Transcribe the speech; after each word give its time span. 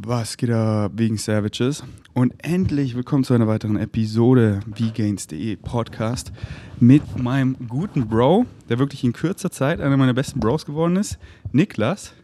Was 0.00 0.36
geht 0.36 0.50
ab 0.50 0.92
wegen 0.94 1.16
Savages? 1.16 1.82
Und 2.14 2.32
endlich 2.38 2.94
willkommen 2.94 3.24
zu 3.24 3.34
einer 3.34 3.48
weiteren 3.48 3.76
Episode 3.76 4.60
vgains.de 4.66 5.56
Podcast 5.56 6.30
mit 6.78 7.18
meinem 7.18 7.56
guten 7.66 8.06
Bro, 8.06 8.46
der 8.68 8.78
wirklich 8.78 9.02
in 9.02 9.12
kürzer 9.12 9.50
Zeit 9.50 9.80
einer 9.80 9.96
meiner 9.96 10.14
besten 10.14 10.38
Bros 10.38 10.64
geworden 10.64 10.94
ist, 10.94 11.18
Niklas. 11.50 12.14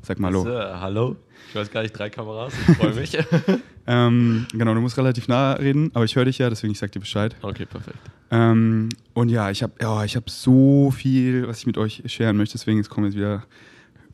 Sag 0.00 0.20
mal 0.20 0.28
hallo. 0.28 0.44
So, 0.44 0.50
hallo. 0.50 1.16
Ich 1.48 1.56
weiß 1.56 1.72
gar 1.72 1.82
nicht, 1.82 1.90
drei 1.92 2.08
Kameras, 2.08 2.52
ich 2.68 2.76
freue 2.76 2.94
mich. 2.94 3.18
ähm, 3.88 4.46
genau, 4.52 4.74
du 4.74 4.80
musst 4.80 4.96
relativ 4.96 5.26
nah 5.26 5.54
reden, 5.54 5.90
aber 5.94 6.04
ich 6.04 6.14
höre 6.14 6.24
dich 6.24 6.38
ja, 6.38 6.48
deswegen 6.48 6.70
ich 6.70 6.78
sag 6.78 6.92
dir 6.92 7.00
Bescheid. 7.00 7.34
okay, 7.42 7.66
perfekt. 7.66 7.98
Ähm, 8.30 8.90
und 9.14 9.28
ja, 9.28 9.50
ich 9.50 9.64
habe 9.64 9.72
ich 10.06 10.14
hab 10.14 10.30
so 10.30 10.92
viel, 10.92 11.48
was 11.48 11.58
ich 11.58 11.66
mit 11.66 11.78
euch 11.78 12.04
scheren 12.06 12.36
möchte, 12.36 12.56
deswegen 12.56 12.78
jetzt 12.78 12.90
kommen 12.90 13.06
jetzt 13.06 13.16
wieder 13.16 13.42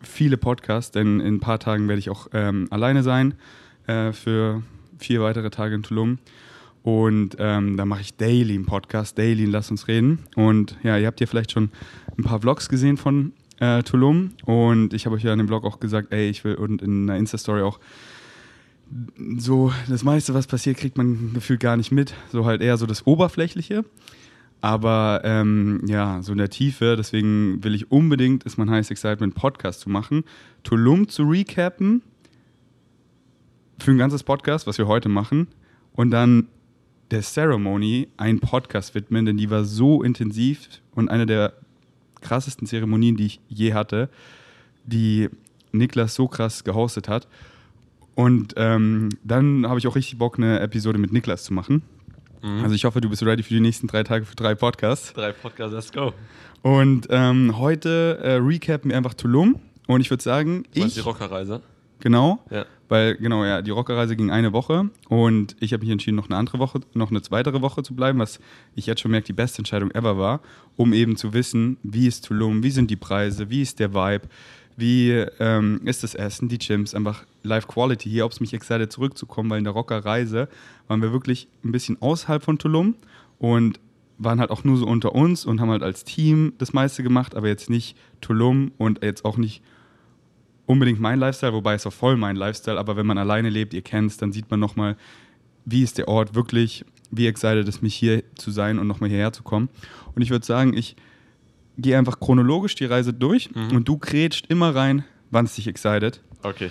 viele 0.05 0.36
Podcasts, 0.36 0.91
denn 0.91 1.20
in 1.20 1.37
ein 1.37 1.41
paar 1.41 1.59
Tagen 1.59 1.89
werde 1.89 1.98
ich 1.98 2.11
auch 2.11 2.29
ähm, 2.32 2.68
alleine 2.70 3.02
sein 3.02 3.34
äh, 3.87 4.12
für 4.12 4.62
vier 4.98 5.20
weitere 5.20 5.51
Tage 5.51 5.74
in 5.74 5.83
Tulum. 5.83 6.19
Und 6.83 7.37
ähm, 7.38 7.77
da 7.79 7.87
mache 7.87 8.02
ich 8.02 8.16
daily 8.16 8.55
einen 8.55 8.66
Podcast, 8.66 9.16
daily 9.16 9.46
Lass 9.46 9.70
uns 9.70 9.88
reden. 9.88 10.19
Und 10.37 10.77
ja, 10.82 10.98
ihr 10.98 11.06
habt 11.06 11.20
ja 11.20 11.27
vielleicht 11.27 11.52
schon 11.52 11.70
ein 12.19 12.24
paar 12.24 12.41
Vlogs 12.41 12.69
gesehen 12.69 12.98
von 12.98 13.32
äh, 13.59 13.82
Tulum. 13.82 14.32
Und 14.45 14.93
ich 14.93 15.06
habe 15.06 15.16
euch 15.16 15.23
ja 15.23 15.32
in 15.32 15.38
dem 15.38 15.48
Vlog 15.48 15.65
auch 15.65 15.80
gesagt, 15.80 16.12
ey, 16.12 16.29
ich 16.29 16.45
will 16.45 16.57
und 16.57 16.82
in 16.82 17.09
einer 17.09 17.18
Insta-Story 17.18 17.62
auch 17.62 17.80
so 19.38 19.73
das 19.88 20.05
meiste, 20.05 20.34
was 20.34 20.46
passiert, 20.46 20.77
kriegt 20.77 20.98
man 20.98 21.32
gefühlt 21.32 21.60
gar 21.60 21.77
nicht 21.77 21.91
mit. 21.91 22.15
So 22.30 22.45
halt 22.45 22.60
eher 22.60 22.77
so 22.77 22.84
das 22.84 23.07
Oberflächliche. 23.07 23.84
Aber 24.64 25.20
ähm, 25.24 25.82
ja, 25.86 26.23
so 26.23 26.32
in 26.32 26.38
der 26.38 26.48
Tiefe, 26.48 26.96
deswegen 26.96 27.62
will 27.62 27.74
ich 27.74 27.92
unbedingt, 27.92 28.45
ist 28.45 28.56
mein 28.56 28.70
Highest 28.70 28.90
Excitement 28.90 29.34
Podcast 29.34 29.80
zu 29.80 29.90
machen, 29.90 30.24
Tulum 30.62 31.06
zu 31.06 31.24
recappen 31.24 32.00
für 33.78 33.90
ein 33.90 33.98
ganzes 33.98 34.23
Podcast, 34.23 34.66
was 34.66 34.78
wir 34.78 34.88
heute 34.88 35.10
machen, 35.10 35.48
und 35.92 36.10
dann 36.12 36.48
der 37.10 37.21
Ceremony 37.21 38.09
einen 38.16 38.40
Podcast 38.40 38.95
widmen, 38.95 39.26
denn 39.26 39.37
die 39.37 39.51
war 39.51 39.65
so 39.65 40.02
intensiv 40.02 40.80
und 40.95 41.10
eine 41.10 41.26
der 41.26 41.52
krassesten 42.23 42.66
Zeremonien, 42.66 43.18
die 43.18 43.26
ich 43.26 43.40
je 43.49 43.74
hatte, 43.74 44.09
die 44.87 45.28
Niklas 45.73 46.15
so 46.15 46.26
krass 46.26 46.65
gehostet 46.65 47.06
hat. 47.06 47.28
Und 48.15 48.54
ähm, 48.56 49.10
dann 49.24 49.68
habe 49.68 49.78
ich 49.78 49.87
auch 49.87 49.95
richtig 49.95 50.16
Bock, 50.16 50.38
eine 50.38 50.60
Episode 50.60 50.96
mit 50.96 51.12
Niklas 51.12 51.45
zu 51.45 51.52
machen. 51.52 51.82
Mhm. 52.45 52.62
Also 52.62 52.74
ich 52.74 52.84
hoffe, 52.84 53.00
du 53.00 53.09
bist 53.09 53.23
ready 53.23 53.42
für 53.42 53.54
die 53.54 53.60
nächsten 53.60 53.87
drei 53.87 54.02
Tage 54.02 54.24
für 54.26 54.37
drei 54.37 54.54
Podcasts. 54.54 55.12
Drei 55.14 55.32
Podcasts, 55.32 55.74
let's 55.74 55.92
go. 55.92 56.12
Und 56.62 57.06
ähm, 57.10 57.59
heute 57.59 58.18
äh, 58.23 58.34
recappen 58.34 58.90
wir 58.90 58.96
einfach 58.98 59.14
Tulum. 59.14 59.59
Und 59.87 60.00
ich 60.00 60.10
würde 60.10 60.23
sagen, 60.23 60.65
Du 60.74 60.80
ich 60.84 60.95
die 60.95 61.00
Rockerreise? 61.00 61.60
genau, 62.00 62.38
Ja. 62.50 62.65
weil 62.88 63.16
genau 63.16 63.45
ja 63.45 63.60
die 63.62 63.70
Rockerreise 63.70 64.16
ging 64.16 64.31
eine 64.31 64.53
Woche 64.53 64.88
und 65.09 65.56
ich 65.60 65.72
habe 65.75 65.82
mich 65.82 65.91
entschieden, 65.91 66.16
noch 66.16 66.28
eine 66.28 66.37
andere 66.37 66.59
Woche, 66.59 66.81
noch 66.94 67.10
eine 67.10 67.20
weitere 67.31 67.60
Woche 67.62 67.82
zu 67.82 67.94
bleiben, 67.94 68.19
was 68.19 68.41
ich 68.75 68.87
jetzt 68.87 69.00
schon 69.03 69.10
merke, 69.10 69.26
die 69.26 69.32
beste 69.34 69.59
Entscheidung 69.59 69.91
ever 69.91 70.16
war, 70.19 70.41
um 70.76 70.92
eben 70.94 71.16
zu 71.16 71.32
wissen, 71.34 71.76
wie 71.82 72.06
ist 72.06 72.25
Tulum, 72.26 72.62
wie 72.62 72.70
sind 72.70 72.91
die 72.91 72.97
Preise, 72.97 73.48
wie 73.50 73.60
ist 73.62 73.78
der 73.78 73.92
Vibe, 73.94 74.26
wie 74.77 75.11
ähm, 75.39 75.81
ist 75.84 76.03
das 76.03 76.15
Essen, 76.15 76.49
die 76.49 76.59
Gyms, 76.59 76.94
einfach 76.94 77.25
Life 77.43 77.67
Quality 77.69 78.09
hier, 78.09 78.25
ob 78.25 78.33
es 78.33 78.41
mich 78.41 78.55
excited 78.55 78.91
zurückzukommen, 78.91 79.50
weil 79.50 79.59
in 79.59 79.65
der 79.65 79.72
Rockerreise 79.72 80.49
waren 80.89 81.03
wir 81.03 81.12
wirklich 81.12 81.49
ein 81.65 81.72
bisschen 81.72 82.00
außerhalb 82.00 82.43
von 82.43 82.59
Tulum 82.59 82.97
und 83.39 83.78
waren 84.19 84.41
halt 84.41 84.50
auch 84.50 84.65
nur 84.65 84.77
so 84.77 84.87
unter 84.87 85.15
uns 85.15 85.45
und 85.45 85.61
haben 85.61 85.71
halt 85.71 85.83
als 85.83 86.05
Team 86.05 86.53
das 86.59 86.72
meiste 86.72 87.03
gemacht, 87.03 87.34
aber 87.34 87.49
jetzt 87.49 87.71
nicht 87.71 87.97
Tulum 88.21 88.72
und 88.78 89.03
jetzt 89.03 89.25
auch 89.25 89.37
nicht 89.37 89.62
unbedingt 90.67 91.00
mein 91.00 91.19
Lifestyle, 91.19 91.53
wobei 91.53 91.75
es 91.75 91.87
auch 91.87 91.93
voll 91.93 92.17
mein 92.17 92.37
Lifestyle, 92.37 92.78
aber 92.78 92.97
wenn 92.97 93.06
man 93.06 93.19
alleine 93.19 93.50
lebt, 93.50 93.75
ihr 93.75 93.83
kennt 93.83 94.11
es, 94.11 94.17
dann 94.17 94.33
sieht 94.33 94.50
man 94.50 94.61
nochmal, 94.61 94.97
wie 95.65 95.83
ist 95.83 95.99
der 95.99 96.09
Ort 96.09 96.34
wirklich, 96.34 96.84
wie 97.11 97.27
excited 97.27 97.69
ist 97.69 97.83
mich 97.83 97.95
hier 97.95 98.22
zu 98.37 98.50
sein 98.50 98.78
und 98.78 98.87
nochmal 98.87 99.11
hierher 99.11 99.33
zu 99.33 99.43
kommen. 99.43 99.69
Und 100.15 100.22
ich 100.22 100.31
würde 100.31 100.47
sagen, 100.47 100.77
ich 100.77 100.97
gehe 101.79 101.99
einfach 101.99 102.21
chronologisch 102.21 102.75
die 102.75 102.85
Reise 102.87 103.12
durch 103.12 103.51
Mhm. 103.55 103.77
und 103.77 103.89
du 103.89 103.99
grätscht 103.99 104.47
immer 104.49 104.75
rein, 104.75 105.05
wann 105.31 105.45
es 105.47 105.55
dich 105.55 105.67
excited. 105.67 106.21
Okay. 106.43 106.71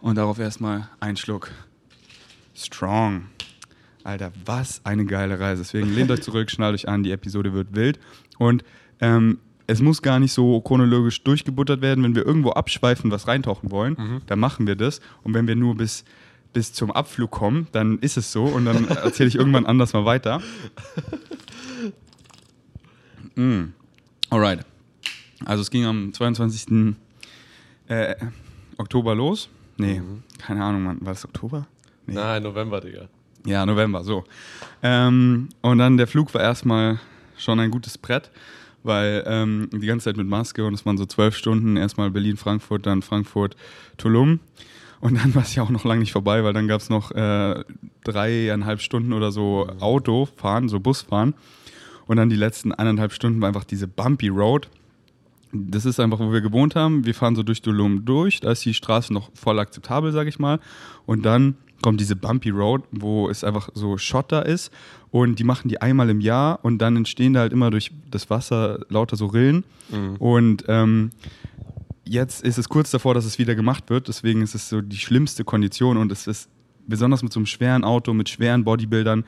Und 0.00 0.16
darauf 0.16 0.38
erstmal 0.38 0.88
ein 1.00 1.16
Schluck. 1.16 1.50
Strong. 2.54 3.26
Alter, 4.02 4.32
was 4.46 4.80
eine 4.84 5.04
geile 5.04 5.38
Reise. 5.38 5.62
Deswegen 5.62 5.88
lehnt 5.94 6.10
euch 6.10 6.22
zurück, 6.22 6.50
schnallt 6.50 6.74
euch 6.74 6.88
an, 6.88 7.02
die 7.02 7.10
Episode 7.12 7.52
wird 7.52 7.74
wild. 7.74 7.98
Und 8.38 8.64
ähm, 9.00 9.38
es 9.66 9.80
muss 9.82 10.00
gar 10.02 10.18
nicht 10.18 10.32
so 10.32 10.60
chronologisch 10.62 11.22
durchgebuttert 11.22 11.80
werden. 11.82 12.02
Wenn 12.02 12.14
wir 12.14 12.24
irgendwo 12.26 12.50
abschweifen, 12.50 13.10
was 13.10 13.28
reintauchen 13.28 13.70
wollen, 13.70 13.94
Mhm. 13.98 14.22
dann 14.26 14.38
machen 14.40 14.66
wir 14.66 14.74
das. 14.74 15.00
Und 15.22 15.34
wenn 15.34 15.46
wir 15.46 15.54
nur 15.54 15.76
bis, 15.76 16.04
bis 16.52 16.72
zum 16.72 16.90
Abflug 16.90 17.30
kommen, 17.30 17.68
dann 17.72 17.98
ist 17.98 18.16
es 18.16 18.32
so. 18.32 18.44
Und 18.44 18.64
dann 18.64 18.88
erzähle 18.88 19.28
ich 19.28 19.36
irgendwann 19.36 19.66
anders 19.66 19.92
mal 19.92 20.04
weiter. 20.06 20.40
Mm. 23.36 23.72
Alright. 24.30 24.60
Also 25.44 25.62
es 25.62 25.70
ging 25.70 25.84
am 25.84 26.12
22. 26.12 26.94
Äh, 27.88 28.14
Oktober 28.76 29.14
los. 29.14 29.48
Nee, 29.76 30.00
Mhm. 30.00 30.22
keine 30.38 30.62
Ahnung, 30.64 30.82
Mann. 30.84 30.98
War 31.00 31.12
das 31.14 31.24
Oktober? 31.24 31.66
Nee. 32.06 32.14
Nein, 32.14 32.42
November, 32.42 32.80
Digga. 32.80 33.08
Ja, 33.46 33.64
November, 33.64 34.04
so. 34.04 34.24
Ähm, 34.82 35.48
und 35.62 35.78
dann 35.78 35.96
der 35.96 36.06
Flug 36.06 36.32
war 36.34 36.42
erstmal 36.42 37.00
schon 37.38 37.58
ein 37.58 37.70
gutes 37.70 37.96
Brett, 37.96 38.30
weil 38.82 39.24
ähm, 39.26 39.68
die 39.72 39.86
ganze 39.86 40.04
Zeit 40.04 40.16
mit 40.18 40.26
Maske 40.26 40.64
und 40.64 40.74
es 40.74 40.84
waren 40.84 40.98
so 40.98 41.06
zwölf 41.06 41.34
Stunden, 41.36 41.76
erstmal 41.76 42.10
Berlin, 42.10 42.36
Frankfurt, 42.36 42.84
dann 42.86 43.00
Frankfurt, 43.02 43.56
Tulum. 43.96 44.40
Und 45.00 45.14
dann 45.18 45.34
war 45.34 45.42
es 45.42 45.54
ja 45.54 45.62
auch 45.62 45.70
noch 45.70 45.84
lange 45.84 46.00
nicht 46.00 46.12
vorbei, 46.12 46.44
weil 46.44 46.52
dann 46.52 46.68
gab 46.68 46.82
es 46.82 46.90
noch 46.90 47.10
äh, 47.12 47.64
dreieinhalb 48.04 48.82
Stunden 48.82 49.14
oder 49.14 49.32
so 49.32 49.66
Autofahren, 49.80 50.68
so 50.68 50.78
Busfahren. 50.78 51.32
Und 52.10 52.16
dann 52.16 52.28
die 52.28 52.34
letzten 52.34 52.72
eineinhalb 52.72 53.12
Stunden 53.12 53.40
war 53.40 53.46
einfach 53.46 53.62
diese 53.62 53.86
Bumpy 53.86 54.30
Road. 54.30 54.68
Das 55.52 55.84
ist 55.84 56.00
einfach, 56.00 56.18
wo 56.18 56.32
wir 56.32 56.40
gewohnt 56.40 56.74
haben. 56.74 57.06
Wir 57.06 57.14
fahren 57.14 57.36
so 57.36 57.44
durch 57.44 57.62
Tulum 57.62 58.04
durch. 58.04 58.40
Da 58.40 58.50
ist 58.50 58.64
die 58.64 58.74
Straße 58.74 59.12
noch 59.12 59.30
voll 59.32 59.60
akzeptabel, 59.60 60.10
sage 60.10 60.28
ich 60.28 60.40
mal. 60.40 60.58
Und 61.06 61.24
dann 61.24 61.54
kommt 61.82 62.00
diese 62.00 62.16
Bumpy 62.16 62.50
Road, 62.50 62.82
wo 62.90 63.28
es 63.28 63.44
einfach 63.44 63.68
so 63.74 63.96
Schotter 63.96 64.44
ist. 64.44 64.72
Und 65.12 65.38
die 65.38 65.44
machen 65.44 65.68
die 65.68 65.80
einmal 65.80 66.10
im 66.10 66.20
Jahr. 66.20 66.58
Und 66.64 66.78
dann 66.78 66.96
entstehen 66.96 67.32
da 67.32 67.42
halt 67.42 67.52
immer 67.52 67.70
durch 67.70 67.92
das 68.10 68.28
Wasser 68.28 68.80
lauter 68.88 69.14
so 69.14 69.26
Rillen. 69.26 69.62
Mhm. 69.88 70.16
Und 70.16 70.64
ähm, 70.66 71.10
jetzt 72.04 72.42
ist 72.42 72.58
es 72.58 72.68
kurz 72.68 72.90
davor, 72.90 73.14
dass 73.14 73.24
es 73.24 73.38
wieder 73.38 73.54
gemacht 73.54 73.88
wird. 73.88 74.08
Deswegen 74.08 74.42
ist 74.42 74.56
es 74.56 74.68
so 74.68 74.80
die 74.80 74.98
schlimmste 74.98 75.44
Kondition. 75.44 75.96
Und 75.96 76.10
es 76.10 76.26
ist 76.26 76.50
besonders 76.88 77.22
mit 77.22 77.32
so 77.32 77.38
einem 77.38 77.46
schweren 77.46 77.84
Auto, 77.84 78.12
mit 78.12 78.28
schweren 78.28 78.64
Bodybuildern, 78.64 79.24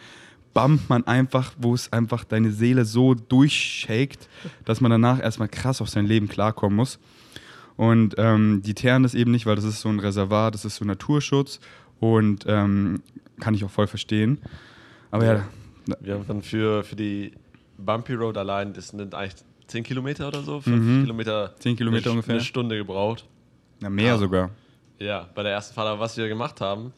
bumpt 0.54 0.88
man 0.88 1.06
einfach, 1.06 1.52
wo 1.58 1.74
es 1.74 1.92
einfach 1.92 2.24
deine 2.24 2.50
Seele 2.52 2.84
so 2.84 3.14
durchshakt, 3.14 4.28
dass 4.64 4.80
man 4.80 4.90
danach 4.90 5.20
erstmal 5.20 5.48
krass 5.48 5.80
auf 5.80 5.88
sein 5.88 6.06
Leben 6.06 6.28
klarkommen 6.28 6.76
muss. 6.76 6.98
Und 7.76 8.14
ähm, 8.18 8.62
die 8.64 8.74
teeren 8.74 9.02
das 9.02 9.14
eben 9.14 9.30
nicht, 9.30 9.46
weil 9.46 9.56
das 9.56 9.64
ist 9.64 9.80
so 9.80 9.88
ein 9.88 9.98
Reservat, 9.98 10.54
das 10.54 10.64
ist 10.64 10.76
so 10.76 10.84
Naturschutz 10.84 11.58
und 12.00 12.44
ähm, 12.46 13.02
kann 13.40 13.54
ich 13.54 13.64
auch 13.64 13.70
voll 13.70 13.86
verstehen. 13.86 14.38
Aber 15.10 15.24
ja, 15.24 15.44
Wir 16.00 16.14
haben 16.14 16.26
dann 16.28 16.42
für, 16.42 16.84
für 16.84 16.96
die 16.96 17.32
Bumpy 17.78 18.14
Road 18.14 18.36
allein, 18.36 18.72
das 18.74 18.88
sind 18.88 19.14
eigentlich 19.14 19.42
10 19.68 19.84
Kilometer 19.84 20.28
oder 20.28 20.42
so, 20.42 20.60
5 20.60 20.76
Mhm. 20.76 21.02
Kilometer, 21.04 21.54
10 21.58 21.76
Kilometer 21.76 22.06
eine, 22.10 22.12
ungefähr. 22.12 22.34
eine 22.34 22.44
Stunde 22.44 22.76
gebraucht. 22.76 23.26
na, 23.80 23.88
mehr 23.90 24.14
Ah. 24.14 24.18
sogar. 24.18 24.50
Ja, 24.98 25.28
bei 25.34 25.42
der 25.42 25.52
ersten 25.52 25.74
Fahrt, 25.74 25.88
aber 25.88 25.98
was 26.00 26.16
wir 26.16 26.28
gemacht 26.28 26.60
haben, 26.60 26.92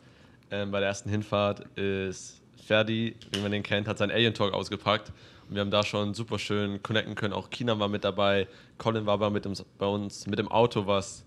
ähm, 0.50 0.70
bei 0.72 0.80
der 0.80 0.88
ersten 0.88 1.08
Hinfahrt 1.08 1.60
ist 1.78 2.42
Ferdi, 2.64 3.16
wie 3.32 3.40
man 3.40 3.52
den 3.52 3.62
kennt, 3.62 3.88
hat 3.88 3.98
seinen 3.98 4.10
Alien 4.10 4.34
Talk 4.34 4.52
ausgepackt. 4.52 5.12
Und 5.48 5.54
wir 5.54 5.60
haben 5.60 5.70
da 5.70 5.82
schon 5.82 6.14
super 6.14 6.38
schön 6.38 6.82
connecten 6.82 7.14
können. 7.14 7.34
Auch 7.34 7.50
Kina 7.50 7.78
war 7.78 7.88
mit 7.88 8.04
dabei, 8.04 8.48
Colin 8.78 9.06
war 9.06 9.30
mit 9.30 9.44
dem, 9.44 9.54
bei 9.78 9.86
uns 9.86 10.26
mit 10.26 10.38
dem 10.38 10.48
Auto, 10.48 10.86
was 10.86 11.24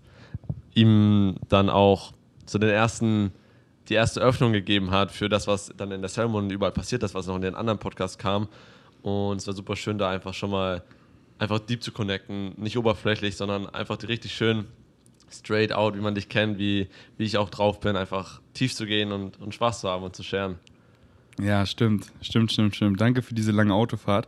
ihm 0.74 1.36
dann 1.48 1.70
auch 1.70 2.12
zu 2.46 2.58
den 2.58 2.70
ersten, 2.70 3.32
die 3.88 3.94
erste 3.94 4.20
Öffnung 4.20 4.52
gegeben 4.52 4.90
hat 4.90 5.12
für 5.12 5.28
das, 5.28 5.46
was 5.46 5.72
dann 5.76 5.92
in 5.92 6.00
der 6.00 6.10
Ceremony 6.10 6.52
überall 6.52 6.72
passiert 6.72 7.02
ist, 7.02 7.14
was 7.14 7.26
noch 7.26 7.36
in 7.36 7.42
den 7.42 7.54
anderen 7.54 7.78
Podcasts 7.78 8.18
kam. 8.18 8.48
Und 9.02 9.38
es 9.38 9.46
war 9.46 9.54
super 9.54 9.76
schön, 9.76 9.98
da 9.98 10.10
einfach 10.10 10.34
schon 10.34 10.50
mal 10.50 10.82
einfach 11.38 11.60
deep 11.60 11.82
zu 11.82 11.92
connecten, 11.92 12.52
nicht 12.56 12.76
oberflächlich, 12.76 13.36
sondern 13.36 13.68
einfach 13.68 13.96
richtig 14.06 14.34
schön 14.34 14.66
straight 15.30 15.72
out, 15.72 15.94
wie 15.94 16.00
man 16.00 16.14
dich 16.14 16.28
kennt, 16.28 16.58
wie, 16.58 16.88
wie 17.16 17.24
ich 17.24 17.36
auch 17.36 17.50
drauf 17.50 17.80
bin, 17.80 17.96
einfach 17.96 18.40
tief 18.54 18.74
zu 18.74 18.86
gehen 18.86 19.12
und, 19.12 19.40
und 19.40 19.54
Spaß 19.54 19.80
zu 19.80 19.88
haben 19.88 20.02
und 20.02 20.16
zu 20.16 20.22
scheren. 20.22 20.58
Ja, 21.40 21.64
stimmt, 21.66 22.06
stimmt, 22.20 22.52
stimmt, 22.52 22.76
stimmt. 22.76 23.00
Danke 23.00 23.22
für 23.22 23.34
diese 23.34 23.52
lange 23.52 23.74
Autofahrt. 23.74 24.26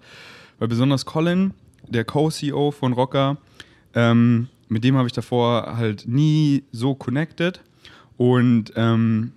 Weil 0.59 0.69
besonders 0.69 1.05
Colin, 1.05 1.55
der 1.89 2.05
Co-CEO 2.05 2.71
von 2.71 2.93
Rocker, 2.93 3.39
ähm, 3.95 4.49
mit 4.69 4.85
dem 4.85 4.97
habe 4.97 5.09
ich 5.09 5.13
davor 5.13 5.77
halt 5.77 6.07
nie 6.07 6.63
so 6.71 6.95
connected. 6.95 7.61
Und 8.17 8.73
ähm, 8.77 9.33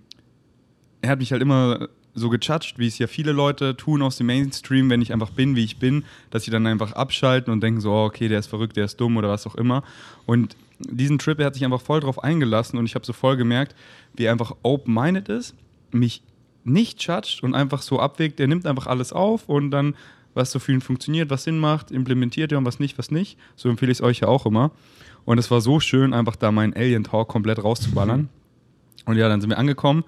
er 1.02 1.10
hat 1.12 1.20
mich 1.20 1.32
halt 1.32 1.42
immer 1.42 1.88
so 2.14 2.30
gechatscht, 2.30 2.78
wie 2.78 2.88
es 2.88 3.00
ja 3.00 3.08
viele 3.08 3.32
Leute 3.32 3.76
tun 3.76 4.04
aus 4.04 4.18
dem 4.18 4.28
Mainstream, 4.28 4.90
wenn 4.90 5.02
ich 5.02 5.12
einfach 5.12 5.32
bin, 5.32 5.56
wie 5.56 5.64
ich 5.64 5.80
bin, 5.80 6.04
dass 6.30 6.44
sie 6.44 6.52
dann 6.52 6.68
einfach 6.68 6.92
abschalten 6.92 7.52
und 7.52 7.62
denken 7.62 7.82
so, 7.82 7.92
oh, 7.92 8.06
okay, 8.06 8.28
der 8.28 8.40
ist 8.40 8.48
verrückt, 8.48 8.78
der 8.78 8.86
ist 8.86 8.98
dumm 8.98 9.18
oder 9.18 9.30
was 9.30 9.48
auch 9.48 9.56
immer. 9.56 9.84
Und 10.28 10.56
diesen 10.80 11.18
Trip, 11.18 11.40
er 11.40 11.48
hat 11.48 11.56
sich 11.56 11.66
einfach 11.66 11.82
voll 11.82 12.02
drauf 12.02 12.24
eingelassen 12.24 12.78
und 12.78 12.86
ich 12.86 12.94
habe 12.94 13.06
so 13.06 13.14
voll 13.14 13.36
gemerkt, 13.36 13.76
wie 14.16 14.26
er 14.26 14.32
einfach 14.32 14.56
open-minded 14.62 15.30
ist, 15.30 15.56
mich 15.92 16.22
nicht 16.64 17.02
judgt 17.04 17.42
und 17.44 17.56
einfach 17.56 17.82
so 17.82 18.00
abwägt, 18.00 18.40
er 18.40 18.48
nimmt 18.48 18.66
einfach 18.66 18.88
alles 18.88 19.14
auf 19.14 19.50
und 19.50 19.72
dann, 19.72 19.96
was 20.34 20.52
so 20.52 20.60
ihn 20.68 20.82
funktioniert, 20.82 21.30
was 21.30 21.44
Sinn 21.44 21.60
macht, 21.60 21.92
implementiert 21.92 22.52
er 22.52 22.58
und 22.58 22.66
was 22.66 22.80
nicht, 22.80 22.98
was 22.98 23.12
nicht. 23.12 23.38
So 23.56 23.70
empfehle 23.70 23.92
ich 23.92 24.00
es 24.00 24.04
euch 24.04 24.20
ja 24.22 24.28
auch 24.28 24.46
immer. 24.46 24.72
Und 25.26 25.38
es 25.38 25.52
war 25.52 25.62
so 25.62 25.80
schön, 25.80 26.14
einfach 26.14 26.36
da 26.36 26.52
meinen 26.52 26.74
Alien-Talk 26.74 27.28
komplett 27.28 27.64
rauszuballern. 27.64 28.30
Und 29.06 29.18
ja, 29.18 29.30
dann 29.30 29.42
sind 29.42 29.50
wir 29.50 29.58
angekommen 29.58 30.04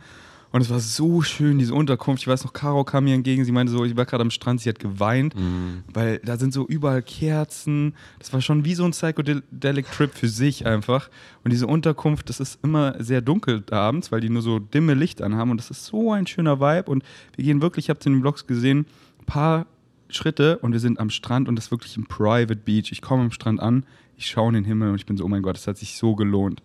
und 0.56 0.62
es 0.62 0.70
war 0.70 0.80
so 0.80 1.22
schön, 1.22 1.60
diese 1.60 1.74
Unterkunft. 1.74 2.24
Ich 2.24 2.30
weiß 2.30 2.46
noch, 2.46 2.54
Caro 2.54 2.86
kam 2.86 3.04
mir 3.04 3.14
entgegen. 3.14 3.44
Sie 3.44 3.52
meinte 3.52 3.74
so, 3.74 3.84
ich 3.84 3.98
war 3.98 4.06
gerade 4.06 4.22
am 4.22 4.32
Strand, 4.32 4.62
sie 4.62 4.70
hat 4.70 4.80
geweint, 4.80 5.36
mhm. 5.36 5.84
weil 5.94 6.20
da 6.20 6.38
sind 6.38 6.54
so 6.54 6.66
überall 6.66 7.02
Kerzen. 7.02 7.94
Das 8.20 8.32
war 8.32 8.40
schon 8.40 8.64
wie 8.64 8.74
so 8.74 8.86
ein 8.86 8.92
Psychedelic-Trip 8.92 10.14
für 10.14 10.30
sich 10.30 10.66
einfach. 10.66 11.10
Und 11.44 11.52
diese 11.52 11.68
Unterkunft, 11.68 12.30
das 12.30 12.40
ist 12.40 12.64
immer 12.64 12.96
sehr 13.04 13.20
dunkel 13.20 13.66
abends, 13.70 14.14
weil 14.14 14.22
die 14.22 14.30
nur 14.30 14.42
so 14.42 14.60
dimme 14.60 14.94
Licht 14.94 15.22
anhaben. 15.22 15.52
Und 15.52 15.58
das 15.58 15.72
ist 15.72 15.88
so 15.88 16.14
ein 16.14 16.26
schöner 16.26 16.62
Vibe. 16.62 16.90
Und 16.90 17.04
wir 17.36 17.44
gehen 17.44 17.62
wirklich, 17.62 17.88
ich 17.88 17.90
habe 17.90 18.00
es 18.00 18.06
in 18.06 18.14
den 18.14 18.22
Vlogs 18.22 18.48
gesehen, 18.48 18.86
ein 19.20 19.26
paar 19.26 19.66
Schritte 20.08 20.60
und 20.60 20.72
wir 20.72 20.80
sind 20.80 21.02
am 21.02 21.10
Strand 21.10 21.50
und 21.50 21.58
das 21.58 21.66
ist 21.66 21.72
wirklich 21.72 21.98
ein 21.98 22.06
Private 22.06 22.56
Beach. 22.56 22.94
Ich 22.94 23.02
komme 23.02 23.24
am 23.24 23.32
Strand 23.32 23.60
an, 23.60 23.86
ich 24.16 24.28
schaue 24.28 24.48
in 24.48 24.54
den 24.54 24.64
Himmel 24.64 24.92
und 24.92 24.96
ich 24.96 25.06
bin 25.06 25.18
so, 25.18 25.26
oh 25.26 25.28
mein 25.28 25.42
Gott, 25.42 25.58
das 25.58 25.68
hat 25.68 25.78
sich 25.78 25.98
so 25.98 26.16
gelohnt. 26.16 26.62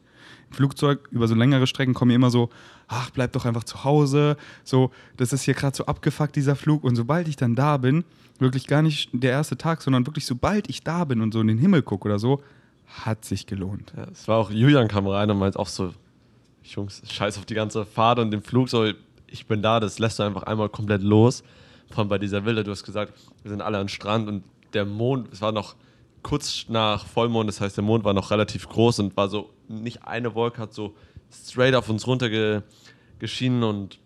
Flugzeug 0.51 1.09
über 1.11 1.29
so 1.29 1.35
längere 1.35 1.67
Strecken 1.67 1.95
kommen 1.95 2.11
immer 2.11 2.31
so, 2.31 2.51
ach, 2.89 3.11
bleib 3.11 3.33
doch 3.33 3.45
einfach 3.45 3.65
zu 3.65 3.85
Hause. 3.85 4.37
So, 4.65 4.91
das 5.17 5.33
ist 5.33 5.43
hier 5.43 5.55
gerade 5.55 5.77
so 5.77 5.87
abgefuckt, 5.87 6.35
dieser 6.37 6.57
Flug. 6.57 6.85
Und 6.85 6.97
sobald 6.97 7.29
ich 7.29 7.37
dann 7.37 7.55
da 7.55 7.77
bin, 7.77 8.05
wirklich 8.39 8.67
gar 8.67 8.83
nicht 8.83 9.11
der 9.13 9.31
erste 9.31 9.57
Tag, 9.57 9.83
sondern 9.83 10.07
wirklich 10.07 10.27
sobald 10.27 10.69
ich 10.69 10.83
da 10.83 11.05
bin 11.05 11.21
und 11.21 11.33
so 11.33 11.41
in 11.41 11.47
den 11.47 11.59
Himmel 11.59 11.83
gucke 11.83 12.09
oder 12.09 12.19
so, 12.19 12.43
hat 12.87 13.25
sich 13.25 13.47
gelohnt. 13.47 13.93
Ja, 13.97 14.07
es 14.11 14.27
war 14.27 14.39
auch, 14.39 14.51
Julian 14.51 14.89
kam 14.89 15.07
rein 15.07 15.31
und 15.31 15.39
meint 15.39 15.57
auch 15.57 15.69
so, 15.69 15.95
Jungs, 16.65 17.03
scheiß 17.09 17.39
auf 17.39 17.47
die 17.47 17.55
ganze 17.55 17.87
Fahrt 17.87 18.19
und 18.19 18.31
den 18.31 18.43
Flug, 18.43 18.69
so, 18.69 18.91
ich 19.27 19.47
bin 19.47 19.63
da, 19.63 19.81
das 19.81 19.99
lässt 19.99 20.19
du 20.19 20.25
einfach 20.25 20.43
einmal 20.43 20.69
komplett 20.69 21.03
los. 21.03 21.43
Vor 21.91 22.01
allem 22.01 22.09
bei 22.09 22.19
dieser 22.19 22.45
Villa, 22.45 22.63
du 22.63 22.71
hast 22.71 22.85
gesagt, 22.85 23.13
wir 23.43 23.51
sind 23.51 23.63
alle 23.63 23.79
am 23.79 23.89
Strand 23.89 24.29
und 24.29 24.45
der 24.73 24.85
Mond, 24.85 25.33
es 25.33 25.41
war 25.41 25.53
noch 25.53 25.75
kurz 26.23 26.67
nach 26.69 27.07
Vollmond, 27.07 27.49
das 27.49 27.61
heißt, 27.61 27.77
der 27.77 27.85
Mond 27.85 28.05
war 28.05 28.15
noch 28.15 28.31
relativ 28.31 28.69
groß 28.69 29.01
und 29.01 29.17
war 29.17 29.29
so, 29.29 29.51
nicht 29.69 30.05
eine 30.05 30.35
Wolke 30.35 30.61
hat 30.61 30.75
so 30.75 30.95
straight 31.33 31.75
auf 31.75 31.89
uns 31.89 32.07
runter 32.07 32.63
geschienen 33.19 33.63
und 33.63 33.99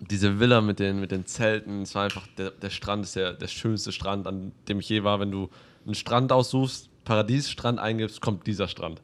diese 0.00 0.38
Villa 0.38 0.60
mit 0.60 0.78
den, 0.78 1.00
mit 1.00 1.10
den 1.10 1.26
Zelten, 1.26 1.82
es 1.82 1.94
war 1.94 2.04
einfach, 2.04 2.26
der, 2.38 2.50
der 2.50 2.70
Strand 2.70 3.04
ist 3.04 3.16
der, 3.16 3.32
der 3.32 3.48
schönste 3.48 3.92
Strand, 3.92 4.26
an 4.26 4.52
dem 4.68 4.80
ich 4.80 4.88
je 4.88 5.04
war. 5.04 5.20
Wenn 5.20 5.30
du 5.30 5.48
einen 5.84 5.94
Strand 5.94 6.32
aussuchst, 6.32 6.90
Paradiesstrand 7.04 7.78
eingibst, 7.78 8.20
kommt 8.20 8.46
dieser 8.46 8.68
Strand. 8.68 9.00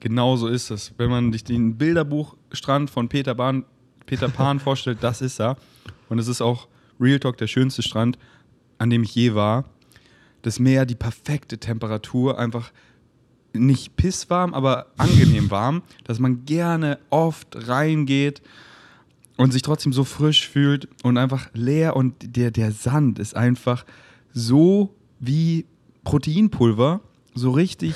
Genau 0.00 0.36
so 0.36 0.48
ist 0.48 0.70
es. 0.70 0.92
Wenn 0.98 1.10
man 1.10 1.32
sich 1.32 1.44
den 1.44 1.78
Bilderbuchstrand 1.78 2.90
von 2.90 3.08
Peter, 3.08 3.34
Bahn, 3.34 3.64
Peter 4.04 4.28
Pan 4.28 4.58
vorstellt, 4.58 4.98
das 5.00 5.22
ist 5.22 5.40
er. 5.40 5.56
Und 6.08 6.18
es 6.18 6.28
ist 6.28 6.42
auch 6.42 6.68
Real 7.00 7.20
Talk 7.20 7.36
der 7.38 7.46
schönste 7.46 7.82
Strand, 7.82 8.18
an 8.78 8.90
dem 8.90 9.04
ich 9.04 9.14
je 9.14 9.34
war. 9.34 9.64
Das 10.42 10.58
Meer, 10.58 10.86
die 10.86 10.94
perfekte 10.94 11.58
Temperatur, 11.58 12.38
einfach 12.38 12.72
nicht 13.54 13.96
pisswarm, 13.96 14.54
aber 14.54 14.86
angenehm 14.96 15.50
warm, 15.50 15.82
dass 16.04 16.18
man 16.18 16.44
gerne 16.44 16.98
oft 17.10 17.68
reingeht 17.68 18.42
und 19.36 19.52
sich 19.52 19.62
trotzdem 19.62 19.92
so 19.92 20.04
frisch 20.04 20.48
fühlt 20.48 20.88
und 21.02 21.18
einfach 21.18 21.50
leer 21.52 21.96
und 21.96 22.36
der, 22.36 22.50
der 22.50 22.72
Sand 22.72 23.18
ist 23.18 23.36
einfach 23.36 23.84
so 24.32 24.94
wie 25.20 25.66
Proteinpulver, 26.04 27.00
so 27.34 27.50
richtig 27.50 27.94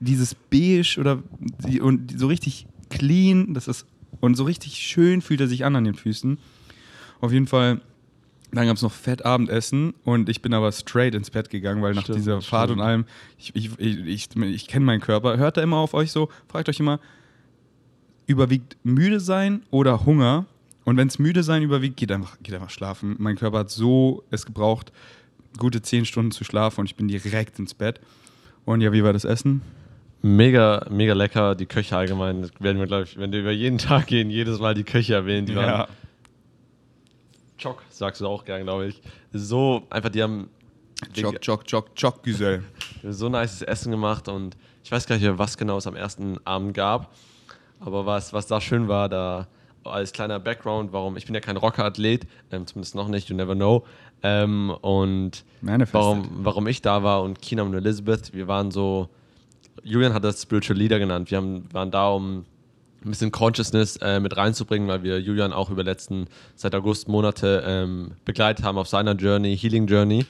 dieses 0.00 0.34
beige 0.34 0.96
oder 0.98 1.22
die, 1.66 1.80
und 1.80 2.18
so 2.18 2.26
richtig 2.26 2.66
clean, 2.90 3.54
das 3.54 3.68
ist 3.68 3.86
und 4.20 4.36
so 4.36 4.44
richtig 4.44 4.76
schön 4.76 5.20
fühlt 5.20 5.40
er 5.40 5.48
sich 5.48 5.64
an 5.64 5.74
an 5.74 5.84
den 5.84 5.94
Füßen. 5.94 6.38
Auf 7.20 7.32
jeden 7.32 7.46
Fall 7.46 7.80
dann 8.52 8.66
gab 8.66 8.76
es 8.76 8.82
noch 8.82 8.92
Fettabendessen 8.92 9.94
und 10.04 10.28
ich 10.28 10.42
bin 10.42 10.52
aber 10.52 10.70
straight 10.72 11.14
ins 11.14 11.30
Bett 11.30 11.48
gegangen, 11.48 11.82
weil 11.82 11.94
nach 11.94 12.02
stimmt, 12.02 12.18
dieser 12.18 12.40
stimmt. 12.42 12.50
Fahrt 12.50 12.70
und 12.70 12.80
allem, 12.80 13.06
ich, 13.38 13.54
ich, 13.54 13.78
ich, 13.78 14.28
ich, 14.36 14.68
kenne 14.68 14.84
meinen 14.84 15.00
Körper. 15.00 15.38
Hört 15.38 15.56
er 15.56 15.62
immer 15.62 15.78
auf 15.78 15.94
euch 15.94 16.12
so? 16.12 16.28
Fragt 16.48 16.68
euch 16.68 16.78
immer, 16.78 17.00
überwiegt 18.26 18.76
müde 18.82 19.20
sein 19.20 19.62
oder 19.70 20.04
Hunger? 20.04 20.44
Und 20.84 20.96
wenn 20.96 21.08
es 21.08 21.18
müde 21.18 21.42
sein 21.42 21.62
überwiegt, 21.62 21.96
geht 21.96 22.12
einfach, 22.12 22.36
geht 22.42 22.54
einfach 22.54 22.70
schlafen. 22.70 23.16
Mein 23.18 23.36
Körper 23.36 23.60
hat 23.60 23.70
so 23.70 24.22
es 24.30 24.44
gebraucht, 24.44 24.92
gute 25.58 25.80
zehn 25.80 26.04
Stunden 26.04 26.32
zu 26.32 26.44
schlafen 26.44 26.80
und 26.80 26.86
ich 26.86 26.96
bin 26.96 27.08
direkt 27.08 27.58
ins 27.58 27.72
Bett. 27.72 28.00
Und 28.64 28.82
ja, 28.82 28.92
wie 28.92 29.02
war 29.02 29.14
das 29.14 29.24
Essen? 29.24 29.62
Mega, 30.20 30.86
mega 30.90 31.14
lecker. 31.14 31.54
Die 31.54 31.66
Köche 31.66 31.96
allgemein, 31.96 32.50
werden 32.60 32.78
wir, 32.78 32.86
glaube 32.86 33.04
ich, 33.04 33.16
wenn 33.16 33.32
wir 33.32 33.40
über 33.40 33.50
jeden 33.50 33.78
Tag 33.78 34.08
gehen, 34.08 34.30
jedes 34.30 34.58
Mal 34.60 34.74
die 34.74 34.84
Köche 34.84 35.14
erwähnen. 35.14 35.46
Die 35.46 35.54
ja. 35.54 35.88
Chock, 37.62 37.82
sagst 37.90 38.20
du 38.20 38.26
auch 38.26 38.44
gern, 38.44 38.62
glaube 38.62 38.86
ich. 38.86 39.00
So, 39.32 39.82
einfach, 39.90 40.10
die 40.10 40.22
haben. 40.22 40.50
Chock, 41.14 41.40
Chock, 41.40 41.66
Chock, 41.66 41.94
Chock, 41.96 42.22
Güsel. 42.22 42.64
So 43.04 43.28
nice 43.28 43.62
Essen 43.62 43.90
gemacht 43.90 44.28
und 44.28 44.56
ich 44.84 44.92
weiß 44.92 45.06
gar 45.06 45.16
nicht 45.16 45.26
was 45.36 45.56
genau 45.56 45.76
es 45.76 45.88
am 45.88 45.96
ersten 45.96 46.38
Abend 46.46 46.74
gab. 46.74 47.12
Aber 47.80 48.06
was, 48.06 48.32
was 48.32 48.46
da 48.46 48.60
schön 48.60 48.86
war, 48.86 49.08
da 49.08 49.48
als 49.84 50.12
kleiner 50.12 50.38
Background, 50.38 50.92
warum, 50.92 51.16
ich 51.16 51.26
bin 51.26 51.34
ja 51.34 51.40
kein 51.40 51.56
Rockerathlet, 51.56 52.26
ähm, 52.52 52.66
zumindest 52.66 52.94
noch 52.94 53.08
nicht, 53.08 53.28
you 53.28 53.34
never 53.34 53.56
know. 53.56 53.84
Ähm, 54.22 54.70
und 54.82 55.44
warum, 55.92 56.28
warum 56.44 56.68
ich 56.68 56.80
da 56.80 57.02
war 57.02 57.22
und 57.22 57.42
Kina 57.42 57.62
und 57.62 57.74
Elizabeth, 57.74 58.32
wir 58.32 58.46
waren 58.46 58.70
so, 58.70 59.08
Julian 59.82 60.14
hat 60.14 60.22
das 60.22 60.42
Spiritual 60.42 60.78
Leader 60.78 61.00
genannt. 61.00 61.30
Wir 61.30 61.38
haben, 61.38 61.66
waren 61.72 61.90
da, 61.90 62.10
um 62.10 62.44
ein 63.04 63.10
bisschen 63.10 63.32
Consciousness 63.32 63.96
äh, 63.96 64.20
mit 64.20 64.36
reinzubringen, 64.36 64.88
weil 64.88 65.02
wir 65.02 65.20
Julian 65.20 65.52
auch 65.52 65.70
über 65.70 65.82
letzten, 65.82 66.26
seit 66.54 66.74
August 66.74 67.08
Monate 67.08 67.62
ähm, 67.66 68.12
begleitet 68.24 68.64
haben 68.64 68.78
auf 68.78 68.88
seiner 68.88 69.14
Journey, 69.14 69.56
Healing 69.56 69.86
Journey. 69.86 70.26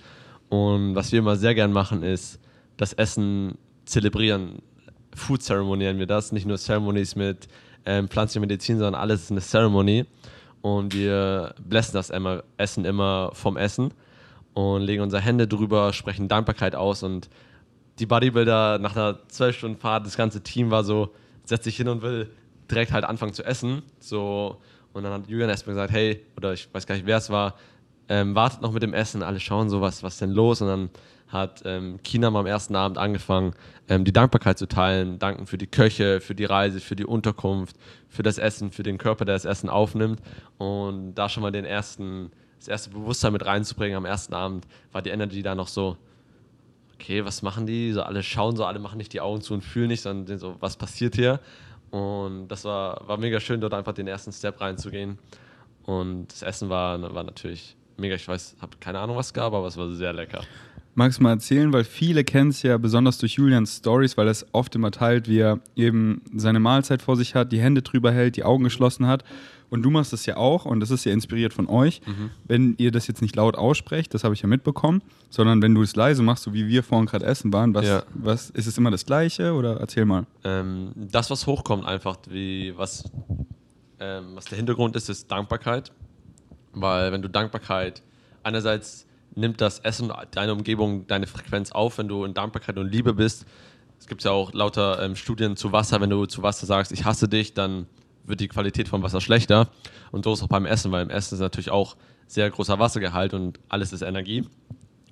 Und 0.49 0.95
was 0.95 1.13
wir 1.13 1.19
immer 1.21 1.37
sehr 1.37 1.55
gern 1.55 1.73
machen, 1.73 2.03
ist 2.03 2.39
das 2.77 2.93
Essen 2.93 3.57
zelebrieren. 3.85 4.63
Food 5.15 5.43
Ceremony 5.43 5.85
nennen 5.85 5.99
wir 5.99 6.07
das, 6.07 6.33
nicht 6.33 6.47
nur 6.47 6.57
Ceremonies 6.57 7.17
mit 7.17 7.49
ähm, 7.85 8.09
pflanzlicher 8.09 8.41
Medizin, 8.41 8.79
sondern 8.79 8.95
alles 8.95 9.25
ist 9.25 9.31
eine 9.31 9.41
Ceremony. 9.41 10.07
Und 10.63 10.95
wir 10.95 11.55
blessen 11.59 11.95
das 11.95 12.11
immer, 12.11 12.45
Essen 12.57 12.85
immer 12.85 13.31
vom 13.35 13.57
Essen 13.57 13.93
und 14.55 14.83
legen 14.83 15.03
unsere 15.03 15.23
Hände 15.23 15.49
drüber, 15.49 15.93
sprechen 15.93 16.29
Dankbarkeit 16.29 16.75
aus. 16.75 17.03
Und 17.03 17.29
die 17.99 18.07
Bodybuilder 18.07 18.79
nach 18.79 18.97
einer 18.97 19.19
zwölf 19.29 19.57
Stunden 19.57 19.79
Fahrt, 19.79 20.07
das 20.07 20.17
ganze 20.17 20.43
Team 20.43 20.71
war 20.71 20.85
so, 20.85 21.13
setzt 21.45 21.65
sich 21.65 21.77
hin 21.77 21.89
und 21.89 22.03
will 22.03 22.31
direkt 22.73 22.93
halt 22.93 23.05
anfangen 23.05 23.33
zu 23.33 23.45
essen. 23.45 23.83
So, 24.01 24.59
und 24.93 25.05
dann 25.05 25.13
hat 25.13 25.29
Julian 25.29 25.51
erstmal 25.51 25.75
gesagt, 25.75 25.93
hey, 25.93 26.25
oder 26.37 26.53
ich 26.53 26.69
weiß 26.73 26.87
gar 26.87 26.95
nicht, 26.95 27.07
wer 27.07 27.19
es 27.19 27.31
war, 27.31 27.55
ähm, 28.09 28.35
wartet 28.35 28.63
noch 28.63 28.73
mit 28.73 28.83
dem 28.83 28.95
Essen, 28.95 29.23
alle 29.23 29.41
schauen 29.41 29.71
so, 29.71 29.81
was, 29.81 30.03
was 30.03 30.19
denn 30.19 30.31
los? 30.31 30.61
Und 30.61 30.69
dann 30.69 30.91
hat 31.29 31.63
ähm, 31.65 31.99
Kinam 32.03 32.37
am 32.37 32.47
ersten 32.47 32.77
Abend 32.77 32.99
angefangen, 32.99 33.55
ähm, 33.89 34.05
die 34.05 34.13
Dankbarkeit 34.13 34.59
zu 34.59 34.67
teilen, 34.69 35.19
danken 35.19 35.47
für 35.47 35.57
die 35.57 35.67
Köche, 35.67 36.21
für 36.21 36.35
die 36.35 36.45
Reise, 36.45 36.81
für 36.81 36.95
die 36.95 37.07
Unterkunft, 37.07 37.77
für 38.09 38.23
das 38.23 38.37
Essen, 38.37 38.71
für 38.71 38.83
den 38.83 38.99
Körper, 38.99 39.25
der 39.25 39.35
das 39.35 39.47
Essen 39.47 39.71
aufnimmt. 39.71 40.21
Und 40.59 41.15
da 41.15 41.31
schon 41.31 41.43
mal 41.43 41.53
den 41.53 41.65
ersten, 41.65 42.31
das 42.59 42.69
erste 42.69 42.91
Bewusstsein 42.91 43.33
mit 43.33 43.47
reinzubringen 43.47 43.97
am 43.97 44.05
ersten 44.05 44.35
Abend, 44.35 44.67
war 44.93 45.01
die 45.01 45.11
Energy 45.11 45.43
da 45.43 45.55
noch 45.55 45.69
so, 45.69 45.97
okay, 46.95 47.25
was 47.25 47.41
machen 47.41 47.67
die? 47.67 47.93
So 47.93 48.03
alle 48.03 48.23
schauen 48.23 48.55
so, 48.55 48.67
alle 48.67 48.79
machen 48.79 48.99
nicht 48.99 49.13
die 49.15 49.23
Augen 49.23 49.41
zu 49.41 49.55
und 49.55 49.63
fühlen 49.63 49.89
nicht, 49.89 50.03
sondern 50.03 50.39
so, 50.39 50.57
was 50.61 50.77
passiert 50.77 51.15
hier? 51.15 51.41
Und 51.93 52.49
das 52.49 52.65
war, 52.65 53.07
war 53.07 53.19
mega 53.19 53.39
schön, 53.39 53.61
dort 53.61 53.75
einfach 53.75 53.93
den 53.93 54.09
ersten 54.09 54.33
Step 54.33 54.61
reinzugehen. 54.61 55.19
Und 55.85 56.29
das 56.33 56.43
Essen 56.43 56.71
war, 56.71 57.01
war 57.15 57.23
natürlich 57.23 57.77
mega. 57.99 58.15
Ich 58.15 58.27
weiß, 58.27 58.57
habe 58.61 58.79
keine 58.81 58.99
Ahnung, 58.99 59.17
was 59.17 59.27
es 59.27 59.35
gab, 59.35 59.53
aber 59.53 59.67
es 59.67 59.77
war 59.77 59.91
sehr 59.91 60.15
lecker. 60.15 60.41
Magst 60.95 61.19
du 61.19 61.23
mal 61.23 61.33
erzählen, 61.33 61.73
weil 61.73 61.85
viele 61.85 62.25
kennen 62.25 62.51
es 62.51 62.63
ja 62.63 62.79
besonders 62.79 63.19
durch 63.19 63.35
Julians 63.35 63.79
Stories, 63.79 64.17
weil 64.17 64.27
er 64.27 64.33
es 64.33 64.47
oft 64.53 64.75
immer 64.75 64.91
teilt, 64.91 65.29
wie 65.29 65.41
er 65.41 65.61
eben 65.77 66.23
seine 66.35 66.61
Mahlzeit 66.61 67.03
vor 67.03 67.17
sich 67.17 67.35
hat, 67.35 67.53
die 67.53 67.61
Hände 67.61 67.83
drüber 67.83 68.11
hält, 68.11 68.37
die 68.37 68.45
Augen 68.45 68.65
geschlossen 68.65 69.07
hat 69.07 69.23
und 69.73 69.83
du 69.83 69.89
machst 69.89 70.13
das 70.13 70.27
ja 70.27 70.37
auch 70.37 70.67
und 70.67 70.81
das 70.81 70.91
ist 70.91 71.05
ja 71.05 71.13
inspiriert 71.13 71.55
von 71.55 71.67
euch. 71.67 72.03
Mhm. 72.07 72.31
Wenn 72.45 72.75
ihr 72.77 72.91
das 72.91 73.07
jetzt 73.07 73.23
nicht 73.23 73.35
laut 73.35 73.57
aussprecht, 73.57 74.13
das 74.13 74.23
habe 74.23 74.35
ich 74.35 74.43
ja 74.43 74.47
mitbekommen, 74.47 75.03
sondern 75.31 75.63
wenn 75.63 75.75
du 75.75 75.81
es 75.81 75.97
leise 75.97 76.23
machst, 76.23 76.43
so 76.43 76.53
wie 76.53 76.69
wir 76.69 76.83
vorhin 76.83 77.07
gerade 77.07 77.25
essen 77.25 77.55
waren, 77.55 77.75
was, 77.75 77.87
ja. 77.87 78.03
was 78.13 78.51
ist 78.51 78.67
es 78.67 78.77
immer 78.77 78.91
das 78.91 79.07
Gleiche 79.07 79.55
oder 79.55 79.81
erzähl 79.81 80.05
mal? 80.05 80.27
Ähm, 80.45 80.93
das, 80.95 81.31
was 81.31 81.47
hochkommt, 81.47 81.87
einfach, 81.87 82.19
wie 82.29 82.77
was, 82.77 83.11
ähm, 83.99 84.33
was 84.35 84.45
der 84.45 84.59
Hintergrund 84.59 84.95
ist, 84.95 85.09
ist 85.09 85.31
Dankbarkeit. 85.31 85.91
Weil 86.75 87.11
wenn 87.11 87.23
du 87.23 87.29
Dankbarkeit 87.29 88.03
einerseits 88.43 89.07
nimmt 89.35 89.63
das 89.63 89.79
Essen, 89.79 90.13
deine 90.33 90.53
Umgebung, 90.53 91.07
deine 91.07 91.27
Frequenz 91.27 91.73
auf, 91.73 91.97
wenn 91.97 92.09
du 92.09 92.25
in 92.25 92.35
Dankbarkeit 92.35 92.77
und 92.77 92.93
Liebe 92.93 93.15
bist. 93.15 93.47
Es 93.99 94.07
gibt 94.07 94.23
ja 94.25 94.33
auch 94.33 94.53
lauter 94.53 95.03
ähm, 95.03 95.17
Studien 95.17 95.57
zu 95.57 95.73
Wasser, 95.73 95.99
wenn 96.03 96.11
du 96.11 96.27
zu 96.27 96.43
Wasser 96.43 96.67
sagst, 96.67 96.93
ich 96.93 97.07
hasse 97.07 97.27
dich, 97.27 97.55
dann 97.55 97.87
wird 98.25 98.41
die 98.41 98.49
Qualität 98.49 98.89
vom 98.89 99.03
Wasser 99.03 99.21
schlechter. 99.21 99.69
Und 100.11 100.25
so 100.25 100.33
ist 100.33 100.41
es 100.41 100.45
auch 100.45 100.49
beim 100.49 100.67
Essen, 100.67 100.93
weil 100.93 101.03
im 101.03 101.11
Essen 101.11 101.35
ist 101.35 101.41
natürlich 101.41 101.71
auch 101.71 101.97
sehr 102.27 102.51
großer 102.51 102.79
Wassergehalt 102.79 103.35
und 103.35 103.61
alles 103.69 103.93
ist 103.93 104.03
Energie. 104.03 104.45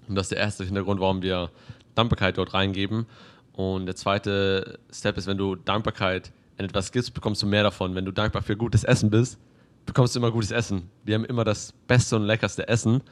Und 0.08 0.14
das 0.14 0.26
ist 0.26 0.32
der 0.32 0.38
erste 0.38 0.64
Hintergrund, 0.64 1.00
warum 1.00 1.22
wir 1.22 1.50
Dankbarkeit 1.94 2.38
dort 2.38 2.54
reingeben. 2.54 3.06
Und 3.52 3.86
der 3.86 3.96
zweite 3.96 4.78
Step 4.92 5.18
ist, 5.18 5.26
wenn 5.26 5.38
du 5.38 5.56
Dankbarkeit 5.56 6.32
in 6.56 6.64
etwas 6.64 6.92
gibst, 6.92 7.14
bekommst 7.14 7.42
du 7.42 7.46
mehr 7.46 7.62
davon. 7.62 7.94
Wenn 7.94 8.04
du 8.04 8.12
dankbar 8.12 8.42
für 8.42 8.56
gutes 8.56 8.84
Essen 8.84 9.10
bist, 9.10 9.38
bekommst 9.86 10.14
du 10.14 10.18
immer 10.18 10.30
gutes 10.30 10.50
Essen. 10.50 10.90
Wir 11.04 11.14
haben 11.16 11.24
immer 11.24 11.44
das 11.44 11.72
beste 11.86 12.16
und 12.16 12.24
leckerste 12.24 12.68
Essen. 12.68 13.02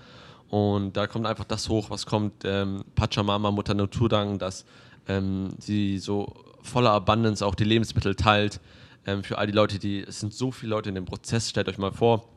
Und 0.48 0.96
da 0.96 1.06
kommt 1.06 1.26
einfach 1.26 1.44
das 1.44 1.68
hoch, 1.68 1.90
was 1.90 2.06
kommt. 2.06 2.44
Ähm, 2.44 2.84
Pachamama, 2.94 3.50
Mutter 3.50 3.74
Natur 3.74 4.08
danken, 4.08 4.38
dass 4.38 4.64
ähm, 5.06 5.50
sie 5.58 5.98
so 5.98 6.34
voller 6.62 6.90
Abundance 6.90 7.44
auch 7.44 7.54
die 7.54 7.64
Lebensmittel 7.64 8.14
teilt. 8.14 8.60
Ähm, 9.08 9.24
für 9.24 9.38
all 9.38 9.46
die 9.46 9.54
Leute, 9.54 9.78
die, 9.78 10.02
es 10.02 10.20
sind 10.20 10.34
so 10.34 10.50
viele 10.52 10.68
Leute 10.70 10.90
in 10.90 10.94
dem 10.94 11.06
Prozess, 11.06 11.48
stellt 11.48 11.66
euch 11.66 11.78
mal 11.78 11.92
vor, 11.92 12.28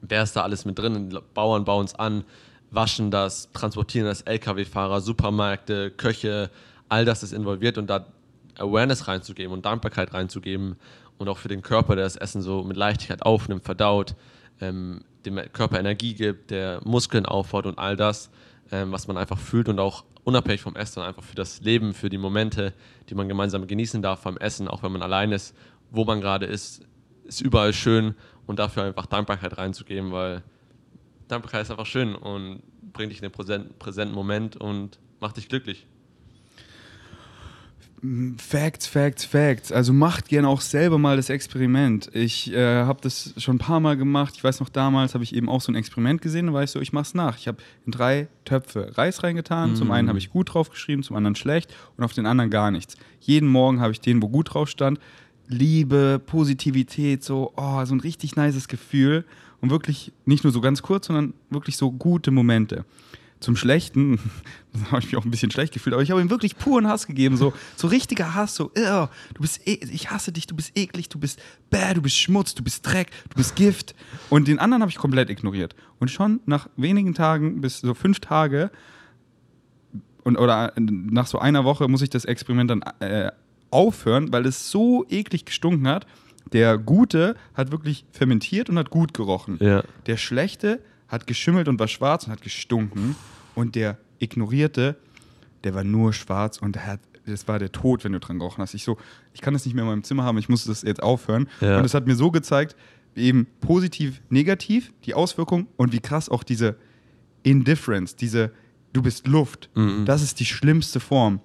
wer 0.00 0.22
ist 0.22 0.34
da 0.34 0.42
alles 0.42 0.64
mit 0.64 0.78
drin? 0.78 1.10
Die 1.10 1.18
Bauern 1.34 1.66
bauen 1.66 1.84
es 1.84 1.94
an, 1.94 2.24
waschen 2.70 3.10
das, 3.10 3.52
transportieren 3.52 4.06
das, 4.06 4.22
Lkw-Fahrer, 4.22 5.02
Supermärkte, 5.02 5.90
Köche, 5.90 6.50
all 6.88 7.04
das 7.04 7.22
ist 7.22 7.34
involviert 7.34 7.76
und 7.76 7.88
da 7.88 8.06
Awareness 8.56 9.08
reinzugeben 9.08 9.52
und 9.52 9.66
Dankbarkeit 9.66 10.14
reinzugeben 10.14 10.76
und 11.18 11.28
auch 11.28 11.36
für 11.36 11.48
den 11.48 11.60
Körper, 11.60 11.96
der 11.96 12.04
das 12.04 12.16
Essen 12.16 12.40
so 12.40 12.64
mit 12.64 12.78
Leichtigkeit 12.78 13.20
aufnimmt, 13.20 13.64
verdaut, 13.64 14.14
ähm, 14.62 15.02
dem 15.26 15.36
Körper 15.52 15.78
Energie 15.78 16.14
gibt, 16.14 16.50
der 16.50 16.80
Muskeln 16.82 17.26
aufbaut 17.26 17.66
und 17.66 17.78
all 17.78 17.94
das, 17.94 18.30
ähm, 18.72 18.90
was 18.90 19.06
man 19.06 19.18
einfach 19.18 19.38
fühlt 19.38 19.68
und 19.68 19.78
auch 19.78 20.04
unabhängig 20.24 20.62
vom 20.62 20.76
Essen, 20.76 21.02
einfach 21.02 21.22
für 21.22 21.36
das 21.36 21.60
Leben, 21.60 21.92
für 21.92 22.08
die 22.08 22.18
Momente, 22.18 22.72
die 23.10 23.14
man 23.14 23.28
gemeinsam 23.28 23.66
genießen 23.66 24.00
darf 24.00 24.22
beim 24.22 24.38
Essen, 24.38 24.66
auch 24.66 24.82
wenn 24.82 24.92
man 24.92 25.02
allein 25.02 25.30
ist, 25.30 25.54
wo 25.90 26.04
man 26.04 26.20
gerade 26.20 26.46
ist, 26.46 26.82
ist 27.24 27.40
überall 27.40 27.72
schön 27.72 28.14
und 28.46 28.58
dafür 28.58 28.84
einfach 28.84 29.06
Dankbarkeit 29.06 29.56
reinzugeben, 29.58 30.12
weil 30.12 30.42
Dankbarkeit 31.28 31.62
ist 31.62 31.70
einfach 31.70 31.86
schön 31.86 32.14
und 32.14 32.62
bringt 32.92 33.10
dich 33.12 33.22
in 33.22 33.30
den 33.30 33.68
präsenten 33.78 34.14
Moment 34.14 34.56
und 34.56 34.98
macht 35.20 35.36
dich 35.36 35.48
glücklich. 35.48 35.86
Facts, 38.36 38.86
Facts, 38.86 39.24
Facts. 39.24 39.72
Also 39.72 39.92
macht 39.92 40.28
gerne 40.28 40.48
auch 40.48 40.60
selber 40.60 40.98
mal 40.98 41.16
das 41.16 41.30
Experiment. 41.30 42.10
Ich 42.12 42.52
äh, 42.52 42.84
habe 42.84 43.00
das 43.00 43.32
schon 43.38 43.56
ein 43.56 43.58
paar 43.58 43.80
Mal 43.80 43.96
gemacht. 43.96 44.34
Ich 44.36 44.44
weiß 44.44 44.60
noch, 44.60 44.68
damals 44.68 45.14
habe 45.14 45.24
ich 45.24 45.34
eben 45.34 45.48
auch 45.48 45.60
so 45.60 45.72
ein 45.72 45.74
Experiment 45.74 46.20
gesehen. 46.20 46.46
Da 46.46 46.52
war 46.52 46.62
ich 46.62 46.70
so, 46.70 46.80
ich 46.80 46.92
mache 46.92 47.04
es 47.04 47.14
nach. 47.14 47.38
Ich 47.38 47.48
habe 47.48 47.58
in 47.84 47.92
drei 47.92 48.28
Töpfe 48.44 48.96
Reis 48.96 49.22
reingetan. 49.22 49.72
Mm. 49.72 49.76
Zum 49.76 49.90
einen 49.90 50.08
habe 50.08 50.18
ich 50.18 50.30
gut 50.30 50.52
draufgeschrieben, 50.54 51.02
zum 51.02 51.16
anderen 51.16 51.36
schlecht 51.36 51.74
und 51.96 52.04
auf 52.04 52.12
den 52.12 52.26
anderen 52.26 52.50
gar 52.50 52.70
nichts. 52.70 52.96
Jeden 53.20 53.48
Morgen 53.48 53.80
habe 53.80 53.92
ich 53.92 54.00
den, 54.00 54.22
wo 54.22 54.28
gut 54.28 54.54
drauf 54.54 54.68
stand, 54.68 55.00
Liebe, 55.48 56.20
Positivität, 56.24 57.22
so, 57.22 57.52
oh, 57.56 57.84
so 57.84 57.94
ein 57.94 58.00
richtig 58.00 58.36
nices 58.36 58.68
Gefühl. 58.68 59.24
Und 59.60 59.70
wirklich 59.70 60.12
nicht 60.26 60.44
nur 60.44 60.52
so 60.52 60.60
ganz 60.60 60.82
kurz, 60.82 61.06
sondern 61.06 61.32
wirklich 61.50 61.76
so 61.76 61.90
gute 61.90 62.30
Momente 62.30 62.84
zum 63.40 63.56
Schlechten, 63.56 64.18
da 64.72 64.92
habe 64.92 65.00
ich 65.00 65.06
mich 65.06 65.16
auch 65.16 65.24
ein 65.24 65.30
bisschen 65.30 65.50
schlecht 65.50 65.72
gefühlt, 65.72 65.94
aber 65.94 66.02
ich 66.02 66.10
habe 66.10 66.20
ihm 66.20 66.30
wirklich 66.30 66.56
puren 66.56 66.86
Hass 66.86 67.06
gegeben, 67.06 67.36
so, 67.36 67.52
so 67.76 67.88
richtiger 67.88 68.34
Hass, 68.34 68.54
so, 68.54 68.70
du 68.74 69.40
bist, 69.40 69.66
e 69.66 69.74
ich 69.74 70.10
hasse 70.10 70.32
dich, 70.32 70.46
du 70.46 70.56
bist 70.56 70.76
eklig, 70.76 71.08
du 71.08 71.18
bist 71.18 71.40
bäh, 71.70 71.94
du 71.94 72.02
bist 72.02 72.16
Schmutz, 72.16 72.54
du 72.54 72.62
bist 72.62 72.86
Dreck, 72.86 73.10
du 73.28 73.36
bist 73.36 73.56
Gift. 73.56 73.94
Und 74.30 74.48
den 74.48 74.58
anderen 74.58 74.82
habe 74.82 74.90
ich 74.90 74.96
komplett 74.96 75.30
ignoriert. 75.30 75.74
Und 75.98 76.10
schon 76.10 76.40
nach 76.46 76.68
wenigen 76.76 77.14
Tagen, 77.14 77.60
bis 77.60 77.80
so 77.80 77.94
fünf 77.94 78.20
Tage, 78.20 78.70
und, 80.24 80.36
oder 80.38 80.72
nach 80.76 81.28
so 81.28 81.38
einer 81.38 81.64
Woche 81.64 81.86
muss 81.86 82.02
ich 82.02 82.10
das 82.10 82.24
Experiment 82.24 82.70
dann 82.70 82.82
äh, 82.98 83.30
aufhören, 83.70 84.32
weil 84.32 84.46
es 84.46 84.70
so 84.70 85.04
eklig 85.08 85.44
gestunken 85.44 85.86
hat. 85.88 86.06
Der 86.52 86.78
Gute 86.78 87.34
hat 87.54 87.72
wirklich 87.72 88.04
fermentiert 88.12 88.70
und 88.70 88.78
hat 88.78 88.90
gut 88.90 89.14
gerochen. 89.14 89.58
Ja. 89.60 89.82
Der 90.06 90.16
Schlechte 90.16 90.80
hat 91.08 91.26
geschimmelt 91.26 91.68
und 91.68 91.78
war 91.78 91.88
schwarz 91.88 92.26
und 92.26 92.32
hat 92.32 92.42
gestunken. 92.42 93.16
Und 93.54 93.74
der 93.74 93.98
Ignorierte, 94.18 94.96
der 95.64 95.74
war 95.74 95.84
nur 95.84 96.12
schwarz 96.12 96.58
und 96.58 96.84
hat, 96.84 97.00
das 97.26 97.48
war 97.48 97.58
der 97.58 97.72
Tod, 97.72 98.04
wenn 98.04 98.12
du 98.12 98.20
dran 98.20 98.38
gerochen 98.38 98.62
hast. 98.62 98.74
Ich 98.74 98.84
so, 98.84 98.98
ich 99.34 99.40
kann 99.40 99.54
das 99.54 99.64
nicht 99.64 99.74
mehr 99.74 99.82
in 99.82 99.90
meinem 99.90 100.04
Zimmer 100.04 100.24
haben, 100.24 100.38
ich 100.38 100.48
muss 100.48 100.64
das 100.64 100.82
jetzt 100.82 101.02
aufhören. 101.02 101.48
Ja. 101.60 101.78
Und 101.78 101.84
es 101.84 101.94
hat 101.94 102.06
mir 102.06 102.14
so 102.14 102.30
gezeigt, 102.30 102.76
eben 103.16 103.46
positiv, 103.60 104.20
negativ, 104.28 104.92
die 105.04 105.14
Auswirkung 105.14 105.66
und 105.76 105.92
wie 105.92 106.00
krass 106.00 106.28
auch 106.28 106.44
diese 106.44 106.76
Indifference, 107.42 108.16
diese, 108.16 108.52
du 108.92 109.02
bist 109.02 109.26
Luft, 109.26 109.70
mhm. 109.74 110.04
das 110.04 110.22
ist 110.22 110.38
die 110.40 110.44
schlimmste 110.44 111.00
Form. 111.00 111.40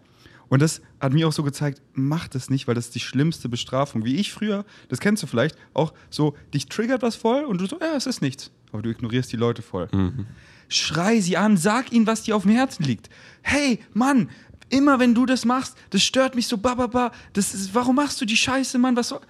Und 0.52 0.62
das 0.62 0.82
hat 1.00 1.14
mir 1.14 1.30
auch 1.30 1.32
so 1.32 1.44
gezeigt, 1.44 1.82
mach 1.94 2.28
das 2.28 2.50
nicht, 2.50 2.68
weil 2.68 2.76
das 2.76 2.88
ist 2.88 2.96
die 2.96 3.00
schlimmste 3.00 3.48
Bestrafung. 3.48 4.04
Wie 4.04 4.18
ich 4.18 4.34
früher, 4.34 4.66
das 4.90 5.00
kennst 5.00 5.24
du 5.24 5.28
vielleicht, 5.28 5.56
auch 5.74 5.94
so, 6.10 6.36
dich 6.54 6.66
triggert 6.66 7.02
was 7.02 7.16
voll 7.16 7.46
und 7.46 7.62
du 7.62 7.68
so, 7.68 7.80
ja, 7.80 7.96
es 7.96 8.06
ist 8.06 8.22
nichts. 8.22 8.52
Aber 8.74 8.82
du 8.82 8.90
ignorierst 8.90 9.32
die 9.32 9.38
Leute 9.38 9.62
voll. 9.62 9.88
Mhm. 9.94 10.26
Schrei 10.68 11.22
sie 11.22 11.38
an, 11.38 11.56
sag 11.56 11.94
ihnen, 11.94 12.06
was 12.06 12.24
dir 12.24 12.36
auf 12.36 12.44
dem 12.44 12.52
Herzen 12.52 12.84
liegt. 12.84 13.10
Hey, 13.42 13.80
Mann, 13.94 14.30
immer 14.68 15.00
wenn 15.00 15.16
du 15.16 15.26
das 15.26 15.46
machst, 15.46 15.78
das 15.92 16.04
stört 16.04 16.36
mich 16.36 16.48
so, 16.48 16.58
bababa, 16.58 17.14
das 17.32 17.54
ist, 17.54 17.74
warum 17.74 17.96
machst 17.96 18.20
du 18.20 18.26
die 18.26 18.36
Scheiße, 18.36 18.78
Mann, 18.78 18.98
was 18.98 19.08
soll. 19.08 19.22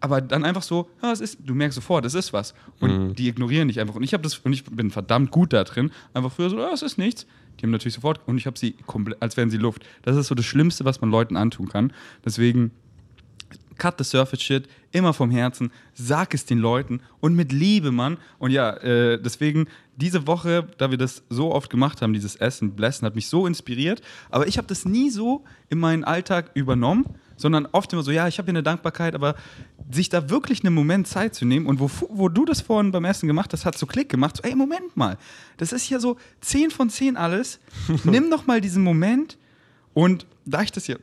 Aber 0.00 0.20
dann 0.20 0.44
einfach 0.44 0.62
so, 0.62 0.90
ja, 1.02 1.10
es 1.10 1.22
ist, 1.22 1.38
du 1.42 1.54
merkst 1.54 1.74
sofort, 1.74 2.04
es 2.04 2.12
ist 2.12 2.34
was. 2.34 2.52
Und 2.80 2.90
mhm. 2.90 3.14
die 3.14 3.28
ignorieren 3.28 3.68
dich 3.68 3.80
einfach. 3.80 3.94
Und 3.94 4.02
ich 4.02 4.12
habe 4.12 4.24
das, 4.24 4.36
und 4.36 4.52
ich 4.52 4.62
bin 4.62 4.90
verdammt 4.90 5.30
gut 5.30 5.54
da 5.54 5.64
drin, 5.64 5.90
einfach 6.12 6.30
früher 6.30 6.50
so, 6.50 6.58
ja, 6.58 6.70
es 6.70 6.82
ist 6.82 6.98
nichts 6.98 7.26
die 7.58 7.62
haben 7.64 7.70
natürlich 7.70 7.94
sofort, 7.94 8.20
und 8.26 8.38
ich 8.38 8.46
habe 8.46 8.58
sie 8.58 8.72
komplett, 8.86 9.20
als 9.22 9.36
wären 9.36 9.50
sie 9.50 9.56
Luft. 9.56 9.84
Das 10.02 10.16
ist 10.16 10.26
so 10.26 10.34
das 10.34 10.44
Schlimmste, 10.44 10.84
was 10.84 11.00
man 11.00 11.10
Leuten 11.10 11.36
antun 11.36 11.68
kann. 11.68 11.92
Deswegen, 12.24 12.70
cut 13.78 13.96
the 13.98 14.04
surface 14.04 14.42
shit, 14.42 14.68
immer 14.92 15.12
vom 15.12 15.30
Herzen, 15.30 15.70
sag 15.94 16.34
es 16.34 16.44
den 16.44 16.58
Leuten 16.58 17.00
und 17.20 17.34
mit 17.34 17.52
Liebe, 17.52 17.92
Mann. 17.92 18.18
Und 18.38 18.50
ja, 18.50 18.70
äh, 18.78 19.20
deswegen, 19.20 19.66
diese 19.96 20.26
Woche, 20.26 20.66
da 20.78 20.90
wir 20.90 20.98
das 20.98 21.22
so 21.28 21.52
oft 21.52 21.70
gemacht 21.70 22.02
haben, 22.02 22.12
dieses 22.12 22.36
Essen, 22.36 22.72
Blessen, 22.72 23.06
hat 23.06 23.14
mich 23.14 23.28
so 23.28 23.46
inspiriert. 23.46 24.00
Aber 24.30 24.46
ich 24.46 24.58
habe 24.58 24.66
das 24.66 24.84
nie 24.84 25.10
so 25.10 25.44
in 25.68 25.78
meinen 25.78 26.04
Alltag 26.04 26.50
übernommen 26.54 27.06
sondern 27.36 27.66
oft 27.72 27.92
immer 27.92 28.02
so, 28.02 28.10
ja, 28.10 28.28
ich 28.28 28.38
habe 28.38 28.46
hier 28.46 28.52
eine 28.52 28.62
Dankbarkeit, 28.62 29.14
aber 29.14 29.34
sich 29.90 30.08
da 30.08 30.30
wirklich 30.30 30.64
einen 30.64 30.74
Moment 30.74 31.06
Zeit 31.06 31.34
zu 31.34 31.44
nehmen 31.44 31.66
und 31.66 31.80
wo, 31.80 31.90
wo 32.08 32.28
du 32.28 32.44
das 32.44 32.60
vorhin 32.60 32.92
beim 32.92 33.04
Essen 33.04 33.26
gemacht 33.26 33.52
hast, 33.52 33.64
hat 33.64 33.78
so 33.78 33.86
Klick 33.86 34.08
gemacht, 34.08 34.38
so, 34.38 34.42
ey, 34.42 34.54
Moment 34.54 34.96
mal, 34.96 35.18
das 35.56 35.72
ist 35.72 35.82
hier 35.82 36.00
so 36.00 36.16
10 36.40 36.70
von 36.70 36.90
10 36.90 37.16
alles, 37.16 37.60
nimm 38.04 38.30
doch 38.30 38.46
mal 38.46 38.60
diesen 38.60 38.82
Moment 38.82 39.38
und 39.94 40.26
da 40.44 40.62
ich 40.62 40.72
das 40.72 40.86
ja 40.86 40.96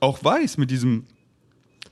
auch 0.00 0.22
weiß 0.22 0.58
mit 0.58 0.70
diesem 0.70 1.04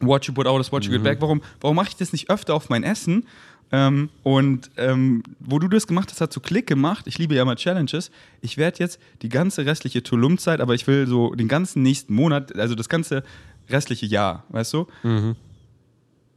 What 0.00 0.26
you 0.26 0.34
put 0.34 0.46
out 0.46 0.60
is 0.60 0.72
what 0.72 0.84
you 0.84 0.90
get 0.90 1.00
mhm. 1.00 1.04
back, 1.04 1.20
warum, 1.20 1.42
warum 1.60 1.76
mache 1.76 1.88
ich 1.88 1.96
das 1.96 2.12
nicht 2.12 2.30
öfter 2.30 2.54
auf 2.54 2.68
mein 2.68 2.82
Essen? 2.82 3.24
Ähm, 3.72 4.10
und 4.22 4.70
ähm, 4.76 5.22
wo 5.40 5.58
du 5.58 5.68
das 5.68 5.86
gemacht 5.86 6.10
hast, 6.10 6.20
hat 6.20 6.32
so 6.32 6.40
Klick 6.40 6.66
gemacht. 6.66 7.06
Ich 7.06 7.18
liebe 7.18 7.34
ja 7.34 7.44
mal 7.44 7.56
Challenges. 7.56 8.10
Ich 8.40 8.56
werde 8.56 8.78
jetzt 8.78 9.00
die 9.22 9.28
ganze 9.28 9.66
restliche 9.66 10.02
Tulum-Zeit, 10.02 10.60
aber 10.60 10.74
ich 10.74 10.86
will 10.86 11.06
so 11.06 11.34
den 11.34 11.48
ganzen 11.48 11.82
nächsten 11.82 12.14
Monat, 12.14 12.54
also 12.56 12.74
das 12.74 12.88
ganze 12.88 13.24
restliche 13.68 14.06
Jahr, 14.06 14.44
weißt 14.50 14.72
du? 14.74 14.86
Mhm. 15.02 15.36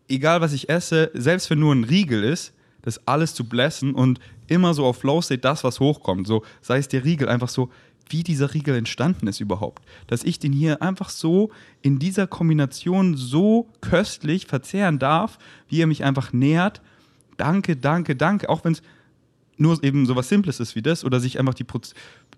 Egal, 0.07 0.41
was 0.41 0.53
ich 0.53 0.69
esse, 0.69 1.12
selbst 1.13 1.50
wenn 1.50 1.60
nur 1.60 1.74
ein 1.74 1.84
Riegel 1.84 2.24
ist, 2.24 2.53
das 2.81 3.05
alles 3.05 3.34
zu 3.34 3.43
blessen 3.43 3.93
und 3.93 4.19
immer 4.48 4.74
so 4.74 4.86
auf 4.86 5.00
Flow 5.00 5.22
State 5.22 5.41
das, 5.41 5.63
was 5.63 5.79
hochkommt. 5.79 6.25
So, 6.25 6.43
sei 6.62 6.77
es 6.77 6.88
der 6.88 7.03
Riegel, 7.03 7.27
einfach 7.27 7.50
so, 7.50 7.69
wie 8.10 8.24
dieser 8.24 8.53
Riegel 8.53 8.75
entstanden 8.75 9.27
ist 9.27 9.41
überhaupt. 9.41 9.84
Dass 10.07 10.24
ich 10.24 10.39
den 10.39 10.53
hier 10.53 10.81
einfach 10.81 11.10
so 11.10 11.51
in 11.81 12.00
dieser 12.00 12.27
Kombination 12.27 13.17
so 13.17 13.67
köstlich 13.81 14.48
verzehren 14.48 15.00
darf, 15.00 15.38
wie 15.67 15.81
er 15.81 15.88
mich 15.88 16.03
einfach 16.03 16.31
nährt. 16.31 16.81
Danke, 17.36 17.75
danke, 17.75 18.15
danke. 18.15 18.50
Auch 18.50 18.63
wenn 18.63 18.74
es 18.74 18.81
nur 19.57 19.84
eben 19.84 20.05
so 20.05 20.15
was 20.15 20.29
Simples 20.29 20.60
ist 20.60 20.75
wie 20.75 20.81
das 20.81 21.03
oder 21.03 21.19
sich 21.19 21.39
einfach 21.39 21.55
die, 21.55 21.65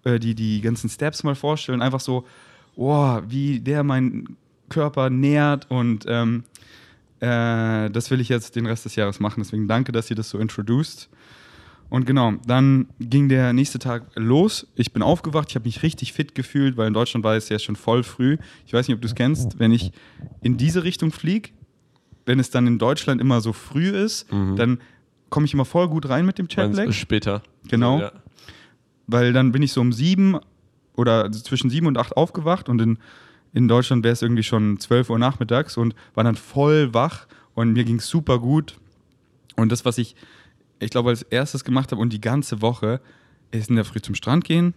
äh, 0.03 0.19
die, 0.19 0.35
die 0.35 0.61
ganzen 0.61 0.89
Steps 0.89 1.23
mal 1.23 1.35
vorstellen. 1.35 1.81
Einfach 1.81 1.99
so, 1.99 2.25
boah, 2.75 3.23
wie 3.27 3.59
der 3.59 3.83
mein 3.83 4.37
Körper 4.69 5.09
nährt 5.09 5.69
und 5.69 6.05
ähm, 6.07 6.43
äh, 7.19 7.89
das 7.89 8.11
will 8.11 8.21
ich 8.21 8.29
jetzt 8.29 8.55
den 8.55 8.65
Rest 8.65 8.85
des 8.85 8.95
Jahres 8.95 9.19
machen. 9.19 9.41
Deswegen 9.41 9.67
danke, 9.67 9.91
dass 9.91 10.09
ihr 10.09 10.15
das 10.15 10.29
so 10.29 10.37
introduced. 10.37 11.09
Und 11.89 12.05
genau, 12.05 12.33
dann 12.45 12.87
ging 12.99 13.29
der 13.29 13.51
nächste 13.51 13.79
Tag 13.79 14.03
los. 14.15 14.67
Ich 14.75 14.93
bin 14.93 15.01
aufgewacht, 15.01 15.49
ich 15.49 15.55
habe 15.55 15.65
mich 15.65 15.81
richtig 15.81 16.13
fit 16.13 16.35
gefühlt, 16.35 16.77
weil 16.77 16.87
in 16.87 16.93
Deutschland 16.93 17.23
war 17.23 17.35
es 17.35 17.49
ja 17.49 17.57
schon 17.57 17.75
voll 17.75 18.03
früh. 18.03 18.37
Ich 18.67 18.73
weiß 18.73 18.87
nicht, 18.87 18.95
ob 18.95 19.01
du 19.01 19.07
es 19.07 19.15
kennst, 19.15 19.57
wenn 19.57 19.71
ich 19.71 19.91
in 20.41 20.57
diese 20.57 20.83
Richtung 20.83 21.11
fliege, 21.11 21.49
wenn 22.25 22.39
es 22.39 22.51
dann 22.51 22.67
in 22.67 22.77
Deutschland 22.77 23.19
immer 23.19 23.41
so 23.41 23.53
früh 23.53 23.89
ist, 23.89 24.31
mhm. 24.31 24.55
dann 24.55 24.79
komme 25.29 25.47
ich 25.47 25.53
immer 25.53 25.65
voll 25.65 25.87
gut 25.89 26.07
rein 26.09 26.27
mit 26.27 26.37
dem 26.37 26.47
Chatlag. 26.47 26.93
Später. 26.93 27.41
Genau. 27.67 27.99
Ja. 27.99 28.11
Weil 29.07 29.33
dann 29.33 29.51
bin 29.51 29.63
ich 29.63 29.73
so 29.73 29.81
um 29.81 29.91
sieben 29.91 30.37
oder 30.95 31.31
zwischen 31.31 31.71
sieben 31.71 31.87
und 31.87 31.97
acht 31.97 32.15
aufgewacht 32.15 32.69
und 32.69 32.81
in 32.81 32.99
in 33.53 33.67
Deutschland 33.67 34.03
wäre 34.03 34.13
es 34.13 34.21
irgendwie 34.21 34.43
schon 34.43 34.79
12 34.79 35.09
Uhr 35.09 35.19
nachmittags 35.19 35.77
und 35.77 35.95
war 36.13 36.23
dann 36.23 36.35
voll 36.35 36.93
wach 36.93 37.27
und 37.55 37.73
mir 37.73 37.83
ging 37.83 37.97
es 37.97 38.07
super 38.07 38.39
gut. 38.39 38.77
Und 39.55 39.71
das, 39.71 39.85
was 39.85 39.97
ich, 39.97 40.15
ich 40.79 40.91
glaube, 40.91 41.09
als 41.09 41.23
erstes 41.23 41.63
gemacht 41.63 41.91
habe 41.91 42.01
und 42.01 42.13
die 42.13 42.21
ganze 42.21 42.61
Woche, 42.61 43.01
ist 43.51 43.69
in 43.69 43.75
der 43.75 43.85
Früh 43.85 43.99
zum 43.99 44.15
Strand 44.15 44.43
gehen, 44.43 44.73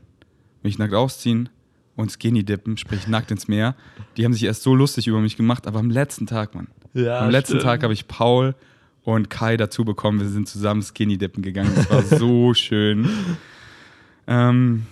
mich 0.63 0.79
nackt 0.79 0.95
ausziehen 0.95 1.49
und 1.97 2.11
Skinny 2.11 2.45
Dippen, 2.45 2.77
sprich 2.77 3.07
nackt 3.07 3.31
ins 3.31 3.49
Meer. 3.49 3.75
Die 4.17 4.25
haben 4.25 4.33
sich 4.33 4.45
erst 4.45 4.63
so 4.63 4.75
lustig 4.75 5.07
über 5.07 5.21
mich 5.21 5.37
gemacht, 5.37 5.67
aber 5.67 5.79
am 5.79 5.91
letzten 5.91 6.27
Tag, 6.27 6.55
Mann. 6.55 6.69
Ja, 6.95 7.21
am 7.21 7.31
letzten 7.31 7.55
stimmt. 7.55 7.65
Tag 7.65 7.83
habe 7.83 7.93
ich 7.93 8.09
Paul 8.09 8.55
und 9.03 9.31
Kai 9.31 9.57
dazu 9.57 9.85
bekommen. 9.85 10.21
Wir 10.21 10.29
sind 10.29 10.49
zusammen 10.49 10.83
Skinny 10.83 11.19
Dippen 11.19 11.43
gegangen. 11.43 11.73
Das 11.75 11.91
war 11.91 12.03
so 12.03 12.55
schön. 12.55 13.09
Ähm, 14.27 14.87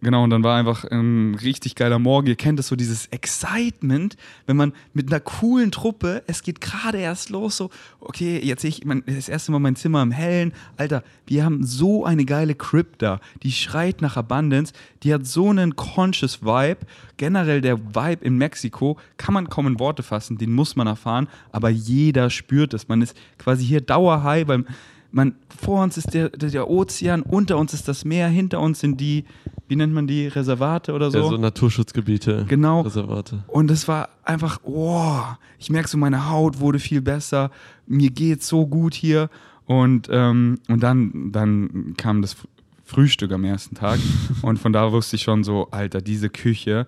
genau, 0.00 0.24
und 0.24 0.30
dann 0.30 0.42
war 0.42 0.58
einfach 0.58 0.84
ein 0.84 1.34
richtig 1.34 1.74
geiler 1.74 1.98
Morgen. 1.98 2.26
Ihr 2.26 2.36
kennt 2.36 2.58
das 2.58 2.68
so, 2.68 2.76
dieses 2.76 3.06
Excitement, 3.06 4.16
wenn 4.46 4.56
man 4.56 4.72
mit 4.92 5.10
einer 5.10 5.20
coolen 5.20 5.70
Truppe, 5.70 6.22
es 6.26 6.42
geht 6.42 6.60
gerade 6.60 6.98
erst 6.98 7.30
los, 7.30 7.56
so, 7.56 7.70
okay, 8.00 8.40
jetzt 8.42 8.62
sehe 8.62 8.70
ich 8.70 8.84
mein, 8.84 9.02
das 9.06 9.28
erste 9.28 9.52
Mal 9.52 9.58
mein 9.58 9.76
Zimmer 9.76 10.02
im 10.02 10.10
Hellen. 10.10 10.52
Alter, 10.76 11.02
wir 11.26 11.44
haben 11.44 11.64
so 11.64 12.04
eine 12.04 12.24
geile 12.24 12.54
Crib 12.54 12.98
da, 12.98 13.20
die 13.42 13.52
schreit 13.52 14.02
nach 14.02 14.16
Abundance, 14.16 14.72
die 15.02 15.14
hat 15.14 15.26
so 15.26 15.50
einen 15.50 15.76
conscious 15.76 16.42
Vibe. 16.42 16.80
Generell 17.16 17.60
der 17.60 17.78
Vibe 17.78 18.24
in 18.24 18.36
Mexiko 18.36 18.98
kann 19.16 19.34
man 19.34 19.48
kaum 19.48 19.66
in 19.66 19.78
Worte 19.78 20.02
fassen, 20.02 20.38
den 20.38 20.52
muss 20.52 20.76
man 20.76 20.86
erfahren, 20.86 21.28
aber 21.52 21.68
jeder 21.68 22.30
spürt 22.30 22.74
es. 22.74 22.88
Man 22.88 23.02
ist 23.02 23.16
quasi 23.38 23.64
hier 23.64 23.80
dauerhigh, 23.80 24.48
weil 24.48 24.64
man, 25.12 25.34
vor 25.56 25.82
uns 25.82 25.96
ist 25.96 26.14
der, 26.14 26.28
der, 26.30 26.68
Ozean, 26.68 27.22
unter 27.22 27.58
uns 27.58 27.74
ist 27.74 27.88
das 27.88 28.04
Meer, 28.04 28.28
hinter 28.28 28.60
uns 28.60 28.80
sind 28.80 29.00
die, 29.00 29.24
wie 29.68 29.76
nennt 29.76 29.92
man 29.92 30.06
die, 30.06 30.28
Reservate 30.28 30.92
oder 30.92 31.10
so. 31.10 31.18
Ja, 31.18 31.28
so 31.28 31.36
Naturschutzgebiete. 31.36 32.46
Genau. 32.48 32.82
Reservate. 32.82 33.44
Und 33.48 33.70
es 33.70 33.88
war 33.88 34.10
einfach, 34.24 34.60
oh, 34.64 35.20
ich 35.58 35.70
merke 35.70 35.88
so, 35.88 35.98
meine 35.98 36.28
Haut 36.28 36.60
wurde 36.60 36.78
viel 36.78 37.00
besser, 37.00 37.50
mir 37.86 38.10
geht 38.10 38.42
so 38.42 38.66
gut 38.66 38.94
hier. 38.94 39.30
Und, 39.66 40.08
ähm, 40.10 40.58
und 40.68 40.82
dann, 40.82 41.30
dann 41.32 41.94
kam 41.96 42.22
das 42.22 42.36
Frühstück 42.84 43.32
am 43.32 43.44
ersten 43.44 43.74
Tag. 43.74 44.00
und 44.42 44.58
von 44.58 44.72
da 44.72 44.90
wusste 44.92 45.16
ich 45.16 45.22
schon 45.22 45.44
so, 45.44 45.68
Alter, 45.70 46.00
diese 46.00 46.28
Küche, 46.28 46.86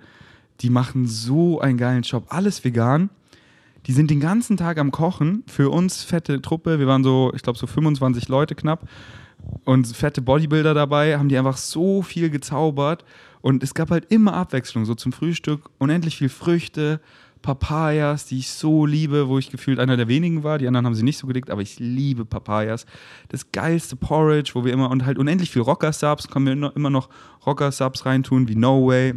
die 0.60 0.70
machen 0.70 1.06
so 1.06 1.60
einen 1.60 1.78
geilen 1.78 2.02
Job. 2.02 2.26
Alles 2.28 2.64
vegan. 2.64 3.10
Die 3.86 3.92
sind 3.92 4.10
den 4.10 4.20
ganzen 4.20 4.56
Tag 4.56 4.78
am 4.78 4.90
Kochen. 4.92 5.42
Für 5.46 5.70
uns 5.70 6.02
fette 6.02 6.40
Truppe. 6.40 6.78
Wir 6.78 6.86
waren 6.86 7.02
so, 7.02 7.32
ich 7.34 7.42
glaube, 7.42 7.58
so 7.58 7.66
25 7.66 8.28
Leute 8.28 8.54
knapp. 8.54 8.88
Und 9.64 9.88
fette 9.88 10.22
Bodybuilder 10.22 10.72
dabei, 10.72 11.18
haben 11.18 11.28
die 11.28 11.36
einfach 11.36 11.56
so 11.56 12.02
viel 12.02 12.30
gezaubert. 12.30 13.04
Und 13.40 13.64
es 13.64 13.74
gab 13.74 13.90
halt 13.90 14.06
immer 14.12 14.34
Abwechslung. 14.34 14.84
So 14.84 14.94
zum 14.94 15.12
Frühstück 15.12 15.68
unendlich 15.78 16.16
viel 16.16 16.28
Früchte, 16.28 17.00
Papayas, 17.42 18.26
die 18.26 18.38
ich 18.38 18.50
so 18.50 18.86
liebe, 18.86 19.28
wo 19.28 19.36
ich 19.36 19.50
gefühlt 19.50 19.80
einer 19.80 19.96
der 19.96 20.06
wenigen 20.06 20.44
war. 20.44 20.58
Die 20.58 20.68
anderen 20.68 20.86
haben 20.86 20.94
sie 20.94 21.02
nicht 21.02 21.18
so 21.18 21.26
gelegt, 21.26 21.50
aber 21.50 21.60
ich 21.60 21.80
liebe 21.80 22.24
Papayas. 22.24 22.86
Das 23.28 23.50
geilste 23.50 23.96
Porridge, 23.96 24.52
wo 24.54 24.64
wir 24.64 24.72
immer, 24.72 24.90
und 24.90 25.04
halt 25.04 25.18
unendlich 25.18 25.50
viel 25.50 25.62
Rocker-Subs, 25.62 26.28
können 26.28 26.46
wir 26.46 26.76
immer 26.76 26.90
noch 26.90 27.08
Rocker-Subs 27.44 28.06
reintun, 28.06 28.46
wie 28.46 28.54
No 28.54 28.86
Way. 28.86 29.14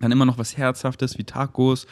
Dann 0.00 0.12
immer 0.12 0.26
noch 0.26 0.38
was 0.38 0.56
Herzhaftes, 0.56 1.16
wie 1.18 1.24
Tacos, 1.24 1.86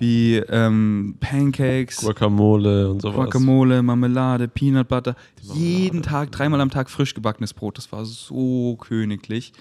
wie 0.00 0.36
ähm, 0.36 1.14
Pancakes. 1.20 1.98
Guacamole 1.98 2.90
und 2.90 3.02
sowas. 3.02 3.16
Guacamole, 3.16 3.82
Marmelade, 3.82 4.48
Peanut 4.48 4.88
Butter. 4.88 5.14
Jeden 5.42 6.02
Tag, 6.02 6.32
dreimal 6.32 6.60
am 6.60 6.70
Tag 6.70 6.88
frisch 6.88 7.14
gebackenes 7.14 7.52
Brot. 7.52 7.76
Das 7.76 7.92
war 7.92 8.04
so 8.06 8.76
königlich. 8.76 9.52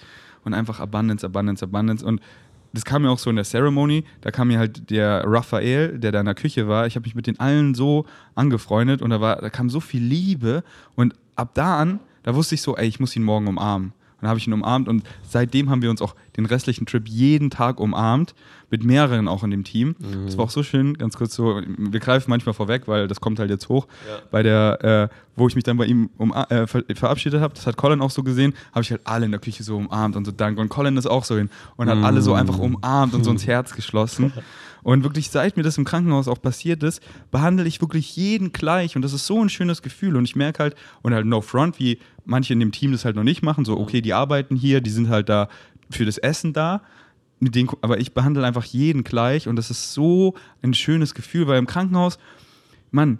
Und 0.45 0.53
einfach 0.53 0.79
Abundance, 0.79 1.25
Abundance, 1.25 1.63
Abundance. 1.63 2.05
Und 2.05 2.21
das 2.71 2.85
kam 2.85 3.01
mir 3.01 3.11
auch 3.11 3.19
so 3.19 3.29
in 3.29 3.35
der 3.35 3.43
Ceremony. 3.43 4.05
Da 4.21 4.31
kam 4.31 4.47
mir 4.47 4.59
halt 4.59 4.89
der 4.89 5.23
Raphael, 5.25 5.99
der 5.99 6.13
da 6.13 6.21
in 6.21 6.25
der 6.25 6.35
Küche 6.35 6.69
war. 6.69 6.87
Ich 6.87 6.95
habe 6.95 7.03
mich 7.03 7.15
mit 7.15 7.27
den 7.27 7.37
allen 7.39 7.75
so 7.75 8.05
angefreundet 8.35 9.01
und 9.01 9.09
da, 9.09 9.19
war, 9.19 9.41
da 9.41 9.49
kam 9.49 9.69
so 9.69 9.81
viel 9.81 10.01
Liebe. 10.01 10.63
Und 10.95 11.15
ab 11.35 11.51
da 11.53 11.79
an, 11.79 11.99
da 12.23 12.33
wusste 12.33 12.55
ich 12.55 12.61
so, 12.61 12.77
ey, 12.77 12.87
ich 12.87 13.01
muss 13.01 13.13
ihn 13.15 13.23
morgen 13.23 13.47
umarmen. 13.47 13.89
Und 13.89 14.23
dann 14.23 14.29
habe 14.29 14.39
ich 14.39 14.47
ihn 14.47 14.53
umarmt 14.53 14.89
und 14.89 15.03
seitdem 15.23 15.69
haben 15.69 15.81
wir 15.81 15.89
uns 15.89 16.01
auch 16.01 16.13
den 16.35 16.45
restlichen 16.45 16.85
Trip 16.85 17.07
jeden 17.07 17.49
Tag 17.49 17.79
umarmt, 17.79 18.35
mit 18.71 18.83
mehreren 18.83 19.27
auch 19.27 19.43
in 19.43 19.51
dem 19.51 19.63
Team. 19.63 19.95
Das 20.25 20.37
war 20.37 20.45
auch 20.45 20.49
so 20.49 20.63
schön, 20.63 20.97
ganz 20.97 21.17
kurz 21.17 21.33
so, 21.33 21.61
wir 21.77 21.99
greifen 21.99 22.29
manchmal 22.29 22.53
vorweg, 22.53 22.87
weil 22.87 23.07
das 23.07 23.19
kommt 23.19 23.39
halt 23.39 23.49
jetzt 23.49 23.69
hoch. 23.69 23.87
Ja. 24.07 24.19
Bei 24.31 24.43
der, 24.43 25.09
äh, 25.11 25.15
wo 25.35 25.47
ich 25.47 25.55
mich 25.55 25.63
dann 25.63 25.77
bei 25.77 25.85
ihm 25.85 26.09
um, 26.17 26.33
äh, 26.33 26.67
ver 26.67 26.83
verabschiedet 26.93 27.41
habe, 27.41 27.53
das 27.53 27.65
hat 27.65 27.77
Colin 27.77 28.01
auch 28.01 28.11
so 28.11 28.23
gesehen, 28.23 28.53
habe 28.71 28.81
ich 28.81 28.91
halt 28.91 29.01
alle 29.05 29.25
in 29.25 29.31
der 29.31 29.39
Küche 29.39 29.63
so 29.63 29.77
umarmt 29.77 30.15
und 30.15 30.25
so 30.25 30.31
Dank. 30.31 30.59
Und 30.59 30.69
Colin 30.69 30.97
ist 30.97 31.07
auch 31.07 31.23
so 31.23 31.35
hin 31.35 31.49
und 31.77 31.89
hat 31.89 31.97
alle 32.03 32.21
so 32.21 32.33
einfach 32.33 32.59
umarmt 32.59 33.13
und 33.13 33.23
so 33.23 33.31
ins 33.31 33.47
Herz 33.47 33.73
geschlossen. 33.73 34.33
Und 34.81 35.03
wirklich, 35.03 35.29
seit 35.29 35.57
mir 35.57 35.63
das 35.63 35.77
im 35.77 35.85
Krankenhaus 35.85 36.27
auch 36.27 36.41
passiert 36.41 36.83
ist, 36.83 37.01
behandle 37.31 37.67
ich 37.67 37.81
wirklich 37.81 38.15
jeden 38.15 38.53
gleich. 38.53 38.95
Und 38.95 39.01
das 39.01 39.13
ist 39.13 39.25
so 39.25 39.41
ein 39.43 39.49
schönes 39.49 39.81
Gefühl. 39.81 40.15
Und 40.15 40.25
ich 40.25 40.35
merke 40.35 40.63
halt, 40.63 40.75
und 41.01 41.13
halt 41.13 41.25
no 41.25 41.41
front, 41.41 41.79
wie 41.79 41.99
manche 42.25 42.53
in 42.53 42.59
dem 42.59 42.71
Team 42.71 42.91
das 42.91 43.05
halt 43.05 43.15
noch 43.15 43.23
nicht 43.23 43.41
machen, 43.41 43.65
so, 43.65 43.77
okay, 43.77 44.01
die 44.01 44.13
arbeiten 44.13 44.55
hier, 44.55 44.81
die 44.81 44.89
sind 44.89 45.09
halt 45.09 45.29
da 45.29 45.49
für 45.89 46.05
das 46.05 46.17
Essen 46.17 46.53
da. 46.53 46.81
Mit 47.39 47.55
denen, 47.55 47.69
aber 47.81 47.99
ich 47.99 48.13
behandle 48.13 48.45
einfach 48.45 48.65
jeden 48.65 49.03
gleich. 49.03 49.47
Und 49.47 49.55
das 49.55 49.71
ist 49.71 49.93
so 49.93 50.35
ein 50.61 50.73
schönes 50.73 51.13
Gefühl, 51.13 51.47
weil 51.47 51.57
im 51.57 51.67
Krankenhaus, 51.67 52.19
Mann, 52.91 53.19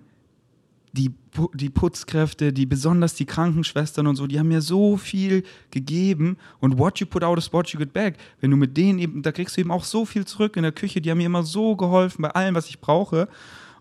die, 0.94 1.12
die 1.54 1.70
Putzkräfte, 1.70 2.52
die 2.52 2.66
besonders 2.66 3.14
die 3.14 3.26
Krankenschwestern 3.26 4.08
und 4.08 4.16
so, 4.16 4.28
die 4.28 4.40
haben 4.40 4.48
mir 4.48 4.62
so 4.62 4.98
viel 4.98 5.44
gegeben 5.72 6.38
und 6.60 6.78
what 6.78 7.00
you 7.00 7.06
put 7.06 7.24
out 7.24 7.38
is 7.38 7.54
what 7.54 7.70
you 7.70 7.80
get 7.80 7.94
back. 7.94 8.18
Wenn 8.42 8.52
du 8.52 8.58
mit 8.58 8.76
denen 8.76 9.00
eben, 9.00 9.22
da 9.22 9.32
kriegst 9.32 9.56
du 9.56 9.62
eben 9.62 9.72
auch 9.72 9.84
so 9.84 10.06
viel 10.06 10.26
zurück 10.26 10.58
in 10.58 10.64
der 10.64 10.72
Küche, 10.72 11.02
die 11.02 11.12
haben 11.12 11.20
mir 11.20 11.28
immer 11.28 11.44
so 11.44 11.76
geholfen 11.76 12.24
bei 12.24 12.32
allem, 12.32 12.56
was 12.56 12.70
ich 12.70 12.80
brauche. 12.80 13.28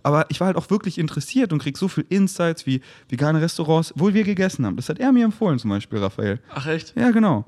Aber 0.02 0.26
ich 0.28 0.40
war 0.40 0.46
halt 0.46 0.56
auch 0.56 0.70
wirklich 0.70 0.98
interessiert 0.98 1.52
und 1.52 1.60
krieg 1.60 1.76
so 1.76 1.88
viel 1.88 2.04
Insights 2.08 2.66
wie 2.66 2.80
vegane 3.08 3.40
Restaurants, 3.40 3.92
wo 3.96 4.12
wir 4.14 4.24
gegessen 4.24 4.64
haben. 4.64 4.76
Das 4.76 4.88
hat 4.88 4.98
er 4.98 5.12
mir 5.12 5.24
empfohlen, 5.24 5.58
zum 5.58 5.70
Beispiel, 5.70 5.98
Raphael. 5.98 6.40
Ach 6.54 6.66
echt? 6.66 6.94
Ja, 6.96 7.10
genau. 7.10 7.44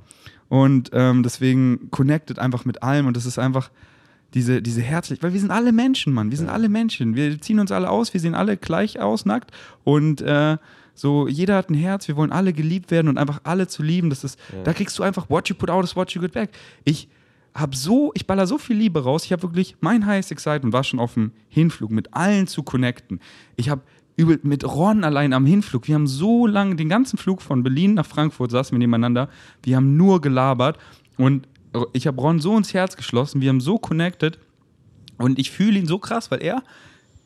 Und 0.48 0.90
ähm, 0.92 1.22
deswegen 1.22 1.90
connected 1.90 2.38
einfach 2.38 2.64
mit 2.64 2.82
allem 2.82 3.06
und 3.06 3.16
das 3.16 3.24
ist 3.24 3.38
einfach 3.38 3.70
diese, 4.34 4.62
diese 4.62 4.80
herzlich, 4.80 5.22
weil 5.22 5.32
wir 5.32 5.40
sind 5.40 5.50
alle 5.50 5.72
Menschen, 5.72 6.12
Mann. 6.12 6.30
Wir 6.30 6.38
sind 6.38 6.48
alle 6.48 6.68
Menschen. 6.68 7.16
Wir 7.16 7.40
ziehen 7.40 7.58
uns 7.58 7.72
alle 7.72 7.90
aus, 7.90 8.12
wir 8.12 8.20
sehen 8.20 8.34
alle 8.34 8.56
gleich 8.56 9.00
aus, 9.00 9.24
nackt. 9.24 9.50
Und 9.84 10.20
äh, 10.22 10.56
so, 10.94 11.28
jeder 11.28 11.56
hat 11.56 11.70
ein 11.70 11.74
Herz, 11.74 12.08
wir 12.08 12.16
wollen 12.16 12.32
alle 12.32 12.52
geliebt 12.52 12.90
werden 12.90 13.08
und 13.08 13.18
einfach 13.18 13.40
alle 13.44 13.66
zu 13.68 13.82
lieben. 13.82 14.10
Das 14.10 14.22
ist, 14.22 14.38
da 14.64 14.72
kriegst 14.72 14.98
du 14.98 15.02
einfach 15.02 15.30
what 15.30 15.48
you 15.48 15.54
put 15.54 15.70
out 15.70 15.84
is 15.84 15.96
what 15.96 16.10
you 16.12 16.20
get 16.20 16.32
back. 16.32 16.50
Ich 16.84 17.08
habe 17.54 17.76
so, 17.76 18.12
ich 18.14 18.26
baller 18.26 18.46
so 18.46 18.58
viel 18.58 18.76
Liebe 18.76 19.02
raus. 19.02 19.24
Ich 19.24 19.32
habe 19.32 19.42
wirklich 19.42 19.76
mein 19.80 20.06
highest 20.06 20.32
excitement 20.32 20.72
war 20.72 20.84
schon 20.84 21.00
auf 21.00 21.14
dem 21.14 21.32
Hinflug, 21.48 21.90
mit 21.90 22.14
allen 22.14 22.46
zu 22.46 22.62
connecten. 22.62 23.20
Ich 23.56 23.68
habe 23.68 23.82
übel 24.16 24.38
mit 24.42 24.64
Ron 24.64 25.04
allein 25.04 25.32
am 25.32 25.46
Hinflug. 25.46 25.88
Wir 25.88 25.94
haben 25.94 26.06
so 26.06 26.46
lange, 26.46 26.76
den 26.76 26.88
ganzen 26.88 27.16
Flug 27.16 27.42
von 27.42 27.62
Berlin 27.62 27.94
nach 27.94 28.06
Frankfurt 28.06 28.50
saßen 28.50 28.74
wir 28.74 28.78
nebeneinander. 28.78 29.28
Wir 29.62 29.76
haben 29.76 29.96
nur 29.96 30.20
gelabert 30.20 30.78
und 31.16 31.48
ich 31.92 32.06
habe 32.06 32.20
Ron 32.20 32.40
so 32.40 32.56
ins 32.56 32.74
Herz 32.74 32.96
geschlossen. 32.96 33.40
Wir 33.40 33.48
haben 33.48 33.60
so 33.60 33.78
connected 33.78 34.38
und 35.18 35.38
ich 35.38 35.50
fühle 35.50 35.78
ihn 35.78 35.86
so 35.86 35.98
krass, 35.98 36.30
weil 36.30 36.42
er 36.42 36.62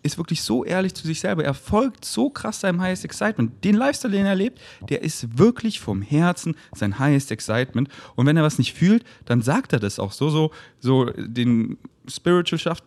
ist 0.05 0.19
wirklich 0.19 0.43
so 0.43 0.65
ehrlich 0.65 0.95
zu 0.95 1.07
sich 1.07 1.19
selber. 1.19 1.43
Er 1.45 1.55
folgt 1.55 2.05
so 2.05 2.31
krass 2.31 2.61
seinem 2.61 2.81
Highest 2.81 3.05
Excitement. 3.05 3.65
Den 3.65 3.75
Lifestyle, 3.75 4.13
den 4.13 4.27
er 4.27 4.35
lebt, 4.35 4.61
der 4.89 5.03
ist 5.03 5.39
wirklich 5.39 5.81
vom 5.81 6.03
Herzen 6.03 6.55
sein 6.75 6.99
Highest 6.99 7.33
Excitement. 7.33 7.89
Und 8.15 8.27
wenn 8.27 8.37
er 8.37 8.43
was 8.43 8.59
nicht 8.59 8.75
fühlt, 8.75 9.05
dann 9.25 9.43
sagt 9.43 9.73
er 9.73 9.81
das 9.81 9.99
auch 9.99 10.13
so. 10.13 10.29
So, 10.29 10.51
so 10.79 11.07
den 11.07 11.79
Spiritual 12.07 12.59
Stuff, 12.59 12.83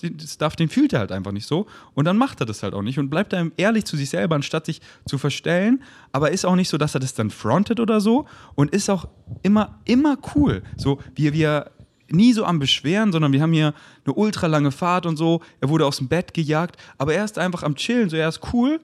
den- 0.56 0.70
fühlt 0.70 0.94
er 0.94 1.00
halt 1.00 1.12
einfach 1.12 1.32
nicht 1.32 1.48
so. 1.48 1.66
Und 1.96 2.06
dann 2.06 2.18
macht 2.18 2.40
er 2.40 2.46
das 2.46 2.62
halt 2.62 2.76
auch 2.76 2.84
nicht 2.84 3.00
und 3.00 3.10
bleibt 3.10 3.34
dann 3.34 3.52
ehrlich 3.58 3.86
zu 3.86 3.98
sich 3.98 4.12
selber, 4.12 4.36
anstatt 4.36 4.68
sich 4.68 4.80
zu 5.08 5.18
verstellen. 5.18 5.82
Aber 6.12 6.30
ist 6.32 6.46
auch 6.46 6.56
nicht 6.56 6.70
so, 6.70 6.78
dass 6.78 6.94
er 6.94 7.00
das 7.00 7.16
dann 7.16 7.32
frontet 7.32 7.80
oder 7.80 8.00
so. 8.00 8.28
Und 8.54 8.72
ist 8.76 8.92
auch 8.92 9.08
immer, 9.42 9.80
immer 9.86 10.18
cool. 10.36 10.62
So, 10.78 11.00
wie 11.16 11.34
wir 11.34 11.72
nie 12.10 12.34
so 12.34 12.46
am 12.46 12.60
Beschweren, 12.60 13.12
sondern 13.12 13.32
wir 13.32 13.42
haben 13.42 13.54
hier 13.54 13.74
eine 14.06 14.14
ultra 14.14 14.48
lange 14.48 14.72
Fahrt 14.72 15.06
und 15.06 15.18
so. 15.18 15.42
Er 15.62 15.70
wurde 15.70 15.86
aus 15.86 15.98
dem 15.98 16.08
Bett 16.08 16.34
gejagt, 16.34 16.78
aber 16.98 17.14
er 17.14 17.26
ist 17.26 17.38
einfach 17.38 17.64
am 17.64 17.76
Chillen, 17.76 18.10
so 18.10 18.18
er 18.18 18.30
ist 18.30 18.42
cool 18.54 18.80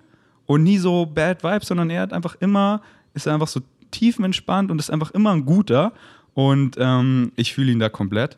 und 0.45 0.63
nie 0.63 0.77
so 0.77 1.05
Bad 1.05 1.43
Vibes, 1.43 1.67
sondern 1.67 1.89
er 1.89 2.01
hat 2.01 2.13
einfach 2.13 2.35
immer, 2.39 2.81
ist 3.13 3.27
einfach 3.27 3.47
so 3.47 3.61
tiefenentspannt 3.91 4.71
und 4.71 4.79
ist 4.79 4.89
einfach 4.89 5.11
immer 5.11 5.31
ein 5.31 5.45
guter 5.45 5.93
und 6.33 6.75
ähm, 6.79 7.31
ich 7.35 7.53
fühle 7.53 7.71
ihn 7.71 7.79
da 7.79 7.89
komplett. 7.89 8.37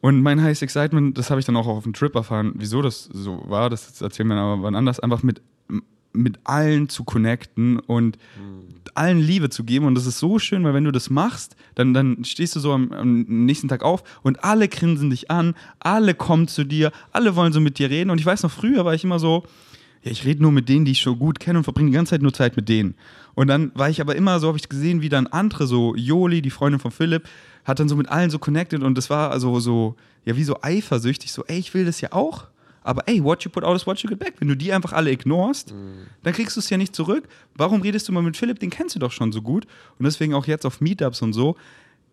Und 0.00 0.22
mein 0.22 0.42
Highest 0.42 0.62
Excitement, 0.62 1.16
das 1.18 1.30
habe 1.30 1.40
ich 1.40 1.46
dann 1.46 1.56
auch 1.56 1.66
auf 1.66 1.82
dem 1.82 1.92
Trip 1.92 2.14
erfahren, 2.14 2.52
wieso 2.56 2.80
das 2.80 3.04
so 3.04 3.42
war, 3.48 3.68
das 3.68 4.00
erzählen 4.00 4.28
wir 4.28 4.36
aber 4.36 4.62
wann 4.62 4.74
anders, 4.74 4.98
einfach 4.98 5.22
mit, 5.22 5.42
mit 6.12 6.38
allen 6.44 6.88
zu 6.88 7.04
connecten 7.04 7.78
und 7.78 8.18
allen 8.94 9.20
Liebe 9.20 9.50
zu 9.50 9.64
geben. 9.64 9.86
Und 9.86 9.94
das 9.94 10.06
ist 10.06 10.18
so 10.18 10.38
schön, 10.38 10.64
weil 10.64 10.74
wenn 10.74 10.84
du 10.84 10.92
das 10.92 11.10
machst, 11.10 11.56
dann, 11.74 11.94
dann 11.94 12.24
stehst 12.24 12.56
du 12.56 12.60
so 12.60 12.72
am, 12.72 12.92
am 12.92 13.22
nächsten 13.22 13.68
Tag 13.68 13.82
auf 13.82 14.02
und 14.22 14.44
alle 14.44 14.68
grinsen 14.68 15.10
dich 15.10 15.30
an, 15.30 15.54
alle 15.78 16.14
kommen 16.14 16.48
zu 16.48 16.64
dir, 16.64 16.92
alle 17.12 17.36
wollen 17.36 17.52
so 17.52 17.60
mit 17.60 17.78
dir 17.78 17.90
reden. 17.90 18.10
Und 18.10 18.18
ich 18.18 18.26
weiß 18.26 18.42
noch, 18.42 18.50
früher 18.50 18.84
war 18.84 18.94
ich 18.94 19.04
immer 19.04 19.18
so, 19.18 19.44
ja, 20.02 20.10
ich 20.10 20.24
rede 20.24 20.42
nur 20.42 20.52
mit 20.52 20.68
denen, 20.68 20.84
die 20.84 20.92
ich 20.92 21.00
schon 21.00 21.18
gut 21.18 21.40
kenne 21.40 21.58
und 21.58 21.64
verbringe 21.64 21.90
die 21.90 21.96
ganze 21.96 22.10
Zeit 22.10 22.22
nur 22.22 22.32
Zeit 22.32 22.56
mit 22.56 22.68
denen. 22.68 22.94
Und 23.34 23.48
dann 23.48 23.70
war 23.74 23.88
ich 23.88 24.00
aber 24.00 24.16
immer 24.16 24.40
so, 24.40 24.48
habe 24.48 24.58
ich 24.58 24.68
gesehen, 24.68 25.02
wie 25.02 25.08
dann 25.08 25.26
andere, 25.26 25.66
so 25.66 25.94
Joli, 25.94 26.42
die 26.42 26.50
Freundin 26.50 26.80
von 26.80 26.90
Philipp, 26.90 27.28
hat 27.64 27.80
dann 27.80 27.88
so 27.88 27.96
mit 27.96 28.08
allen 28.08 28.30
so 28.30 28.38
connected 28.38 28.82
und 28.82 28.96
das 28.96 29.10
war 29.10 29.30
also 29.30 29.60
so, 29.60 29.96
ja, 30.24 30.36
wie 30.36 30.44
so 30.44 30.56
eifersüchtig, 30.62 31.32
so, 31.32 31.44
ey, 31.44 31.58
ich 31.58 31.72
will 31.74 31.84
das 31.84 32.00
ja 32.00 32.12
auch. 32.12 32.46
Aber 32.90 33.06
ey, 33.06 33.22
what 33.22 33.44
you 33.44 33.50
put 33.52 33.62
out 33.62 33.76
is 33.76 33.86
what 33.86 34.00
you 34.00 34.08
get 34.10 34.18
back. 34.18 34.34
Wenn 34.40 34.48
du 34.48 34.56
die 34.56 34.72
einfach 34.72 34.92
alle 34.92 35.12
ignorst, 35.12 35.72
dann 36.24 36.32
kriegst 36.32 36.56
du 36.56 36.60
es 36.60 36.68
ja 36.70 36.76
nicht 36.76 36.92
zurück. 36.92 37.28
Warum 37.54 37.82
redest 37.82 38.08
du 38.08 38.12
mal 38.12 38.20
mit 38.20 38.36
Philipp? 38.36 38.58
Den 38.58 38.70
kennst 38.70 38.96
du 38.96 38.98
doch 38.98 39.12
schon 39.12 39.30
so 39.30 39.42
gut. 39.42 39.64
Und 39.96 40.06
deswegen 40.06 40.34
auch 40.34 40.48
jetzt 40.48 40.66
auf 40.66 40.80
Meetups 40.80 41.22
und 41.22 41.32
so. 41.32 41.56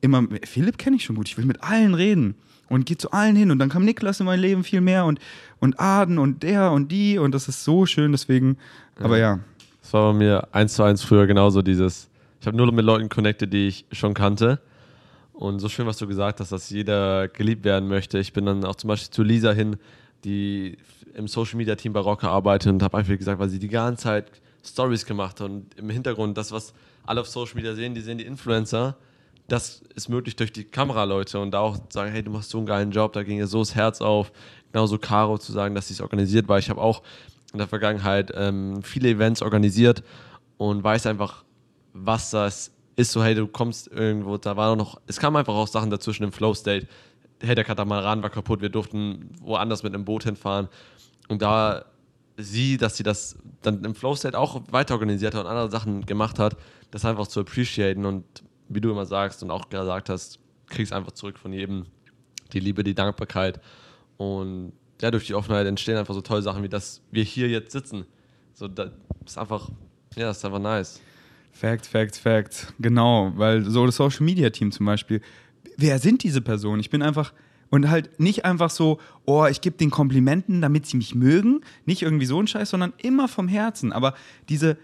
immer, 0.01 0.23
Philipp 0.43 0.77
kenne 0.77 0.97
ich 0.97 1.03
schon 1.03 1.15
gut, 1.15 1.27
ich 1.27 1.35
will 1.35 1.45
mit 1.45 1.63
allen 1.63 1.95
reden 1.95 2.35
und 2.69 2.85
gehe 2.85 2.97
zu 2.97 3.09
allen 3.09 3.35
hin 3.35 3.49
und 3.49 3.57
dann 3.57 3.69
kam 3.69 3.85
Niklas 3.85 4.19
in 4.19 4.27
mein 4.27 4.39
Leben 4.39 4.63
viel 4.63 4.81
mehr 4.81 5.05
und, 5.05 5.19
und 5.59 5.79
Aden 5.79 6.19
und 6.19 6.43
der 6.43 6.71
und 6.71 6.91
die 6.91 7.17
und 7.17 7.33
das 7.33 7.47
ist 7.47 7.63
so 7.63 7.87
schön, 7.87 8.11
deswegen, 8.11 8.57
aber 8.99 9.17
ja. 9.17 9.39
Das 9.81 9.93
war 9.93 10.11
bei 10.11 10.19
mir 10.19 10.47
eins 10.51 10.75
zu 10.75 10.83
eins 10.83 11.01
früher 11.01 11.25
genauso 11.25 11.63
dieses, 11.63 12.09
ich 12.39 12.45
habe 12.45 12.55
nur 12.55 12.71
mit 12.71 12.85
Leuten 12.85 13.09
connected, 13.09 13.51
die 13.51 13.67
ich 13.67 13.85
schon 13.91 14.13
kannte 14.13 14.59
und 15.33 15.59
so 15.59 15.69
schön, 15.69 15.87
was 15.87 15.97
du 15.97 16.07
gesagt 16.07 16.39
hast, 16.39 16.51
dass 16.51 16.69
jeder 16.69 17.27
geliebt 17.27 17.63
werden 17.63 17.87
möchte. 17.87 18.19
Ich 18.19 18.33
bin 18.33 18.45
dann 18.45 18.65
auch 18.65 18.75
zum 18.75 18.89
Beispiel 18.89 19.11
zu 19.11 19.23
Lisa 19.23 19.51
hin, 19.53 19.77
die 20.27 20.77
im 21.13 21.27
Social 21.27 21.57
Media 21.57 21.75
Team 21.75 21.93
bei 21.93 21.99
Rocker 21.99 22.29
arbeitet 22.29 22.71
und 22.71 22.83
habe 22.83 22.97
einfach 22.97 23.17
gesagt, 23.17 23.39
weil 23.39 23.49
sie 23.49 23.59
die 23.59 23.67
ganze 23.67 24.03
Zeit 24.03 24.31
Stories 24.63 25.05
gemacht 25.05 25.39
hat 25.39 25.49
und 25.49 25.73
im 25.75 25.89
Hintergrund 25.89 26.37
das, 26.37 26.51
was 26.51 26.73
alle 27.05 27.21
auf 27.21 27.27
Social 27.27 27.55
Media 27.55 27.73
sehen, 27.73 27.95
die 27.95 28.01
sehen 28.01 28.17
die 28.17 28.25
Influencer 28.25 28.97
das 29.47 29.81
ist 29.95 30.09
möglich 30.09 30.35
durch 30.35 30.51
die 30.51 30.65
Kameraleute 30.65 31.39
und 31.39 31.51
da 31.51 31.59
auch 31.59 31.77
sagen, 31.89 32.11
hey, 32.11 32.21
du 32.21 32.31
machst 32.31 32.49
so 32.49 32.57
einen 32.57 32.67
geilen 32.67 32.91
Job, 32.91 33.13
da 33.13 33.23
ging 33.23 33.37
ihr 33.37 33.47
so 33.47 33.59
das 33.59 33.75
Herz 33.75 34.01
auf. 34.01 34.31
Genauso 34.71 34.97
Caro 34.97 35.37
zu 35.37 35.53
sagen, 35.53 35.73
dass 35.73 35.87
sie 35.87 35.93
es 35.93 36.01
organisiert, 36.01 36.47
weil 36.49 36.59
ich 36.59 36.69
habe 36.69 36.81
auch 36.81 37.01
in 37.53 37.59
der 37.59 37.67
Vergangenheit 37.67 38.31
ähm, 38.35 38.83
viele 38.83 39.09
Events 39.09 39.41
organisiert 39.41 40.03
und 40.57 40.83
weiß 40.83 41.05
einfach, 41.07 41.45
was 41.93 42.31
das 42.31 42.71
ist. 42.97 43.11
So, 43.13 43.23
hey, 43.23 43.35
du 43.35 43.47
kommst 43.47 43.87
irgendwo, 43.87 44.37
da 44.37 44.57
war 44.57 44.75
noch, 44.75 44.99
es 45.07 45.17
kamen 45.17 45.37
einfach 45.37 45.55
auch 45.55 45.67
Sachen 45.67 45.89
dazwischen 45.89 46.23
im 46.23 46.33
Flow 46.33 46.53
State. 46.53 46.87
Hey, 47.41 47.55
der 47.55 47.63
Katamaran 47.63 48.23
war 48.23 48.29
kaputt, 48.29 48.61
wir 48.61 48.69
durften 48.69 49.29
woanders 49.41 49.83
mit 49.83 49.93
einem 49.93 50.05
Boot 50.05 50.23
hinfahren. 50.23 50.69
Und 51.27 51.41
da 51.41 51.85
sie, 52.37 52.77
dass 52.77 52.97
sie 52.97 53.03
das 53.03 53.37
dann 53.61 53.83
im 53.83 53.95
Flow 53.95 54.15
State 54.15 54.37
auch 54.37 54.61
weiter 54.71 54.93
organisiert 54.93 55.33
hat 55.33 55.41
und 55.45 55.47
andere 55.47 55.71
Sachen 55.71 56.05
gemacht 56.05 56.39
hat, 56.39 56.55
das 56.91 57.03
einfach 57.03 57.27
zu 57.27 57.41
appreciaten 57.41 58.05
und 58.05 58.23
wie 58.69 58.81
du 58.81 58.91
immer 58.91 59.05
sagst 59.05 59.43
und 59.43 59.51
auch 59.51 59.69
gesagt 59.69 60.09
hast, 60.09 60.39
kriegst 60.67 60.93
einfach 60.93 61.11
zurück 61.13 61.37
von 61.37 61.53
jedem 61.53 61.85
die 62.53 62.59
Liebe, 62.59 62.83
die 62.83 62.95
Dankbarkeit. 62.95 63.59
Und 64.17 64.73
ja, 65.01 65.11
durch 65.11 65.27
die 65.27 65.35
Offenheit 65.35 65.67
entstehen 65.67 65.97
einfach 65.97 66.13
so 66.13 66.21
tolle 66.21 66.41
Sachen, 66.41 66.63
wie 66.63 66.69
dass 66.69 67.01
wir 67.11 67.23
hier 67.23 67.47
jetzt 67.49 67.71
sitzen. 67.71 68.05
So, 68.53 68.67
das 68.67 68.91
ist 69.25 69.37
einfach, 69.37 69.69
ja, 70.15 70.25
das 70.27 70.37
ist 70.37 70.45
einfach 70.45 70.59
nice. 70.59 71.01
Fact, 71.51 71.85
Fact, 71.85 72.15
Fact. 72.15 72.73
Genau, 72.79 73.31
weil 73.35 73.63
so 73.63 73.85
das 73.85 73.95
Social 73.95 74.25
Media 74.25 74.49
Team 74.49 74.71
zum 74.71 74.85
Beispiel, 74.85 75.21
wer 75.77 75.99
sind 75.99 76.23
diese 76.23 76.41
Personen? 76.41 76.81
Ich 76.81 76.89
bin 76.89 77.01
einfach, 77.01 77.33
und 77.69 77.89
halt 77.89 78.19
nicht 78.19 78.45
einfach 78.45 78.69
so, 78.69 78.99
oh, 79.25 79.45
ich 79.45 79.61
gebe 79.61 79.77
den 79.77 79.91
Komplimenten, 79.91 80.61
damit 80.61 80.85
sie 80.85 80.97
mich 80.97 81.15
mögen. 81.15 81.61
Nicht 81.85 82.01
irgendwie 82.01 82.25
so 82.25 82.41
ein 82.41 82.47
Scheiß, 82.47 82.69
sondern 82.69 82.93
immer 82.97 83.27
vom 83.27 83.47
Herzen. 83.47 83.93
Aber 83.93 84.13
diese, 84.49 84.77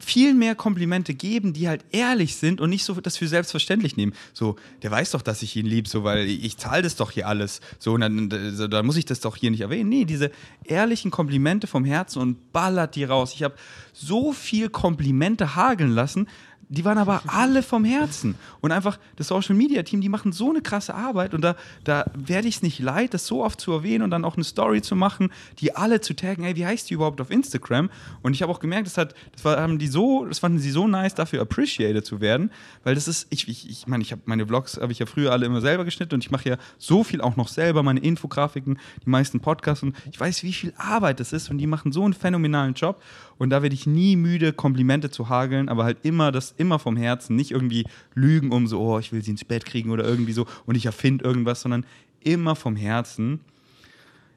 viel 0.00 0.34
mehr 0.34 0.54
Komplimente 0.54 1.14
geben, 1.14 1.52
die 1.52 1.68
halt 1.68 1.84
ehrlich 1.92 2.36
sind 2.36 2.60
und 2.60 2.70
nicht 2.70 2.84
so 2.84 2.94
das 2.94 3.16
für 3.16 3.28
selbstverständlich 3.28 3.96
nehmen. 3.96 4.14
So, 4.32 4.56
der 4.82 4.90
weiß 4.90 5.12
doch, 5.12 5.22
dass 5.22 5.42
ich 5.42 5.54
ihn 5.56 5.66
liebe, 5.66 5.88
so, 5.88 6.04
weil 6.04 6.26
ich, 6.26 6.56
zahle 6.56 6.82
das 6.82 6.96
doch 6.96 7.10
hier 7.10 7.28
alles. 7.28 7.60
So, 7.78 7.92
und 7.92 8.00
dann, 8.00 8.28
dann 8.28 8.86
muss 8.86 8.96
ich 8.96 9.04
das 9.04 9.20
doch 9.20 9.36
hier 9.36 9.50
nicht 9.50 9.60
erwähnen. 9.60 9.88
Nee, 9.88 10.04
diese 10.06 10.30
ehrlichen 10.64 11.10
Komplimente 11.10 11.66
vom 11.66 11.84
Herzen 11.84 12.20
und 12.20 12.52
ballert 12.52 12.96
die 12.96 13.04
raus. 13.04 13.32
Ich 13.34 13.42
habe 13.42 13.54
so 13.92 14.32
viel 14.32 14.70
Komplimente 14.70 15.54
hageln 15.54 15.90
lassen, 15.90 16.28
die 16.70 16.84
waren 16.84 16.98
aber 16.98 17.22
alle 17.26 17.62
vom 17.62 17.84
Herzen. 17.84 18.36
Und 18.60 18.70
einfach 18.70 18.98
das 19.16 19.28
Social 19.28 19.56
Media 19.56 19.82
Team, 19.82 20.00
die 20.00 20.08
machen 20.08 20.30
so 20.32 20.50
eine 20.50 20.62
krasse 20.62 20.94
Arbeit 20.94 21.34
und 21.34 21.42
da, 21.42 21.56
da 21.82 22.04
werde 22.14 22.46
ich 22.46 22.56
es 22.56 22.62
nicht 22.62 22.78
leid, 22.78 23.12
das 23.12 23.26
so 23.26 23.44
oft 23.44 23.60
zu 23.60 23.72
erwähnen 23.72 24.04
und 24.04 24.10
dann 24.10 24.24
auch 24.24 24.36
eine 24.36 24.44
Story 24.44 24.80
zu 24.80 24.94
machen, 24.94 25.30
die 25.58 25.74
alle 25.74 26.00
zu 26.00 26.14
taggen, 26.14 26.44
ey, 26.44 26.54
wie 26.54 26.64
heißt 26.64 26.88
die 26.88 26.94
überhaupt 26.94 27.20
auf 27.20 27.30
Instagram? 27.30 27.90
Und 28.22 28.34
ich 28.34 28.42
habe 28.42 28.52
auch 28.52 28.60
gemerkt, 28.60 28.86
das 28.86 28.96
hat, 28.96 29.14
das 29.32 29.44
war, 29.44 29.60
haben 29.60 29.80
die 29.80 29.88
so, 29.88 30.24
das 30.26 30.38
fanden 30.38 30.60
sie 30.60 30.70
so 30.70 30.86
nice, 30.86 31.14
dafür 31.14 31.42
appreciated 31.42 32.06
zu 32.06 32.20
werden, 32.20 32.52
weil 32.84 32.94
das 32.94 33.08
ist, 33.08 33.26
ich, 33.30 33.48
ich, 33.48 33.68
ich 33.68 33.86
meine, 33.88 34.04
ich 34.04 34.12
habe 34.12 34.22
meine 34.26 34.46
Vlogs 34.46 34.78
habe 34.80 34.92
ich 34.92 35.00
ja 35.00 35.06
früher 35.06 35.32
alle 35.32 35.46
immer 35.46 35.60
selber 35.60 35.84
geschnitten 35.84 36.14
und 36.14 36.24
ich 36.24 36.30
mache 36.30 36.50
ja 36.50 36.56
so 36.78 37.02
viel 37.02 37.20
auch 37.20 37.34
noch 37.34 37.48
selber, 37.48 37.82
meine 37.82 38.00
Infografiken, 38.00 38.78
die 39.04 39.10
meisten 39.10 39.40
Podcasts 39.40 39.82
und 39.82 39.96
ich 40.12 40.20
weiß, 40.20 40.44
wie 40.44 40.52
viel 40.52 40.72
Arbeit 40.76 41.18
das 41.18 41.32
ist 41.32 41.50
und 41.50 41.58
die 41.58 41.66
machen 41.66 41.90
so 41.90 42.04
einen 42.04 42.14
phänomenalen 42.14 42.74
Job 42.74 43.02
und 43.40 43.48
da 43.48 43.62
werde 43.62 43.74
ich 43.74 43.86
nie 43.86 44.16
müde, 44.16 44.52
Komplimente 44.52 45.08
zu 45.08 45.30
hageln, 45.30 45.70
aber 45.70 45.84
halt 45.84 45.96
immer 46.02 46.30
das, 46.30 46.52
immer 46.58 46.78
vom 46.78 46.94
Herzen, 46.94 47.36
nicht 47.36 47.52
irgendwie 47.52 47.86
lügen 48.14 48.52
um 48.52 48.66
so, 48.66 48.78
oh, 48.78 48.98
ich 48.98 49.12
will 49.12 49.22
sie 49.22 49.30
ins 49.30 49.46
Bett 49.46 49.64
kriegen 49.64 49.90
oder 49.90 50.04
irgendwie 50.04 50.34
so 50.34 50.46
und 50.66 50.74
ich 50.74 50.84
erfinde 50.84 51.24
irgendwas, 51.24 51.62
sondern 51.62 51.86
immer 52.22 52.54
vom 52.54 52.76
Herzen 52.76 53.40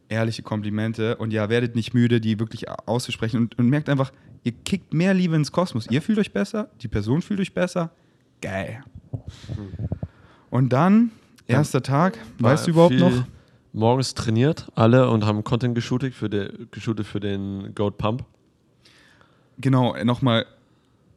ehrliche 0.08 0.42
Komplimente 0.42 1.18
und 1.18 1.34
ja, 1.34 1.50
werdet 1.50 1.76
nicht 1.76 1.94
müde, 1.94 2.22
die 2.22 2.40
wirklich 2.40 2.70
auszusprechen 2.70 3.42
und, 3.42 3.60
und 3.60 3.68
merkt 3.68 3.90
einfach, 3.90 4.14
ihr 4.46 4.54
kickt 4.54 4.94
mehr 4.94 5.14
Liebe 5.14 5.36
ins 5.36 5.52
Kosmos. 5.52 5.88
Ihr 5.90 6.02
fühlt 6.02 6.18
euch 6.18 6.32
besser, 6.32 6.70
die 6.82 6.88
Person 6.88 7.22
fühlt 7.22 7.42
euch 7.42 7.54
besser. 7.54 7.92
Geil. 8.42 8.86
Und 10.50 10.72
dann, 10.72 11.12
erster 11.46 11.84
Tag, 11.84 12.18
weißt 12.40 12.68
du 12.68 12.72
überhaupt 12.72 12.96
noch? 12.96 13.26
Morgens 13.74 14.14
trainiert, 14.14 14.72
alle 14.76 15.10
und 15.10 15.26
haben 15.26 15.44
Content 15.44 15.76
geshootet 15.76 16.14
für, 16.14 16.30
de, 16.30 16.68
geshootet 16.72 17.06
für 17.06 17.20
den 17.20 17.76
Goat 17.76 17.98
Pump 17.98 18.24
genau, 19.58 19.96
nochmal 20.04 20.46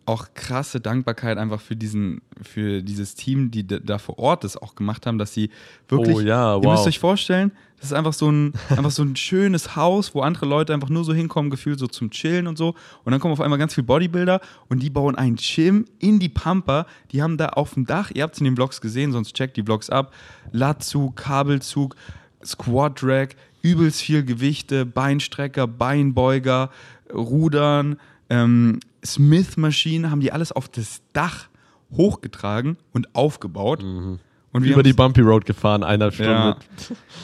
auch 0.07 0.29
krasse 0.35 0.81
Dankbarkeit 0.81 1.37
einfach 1.37 1.61
für 1.61 1.75
diesen, 1.75 2.23
für 2.41 2.83
dieses 2.83 3.17
Team, 3.17 3.51
die 3.51 3.67
da 3.67 3.99
vor 3.99 4.19
Ort 4.19 4.45
das 4.45 4.57
auch 4.57 4.77
gemacht 4.77 5.05
haben, 5.05 5.19
dass 5.19 5.35
sie 5.35 5.51
wirklich, 5.89 6.17
oh, 6.17 6.21
ja, 6.21 6.55
wow. 6.55 6.65
ihr 6.65 6.71
müsst 6.71 6.87
euch 6.87 7.01
vorstellen, 7.01 7.51
das 7.79 7.87
ist 7.87 7.93
einfach 7.93 8.13
so 8.13 8.31
ein, 8.31 8.53
einfach 8.71 8.93
so 8.93 9.03
ein 9.03 9.17
schönes 9.17 9.75
Haus, 9.75 10.15
wo 10.15 10.21
andere 10.21 10.47
Leute 10.47 10.73
einfach 10.73 10.89
nur 10.89 11.05
so 11.05 11.13
hinkommen, 11.13 11.51
gefühlt 11.51 11.79
so 11.79 11.89
zum 11.89 12.11
Chillen 12.11 12.47
und 12.47 12.57
so. 12.57 12.75
Und 13.05 13.13
dann 13.13 13.21
kommen 13.21 13.33
auf 13.33 13.41
einmal 13.41 13.59
ganz 13.59 13.75
viele 13.75 13.87
Bodybuilder 13.87 14.41
und 14.69 14.83
die 14.83 14.91
bauen 14.91 15.17
einen 15.17 15.37
Gym 15.37 15.85
in 15.99 16.19
die 16.19 16.29
Pampa. 16.29 16.87
Die 17.11 17.21
haben 17.21 17.37
da 17.37 17.49
auf 17.51 17.75
dem 17.75 17.85
Dach, 17.85 18.11
ihr 18.15 18.23
habt 18.23 18.35
es 18.35 18.41
in 18.41 18.45
den 18.45 18.57
Vlogs 18.57 18.81
gesehen, 18.81 19.13
sonst 19.13 19.35
checkt 19.35 19.57
die 19.57 19.63
Vlogs 19.63 19.91
ab, 19.91 20.15
Latzug, 20.53 21.17
Kabelzug, 21.17 21.97
Squat 22.45 23.03
Drag, 23.03 23.29
übelst 23.63 24.01
viel 24.01 24.25
Gewichte, 24.25 24.87
Beinstrecker, 24.87 25.67
Beinbeuger, 25.67 26.71
Rudern, 27.13 27.99
ähm, 28.31 28.81
Smith-Maschinen 29.05 30.11
haben 30.11 30.21
die 30.21 30.33
alles 30.33 30.53
auf 30.53 30.69
das 30.69 31.03
Dach 31.13 31.49
hochgetragen 31.93 32.77
und 32.93 33.15
aufgebaut. 33.15 33.83
Mhm. 33.83 34.19
Und 34.53 34.65
wir 34.65 34.73
über 34.73 34.83
die 34.83 34.95
Bumpy 34.95 35.21
Road 35.21 35.45
gefahren, 35.45 35.83
eineinhalb 35.83 36.15
Stunden. 36.15 36.33
Ja. 36.33 36.57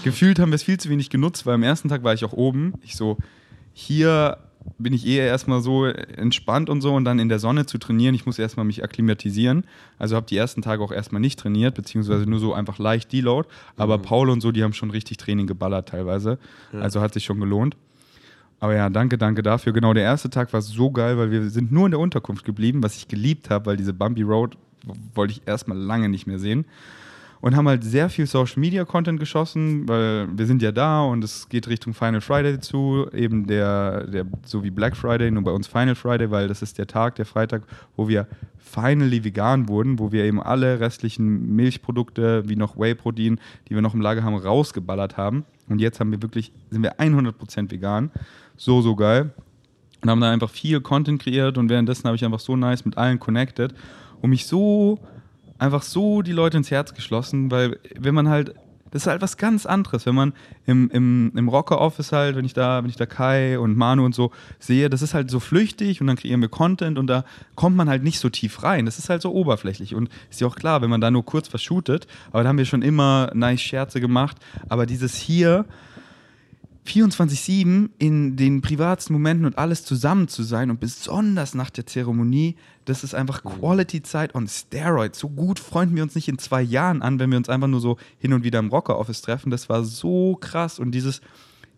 Gefühlt 0.04 0.38
haben 0.38 0.50
wir 0.50 0.56
es 0.56 0.62
viel 0.62 0.78
zu 0.78 0.90
wenig 0.90 1.08
genutzt, 1.08 1.46
weil 1.46 1.54
am 1.54 1.62
ersten 1.62 1.88
Tag 1.88 2.04
war 2.04 2.12
ich 2.12 2.24
auch 2.26 2.34
oben. 2.34 2.74
Ich 2.82 2.94
so, 2.94 3.16
hier 3.72 4.36
bin 4.78 4.92
ich 4.92 5.06
eher 5.06 5.26
erstmal 5.26 5.60
so 5.60 5.86
entspannt 5.86 6.68
und 6.68 6.80
so 6.82 6.94
und 6.94 7.04
dann 7.04 7.18
in 7.18 7.28
der 7.28 7.38
Sonne 7.38 7.66
zu 7.66 7.78
trainieren. 7.78 8.14
Ich 8.14 8.26
muss 8.26 8.38
erstmal 8.38 8.66
mich 8.66 8.84
akklimatisieren. 8.84 9.64
Also 9.98 10.14
habe 10.16 10.26
die 10.26 10.36
ersten 10.36 10.62
Tage 10.62 10.82
auch 10.82 10.92
erstmal 10.92 11.20
nicht 11.20 11.38
trainiert, 11.38 11.74
beziehungsweise 11.74 12.26
nur 12.26 12.38
so 12.38 12.52
einfach 12.52 12.78
leicht 12.78 13.12
Deload. 13.12 13.48
Aber 13.76 13.98
mhm. 13.98 14.02
Paul 14.02 14.30
und 14.30 14.40
so, 14.40 14.52
die 14.52 14.62
haben 14.62 14.72
schon 14.72 14.90
richtig 14.90 15.16
Training 15.16 15.46
geballert 15.46 15.88
teilweise. 15.88 16.38
Ja. 16.72 16.80
Also 16.80 17.00
hat 17.00 17.14
sich 17.14 17.24
schon 17.24 17.40
gelohnt. 17.40 17.76
Aber 18.62 18.76
ja, 18.76 18.88
danke, 18.90 19.18
danke 19.18 19.42
dafür. 19.42 19.72
Genau, 19.72 19.92
der 19.92 20.04
erste 20.04 20.30
Tag 20.30 20.52
war 20.52 20.62
so 20.62 20.92
geil, 20.92 21.18
weil 21.18 21.32
wir 21.32 21.50
sind 21.50 21.72
nur 21.72 21.86
in 21.86 21.90
der 21.90 21.98
Unterkunft 21.98 22.44
geblieben, 22.44 22.80
was 22.80 22.96
ich 22.96 23.08
geliebt 23.08 23.50
habe, 23.50 23.66
weil 23.66 23.76
diese 23.76 23.92
Bumpy 23.92 24.22
Road 24.22 24.56
wollte 25.16 25.32
ich 25.32 25.42
erstmal 25.46 25.76
lange 25.76 26.08
nicht 26.08 26.28
mehr 26.28 26.38
sehen. 26.38 26.64
Und 27.40 27.56
haben 27.56 27.66
halt 27.66 27.82
sehr 27.82 28.08
viel 28.08 28.24
Social 28.24 28.60
Media 28.60 28.84
Content 28.84 29.18
geschossen, 29.18 29.88
weil 29.88 30.28
wir 30.38 30.46
sind 30.46 30.62
ja 30.62 30.70
da 30.70 31.02
und 31.02 31.24
es 31.24 31.48
geht 31.48 31.66
Richtung 31.66 31.92
Final 31.92 32.20
Friday 32.20 32.60
zu, 32.60 33.08
eben 33.12 33.48
der, 33.48 34.06
der, 34.06 34.26
so 34.44 34.62
wie 34.62 34.70
Black 34.70 34.96
Friday, 34.96 35.32
nur 35.32 35.42
bei 35.42 35.50
uns 35.50 35.66
Final 35.66 35.96
Friday, 35.96 36.30
weil 36.30 36.46
das 36.46 36.62
ist 36.62 36.78
der 36.78 36.86
Tag, 36.86 37.16
der 37.16 37.26
Freitag, 37.26 37.62
wo 37.96 38.06
wir 38.06 38.28
finally 38.58 39.24
vegan 39.24 39.66
wurden, 39.66 39.98
wo 39.98 40.12
wir 40.12 40.22
eben 40.22 40.40
alle 40.40 40.78
restlichen 40.78 41.56
Milchprodukte, 41.56 42.48
wie 42.48 42.54
noch 42.54 42.78
Whey-Protein, 42.78 43.40
die 43.68 43.74
wir 43.74 43.82
noch 43.82 43.94
im 43.94 44.00
Lager 44.00 44.22
haben, 44.22 44.36
rausgeballert 44.36 45.16
haben. 45.16 45.44
Und 45.68 45.80
jetzt 45.80 45.98
haben 45.98 46.12
wir 46.12 46.22
wirklich, 46.22 46.52
sind 46.70 46.84
wir 46.84 47.00
100% 47.00 47.72
vegan 47.72 48.12
so, 48.62 48.80
so 48.80 48.94
geil. 48.94 49.30
Und 50.02 50.10
haben 50.10 50.20
da 50.20 50.30
einfach 50.30 50.50
viel 50.50 50.80
Content 50.80 51.22
kreiert 51.22 51.58
und 51.58 51.68
währenddessen 51.68 52.04
habe 52.04 52.16
ich 52.16 52.24
einfach 52.24 52.40
so 52.40 52.56
nice 52.56 52.84
mit 52.84 52.96
allen 52.96 53.18
connected 53.18 53.74
und 54.20 54.30
mich 54.30 54.46
so, 54.46 54.98
einfach 55.58 55.82
so 55.82 56.22
die 56.22 56.32
Leute 56.32 56.56
ins 56.56 56.70
Herz 56.70 56.94
geschlossen, 56.94 57.50
weil 57.50 57.78
wenn 57.98 58.14
man 58.14 58.28
halt, 58.28 58.54
das 58.90 59.02
ist 59.02 59.06
halt 59.06 59.22
was 59.22 59.36
ganz 59.36 59.64
anderes, 59.64 60.06
wenn 60.06 60.14
man 60.14 60.32
im, 60.66 60.90
im, 60.90 61.32
im 61.34 61.48
Rocker-Office 61.48 62.12
halt, 62.12 62.36
wenn 62.36 62.44
ich 62.44 62.52
da, 62.52 62.82
wenn 62.82 62.90
ich 62.90 62.96
da 62.96 63.06
Kai 63.06 63.58
und 63.58 63.76
Manu 63.76 64.04
und 64.04 64.14
so 64.14 64.32
sehe, 64.58 64.90
das 64.90 65.02
ist 65.02 65.14
halt 65.14 65.30
so 65.30 65.40
flüchtig 65.40 66.00
und 66.00 66.08
dann 66.08 66.16
kreieren 66.16 66.40
wir 66.40 66.48
Content 66.48 66.98
und 66.98 67.06
da 67.06 67.24
kommt 67.54 67.76
man 67.76 67.88
halt 67.88 68.02
nicht 68.02 68.18
so 68.18 68.28
tief 68.28 68.62
rein. 68.62 68.86
Das 68.86 68.98
ist 68.98 69.08
halt 69.08 69.22
so 69.22 69.32
oberflächlich 69.32 69.94
und 69.94 70.08
ist 70.30 70.40
ja 70.40 70.46
auch 70.46 70.56
klar, 70.56 70.82
wenn 70.82 70.90
man 70.90 71.00
da 71.00 71.10
nur 71.10 71.24
kurz 71.24 71.52
was 71.54 71.62
shootet, 71.62 72.06
aber 72.30 72.42
da 72.42 72.48
haben 72.48 72.58
wir 72.58 72.64
schon 72.64 72.82
immer 72.82 73.30
nice 73.34 73.60
Scherze 73.60 74.00
gemacht, 74.00 74.36
aber 74.68 74.84
dieses 74.84 75.16
hier, 75.16 75.64
24-7 76.86 77.90
in 77.98 78.36
den 78.36 78.60
privatsten 78.60 79.12
Momenten 79.12 79.46
und 79.46 79.56
alles 79.56 79.84
zusammen 79.84 80.26
zu 80.26 80.42
sein 80.42 80.70
und 80.70 80.80
besonders 80.80 81.54
nach 81.54 81.70
der 81.70 81.86
Zeremonie, 81.86 82.56
das 82.86 83.04
ist 83.04 83.14
einfach 83.14 83.44
Quality-Zeit 83.44 84.34
on 84.34 84.48
Steroids. 84.48 85.18
So 85.18 85.28
gut 85.28 85.60
freunden 85.60 85.94
wir 85.94 86.02
uns 86.02 86.14
nicht 86.16 86.28
in 86.28 86.38
zwei 86.38 86.60
Jahren 86.60 87.02
an, 87.02 87.20
wenn 87.20 87.30
wir 87.30 87.38
uns 87.38 87.48
einfach 87.48 87.68
nur 87.68 87.80
so 87.80 87.98
hin 88.18 88.32
und 88.32 88.42
wieder 88.42 88.58
im 88.58 88.68
Rocker-Office 88.68 89.22
treffen. 89.22 89.50
Das 89.50 89.68
war 89.68 89.84
so 89.84 90.36
krass 90.36 90.80
und 90.80 90.90
dieses, 90.90 91.20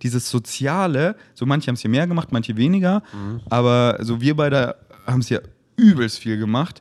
dieses 0.03 0.31
Soziale, 0.31 1.17
so 1.35 1.45
manche 1.45 1.69
haben 1.69 1.75
es 1.75 1.83
hier 1.83 1.91
mehr 1.91 2.07
gemacht, 2.07 2.33
manche 2.33 2.57
weniger, 2.57 3.03
mhm. 3.13 3.41
aber 3.51 3.99
so 4.01 4.23
wir 4.23 4.37
beide 4.37 4.77
haben 5.07 5.21
es 5.21 5.29
ja 5.29 5.41
übelst 5.77 6.19
viel 6.19 6.39
gemacht 6.39 6.81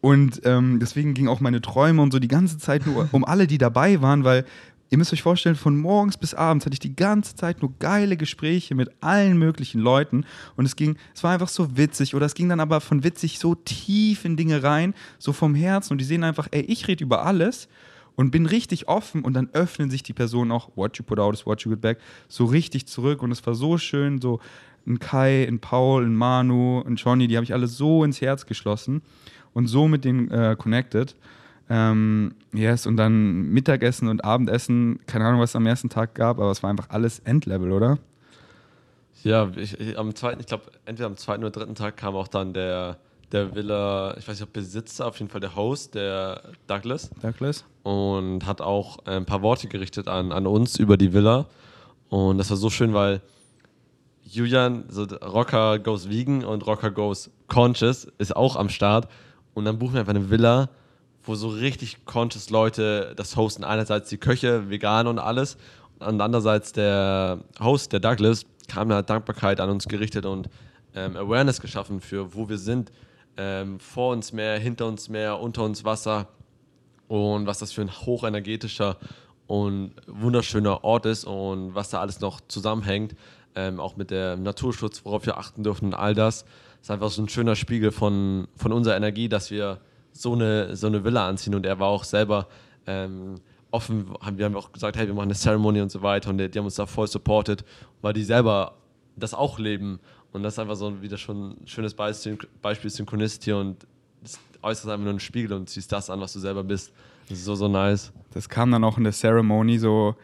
Und 0.00 0.42
ähm, 0.44 0.78
deswegen 0.80 1.14
gingen 1.14 1.28
auch 1.28 1.40
meine 1.40 1.60
Träume 1.60 2.02
und 2.02 2.12
so 2.12 2.18
die 2.18 2.28
ganze 2.28 2.58
Zeit 2.58 2.86
nur 2.86 3.08
um 3.12 3.24
alle, 3.24 3.46
die 3.46 3.58
dabei 3.58 4.00
waren, 4.00 4.24
weil 4.24 4.44
ihr 4.90 4.98
müsst 4.98 5.12
euch 5.12 5.22
vorstellen, 5.22 5.56
von 5.56 5.76
morgens 5.76 6.16
bis 6.16 6.34
abends 6.34 6.64
hatte 6.64 6.74
ich 6.74 6.80
die 6.80 6.96
ganze 6.96 7.34
Zeit 7.34 7.60
nur 7.62 7.72
geile 7.78 8.16
Gespräche 8.16 8.74
mit 8.74 8.90
allen 9.00 9.38
möglichen 9.38 9.80
Leuten. 9.80 10.24
Und 10.56 10.64
es 10.64 10.76
ging, 10.76 10.96
es 11.14 11.22
war 11.22 11.32
einfach 11.32 11.48
so 11.48 11.76
witzig. 11.76 12.14
Oder 12.14 12.26
es 12.26 12.34
ging 12.34 12.48
dann 12.48 12.60
aber 12.60 12.80
von 12.80 13.04
witzig 13.04 13.38
so 13.38 13.54
tief 13.54 14.24
in 14.24 14.36
Dinge 14.36 14.62
rein, 14.62 14.94
so 15.18 15.32
vom 15.32 15.54
Herzen. 15.54 15.94
Und 15.94 15.98
die 15.98 16.04
sehen 16.04 16.24
einfach, 16.24 16.48
ey, 16.50 16.62
ich 16.62 16.88
rede 16.88 17.04
über 17.04 17.24
alles 17.24 17.68
und 18.16 18.30
bin 18.30 18.46
richtig 18.46 18.88
offen. 18.88 19.22
Und 19.22 19.34
dann 19.34 19.50
öffnen 19.52 19.90
sich 19.90 20.02
die 20.02 20.14
Personen 20.14 20.52
auch, 20.52 20.70
what 20.76 20.96
you 20.98 21.04
put 21.04 21.18
out 21.18 21.34
is 21.34 21.46
what 21.46 21.62
you 21.62 21.70
get 21.70 21.80
back, 21.80 21.98
so 22.28 22.46
richtig 22.46 22.86
zurück. 22.86 23.22
Und 23.22 23.30
es 23.30 23.46
war 23.46 23.54
so 23.54 23.78
schön, 23.78 24.20
so 24.20 24.40
ein 24.86 24.98
Kai, 24.98 25.46
ein 25.46 25.58
Paul, 25.58 26.04
ein 26.04 26.16
Manu, 26.16 26.82
ein 26.86 26.96
Johnny, 26.96 27.28
die 27.28 27.36
habe 27.36 27.44
ich 27.44 27.52
alle 27.52 27.66
so 27.66 28.04
ins 28.04 28.20
Herz 28.20 28.46
geschlossen 28.46 29.02
und 29.52 29.66
so 29.66 29.86
mit 29.86 30.04
denen 30.04 30.30
äh, 30.30 30.56
connected. 30.58 31.14
Ähm, 31.70 32.34
yes, 32.52 32.86
und 32.86 32.96
dann 32.96 33.50
Mittagessen 33.50 34.08
und 34.08 34.24
Abendessen, 34.24 35.00
keine 35.06 35.26
Ahnung, 35.26 35.40
was 35.40 35.50
es 35.50 35.56
am 35.56 35.66
ersten 35.66 35.90
Tag 35.90 36.14
gab, 36.14 36.38
aber 36.38 36.50
es 36.50 36.62
war 36.62 36.70
einfach 36.70 36.88
alles 36.90 37.18
Endlevel, 37.20 37.72
oder? 37.72 37.98
Ja, 39.22 39.50
ich, 39.56 39.78
ich, 39.78 39.98
am 39.98 40.14
zweiten, 40.14 40.40
ich 40.40 40.46
glaube, 40.46 40.64
entweder 40.86 41.06
am 41.06 41.16
zweiten 41.16 41.42
oder 41.42 41.50
dritten 41.50 41.74
Tag 41.74 41.96
kam 41.96 42.14
auch 42.14 42.28
dann 42.28 42.54
der, 42.54 42.98
der 43.32 43.54
Villa, 43.54 44.16
ich 44.16 44.26
weiß 44.26 44.38
nicht, 44.38 44.48
ob 44.48 44.52
Besitzer, 44.52 45.06
auf 45.06 45.18
jeden 45.18 45.30
Fall 45.30 45.40
der 45.40 45.56
Host, 45.56 45.94
der 45.94 46.42
Douglas. 46.66 47.10
Douglas. 47.20 47.64
Und 47.82 48.46
hat 48.46 48.60
auch 48.60 49.04
ein 49.06 49.26
paar 49.26 49.42
Worte 49.42 49.68
gerichtet 49.68 50.08
an, 50.08 50.32
an 50.32 50.46
uns 50.46 50.78
über 50.78 50.96
die 50.96 51.12
Villa. 51.12 51.46
Und 52.08 52.38
das 52.38 52.48
war 52.48 52.56
so 52.56 52.70
schön, 52.70 52.94
weil 52.94 53.20
Julian, 54.24 54.84
so 54.88 55.04
Rocker 55.04 55.78
goes 55.78 56.08
vegan 56.08 56.44
und 56.44 56.66
Rocker 56.66 56.90
goes 56.90 57.30
conscious, 57.48 58.06
ist 58.18 58.34
auch 58.36 58.56
am 58.56 58.68
Start. 58.68 59.08
Und 59.54 59.64
dann 59.64 59.78
buchen 59.78 59.94
wir 59.94 60.00
einfach 60.00 60.14
eine 60.14 60.30
Villa 60.30 60.68
wo 61.28 61.34
so 61.34 61.48
richtig 61.48 62.04
conscious 62.06 62.50
Leute 62.50 63.12
das 63.16 63.36
hosten. 63.36 63.62
Einerseits 63.62 64.08
die 64.08 64.18
Köche, 64.18 64.70
vegan 64.70 65.06
und 65.06 65.18
alles. 65.18 65.56
Und 65.98 66.20
andererseits 66.20 66.72
der 66.72 67.40
Host, 67.60 67.92
der 67.92 68.00
Douglas, 68.00 68.46
kam 68.68 68.88
da 68.88 69.02
Dankbarkeit 69.02 69.60
an 69.60 69.70
uns 69.70 69.88
gerichtet 69.88 70.26
und 70.26 70.48
ähm, 70.94 71.16
Awareness 71.16 71.60
geschaffen 71.60 72.00
für 72.00 72.34
wo 72.34 72.48
wir 72.48 72.58
sind. 72.58 72.90
Ähm, 73.36 73.78
vor 73.78 74.12
uns 74.12 74.32
Meer, 74.32 74.58
hinter 74.58 74.86
uns 74.86 75.08
Meer, 75.08 75.38
unter 75.38 75.64
uns 75.64 75.84
Wasser. 75.84 76.28
Und 77.08 77.46
was 77.46 77.58
das 77.58 77.72
für 77.72 77.82
ein 77.82 77.90
hochenergetischer 77.90 78.96
und 79.46 79.92
wunderschöner 80.06 80.84
Ort 80.84 81.06
ist 81.06 81.24
und 81.24 81.74
was 81.74 81.90
da 81.90 82.00
alles 82.00 82.20
noch 82.20 82.40
zusammenhängt. 82.48 83.14
Ähm, 83.54 83.80
auch 83.80 83.96
mit 83.96 84.10
dem 84.10 84.42
Naturschutz, 84.42 85.04
worauf 85.04 85.26
wir 85.26 85.38
achten 85.38 85.62
dürfen 85.62 85.86
und 85.86 85.94
all 85.94 86.14
das. 86.14 86.42
Das 86.42 86.82
ist 86.82 86.90
einfach 86.90 87.10
so 87.10 87.22
ein 87.22 87.28
schöner 87.28 87.56
Spiegel 87.56 87.90
von, 87.90 88.46
von 88.56 88.72
unserer 88.72 88.96
Energie, 88.96 89.28
dass 89.28 89.50
wir 89.50 89.80
so 90.20 90.32
eine, 90.32 90.76
so 90.76 90.86
eine 90.86 91.04
Villa 91.04 91.28
anziehen 91.28 91.54
und 91.54 91.64
er 91.66 91.78
war 91.78 91.88
auch 91.88 92.04
selber 92.04 92.48
ähm, 92.86 93.36
offen, 93.70 94.14
haben, 94.20 94.38
wir 94.38 94.44
haben 94.44 94.56
auch 94.56 94.72
gesagt, 94.72 94.96
hey, 94.96 95.06
wir 95.06 95.14
machen 95.14 95.24
eine 95.24 95.34
Ceremony 95.34 95.80
und 95.80 95.90
so 95.90 96.02
weiter 96.02 96.30
und 96.30 96.38
die, 96.38 96.48
die 96.50 96.58
haben 96.58 96.66
uns 96.66 96.76
da 96.76 96.86
voll 96.86 97.06
supported, 97.06 97.64
weil 98.02 98.12
die 98.12 98.24
selber 98.24 98.74
das 99.16 99.34
auch 99.34 99.58
leben 99.58 100.00
und 100.32 100.42
das 100.42 100.54
ist 100.54 100.58
einfach 100.58 100.76
so 100.76 101.02
wieder 101.02 101.16
schon 101.16 101.50
ein 101.50 101.66
schönes 101.66 101.94
Beispiel, 101.94 102.38
Beispiel 102.62 102.90
Synchronicity 102.90 103.52
und 103.52 103.86
das 104.22 104.38
äußerst 104.62 104.88
einfach 104.88 105.04
nur 105.04 105.14
ein 105.14 105.20
Spiegel 105.20 105.52
und 105.52 105.68
ziehst 105.68 105.92
das 105.92 106.10
an, 106.10 106.20
was 106.20 106.32
du 106.32 106.40
selber 106.40 106.64
bist. 106.64 106.92
Das 107.28 107.38
ist 107.38 107.44
so, 107.44 107.54
so 107.54 107.68
nice. 107.68 108.12
Das 108.32 108.48
kam 108.48 108.70
dann 108.70 108.84
auch 108.84 108.98
in 108.98 109.04
der 109.04 109.12
Ceremony 109.12 109.78
so, 109.78 110.16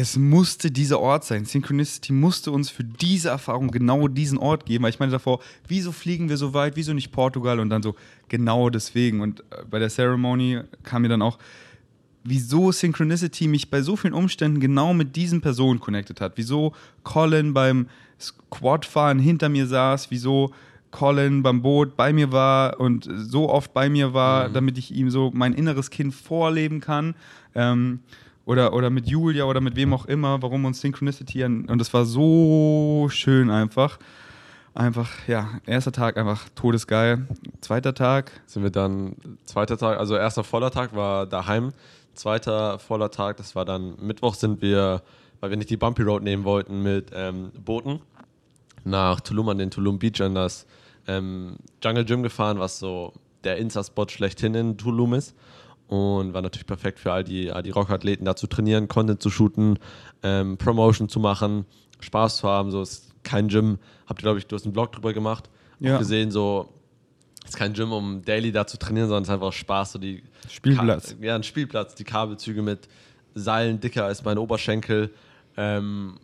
es 0.00 0.16
musste 0.16 0.70
dieser 0.70 1.00
Ort 1.00 1.24
sein. 1.24 1.44
Synchronicity 1.44 2.12
musste 2.12 2.52
uns 2.52 2.70
für 2.70 2.84
diese 2.84 3.30
Erfahrung 3.30 3.72
genau 3.72 4.06
diesen 4.06 4.38
Ort 4.38 4.64
geben. 4.64 4.84
Weil 4.84 4.90
ich 4.90 5.00
meine 5.00 5.10
davor, 5.10 5.40
wieso 5.66 5.90
fliegen 5.90 6.28
wir 6.28 6.36
so 6.36 6.54
weit, 6.54 6.76
wieso 6.76 6.92
nicht 6.92 7.10
Portugal? 7.10 7.58
Und 7.58 7.68
dann 7.68 7.82
so, 7.82 7.96
genau 8.28 8.70
deswegen. 8.70 9.20
Und 9.20 9.40
äh, 9.40 9.64
bei 9.68 9.80
der 9.80 9.88
Ceremony 9.88 10.60
kam 10.84 11.02
mir 11.02 11.08
dann 11.08 11.20
auch, 11.20 11.38
wieso 12.22 12.70
Synchronicity 12.70 13.48
mich 13.48 13.70
bei 13.70 13.82
so 13.82 13.96
vielen 13.96 14.14
Umständen 14.14 14.60
genau 14.60 14.94
mit 14.94 15.16
diesen 15.16 15.40
Personen 15.40 15.80
connected 15.80 16.20
hat. 16.20 16.34
Wieso 16.36 16.74
Colin 17.02 17.52
beim 17.52 17.88
Squadfahren 18.20 19.18
hinter 19.18 19.48
mir 19.48 19.66
saß, 19.66 20.12
wieso 20.12 20.52
Colin 20.92 21.42
beim 21.42 21.60
Boot 21.60 21.96
bei 21.96 22.12
mir 22.12 22.30
war 22.30 22.78
und 22.78 23.08
so 23.16 23.48
oft 23.50 23.74
bei 23.74 23.88
mir 23.88 24.14
war, 24.14 24.48
mhm. 24.48 24.52
damit 24.52 24.78
ich 24.78 24.94
ihm 24.94 25.10
so 25.10 25.32
mein 25.34 25.54
inneres 25.54 25.90
Kind 25.90 26.14
vorleben 26.14 26.80
kann. 26.80 27.16
Ähm, 27.56 27.98
oder, 28.48 28.72
oder 28.72 28.88
mit 28.88 29.06
Julia 29.06 29.44
oder 29.44 29.60
mit 29.60 29.76
wem 29.76 29.92
auch 29.92 30.06
immer, 30.06 30.40
warum 30.40 30.64
uns 30.64 30.80
Synchronicity 30.80 31.44
und 31.44 31.76
das 31.76 31.92
war 31.92 32.06
so 32.06 33.08
schön 33.10 33.50
einfach. 33.50 33.98
Einfach, 34.72 35.10
ja, 35.26 35.60
erster 35.66 35.92
Tag 35.92 36.16
einfach 36.16 36.48
todesgeil. 36.54 37.26
Zweiter 37.60 37.92
Tag. 37.92 38.30
Sind 38.46 38.62
wir 38.62 38.70
dann, 38.70 39.16
zweiter 39.44 39.76
Tag, 39.76 39.98
also 39.98 40.16
erster 40.16 40.44
voller 40.44 40.70
Tag 40.70 40.96
war 40.96 41.26
daheim. 41.26 41.72
Zweiter 42.14 42.78
voller 42.78 43.10
Tag, 43.10 43.36
das 43.36 43.54
war 43.54 43.66
dann 43.66 43.96
Mittwoch 44.00 44.34
sind 44.34 44.62
wir, 44.62 45.02
weil 45.40 45.50
wir 45.50 45.58
nicht 45.58 45.68
die 45.68 45.76
Bumpy 45.76 46.02
Road 46.02 46.22
nehmen 46.22 46.44
wollten, 46.44 46.82
mit 46.82 47.10
ähm, 47.12 47.50
Booten 47.62 48.00
nach 48.84 49.20
Tulum 49.20 49.50
an 49.50 49.58
den 49.58 49.70
Tulum 49.70 49.98
Beach 49.98 50.22
an 50.22 50.34
das 50.34 50.66
ähm, 51.06 51.56
Jungle 51.84 52.06
Gym 52.06 52.22
gefahren, 52.22 52.58
was 52.58 52.78
so 52.78 53.12
der 53.44 53.58
Insta-Spot 53.58 54.08
schlechthin 54.08 54.54
in 54.54 54.78
Tulum 54.78 55.12
ist 55.12 55.34
und 55.88 56.34
war 56.34 56.42
natürlich 56.42 56.66
perfekt 56.66 57.00
für 57.00 57.12
all 57.12 57.24
die, 57.24 57.50
all 57.50 57.62
die 57.62 57.70
Rockathleten 57.70 58.24
da 58.24 58.36
zu 58.36 58.46
trainieren, 58.46 58.88
Content 58.88 59.22
zu 59.22 59.30
shooten, 59.30 59.78
ähm, 60.22 60.58
Promotion 60.58 61.08
zu 61.08 61.18
machen, 61.18 61.64
Spaß 62.00 62.38
zu 62.38 62.48
haben. 62.48 62.70
So 62.70 62.82
ist 62.82 63.14
kein 63.24 63.48
Gym. 63.48 63.78
Habt 64.06 64.20
ihr, 64.20 64.24
glaube 64.24 64.38
ich, 64.38 64.46
du 64.46 64.54
hast 64.54 64.64
einen 64.64 64.74
Blog 64.74 64.92
drüber 64.92 65.14
gemacht. 65.14 65.48
Ja. 65.80 65.94
Auch 65.94 65.98
gesehen, 65.98 66.30
so 66.30 66.68
ist 67.44 67.56
kein 67.56 67.72
Gym, 67.72 67.92
um 67.92 68.22
daily 68.22 68.52
da 68.52 68.66
zu 68.66 68.78
trainieren, 68.78 69.08
sondern 69.08 69.22
es 69.22 69.28
ist 69.30 69.34
einfach 69.34 69.52
Spaß. 69.52 69.92
So 69.92 69.98
die 69.98 70.22
Spielplatz. 70.50 71.16
Ka 71.18 71.24
ja, 71.24 71.34
ein 71.34 71.42
Spielplatz. 71.42 71.94
Die 71.94 72.04
Kabelzüge 72.04 72.60
mit 72.60 72.86
Seilen 73.34 73.80
dicker 73.80 74.04
als 74.04 74.22
mein 74.24 74.36
Oberschenkel. 74.36 75.10
Ähm, 75.56 76.18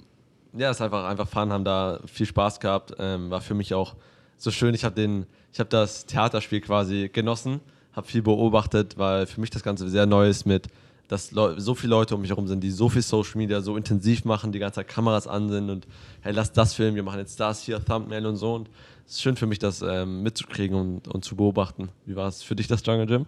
ja, 0.53 0.71
ist 0.71 0.83
einfach, 0.83 1.07
einfach 1.07 1.27
Fun, 1.27 1.53
haben 1.53 1.65
da 1.65 2.01
viel 2.05 2.27
Spaß 2.27 2.61
gehabt. 2.61 2.95
Ähm, 2.99 3.31
war 3.31 3.41
für 3.41 3.55
mich 3.55 3.73
auch 3.73 3.97
so 4.37 4.51
schön. 4.51 4.75
Ich 4.75 4.85
habe 4.85 4.95
den, 4.95 5.25
das 5.71 6.05
Theaterspiel 6.05 6.61
quasi 6.61 7.09
genossen 7.11 7.61
habe 7.95 8.07
viel 8.07 8.23
beobachtet, 8.23 8.99
weil 8.99 9.27
für 9.27 9.41
mich 9.41 9.51
das 9.51 9.63
Ganze 9.63 9.89
sehr 9.89 10.07
neu 10.07 10.29
ist 10.29 10.47
mit, 10.47 10.69
dass 11.09 11.29
so 11.29 11.75
viele 11.75 11.91
Leute 11.91 12.15
um 12.15 12.23
mich 12.23 12.31
herum 12.31 12.49
sind, 12.49 12.61
die 12.65 12.71
so 12.71 12.89
viel 12.89 13.03
Social 13.03 13.37
Media 13.37 13.61
so 13.61 13.77
intensiv 13.77 14.25
machen, 14.25 14.53
die 14.53 14.59
ganze 14.59 14.77
Zeit 14.77 14.89
Kameras 14.89 15.27
an 15.27 15.49
sind 15.49 15.71
und 15.71 15.87
hey, 16.23 16.33
lass 16.33 16.53
das 16.53 16.75
filmen, 16.75 16.97
wir 16.97 17.03
machen 17.03 17.19
jetzt 17.19 17.39
das 17.39 17.63
hier, 17.63 17.85
Thumbnail 17.85 18.27
und 18.27 18.37
so. 18.37 18.55
Und 18.55 18.71
es 19.07 19.15
ist 19.15 19.23
schön 19.23 19.37
für 19.37 19.47
mich, 19.47 19.59
das 19.59 19.83
ähm, 19.83 20.23
mitzukriegen 20.23 20.77
und, 20.77 21.09
und 21.09 21.25
zu 21.25 21.37
beobachten. 21.37 21.91
Wie 22.07 22.17
war 22.17 22.29
es 22.29 22.43
für 22.43 22.57
dich, 22.57 22.69
das 22.69 22.85
Jungle 22.85 23.07
Gym? 23.07 23.27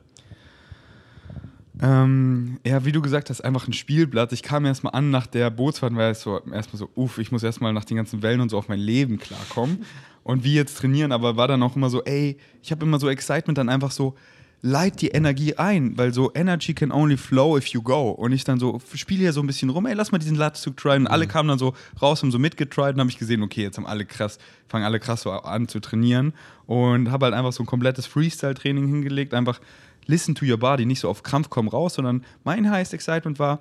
Ähm, 1.83 2.59
ja, 2.65 2.87
wie 2.87 2.93
du 2.93 3.03
gesagt 3.03 3.29
hast, 3.29 3.43
einfach 3.43 3.69
ein 3.69 3.75
Spielblatt. 3.75 4.33
Ich 4.33 4.43
kam 4.43 4.65
erstmal 4.65 4.95
an 4.95 5.11
nach 5.11 5.27
der 5.27 5.51
Bootsfahrt 5.51 5.93
und 5.93 5.99
war 5.99 6.15
so, 6.15 6.41
erstmal 6.51 6.79
so, 6.79 6.89
uff, 6.95 7.19
ich 7.19 7.31
muss 7.31 7.43
erstmal 7.43 7.75
nach 7.75 7.85
den 7.85 7.99
ganzen 7.99 8.23
Wellen 8.23 8.41
und 8.41 8.49
so 8.49 8.57
auf 8.57 8.69
mein 8.69 8.81
Leben 8.81 9.19
klarkommen 9.19 9.85
und 10.23 10.43
wie 10.43 10.55
jetzt 10.55 10.79
trainieren, 10.79 11.13
aber 11.13 11.37
war 11.37 11.49
dann 11.49 11.63
auch 11.63 11.77
immer 11.77 11.91
so, 11.91 12.03
ey, 12.03 12.39
ich 12.63 12.73
habe 12.73 12.85
immer 12.85 12.99
so 12.99 13.09
Excitement 13.11 13.59
dann 13.59 13.69
einfach 13.69 13.91
so, 13.91 14.15
leit 14.63 15.01
die 15.01 15.09
Energie 15.09 15.55
ein, 15.57 15.97
weil 15.97 16.13
so 16.13 16.33
Energy 16.35 16.75
can 16.75 16.91
only 16.91 17.17
flow 17.17 17.57
if 17.57 17.69
you 17.69 17.83
go. 17.83 18.11
Und 18.11 18.33
ich 18.33 18.45
dann 18.45 18.59
so, 18.59 18.81
spiele 18.95 19.21
hier 19.21 19.33
so 19.33 19.41
ein 19.41 19.47
bisschen 19.47 19.71
rum, 19.71 19.87
ey, 19.87 19.95
lass 19.95 20.13
mal 20.13 20.19
diesen 20.19 20.37
Latzug 20.37 20.77
tryen. 20.77 20.99
Und 20.99 21.03
mhm. 21.03 21.09
alle 21.09 21.27
kamen 21.27 21.49
dann 21.49 21.59
so 21.59 21.75
raus, 22.01 22.23
haben 22.23 22.33
so 22.33 22.39
mitgetried 22.39 22.95
und 22.95 23.01
habe 23.01 23.11
ich 23.11 23.19
gesehen, 23.19 23.43
okay, 23.43 23.63
jetzt 23.63 23.77
haben 23.77 23.87
alle 23.87 24.05
krass, 24.05 24.39
fangen 24.69 24.85
alle 24.85 24.99
krass 24.99 25.23
so 25.23 25.31
an 25.31 25.69
zu 25.69 25.81
trainieren. 25.81 26.33
Und 26.67 27.11
habe 27.11 27.27
halt 27.27 27.35
einfach 27.35 27.53
so 27.53 27.63
ein 27.63 27.67
komplettes 27.67 28.07
Freestyle-Training 28.07 28.89
hingelegt, 28.89 29.35
einfach 29.35 29.61
listen 30.07 30.35
to 30.35 30.45
your 30.45 30.59
body, 30.59 30.87
nicht 30.87 31.01
so 31.01 31.09
auf 31.09 31.23
Krampf 31.23 31.51
komm 31.51 31.69
raus, 31.69 31.95
sondern 31.95 32.25
mein 32.45 32.71
highest 32.71 32.95
excitement 32.95 33.39
war, 33.39 33.61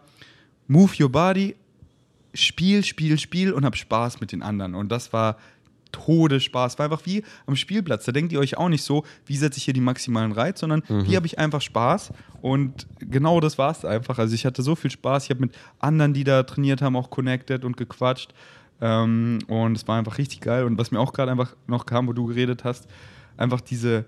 move 0.67 0.93
your 0.99 1.11
body, 1.11 1.55
Spiel, 2.33 2.83
Spiel, 2.83 3.17
Spiel 3.17 3.53
und 3.53 3.65
hab 3.65 3.77
Spaß 3.77 4.19
mit 4.19 4.31
den 4.31 4.41
anderen. 4.41 4.75
Und 4.75 4.89
das 4.91 5.13
war 5.13 5.37
Todesspaß. 5.95 6.77
War 6.77 6.85
einfach 6.85 7.05
wie 7.05 7.23
am 7.45 7.55
Spielplatz. 7.55 8.05
Da 8.05 8.11
denkt 8.11 8.31
ihr 8.31 8.39
euch 8.39 8.57
auch 8.57 8.69
nicht 8.69 8.83
so, 8.83 9.03
wie 9.25 9.37
setze 9.37 9.57
ich 9.57 9.63
hier 9.63 9.73
die 9.73 9.81
maximalen 9.81 10.31
Reiz, 10.31 10.59
sondern 10.59 10.83
mhm. 10.87 11.05
hier 11.05 11.17
habe 11.17 11.25
ich 11.25 11.39
einfach 11.39 11.61
Spaß. 11.61 12.11
Und 12.41 12.87
genau 12.99 13.39
das 13.39 13.57
war 13.57 13.71
es 13.71 13.85
einfach. 13.85 14.19
Also 14.19 14.35
ich 14.35 14.45
hatte 14.45 14.61
so 14.61 14.75
viel 14.75 14.91
Spaß. 14.91 15.25
Ich 15.25 15.29
habe 15.29 15.41
mit 15.41 15.55
anderen, 15.79 16.13
die 16.13 16.23
da 16.23 16.43
trainiert 16.43 16.81
haben, 16.81 16.95
auch 16.95 17.09
connected 17.09 17.63
und 17.63 17.77
gequatscht. 17.77 18.33
Ähm, 18.81 19.39
und 19.47 19.77
es 19.77 19.87
war 19.87 19.97
einfach 19.97 20.17
richtig 20.17 20.41
geil. 20.41 20.65
Und 20.65 20.77
was 20.77 20.91
mir 20.91 20.99
auch 20.99 21.13
gerade 21.13 21.31
einfach 21.31 21.55
noch 21.67 21.85
kam, 21.85 22.07
wo 22.07 22.13
du 22.13 22.25
geredet 22.25 22.63
hast, 22.63 22.87
einfach 23.37 23.61
diese 23.61 24.05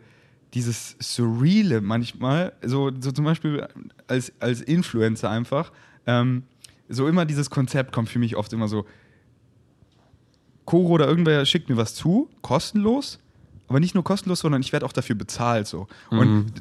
dieses 0.53 0.95
Surreale 0.99 1.81
manchmal, 1.81 2.53
so, 2.61 2.89
so 2.99 3.11
zum 3.11 3.25
Beispiel 3.25 3.67
als, 4.07 4.31
als 4.39 4.61
Influencer 4.61 5.29
einfach, 5.29 5.71
ähm, 6.05 6.43
so 6.89 7.07
immer 7.07 7.25
dieses 7.25 7.49
Konzept 7.49 7.91
kommt 7.91 8.09
für 8.09 8.19
mich 8.19 8.35
oft 8.35 8.53
immer 8.53 8.67
so, 8.67 8.85
Koro 10.67 10.93
oder 10.93 11.07
irgendwer 11.07 11.45
schickt 11.45 11.69
mir 11.69 11.77
was 11.77 11.95
zu, 11.95 12.29
kostenlos, 12.41 13.19
aber 13.69 13.79
nicht 13.79 13.95
nur 13.95 14.03
kostenlos, 14.03 14.41
sondern 14.41 14.61
ich 14.61 14.71
werde 14.73 14.85
auch 14.85 14.91
dafür 14.91 15.15
bezahlt. 15.15 15.65
So. 15.65 15.87
Mhm. 16.11 16.19
Und 16.19 16.53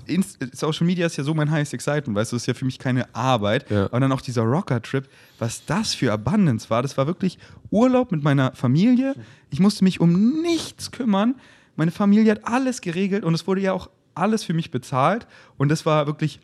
Social 0.52 0.86
Media 0.86 1.06
ist 1.06 1.16
ja 1.16 1.24
so 1.24 1.34
mein 1.34 1.50
highest 1.50 1.74
excitement, 1.74 2.16
weißt 2.16 2.32
du, 2.32 2.36
das 2.36 2.44
ist 2.44 2.46
ja 2.46 2.54
für 2.54 2.64
mich 2.64 2.78
keine 2.78 3.12
Arbeit. 3.14 3.68
Ja. 3.68 3.86
Und 3.86 4.00
dann 4.00 4.12
auch 4.12 4.20
dieser 4.20 4.42
Rocker-Trip, 4.42 5.08
was 5.38 5.66
das 5.66 5.94
für 5.94 6.12
Abundance 6.12 6.70
war, 6.70 6.82
das 6.82 6.96
war 6.96 7.06
wirklich 7.06 7.38
Urlaub 7.70 8.12
mit 8.12 8.22
meiner 8.22 8.52
Familie. 8.54 9.14
Ich 9.50 9.60
musste 9.60 9.82
mich 9.84 10.00
um 10.00 10.40
nichts 10.40 10.92
kümmern. 10.92 11.34
Meine 11.74 11.90
Familie 11.90 12.30
hat 12.30 12.46
alles 12.46 12.80
geregelt 12.80 13.24
und 13.24 13.34
es 13.34 13.46
wurde 13.46 13.60
ja 13.60 13.72
auch 13.72 13.90
alles 14.14 14.44
für 14.44 14.54
mich 14.54 14.70
bezahlt 14.70 15.26
und 15.58 15.68
das 15.68 15.84
war 15.84 16.06
wirklich 16.06 16.40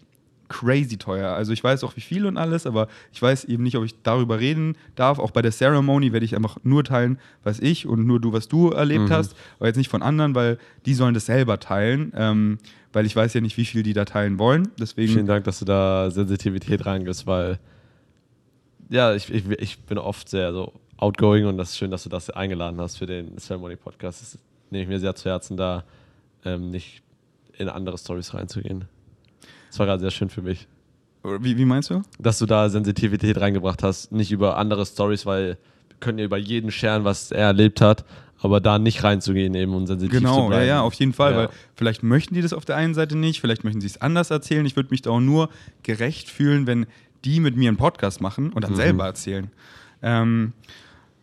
crazy 0.52 0.98
teuer. 0.98 1.32
Also 1.32 1.52
ich 1.52 1.64
weiß 1.64 1.82
auch 1.84 1.96
wie 1.96 2.00
viel 2.02 2.26
und 2.26 2.36
alles, 2.36 2.66
aber 2.66 2.88
ich 3.12 3.20
weiß 3.22 3.44
eben 3.46 3.62
nicht, 3.62 3.76
ob 3.76 3.84
ich 3.84 3.94
darüber 4.02 4.38
reden 4.38 4.76
darf. 4.94 5.18
Auch 5.18 5.30
bei 5.30 5.40
der 5.42 5.50
Ceremony 5.50 6.12
werde 6.12 6.24
ich 6.26 6.36
einfach 6.36 6.58
nur 6.62 6.84
teilen, 6.84 7.18
was 7.42 7.58
ich 7.58 7.86
und 7.86 8.06
nur 8.06 8.20
du, 8.20 8.32
was 8.32 8.48
du 8.48 8.70
erlebt 8.70 9.04
Mhm. 9.08 9.10
hast, 9.12 9.34
aber 9.58 9.66
jetzt 9.68 9.76
nicht 9.78 9.88
von 9.88 10.02
anderen, 10.02 10.34
weil 10.34 10.58
die 10.86 10.94
sollen 10.94 11.14
das 11.14 11.26
selber 11.26 11.58
teilen, 11.58 12.12
ähm, 12.14 12.58
weil 12.92 13.06
ich 13.06 13.16
weiß 13.16 13.32
ja 13.34 13.40
nicht, 13.40 13.56
wie 13.56 13.64
viel 13.64 13.82
die 13.82 13.94
da 13.94 14.04
teilen 14.04 14.38
wollen. 14.38 14.68
Deswegen 14.78 15.12
Vielen 15.12 15.26
Dank, 15.26 15.44
dass 15.44 15.58
du 15.60 15.64
da 15.64 16.10
Sensitivität 16.10 16.84
reingibst, 16.84 17.26
weil 17.26 17.58
ja, 18.90 19.14
ich, 19.14 19.32
ich, 19.32 19.48
ich 19.48 19.78
bin 19.80 19.96
oft 19.98 20.28
sehr 20.28 20.52
so 20.52 20.74
outgoing 20.98 21.46
und 21.46 21.56
das 21.56 21.70
ist 21.70 21.78
schön, 21.78 21.90
dass 21.90 22.02
du 22.02 22.08
das 22.10 22.28
eingeladen 22.30 22.78
hast 22.80 22.96
für 22.98 23.06
den 23.06 23.36
Ceremony 23.38 23.76
Podcast. 23.76 24.20
Das 24.20 24.38
nehme 24.70 24.82
ich 24.82 24.88
mir 24.88 25.00
sehr 25.00 25.14
zu 25.14 25.28
Herzen, 25.30 25.56
da 25.56 25.84
ähm, 26.44 26.70
nicht 26.70 27.02
in 27.58 27.68
andere 27.68 27.96
Stories 27.98 28.34
reinzugehen. 28.34 28.84
Das 29.72 29.78
war 29.78 29.86
gerade 29.86 30.00
sehr 30.02 30.10
schön 30.10 30.28
für 30.28 30.42
mich, 30.42 30.68
wie, 31.24 31.56
wie 31.56 31.64
meinst 31.64 31.88
du? 31.88 32.02
dass 32.18 32.38
du 32.38 32.44
da 32.46 32.68
Sensitivität 32.68 33.40
reingebracht 33.40 33.82
hast, 33.82 34.12
nicht 34.12 34.30
über 34.32 34.58
andere 34.58 34.84
Stories, 34.84 35.24
weil 35.24 35.56
wir 35.88 35.96
können 35.98 36.18
ja 36.18 36.24
über 36.26 36.36
jeden 36.36 36.70
scheren, 36.70 37.04
was 37.04 37.30
er 37.32 37.46
erlebt 37.46 37.80
hat, 37.80 38.04
aber 38.40 38.60
da 38.60 38.78
nicht 38.78 39.02
reinzugehen 39.02 39.54
eben 39.54 39.72
und 39.74 39.86
sensitiv 39.86 40.18
zu 40.18 40.20
Genau, 40.20 40.42
ja, 40.42 40.48
bleiben. 40.48 40.66
ja, 40.68 40.80
auf 40.82 40.92
jeden 40.94 41.12
Fall, 41.14 41.32
Ja. 41.32 41.38
weil 41.38 41.48
vielleicht 41.74 42.02
möchten 42.02 42.34
die 42.34 42.42
das 42.42 42.52
auf 42.52 42.64
der 42.66 42.76
einen 42.76 42.92
Seite 42.92 43.16
nicht, 43.16 43.40
vielleicht 43.40 43.64
möchten 43.64 43.80
sie 43.80 43.86
es 43.86 44.00
anders 44.00 44.30
erzählen. 44.30 44.66
Ich 44.66 44.76
würde 44.76 44.90
mich 44.90 45.00
da 45.02 45.10
auch 45.10 45.20
nur 45.20 45.48
gerecht 45.84 46.28
fühlen, 46.28 46.66
wenn 46.66 46.86
die 47.24 47.40
mit 47.40 47.56
mir 47.56 47.68
einen 47.68 47.76
Podcast 47.78 48.20
machen 48.20 48.52
und 48.52 48.64
dann 48.64 48.72
Mhm. 48.72 48.76
selber 48.76 49.06
erzählen. 49.06 49.50
Ähm, 50.02 50.52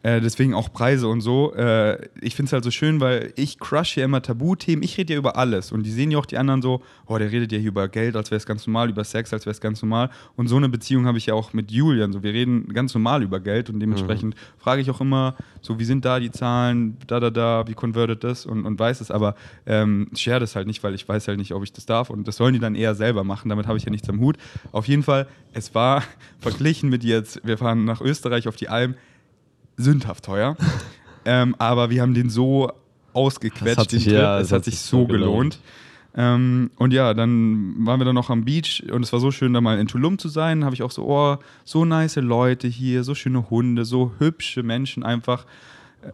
äh, 0.02 0.22
deswegen 0.22 0.54
auch 0.54 0.72
Preise 0.72 1.10
und 1.10 1.20
so. 1.20 1.54
Äh, 1.54 2.08
ich 2.22 2.36
finde 2.36 2.48
es 2.48 2.54
halt 2.54 2.64
so 2.64 2.72
schön, 2.72 3.02
weil 3.02 3.34
ich 3.36 3.60
crush 3.60 3.98
ja 3.98 4.06
immer 4.06 4.22
Tabuthemen. 4.22 4.82
Ich 4.82 4.98
rede 4.98 5.14
ja 5.14 5.20
über 5.20 5.36
alles. 5.36 5.74
Und 5.74 5.84
die 5.84 5.92
sehen 5.92 6.10
ja 6.10 6.18
auch 6.18 6.26
die 6.26 6.38
anderen 6.38 6.62
so, 6.62 6.82
oh, 7.06 7.18
der 7.18 7.32
redet 7.32 7.52
ja 7.52 7.58
hier 7.58 7.68
über 7.68 7.90
Geld, 7.90 8.16
als 8.16 8.32
wäre 8.32 8.38
es 8.38 8.46
ganz 8.46 8.66
normal, 8.66 8.90
über 8.90 9.04
Sex, 9.04 9.34
als 9.34 9.46
wäre 9.46 9.52
es 9.52 9.60
ganz 9.60 9.82
normal. 9.82 10.10
Und 10.38 10.48
so 10.48 10.56
eine 10.56 10.70
Beziehung 10.70 11.06
habe 11.06 11.18
ich 11.18 11.26
ja 11.26 11.34
auch 11.34 11.52
mit 11.52 11.70
Julian. 11.72 12.14
So, 12.14 12.24
wir 12.24 12.32
reden 12.32 12.72
ganz 12.74 12.94
normal 12.94 13.24
über 13.24 13.42
Geld 13.42 13.70
und 13.70 13.82
dementsprechend 13.82 14.36
frage 14.58 14.82
ich 14.82 14.90
auch 14.90 15.02
immer, 15.02 15.36
so, 15.62 15.80
wie 15.80 15.86
sind 15.86 16.06
da 16.06 16.22
die 16.22 16.32
Zahlen, 16.32 16.98
da, 17.08 17.20
da, 17.20 17.30
da, 17.30 17.68
wie 17.68 17.74
convertet 17.74 18.24
das 18.24 18.46
und, 18.46 18.66
und 18.66 18.80
weiß 18.80 19.02
es. 19.02 19.12
Aber 19.12 19.36
ähm, 19.66 20.08
share 20.16 20.40
das 20.40 20.56
halt 20.56 20.68
nicht, 20.68 20.82
weil 20.82 20.96
ich 20.96 21.08
weiß 21.10 21.28
halt 21.28 21.40
nicht, 21.40 21.54
ob 21.54 21.64
ich 21.64 21.74
das 21.74 21.86
darf. 21.86 22.10
Und 22.10 22.26
das 22.26 22.38
sollen 22.38 22.54
die 22.54 22.60
dann 22.60 22.76
eher 22.76 22.96
selber 22.96 23.26
machen. 23.26 23.50
Damit 23.50 23.68
habe 23.68 23.78
ich 23.78 23.84
ja 23.84 23.92
nichts 23.92 24.10
am 24.10 24.22
Hut. 24.22 24.38
Auf 24.72 24.88
jeden 24.88 25.04
Fall, 25.04 25.28
es 25.52 25.76
war 25.76 26.04
verglichen 26.40 26.90
mit 26.90 27.04
jetzt, 27.04 27.46
wir 27.46 27.58
fahren 27.58 27.84
nach 27.84 28.00
Österreich 28.00 28.48
auf 28.48 28.56
die 28.56 28.70
Alm, 28.70 28.96
sündhaft 29.80 30.26
teuer. 30.26 30.56
ähm, 31.26 31.56
aber 31.58 31.90
wir 31.90 32.02
haben 32.02 32.14
den 32.14 32.30
so 32.30 32.72
ausgequetscht. 33.14 33.78
Das 33.78 33.78
hat 33.78 33.90
sich- 33.92 34.06
ja, 34.06 34.40
es 34.40 34.52
hat 34.52 34.58
hat 34.58 34.66
sich 34.66 34.80
so 34.80 35.06
gelohnt. 35.08 35.22
gelohnt. 35.26 35.60
Ähm, 36.16 36.72
und 36.78 36.92
ja, 36.92 37.14
dann 37.14 37.76
waren 37.86 38.00
wir 38.00 38.06
dann 38.06 38.16
noch 38.16 38.30
am 38.30 38.44
Beach 38.44 38.84
und 38.92 39.04
es 39.04 39.14
war 39.14 39.20
so 39.20 39.32
schön, 39.32 39.54
da 39.54 39.62
mal 39.62 39.80
in 39.80 39.88
Tulum 39.88 40.18
zu 40.18 40.28
sein. 40.28 40.66
Habe 40.66 40.74
ich 40.76 40.82
auch 40.84 40.92
so, 40.92 41.06
oh, 41.08 41.38
so 41.64 41.86
nice 41.86 42.16
Leute 42.18 42.68
hier, 42.68 43.04
so 43.04 43.14
schöne 43.16 43.50
Hunde, 43.50 43.86
so 43.86 44.12
hübsche 44.18 44.64
Menschen 44.64 45.04
einfach. 45.04 45.46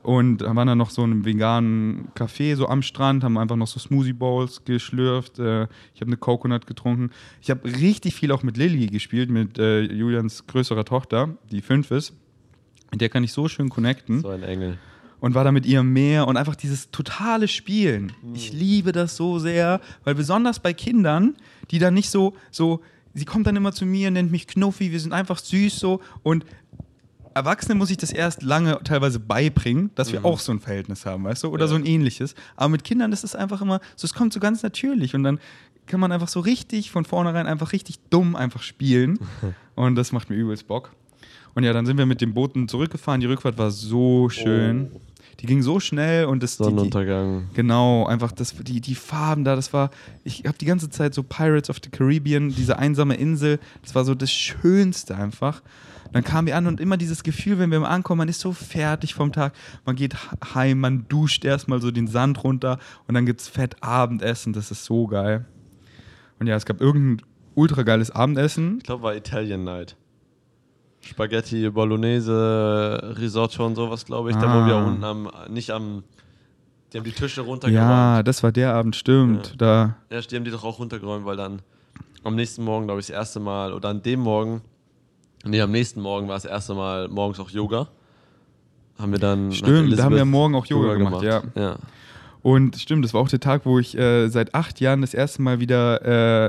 Und 0.04 0.40
dann 0.40 0.56
waren 0.56 0.68
dann 0.68 0.78
noch 0.80 0.90
so 0.90 1.04
in 1.04 1.12
einem 1.12 1.26
veganen 1.26 2.08
Café 2.16 2.56
so 2.56 2.68
am 2.68 2.82
Strand, 2.82 3.24
haben 3.24 3.38
einfach 3.38 3.56
noch 3.56 3.68
so 3.68 3.80
Smoothie 3.80 4.14
Bowls 4.14 4.64
geschlürft. 4.66 5.40
Äh, 5.40 5.64
ich 5.94 6.02
habe 6.02 6.08
eine 6.08 6.18
Coconut 6.18 6.66
getrunken. 6.68 7.12
Ich 7.42 7.50
habe 7.50 7.64
richtig 7.66 8.16
viel 8.16 8.32
auch 8.32 8.42
mit 8.44 8.58
Lilly 8.58 8.88
gespielt, 8.88 9.30
mit 9.30 9.60
äh, 9.60 9.82
Julians 9.82 10.46
größerer 10.48 10.86
Tochter, 10.86 11.30
die 11.52 11.62
fünf 11.62 11.92
ist. 11.92 12.14
Mit 12.96 13.02
der 13.02 13.10
kann 13.10 13.26
ich 13.26 13.34
so 13.34 13.50
schön 13.50 13.68
connecten 13.68 14.22
So 14.22 14.30
ein 14.30 14.42
Engel. 14.44 14.78
und 15.20 15.36
war 15.36 15.44
da 15.44 15.52
mit 15.52 15.66
ihr 15.66 15.82
im 15.82 15.92
Meer 15.92 16.28
und 16.30 16.38
einfach 16.38 16.56
dieses 16.56 16.92
totale 16.92 17.50
Spielen. 17.50 18.14
Ich 18.34 18.54
liebe 18.54 18.94
das 18.94 19.18
so 19.18 19.38
sehr, 19.38 19.82
weil 20.06 20.16
besonders 20.16 20.60
bei 20.62 20.72
Kindern, 20.74 21.36
die 21.72 21.80
dann 21.80 21.94
nicht 21.94 22.10
so, 22.10 22.36
so, 22.52 22.80
sie 23.14 23.26
kommt 23.26 23.48
dann 23.48 23.58
immer 23.58 23.74
zu 23.74 23.86
mir, 23.86 24.12
nennt 24.12 24.32
mich 24.32 24.48
Knuffi, 24.48 24.94
wir 24.94 25.00
sind 25.02 25.12
einfach 25.12 25.40
süß 25.40 25.78
so 25.78 26.00
und 26.24 26.46
Erwachsene 27.34 27.76
muss 27.76 27.90
ich 27.92 27.98
das 27.98 28.14
erst 28.14 28.44
lange 28.44 28.80
teilweise 28.86 29.20
beibringen, 29.20 29.92
dass 29.96 30.14
wir 30.14 30.24
auch 30.24 30.40
so 30.40 30.54
ein 30.54 30.62
Verhältnis 30.62 31.06
haben, 31.06 31.26
weißt 31.26 31.44
du, 31.44 31.50
oder 31.50 31.66
Ja. 31.66 31.68
so 31.68 31.76
ein 31.76 31.86
ähnliches. 31.86 32.34
Aber 32.56 32.70
mit 32.70 32.86
Kindern 32.86 33.12
ist 33.12 33.26
es 33.26 33.36
einfach 33.36 33.62
immer, 33.62 33.82
so 33.98 34.06
es 34.06 34.14
kommt 34.14 34.32
so 34.32 34.40
ganz 34.40 34.64
natürlich 34.64 35.16
und 35.16 35.24
dann 35.24 35.42
kann 35.86 36.00
man 36.00 36.14
einfach 36.14 36.30
so 36.30 36.40
richtig 36.40 36.92
von 36.92 37.04
vornherein 37.04 37.46
einfach 37.46 37.74
richtig 37.74 38.00
dumm 38.10 38.38
einfach 38.38 38.62
spielen 38.62 39.20
und 39.76 39.96
das 39.96 40.14
macht 40.14 40.30
mir 40.30 40.38
übelst 40.38 40.66
Bock. 40.70 40.92
Und 41.56 41.64
ja, 41.64 41.74
dann 41.74 41.86
sind 41.86 41.98
wir 41.98 42.06
mit 42.06 42.22
dem 42.22 42.34
Booten 42.34 42.68
zurückgefahren. 42.68 43.22
Die 43.22 43.28
Rückfahrt 43.28 43.58
war 43.58 43.72
so 43.72 44.30
schön. 44.30 44.92
Oh. 44.94 45.02
Die 45.40 45.48
ging 45.48 45.62
so 45.62 45.80
schnell 45.80 46.26
und 46.26 46.44
das 46.44 46.58
die, 46.58 46.64
die, 46.64 46.70
Sonnenuntergang. 46.70 47.50
Genau, 47.54 48.06
einfach 48.06 48.32
das, 48.32 48.56
die, 48.56 48.80
die 48.80 48.96
Farben 48.96 49.44
da, 49.44 49.56
das 49.56 49.74
war, 49.74 49.90
ich 50.24 50.46
habe 50.46 50.58
die 50.58 50.66
ganze 50.66 50.90
Zeit 50.90 51.14
so 51.14 51.24
Pirates 51.24 51.70
of 51.70 51.78
the 51.84 51.90
Caribbean, 51.90 52.50
diese 52.50 52.80
einsame 52.80 53.16
Insel, 53.16 53.60
das 53.82 53.96
war 53.96 54.06
so 54.06 54.16
das 54.16 54.32
Schönste 54.32 55.16
einfach. 55.16 55.62
Dann 56.14 56.24
kamen 56.24 56.48
wir 56.48 56.56
an 56.56 56.68
und 56.68 56.80
immer 56.80 56.96
dieses 56.96 57.24
Gefühl, 57.24 57.60
wenn 57.60 57.72
wir 57.72 57.82
mal 57.82 57.90
ankommen, 57.90 58.20
man 58.20 58.30
ist 58.30 58.40
so 58.40 58.54
fertig 58.54 59.14
vom 59.14 59.34
Tag, 59.34 59.54
man 59.86 59.98
geht 59.98 60.16
heim, 60.56 60.80
man 60.80 61.08
duscht 61.10 61.44
erstmal 61.44 61.82
so 61.82 61.92
den 61.92 62.08
Sand 62.08 62.44
runter 62.44 62.80
und 63.08 63.16
dann 63.16 63.26
gibt 63.26 63.42
es 63.42 63.50
fett 63.50 63.76
Abendessen, 63.82 64.54
das 64.54 64.72
ist 64.72 64.86
so 64.86 65.08
geil. 65.08 65.46
Und 66.40 66.48
ja, 66.48 66.56
es 66.56 66.66
gab 66.66 66.80
irgendein 66.80 67.26
ultra 67.56 67.84
geiles 67.84 68.12
Abendessen. 68.12 68.78
Ich 68.78 68.84
glaube, 68.84 69.04
war 69.04 69.16
Italian 69.16 69.66
Night. 69.66 69.98
Spaghetti, 71.06 71.70
Bolognese, 71.70 73.16
Risotto 73.20 73.66
und 73.66 73.76
sowas, 73.76 74.06
glaube 74.06 74.32
ich. 74.32 74.36
Da, 74.38 74.44
wo 74.44 74.60
Ah. 74.60 74.68
wir 74.68 74.76
unten 74.78 75.04
am, 75.04 75.30
nicht 75.50 75.70
am, 75.72 76.04
die 76.92 76.98
haben 76.98 77.06
die 77.06 77.12
Tische 77.12 77.42
Ja, 77.42 77.48
runtergeräumt. 77.48 78.28
das 78.28 78.42
war 78.44 78.52
der 78.52 78.74
Abend, 78.74 78.96
stimmt. 78.96 79.54
Da, 79.58 79.96
Ja, 80.10 80.22
die 80.22 80.36
haben 80.36 80.44
die 80.46 80.52
doch 80.52 80.64
auch 80.64 80.80
runtergeräumt, 80.80 81.26
weil 81.26 81.38
dann 81.38 81.62
am 82.24 82.36
nächsten 82.36 82.64
Morgen, 82.64 82.86
glaube 82.88 83.02
ich, 83.02 83.08
das 83.08 83.16
erste 83.16 83.40
Mal, 83.40 83.72
oder 83.74 83.90
an 83.90 84.02
dem 84.02 84.20
Morgen, 84.22 84.62
nee, 85.46 85.62
am 85.62 85.72
nächsten 85.72 86.02
Morgen 86.02 86.28
war 86.28 86.36
das 86.36 86.46
erste 86.46 86.74
Mal 86.74 87.08
morgens 87.08 87.40
auch 87.40 87.50
Yoga. 87.52 87.88
Haben 88.98 89.12
wir 89.12 89.20
dann. 89.20 89.52
Stimmt, 89.52 89.98
da 90.00 90.04
haben 90.06 90.16
wir 90.16 90.26
morgen 90.26 90.56
auch 90.56 90.66
Yoga 90.66 90.96
gemacht, 90.96 91.22
ja. 91.24 91.44
Und 92.42 92.78
stimmt, 92.80 93.04
das 93.04 93.14
war 93.14 93.22
auch 93.22 93.28
der 93.28 93.40
Tag, 93.40 93.66
wo 93.66 93.78
ich 93.80 93.98
äh, 93.98 94.28
seit 94.30 94.54
acht 94.56 94.80
Jahren 94.80 95.02
das 95.02 95.14
erste 95.14 95.42
Mal 95.42 95.60
wieder 95.60 96.02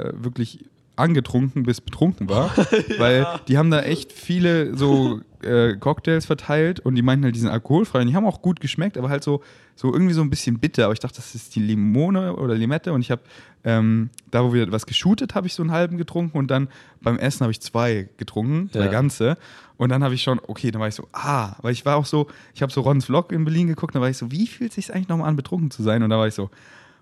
äh, 0.07 0.12
wirklich 0.23 0.64
angetrunken 0.97 1.63
bis 1.63 1.81
betrunken 1.81 2.29
war. 2.29 2.51
Weil 2.99 3.27
die 3.49 3.59
haben 3.59 3.71
da 3.71 3.83
echt 3.83 4.13
viele 4.13 4.77
so 4.77 5.21
äh, 5.43 5.75
Cocktails 5.77 6.27
verteilt 6.27 6.81
und 6.81 6.95
die 6.95 7.03
meinten 7.03 7.25
halt, 7.25 7.35
die 7.35 7.41
sind 7.41 7.51
alkoholfrei 7.51 8.01
und 8.01 8.09
die 8.09 8.15
haben 8.17 8.27
auch 8.27 8.43
gut 8.43 8.61
geschmeckt, 8.61 8.97
aber 8.99 9.09
halt 9.11 9.23
so, 9.23 9.43
so 9.75 9.93
irgendwie 9.93 10.15
so 10.15 10.23
ein 10.23 10.31
bisschen 10.31 10.59
bitter. 10.59 10.85
Aber 10.85 10.95
ich 10.95 10.99
dachte, 11.01 11.17
das 11.17 11.35
ist 11.35 11.55
die 11.55 11.61
Limone 11.61 12.35
oder 12.35 12.55
Limette 12.55 12.93
und 12.93 13.03
ich 13.03 13.11
habe 13.11 13.21
ähm, 13.65 14.11
da, 14.31 14.43
wo 14.45 14.53
wir 14.55 14.73
was 14.73 14.87
geshootet, 14.87 15.35
habe 15.35 15.47
ich 15.47 15.55
so 15.55 15.63
einen 15.63 15.73
halben 15.73 15.99
getrunken 15.99 16.39
und 16.39 16.51
dann 16.51 16.69
beim 17.03 17.19
Essen 17.19 17.43
habe 17.43 17.53
ich 17.53 17.61
zwei 17.61 18.09
getrunken, 18.17 18.71
Ja. 18.73 18.87
ganze. 18.87 19.37
Und 19.77 19.91
dann 19.91 20.03
habe 20.03 20.15
ich 20.15 20.23
schon, 20.23 20.41
okay, 20.47 20.71
dann 20.71 20.81
war 20.81 20.89
ich 20.89 20.95
so, 20.95 21.07
ah, 21.13 21.57
weil 21.61 21.73
ich 21.73 21.85
war 21.85 21.97
auch 21.97 22.07
so, 22.07 22.29
ich 22.55 22.63
habe 22.63 22.73
so 22.73 22.81
Rons 22.81 23.05
Vlog 23.05 23.31
in 23.33 23.45
Berlin 23.45 23.67
geguckt, 23.67 23.95
da 23.95 24.01
war 24.01 24.09
ich 24.09 24.17
so, 24.17 24.31
wie 24.33 24.47
fühlt 24.47 24.71
es 24.71 24.77
sich 24.77 24.95
eigentlich 24.95 25.09
nochmal 25.09 25.29
an, 25.29 25.37
betrunken 25.37 25.71
zu 25.71 25.83
sein? 25.83 26.03
Und 26.03 26.09
da 26.11 26.17
war 26.19 26.27
ich 26.27 26.35
so, 26.35 26.49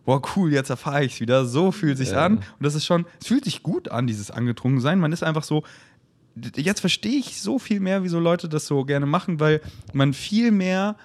boah, 0.05 0.21
cool, 0.37 0.53
jetzt 0.53 0.71
erfahre 0.71 1.05
ich 1.05 1.14
es 1.14 1.21
wieder, 1.21 1.45
so 1.47 1.73
fühlt 1.73 1.99
sich 1.99 2.11
Ja. 2.11 2.27
an. 2.27 2.37
Und 2.38 2.45
das 2.61 2.75
ist 2.75 2.85
schon, 2.85 3.07
es 3.21 3.27
fühlt 3.29 3.45
sich 3.45 3.62
gut 3.62 3.88
an, 3.90 4.07
dieses 4.07 4.31
angetrunken 4.31 4.81
sein. 4.81 4.99
Man 5.01 5.12
ist 5.12 5.23
einfach 5.23 5.43
so, 5.45 5.62
jetzt 6.57 6.81
verstehe 6.81 7.19
ich 7.19 7.40
so 7.40 7.59
viel 7.59 7.81
mehr, 7.81 8.03
wieso 8.03 8.19
Leute 8.19 8.49
das 8.49 8.67
so 8.67 8.85
gerne 8.85 9.07
machen, 9.07 9.40
weil 9.40 9.61
man 9.93 10.12
viel 10.12 10.51
mehr 10.51 10.97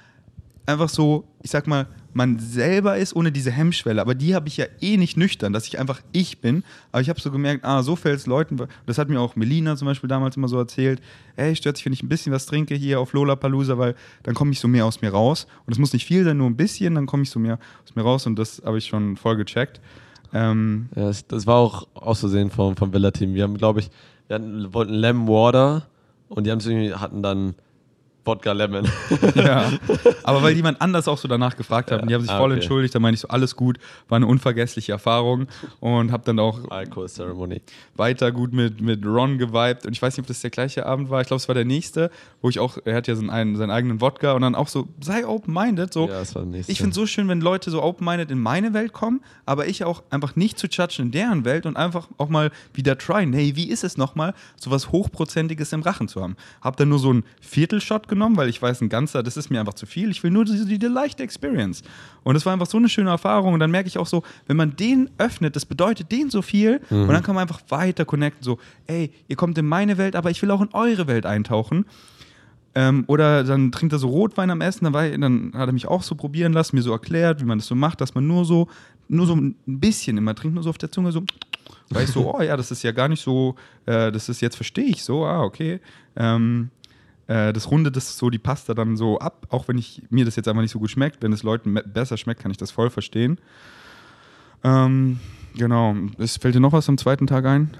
einfach 0.65 0.89
so, 0.89 1.27
ich 1.41 1.49
sag 1.51 1.67
mal, 1.67 1.87
man 2.13 2.39
selber 2.39 2.97
ist 2.97 3.15
ohne 3.15 3.31
diese 3.31 3.51
Hemmschwelle. 3.51 4.01
Aber 4.01 4.15
die 4.15 4.35
habe 4.35 4.47
ich 4.47 4.57
ja 4.57 4.65
eh 4.81 4.97
nicht 4.97 5.17
nüchtern, 5.17 5.53
dass 5.53 5.67
ich 5.67 5.79
einfach 5.79 6.01
ich 6.11 6.41
bin. 6.41 6.63
Aber 6.91 7.01
ich 7.01 7.09
habe 7.09 7.19
so 7.19 7.31
gemerkt, 7.31 7.63
ah, 7.65 7.83
so 7.83 7.95
fällt 7.95 8.19
es 8.19 8.25
Leuten. 8.25 8.57
Das 8.85 8.97
hat 8.97 9.09
mir 9.09 9.19
auch 9.19 9.35
Melina 9.35 9.75
zum 9.75 9.87
Beispiel 9.87 10.07
damals 10.07 10.37
immer 10.37 10.47
so 10.47 10.57
erzählt. 10.57 11.01
Ey, 11.35 11.55
stört 11.55 11.77
sich, 11.77 11.85
wenn 11.85 11.93
ich 11.93 12.03
ein 12.03 12.09
bisschen 12.09 12.33
was 12.33 12.45
trinke 12.45 12.75
hier 12.75 12.99
auf 12.99 13.13
Lollapalooza, 13.13 13.77
weil 13.77 13.95
dann 14.23 14.35
komme 14.35 14.51
ich 14.51 14.59
so 14.59 14.67
mehr 14.67 14.85
aus 14.85 15.01
mir 15.01 15.11
raus. 15.11 15.47
Und 15.65 15.73
es 15.73 15.79
muss 15.79 15.93
nicht 15.93 16.05
viel 16.05 16.23
sein, 16.23 16.37
nur 16.37 16.47
ein 16.49 16.57
bisschen, 16.57 16.95
dann 16.95 17.05
komme 17.05 17.23
ich 17.23 17.29
so 17.29 17.39
mehr 17.39 17.59
aus 17.83 17.95
mir 17.95 18.01
raus. 18.01 18.25
Und 18.25 18.37
das 18.37 18.61
habe 18.65 18.77
ich 18.77 18.85
schon 18.85 19.17
voll 19.17 19.37
gecheckt. 19.37 19.79
Ähm, 20.33 20.89
Ja, 20.95 21.11
das, 21.27 21.47
war 21.47 21.55
auch 21.55 21.87
aus 21.93 22.19
Versehen 22.19 22.49
vom, 22.49 22.75
vom 22.75 22.93
Villa-Team. 22.93 23.33
Wir 23.33 23.43
haben, 23.43 23.57
glaube 23.57 23.81
ich, 23.81 23.89
wir 24.27 24.35
hatten, 24.35 24.73
wollten 24.73 24.93
Lemon 24.93 25.27
Water 25.27 25.87
und 26.27 26.45
die 26.45 26.51
haben 26.51 26.61
hatten 26.99 27.23
dann 27.23 27.55
Wodka 28.29 28.51
Lemon. 28.51 28.87
ja. 29.35 29.71
Aber 30.23 30.43
weil 30.43 30.55
jemand 30.55 30.79
anders 30.81 31.07
auch 31.07 31.17
so 31.17 31.27
danach 31.27 31.57
gefragt 31.57 31.91
hat 31.91 32.01
und 32.03 32.09
die 32.09 32.13
haben 32.13 32.21
sich 32.21 32.29
Ah, 32.29 32.37
voll 32.37 32.51
okay. 32.51 32.59
entschuldigt, 32.61 32.93
da 32.93 32.99
meine 32.99 33.15
ich 33.15 33.21
so, 33.21 33.27
alles 33.27 33.55
gut, 33.55 33.79
war 34.07 34.17
eine 34.17 34.27
unvergessliche 34.27 34.91
Erfahrung 34.91 35.47
und 35.79 36.11
habe 36.11 36.23
dann 36.25 36.37
auch 36.37 36.69
Alcohol 36.69 37.07
Ceremony. 37.07 37.61
weiter 37.95 38.31
gut 38.31 38.53
mit, 38.53 38.81
mit 38.81 39.03
Ron 39.03 39.39
geweibt. 39.39 39.87
Und 39.87 39.93
ich 39.93 40.01
weiß 40.01 40.15
nicht, 40.15 40.23
ob 40.23 40.27
das 40.27 40.41
der 40.41 40.51
gleiche 40.51 40.85
Abend 40.85 41.09
war. 41.09 41.21
Ich 41.21 41.27
glaube, 41.27 41.39
es 41.41 41.47
war 41.47 41.55
der 41.55 41.65
nächste, 41.65 42.11
wo 42.43 42.49
ich 42.49 42.59
auch, 42.59 42.77
er 42.85 42.95
hat 42.95 43.07
ja 43.07 43.15
seinen, 43.15 43.31
einen, 43.31 43.55
seinen 43.55 43.71
eigenen 43.71 43.99
Wodka 43.99 44.33
und 44.33 44.43
dann 44.43 44.53
auch 44.53 44.67
so, 44.67 44.87
sei 45.01 45.25
open-minded. 45.25 45.91
So. 45.91 46.07
Ja, 46.07 46.19
das 46.19 46.35
war 46.35 46.45
nächste. 46.45 46.71
Ich 46.71 46.77
finde 46.77 46.91
es 46.91 46.95
so 46.95 47.07
schön, 47.07 47.27
wenn 47.29 47.41
Leute 47.41 47.71
so 47.71 47.81
open-minded 47.81 48.29
in 48.29 48.39
meine 48.39 48.73
Welt 48.75 48.93
kommen, 48.93 49.21
aber 49.47 49.67
ich 49.67 49.83
auch 49.83 50.03
einfach 50.11 50.35
nicht 50.35 50.59
zu 50.59 50.67
judgen 50.67 51.05
in 51.07 51.11
deren 51.11 51.45
Welt 51.45 51.65
und 51.65 51.77
einfach 51.77 52.07
auch 52.19 52.29
mal 52.29 52.51
wieder 52.75 52.95
tryen. 52.95 53.33
Hey, 53.33 53.55
wie 53.55 53.69
ist 53.69 53.83
es 53.83 53.97
nochmal, 53.97 54.35
so 54.55 54.69
was 54.69 54.91
Hochprozentiges 54.91 55.73
im 55.73 55.81
Rachen 55.81 56.07
zu 56.07 56.21
haben? 56.21 56.35
Hab 56.61 56.77
dann 56.77 56.89
nur 56.89 56.99
so 56.99 57.09
einen 57.09 57.23
Viertelshot 57.41 58.07
genommen 58.07 58.18
genommen, 58.19 58.37
weil 58.37 58.49
ich 58.49 58.61
weiß, 58.61 58.81
ein 58.81 58.89
ganzer, 58.89 59.23
das 59.23 59.37
ist 59.37 59.49
mir 59.49 59.59
einfach 59.59 59.73
zu 59.73 59.85
viel. 59.85 60.11
Ich 60.11 60.21
will 60.23 60.31
nur 60.31 60.45
diese, 60.45 60.65
diese 60.65 60.87
leichte 60.87 61.23
Experience. 61.23 61.81
Und 62.23 62.35
es 62.35 62.45
war 62.45 62.53
einfach 62.53 62.67
so 62.67 62.77
eine 62.77 62.89
schöne 62.89 63.09
Erfahrung. 63.09 63.53
Und 63.53 63.59
dann 63.61 63.71
merke 63.71 63.87
ich 63.87 63.97
auch 63.97 64.07
so, 64.07 64.23
wenn 64.47 64.57
man 64.57 64.75
den 64.75 65.09
öffnet, 65.17 65.55
das 65.55 65.65
bedeutet 65.65 66.11
den 66.11 66.29
so 66.29 66.41
viel. 66.41 66.81
Mhm. 66.89 67.03
Und 67.03 67.09
dann 67.09 67.23
kann 67.23 67.35
man 67.35 67.43
einfach 67.43 67.61
weiter 67.69 68.05
connecten. 68.05 68.43
So, 68.43 68.59
ey, 68.87 69.11
ihr 69.27 69.35
kommt 69.35 69.57
in 69.57 69.65
meine 69.65 69.97
Welt, 69.97 70.15
aber 70.15 70.29
ich 70.29 70.41
will 70.41 70.51
auch 70.51 70.61
in 70.61 70.69
eure 70.73 71.07
Welt 71.07 71.25
eintauchen. 71.25 71.85
Ähm, 72.75 73.05
oder 73.07 73.43
dann 73.43 73.71
trinkt 73.71 73.93
er 73.93 73.99
so 73.99 74.09
Rotwein 74.09 74.51
am 74.51 74.61
Essen, 74.61 74.83
dann, 74.83 74.93
war, 74.93 75.09
dann 75.09 75.51
hat 75.55 75.69
er 75.69 75.73
mich 75.73 75.87
auch 75.87 76.03
so 76.03 76.13
probieren 76.13 76.53
lassen, 76.53 76.75
mir 76.75 76.83
so 76.83 76.91
erklärt, 76.91 77.41
wie 77.41 77.45
man 77.45 77.57
das 77.57 77.67
so 77.67 77.73
macht, 77.73 77.99
dass 77.99 78.13
man 78.13 78.27
nur 78.27 78.45
so, 78.45 78.67
nur 79.07 79.25
so 79.25 79.35
ein 79.35 79.55
bisschen 79.65 80.17
immer 80.17 80.35
trinkt, 80.35 80.53
nur 80.53 80.63
so 80.63 80.69
auf 80.69 80.77
der 80.77 80.91
Zunge 80.91 81.11
so. 81.11 81.23
Weil 81.89 82.03
ich 82.03 82.11
so, 82.11 82.35
oh 82.35 82.41
ja, 82.41 82.55
das 82.55 82.69
ist 82.69 82.83
ja 82.83 82.91
gar 82.91 83.07
nicht 83.07 83.23
so, 83.23 83.55
äh, 83.87 84.11
das 84.11 84.29
ist 84.29 84.41
jetzt 84.41 84.55
verstehe 84.55 84.85
ich 84.85 85.03
so, 85.03 85.25
ah, 85.25 85.41
okay. 85.41 85.79
Ähm, 86.15 86.69
äh, 87.29 87.53
das 87.53 87.69
rundet 87.69 87.95
das 87.95 88.17
so 88.17 88.31
die 88.31 88.39
Pasta 88.39 88.73
dann 88.73 88.97
so 88.97 89.19
ab, 89.19 89.45
auch 89.51 89.67
wenn 89.67 89.77
ich, 89.77 90.01
mir 90.09 90.25
das 90.25 90.35
jetzt 90.35 90.47
einfach 90.47 90.63
nicht 90.63 90.71
so 90.71 90.79
gut 90.79 90.89
schmeckt. 90.89 91.21
Wenn 91.21 91.31
es 91.31 91.43
Leuten 91.43 91.79
besser 91.85 92.17
schmeckt, 92.17 92.41
kann 92.41 92.49
ich 92.49 92.57
das 92.57 92.71
voll 92.71 92.89
verstehen. 92.89 93.37
Ähm, 94.63 95.19
genau. 95.55 95.95
Es 96.17 96.37
fällt 96.37 96.55
dir 96.55 96.59
noch 96.59 96.73
was 96.73 96.89
am 96.89 96.97
zweiten 96.97 97.27
Tag 97.27 97.45
ein? 97.45 97.77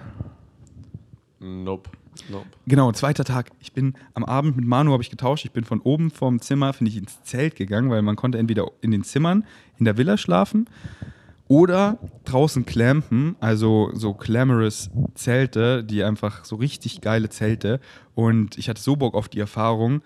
Nope. 1.39 1.89
Nope. 2.29 2.45
Genau, 2.67 2.91
zweiter 2.91 3.23
Tag. 3.23 3.49
Ich 3.59 3.73
bin 3.73 3.95
am 4.13 4.23
Abend 4.23 4.55
mit 4.55 4.67
Manu 4.67 4.91
habe 4.91 5.01
ich 5.01 5.09
getauscht. 5.09 5.45
Ich 5.45 5.51
bin 5.51 5.63
von 5.63 5.79
oben 5.79 6.11
vom 6.11 6.39
Zimmer, 6.41 6.71
finde 6.73 6.91
ich, 6.91 6.97
ins 6.97 7.23
Zelt 7.23 7.55
gegangen, 7.55 7.89
weil 7.89 8.03
man 8.03 8.15
konnte 8.15 8.37
entweder 8.37 8.67
in 8.81 8.91
den 8.91 9.03
Zimmern 9.03 9.45
in 9.79 9.85
der 9.85 9.97
Villa 9.97 10.17
schlafen 10.17 10.67
oder 11.49 11.97
draußen 12.25 12.65
clampen, 12.65 13.35
also 13.39 13.89
so 13.93 14.13
glamorous 14.13 14.91
Zelte, 15.15 15.83
die 15.83 16.03
einfach 16.03 16.45
so 16.45 16.55
richtig 16.55 17.01
geile 17.01 17.29
Zelte. 17.29 17.81
Und 18.13 18.57
ich 18.57 18.69
hatte 18.69 18.81
so 18.81 18.95
Bock 18.95 19.15
auf 19.15 19.27
die 19.27 19.39
Erfahrung 19.39 20.01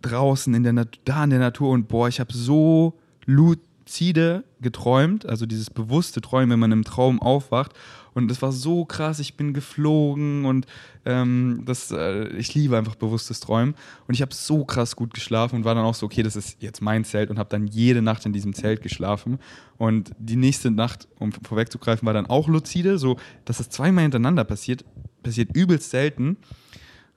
draußen 0.00 0.52
in 0.54 0.62
der 0.62 0.72
Nat 0.72 0.98
da 1.04 1.24
in 1.24 1.30
der 1.30 1.38
Natur 1.38 1.70
und 1.70 1.88
boah, 1.88 2.08
ich 2.08 2.20
habe 2.20 2.32
so 2.32 2.98
luzide 3.26 4.44
geträumt, 4.60 5.26
also 5.26 5.44
dieses 5.44 5.68
bewusste 5.68 6.22
Träumen, 6.22 6.50
wenn 6.52 6.60
man 6.60 6.72
im 6.72 6.84
Traum 6.84 7.20
aufwacht 7.20 7.74
und 8.16 8.28
das 8.28 8.40
war 8.40 8.50
so 8.50 8.86
krass, 8.86 9.18
ich 9.18 9.36
bin 9.36 9.52
geflogen 9.52 10.46
und 10.46 10.66
ähm, 11.04 11.64
das, 11.66 11.90
äh, 11.90 12.28
ich 12.28 12.54
liebe 12.54 12.78
einfach 12.78 12.94
bewusstes 12.94 13.40
Träumen. 13.40 13.74
Und 14.08 14.14
ich 14.14 14.22
habe 14.22 14.32
so 14.32 14.64
krass 14.64 14.96
gut 14.96 15.12
geschlafen 15.12 15.56
und 15.56 15.64
war 15.66 15.74
dann 15.74 15.84
auch 15.84 15.94
so, 15.94 16.06
okay, 16.06 16.22
das 16.22 16.34
ist 16.34 16.62
jetzt 16.62 16.80
mein 16.80 17.04
Zelt 17.04 17.28
und 17.28 17.38
habe 17.38 17.50
dann 17.50 17.66
jede 17.66 18.00
Nacht 18.00 18.24
in 18.24 18.32
diesem 18.32 18.54
Zelt 18.54 18.80
geschlafen. 18.80 19.38
Und 19.76 20.12
die 20.18 20.36
nächste 20.36 20.70
Nacht, 20.70 21.06
um 21.18 21.30
vorwegzugreifen, 21.30 22.06
war 22.06 22.14
dann 22.14 22.24
auch 22.24 22.48
luzide, 22.48 22.96
so 22.96 23.18
dass 23.44 23.58
das 23.58 23.68
zweimal 23.68 24.04
hintereinander 24.04 24.44
passiert, 24.44 24.86
passiert 25.22 25.54
übelst 25.54 25.90
selten. 25.90 26.38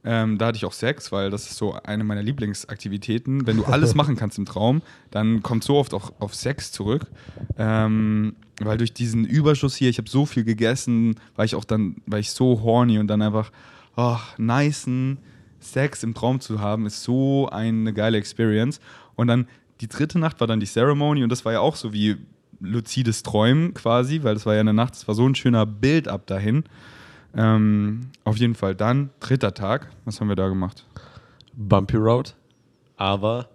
Ähm, 0.03 0.37
da 0.37 0.47
hatte 0.47 0.57
ich 0.57 0.65
auch 0.65 0.73
Sex, 0.73 1.13
weil 1.13 1.29
das 1.29 1.49
ist 1.49 1.55
so 1.55 1.75
eine 1.75 2.03
meiner 2.03 2.23
Lieblingsaktivitäten. 2.23 3.47
Wenn 3.47 3.55
du 3.55 3.63
alles 3.63 3.95
machen 3.95 4.17
kannst 4.17 4.37
im 4.37 4.45
Traum, 4.45 4.81
dann 5.11 5.43
kommt 5.43 5.63
so 5.63 5.77
oft 5.77 5.93
auch 5.93 6.11
auf 6.19 6.35
Sex 6.35 6.73
zurück. 6.73 7.07
Ähm, 7.57 8.35
weil 8.59 8.77
durch 8.77 8.93
diesen 8.93 9.25
Überschuss 9.25 9.75
hier, 9.75 9.89
ich 9.89 9.97
habe 9.97 10.09
so 10.09 10.25
viel 10.25 10.43
gegessen, 10.43 11.15
war 11.35 11.45
ich 11.45 11.55
auch 11.55 11.63
dann, 11.63 11.97
war 12.05 12.19
ich 12.19 12.31
so 12.31 12.61
horny 12.61 12.99
und 12.99 13.07
dann 13.07 13.21
einfach, 13.21 13.51
oh, 13.95 14.17
nicen 14.37 15.17
Sex 15.59 16.03
im 16.03 16.13
Traum 16.13 16.39
zu 16.39 16.59
haben, 16.59 16.85
ist 16.85 17.03
so 17.03 17.49
eine 17.49 17.93
geile 17.93 18.17
Experience. 18.17 18.79
Und 19.15 19.27
dann 19.27 19.47
die 19.81 19.87
dritte 19.87 20.19
Nacht 20.19 20.39
war 20.39 20.47
dann 20.47 20.59
die 20.59 20.65
Ceremony 20.65 21.23
und 21.23 21.29
das 21.29 21.45
war 21.45 21.53
ja 21.53 21.59
auch 21.59 21.75
so 21.75 21.93
wie 21.93 22.17
luzides 22.59 23.23
Träumen 23.23 23.73
quasi, 23.73 24.23
weil 24.23 24.33
das 24.33 24.45
war 24.45 24.53
ja 24.53 24.59
eine 24.59 24.73
Nacht, 24.73 24.95
das 24.95 25.07
war 25.07 25.15
so 25.15 25.27
ein 25.27 25.35
schöner 25.35 25.65
Bild 25.65 26.07
ab 26.07 26.27
dahin. 26.27 26.63
Ähm, 27.35 28.07
auf 28.23 28.37
jeden 28.37 28.55
Fall 28.55 28.75
dann, 28.75 29.11
dritter 29.19 29.53
Tag, 29.53 29.89
was 30.05 30.19
haben 30.19 30.29
wir 30.29 30.35
da 30.35 30.49
gemacht? 30.49 30.85
Bumpy 31.53 31.97
Road, 31.97 32.35
aber 32.97 33.49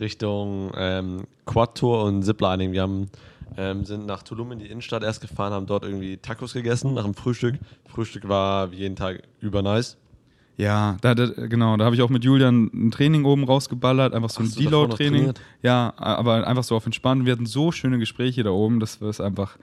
Richtung 0.00 0.72
ähm, 0.76 1.24
Quad 1.46 1.76
Tour 1.76 2.04
und 2.04 2.22
Ziplining. 2.22 2.72
Wir 2.72 2.82
haben, 2.82 3.08
ähm, 3.56 3.84
sind 3.84 4.06
nach 4.06 4.22
Tulum 4.22 4.52
in 4.52 4.58
die 4.58 4.66
Innenstadt 4.66 5.02
erst 5.02 5.20
gefahren, 5.20 5.52
haben 5.52 5.66
dort 5.66 5.84
irgendwie 5.84 6.16
Tacos 6.16 6.52
gegessen 6.52 6.94
nach 6.94 7.04
dem 7.04 7.14
Frühstück. 7.14 7.56
Frühstück 7.86 8.28
war 8.28 8.70
wie 8.72 8.76
jeden 8.76 8.96
Tag 8.96 9.22
über 9.40 9.62
nice. 9.62 9.96
Ja, 10.56 10.96
da, 11.02 11.14
da, 11.14 11.26
genau, 11.26 11.76
da 11.76 11.84
habe 11.84 11.94
ich 11.94 12.02
auch 12.02 12.10
mit 12.10 12.24
Julian 12.24 12.68
ein 12.74 12.90
Training 12.90 13.24
oben 13.24 13.44
rausgeballert, 13.44 14.12
einfach 14.12 14.30
so 14.30 14.42
ein 14.42 14.50
Deload-Training. 14.50 15.32
Ja, 15.62 15.94
aber 15.96 16.46
einfach 16.48 16.64
so 16.64 16.74
auf 16.74 16.84
entspannt. 16.84 17.24
Wir 17.26 17.32
hatten 17.32 17.46
so 17.46 17.70
schöne 17.70 18.00
Gespräche 18.00 18.42
da 18.42 18.50
oben, 18.50 18.80
das 18.80 19.00
war 19.00 19.24
einfach, 19.24 19.56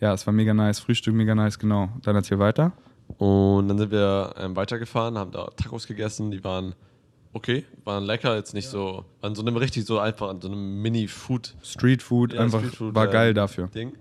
ja, 0.00 0.12
es 0.12 0.26
war 0.26 0.34
mega 0.34 0.52
nice. 0.52 0.80
Frühstück 0.80 1.14
mega 1.14 1.36
nice, 1.36 1.60
genau. 1.60 1.90
Dann 2.02 2.16
erzähl 2.16 2.40
weiter. 2.40 2.72
Und 3.18 3.68
dann 3.68 3.78
sind 3.78 3.92
wir 3.92 4.34
ähm, 4.36 4.56
weitergefahren, 4.56 5.16
haben 5.16 5.30
da 5.30 5.46
Tacos 5.56 5.86
gegessen, 5.86 6.32
die 6.32 6.42
waren 6.42 6.74
okay, 7.32 7.64
waren 7.84 8.04
lecker, 8.04 8.36
jetzt 8.36 8.54
nicht 8.54 8.66
ja. 8.66 8.70
so, 8.70 9.04
an 9.20 9.34
so 9.34 9.42
einem 9.42 9.56
richtig 9.56 9.84
so 9.84 9.98
einfach, 9.98 10.28
an 10.28 10.40
so 10.40 10.48
einem 10.48 10.82
Mini-Food. 10.82 11.54
Street-Food, 11.62 12.34
ja, 12.34 12.40
einfach 12.40 12.64
Street 12.64 12.94
war 12.94 13.08
geil 13.08 13.30
äh, 13.30 13.34
dafür. 13.34 13.68
Ding. 13.68 13.92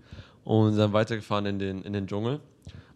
Und 0.43 0.77
dann 0.77 0.93
weitergefahren 0.93 1.45
in 1.45 1.59
den, 1.59 1.83
in 1.83 1.93
den 1.93 2.07
Dschungel, 2.07 2.39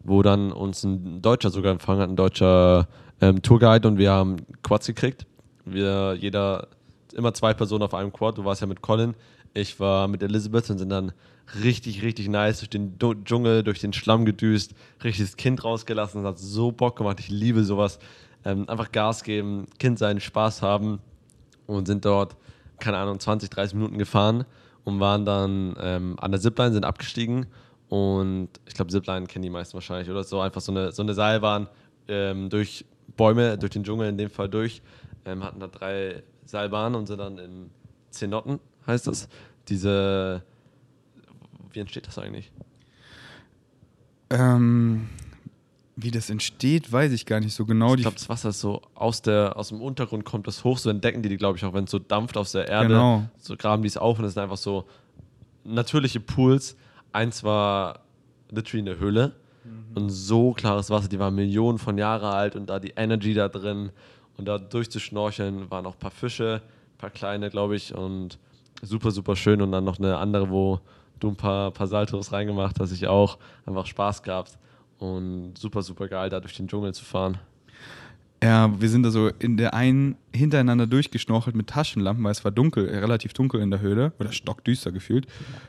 wo 0.02 0.22
dann 0.22 0.52
uns 0.52 0.84
ein 0.84 1.22
Deutscher 1.22 1.50
sogar 1.50 1.72
empfangen 1.72 2.00
hat, 2.00 2.10
ein 2.10 2.16
deutscher 2.16 2.88
ähm, 3.20 3.40
Tourguide 3.42 3.86
und 3.88 3.98
wir 3.98 4.10
haben 4.10 4.36
Quads 4.62 4.86
gekriegt. 4.86 5.26
Wir, 5.64 6.16
jeder, 6.18 6.68
immer 7.14 7.34
zwei 7.34 7.54
Personen 7.54 7.82
auf 7.82 7.94
einem 7.94 8.12
Quad. 8.12 8.38
Du 8.38 8.44
warst 8.44 8.60
ja 8.60 8.66
mit 8.66 8.82
Colin, 8.82 9.14
ich 9.54 9.80
war 9.80 10.06
mit 10.08 10.22
Elizabeth 10.22 10.68
und 10.70 10.78
sind 10.78 10.90
dann 10.90 11.12
richtig, 11.62 12.02
richtig 12.02 12.28
nice 12.28 12.58
durch 12.58 12.70
den 12.70 12.98
Dschungel, 13.24 13.62
durch 13.62 13.80
den 13.80 13.92
Schlamm 13.92 14.24
gedüst, 14.24 14.74
richtiges 15.02 15.36
Kind 15.36 15.64
rausgelassen. 15.64 16.22
Das 16.22 16.32
hat 16.32 16.38
so 16.38 16.72
Bock 16.72 16.96
gemacht. 16.96 17.20
Ich 17.20 17.28
liebe 17.28 17.64
sowas. 17.64 17.98
Ähm, 18.46 18.68
einfach 18.68 18.92
Gas 18.92 19.24
geben, 19.24 19.66
Kind 19.78 19.98
sein, 19.98 20.20
Spaß 20.20 20.62
haben 20.62 21.00
und 21.66 21.86
sind 21.86 22.04
dort, 22.04 22.36
keine 22.78 22.98
Ahnung, 22.98 23.18
20, 23.18 23.50
30 23.50 23.74
Minuten 23.74 23.98
gefahren 23.98 24.44
und 24.84 25.00
waren 25.00 25.24
dann 25.24 25.76
ähm, 25.80 26.16
an 26.18 26.30
der 26.30 26.40
Zipline, 26.40 26.72
sind 26.72 26.84
abgestiegen 26.84 27.46
und 27.88 28.48
ich 28.66 28.74
glaube, 28.74 28.90
Zipline 28.90 29.26
kennen 29.26 29.42
die 29.42 29.50
meisten 29.50 29.74
wahrscheinlich 29.74 30.08
oder 30.10 30.24
so. 30.24 30.40
Einfach 30.40 30.60
so 30.60 30.72
eine, 30.72 30.92
so 30.92 31.02
eine 31.02 31.14
Seilbahn 31.14 31.68
ähm, 32.08 32.48
durch 32.48 32.84
Bäume, 33.16 33.58
durch 33.58 33.72
den 33.72 33.84
Dschungel 33.84 34.08
in 34.08 34.18
dem 34.18 34.30
Fall 34.30 34.48
durch. 34.48 34.82
Ähm, 35.24 35.42
hatten 35.44 35.60
da 35.60 35.66
drei 35.66 36.22
Seilbahnen 36.44 36.94
und 36.94 37.06
sind 37.06 37.18
dann 37.18 37.38
in 37.38 37.70
Zenotten, 38.10 38.60
heißt 38.86 39.06
das. 39.06 39.28
Diese 39.68 40.42
wie 41.76 41.80
entsteht 41.80 42.06
das 42.06 42.18
eigentlich? 42.18 42.50
Ähm, 44.30 45.08
wie 45.98 46.10
das 46.10 46.28
entsteht, 46.28 46.92
weiß 46.92 47.12
ich 47.12 47.24
gar 47.24 47.40
nicht 47.40 47.54
so 47.54 47.64
genau. 47.64 47.94
Ich 47.94 48.02
glaube, 48.02 48.16
das 48.16 48.28
Wasser 48.28 48.50
ist 48.50 48.60
so 48.60 48.82
aus, 48.94 49.22
der, 49.22 49.56
aus 49.56 49.70
dem 49.70 49.80
Untergrund 49.80 50.26
kommt 50.26 50.46
das 50.46 50.62
hoch, 50.62 50.76
so 50.76 50.90
entdecken 50.90 51.22
die 51.22 51.30
die, 51.30 51.38
glaube 51.38 51.56
ich, 51.56 51.64
auch 51.64 51.72
wenn 51.72 51.84
es 51.84 51.90
so 51.90 51.98
dampft 51.98 52.36
aus 52.36 52.52
der 52.52 52.68
Erde. 52.68 52.88
Genau. 52.88 53.24
So 53.38 53.56
graben 53.56 53.82
die 53.82 53.88
es 53.88 53.96
auf 53.96 54.18
und 54.18 54.26
es 54.26 54.34
sind 54.34 54.42
einfach 54.42 54.58
so 54.58 54.84
natürliche 55.64 56.20
Pools. 56.20 56.76
Eins 57.12 57.42
war 57.42 58.00
literally 58.50 58.90
eine 58.90 59.00
Höhle 59.00 59.32
mhm. 59.64 59.96
und 59.96 60.10
so 60.10 60.52
klares 60.52 60.90
Wasser, 60.90 61.08
die 61.08 61.18
waren 61.18 61.34
Millionen 61.34 61.78
von 61.78 61.96
Jahren 61.96 62.30
alt 62.30 62.56
und 62.56 62.66
da 62.66 62.78
die 62.78 62.92
Energy 62.94 63.32
da 63.32 63.48
drin 63.48 63.90
und 64.36 64.46
da 64.46 64.58
durchzuschnorcheln 64.58 65.70
waren 65.70 65.86
auch 65.86 65.94
ein 65.94 65.98
paar 65.98 66.10
Fische, 66.10 66.60
ein 66.94 66.98
paar 66.98 67.10
kleine, 67.10 67.48
glaube 67.48 67.74
ich, 67.74 67.94
und 67.94 68.38
super, 68.82 69.10
super 69.12 69.34
schön 69.34 69.62
und 69.62 69.72
dann 69.72 69.84
noch 69.84 69.98
eine 69.98 70.18
andere, 70.18 70.50
wo 70.50 70.78
du 71.20 71.28
ein 71.28 71.36
paar, 71.36 71.70
paar 71.70 71.86
Saltos 71.86 72.32
reingemacht 72.32 72.78
hast, 72.80 72.92
ich 72.92 73.06
auch. 73.06 73.38
Einfach 73.64 73.86
Spaß 73.86 74.22
gehabt 74.22 74.58
und 74.98 75.56
super, 75.58 75.82
super 75.82 76.08
geil, 76.08 76.30
da 76.30 76.40
durch 76.40 76.56
den 76.56 76.68
Dschungel 76.68 76.94
zu 76.94 77.04
fahren. 77.04 77.38
Ja, 78.42 78.78
wir 78.80 78.88
sind 78.88 79.02
da 79.02 79.10
so 79.10 79.28
in 79.38 79.56
der 79.56 79.72
einen 79.72 80.16
hintereinander 80.34 80.86
durchgeschnorchelt 80.86 81.56
mit 81.56 81.68
Taschenlampen, 81.68 82.22
weil 82.22 82.32
es 82.32 82.44
war 82.44 82.52
dunkel, 82.52 82.88
äh, 82.88 82.98
relativ 82.98 83.32
dunkel 83.32 83.62
in 83.62 83.70
der 83.70 83.80
Höhle 83.80 84.12
oder 84.18 84.30
stockdüster 84.30 84.92
gefühlt. 84.92 85.26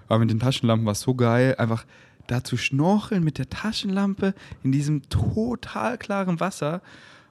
Aber 0.08 0.20
mit 0.20 0.30
den 0.30 0.40
Taschenlampen 0.40 0.86
war 0.86 0.92
es 0.92 1.02
so 1.02 1.16
geil, 1.16 1.56
einfach 1.58 1.86
da 2.28 2.44
zu 2.44 2.58
schnorcheln 2.58 3.24
mit 3.24 3.38
der 3.38 3.50
Taschenlampe 3.50 4.34
in 4.64 4.72
diesem 4.74 5.08
total 5.10 5.98
klaren 5.98 6.40
Wasser 6.42 6.82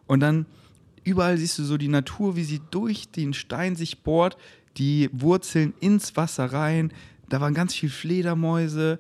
und 0.07 0.21
dann 0.21 0.47
überall 1.05 1.37
siehst 1.37 1.59
du 1.59 1.65
so 1.65 1.77
die 1.77 1.89
Natur, 1.89 2.35
wie 2.35 2.45
sie 2.45 2.61
durch 2.71 3.11
den 3.11 3.35
Stein 3.35 3.77
sich 3.77 4.03
bohrt, 4.03 4.37
die 4.79 5.11
Wurzeln 5.13 5.75
ins 5.81 6.17
Wasser 6.17 6.47
rein, 6.53 6.93
da 7.29 7.41
waren 7.41 7.55
ganz 7.55 7.75
viele 7.75 7.93
Fledermäuse, 7.93 8.99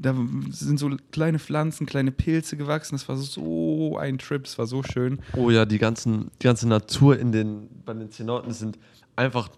da 0.00 0.14
sind 0.50 0.78
so 0.78 0.90
kleine 1.12 1.38
Pflanzen, 1.38 1.86
kleine 1.86 2.10
Pilze 2.10 2.56
gewachsen. 2.56 2.94
Das 2.94 3.08
war 3.08 3.16
so 3.16 3.98
ein 3.98 4.18
Trip, 4.18 4.46
es 4.46 4.58
war 4.58 4.66
so 4.66 4.82
schön. 4.82 5.20
Oh 5.36 5.50
ja, 5.50 5.66
die, 5.66 5.78
ganzen, 5.78 6.30
die 6.40 6.44
ganze 6.44 6.66
Natur 6.66 7.18
in 7.18 7.32
den, 7.32 7.68
bei 7.84 7.92
den 7.92 8.10
Zenoten 8.10 8.52
sind 8.52 8.78
einfach 9.14 9.50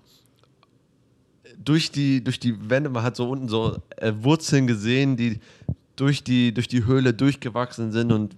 durch 1.64 1.92
die, 1.92 2.24
durch 2.24 2.40
die 2.40 2.68
Wände, 2.68 2.90
man 2.90 3.04
hat 3.04 3.14
so 3.14 3.30
unten 3.30 3.48
so 3.48 3.78
äh, 3.96 4.12
Wurzeln 4.16 4.66
gesehen, 4.66 5.16
die 5.16 5.38
durch 5.94 6.24
die, 6.24 6.52
durch 6.52 6.66
die 6.66 6.84
Höhle 6.86 7.14
durchgewachsen 7.14 7.92
sind 7.92 8.10
und 8.10 8.36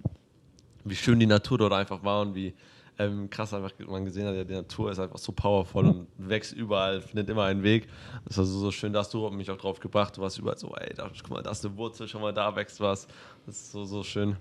wie 0.83 0.95
schön 0.95 1.19
die 1.19 1.25
Natur 1.25 1.57
dort 1.57 1.73
einfach 1.73 2.03
war 2.03 2.21
und 2.21 2.35
wie, 2.35 2.53
ähm, 2.97 3.29
krass 3.29 3.53
einfach 3.53 3.71
man 3.87 4.05
gesehen 4.05 4.27
hat, 4.27 4.35
ja, 4.35 4.43
die 4.43 4.53
Natur 4.53 4.91
ist 4.91 4.99
einfach 4.99 5.17
so 5.17 5.31
powerful 5.31 5.85
und 5.85 6.07
wächst 6.17 6.53
überall, 6.53 7.01
findet 7.01 7.29
immer 7.29 7.43
einen 7.43 7.63
Weg. 7.63 7.87
Das 8.25 8.37
war 8.37 8.45
so, 8.45 8.59
so 8.59 8.71
schön, 8.71 8.93
da 8.93 8.99
hast 8.99 9.13
du 9.13 9.29
mich 9.29 9.51
auch 9.51 9.57
drauf 9.57 9.79
gebracht. 9.79 10.17
Du 10.17 10.21
warst 10.21 10.39
überall 10.39 10.57
so, 10.57 10.73
ey, 10.75 10.93
da, 10.93 11.09
guck 11.21 11.29
mal, 11.29 11.43
da 11.43 11.51
ist 11.51 11.65
eine 11.65 11.75
Wurzel, 11.77 12.07
schon 12.07 12.21
mal 12.21 12.33
da 12.33 12.55
wächst 12.55 12.79
was. 12.79 13.07
Das 13.45 13.55
ist 13.55 13.71
so, 13.71 13.85
so 13.85 14.03
schön. 14.03 14.37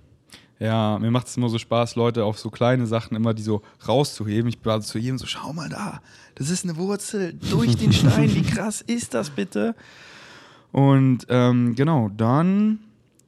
Ja, 0.60 0.98
mir 1.00 1.10
macht 1.10 1.26
es 1.26 1.36
immer 1.36 1.48
so 1.48 1.58
Spaß, 1.58 1.96
Leute 1.96 2.24
auf 2.24 2.38
so 2.38 2.48
kleine 2.48 2.86
Sachen 2.86 3.16
immer 3.16 3.34
die 3.34 3.42
so 3.42 3.62
rauszuheben. 3.86 4.48
Ich 4.48 4.64
war 4.64 4.80
zu 4.80 4.98
jedem 4.98 5.18
so, 5.18 5.26
schau 5.26 5.52
mal 5.52 5.68
da, 5.68 6.00
das 6.36 6.50
ist 6.50 6.64
eine 6.64 6.76
Wurzel 6.76 7.34
durch 7.50 7.76
den 7.76 7.92
Stein. 7.92 8.32
Wie 8.34 8.42
krass 8.54 8.80
ist 8.80 9.14
das 9.14 9.30
bitte? 9.30 9.74
Und 10.70 11.26
ähm, 11.28 11.74
genau, 11.74 12.10
dann 12.16 12.80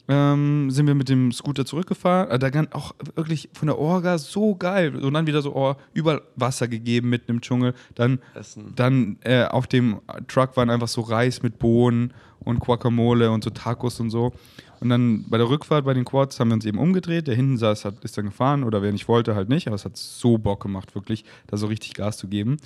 ähm, 0.08 0.70
sind 0.70 0.86
wir 0.86 0.94
mit 0.94 1.08
dem 1.08 1.32
Scooter 1.32 1.64
zurückgefahren. 1.64 2.30
Äh, 2.30 2.38
da 2.38 2.50
kann 2.50 2.68
auch 2.72 2.94
wirklich 3.14 3.48
von 3.52 3.66
der 3.66 3.78
Orga 3.78 4.18
so 4.18 4.54
geil. 4.54 4.94
Und 4.96 5.14
dann 5.14 5.26
wieder 5.26 5.42
so 5.42 5.54
oh, 5.54 5.74
überall 5.94 6.22
Wasser 6.36 6.68
gegeben 6.68 7.10
mitten 7.10 7.30
im 7.30 7.40
Dschungel. 7.40 7.74
Dann, 7.94 8.20
Essen. 8.34 8.72
dann 8.76 9.18
äh, 9.22 9.44
auf 9.44 9.66
dem 9.66 10.00
Truck 10.28 10.56
waren 10.56 10.70
einfach 10.70 10.88
so 10.88 11.00
Reis 11.00 11.42
mit 11.42 11.58
Bohnen 11.58 12.12
und 12.40 12.60
Guacamole 12.60 13.30
und 13.30 13.42
so 13.42 13.50
Tacos 13.50 13.98
und 13.98 14.10
so. 14.10 14.32
Und 14.78 14.90
dann 14.90 15.24
bei 15.28 15.38
der 15.38 15.48
Rückfahrt 15.48 15.84
bei 15.84 15.94
den 15.94 16.04
Quads 16.04 16.38
haben 16.38 16.48
wir 16.48 16.54
uns 16.54 16.66
eben 16.66 16.78
umgedreht. 16.78 17.26
Der 17.26 17.34
hinten 17.34 17.56
saß, 17.56 17.84
hat, 17.84 18.04
ist 18.04 18.16
dann 18.16 18.26
gefahren 18.26 18.62
oder 18.62 18.82
wer 18.82 18.92
nicht 18.92 19.08
wollte, 19.08 19.34
halt 19.34 19.48
nicht. 19.48 19.66
Aber 19.66 19.74
es 19.74 19.84
hat 19.84 19.96
so 19.96 20.38
Bock 20.38 20.62
gemacht, 20.62 20.94
wirklich, 20.94 21.24
da 21.48 21.56
so 21.56 21.66
richtig 21.66 21.94
Gas 21.94 22.18
zu 22.18 22.28
geben. 22.28 22.58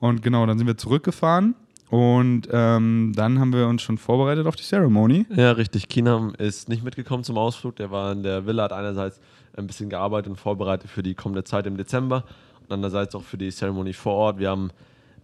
Und 0.00 0.22
genau, 0.22 0.44
dann 0.46 0.58
sind 0.58 0.66
wir 0.66 0.78
zurückgefahren 0.78 1.54
und 1.92 2.48
ähm, 2.50 3.12
dann 3.14 3.38
haben 3.38 3.52
wir 3.52 3.66
uns 3.66 3.82
schon 3.82 3.98
vorbereitet 3.98 4.46
auf 4.46 4.56
die 4.56 4.62
Ceremony. 4.62 5.26
Ja, 5.28 5.52
richtig. 5.52 5.90
Kinam 5.90 6.34
ist 6.38 6.70
nicht 6.70 6.82
mitgekommen 6.82 7.22
zum 7.22 7.36
Ausflug. 7.36 7.76
Der 7.76 7.90
war 7.90 8.12
in 8.12 8.22
der 8.22 8.46
Villa, 8.46 8.62
hat 8.62 8.72
einerseits 8.72 9.20
ein 9.58 9.66
bisschen 9.66 9.90
gearbeitet 9.90 10.30
und 10.30 10.36
vorbereitet 10.36 10.88
für 10.88 11.02
die 11.02 11.14
kommende 11.14 11.44
Zeit 11.44 11.66
im 11.66 11.76
Dezember 11.76 12.24
und 12.62 12.72
andererseits 12.72 13.14
auch 13.14 13.22
für 13.22 13.36
die 13.36 13.50
Ceremony 13.50 13.92
vor 13.92 14.14
Ort. 14.14 14.38
Wir 14.38 14.48
haben 14.48 14.70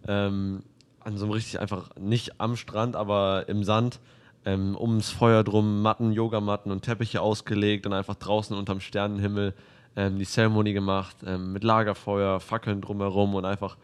ähm, 0.07 0.61
an 0.99 1.17
so 1.17 1.25
einem 1.25 1.33
richtig 1.33 1.59
einfach 1.59 1.89
nicht 1.99 2.39
am 2.39 2.55
Strand, 2.55 2.95
aber 2.95 3.45
im 3.49 3.63
Sand 3.63 3.99
ähm, 4.45 4.77
ums 4.79 5.09
Feuer 5.09 5.43
drum 5.43 5.81
Matten, 5.81 6.11
Yogamatten 6.11 6.71
und 6.71 6.83
Teppiche 6.83 7.19
ausgelegt 7.19 7.87
und 7.87 7.93
einfach 7.93 8.13
draußen 8.13 8.55
unterm 8.55 8.79
Sternenhimmel 8.79 9.55
ähm, 9.95 10.19
die 10.19 10.25
Ceremony 10.25 10.73
gemacht 10.73 11.15
ähm, 11.25 11.51
mit 11.51 11.63
Lagerfeuer, 11.63 12.39
Fackeln 12.39 12.79
drumherum 12.79 13.33
und 13.33 13.45
einfach 13.45 13.75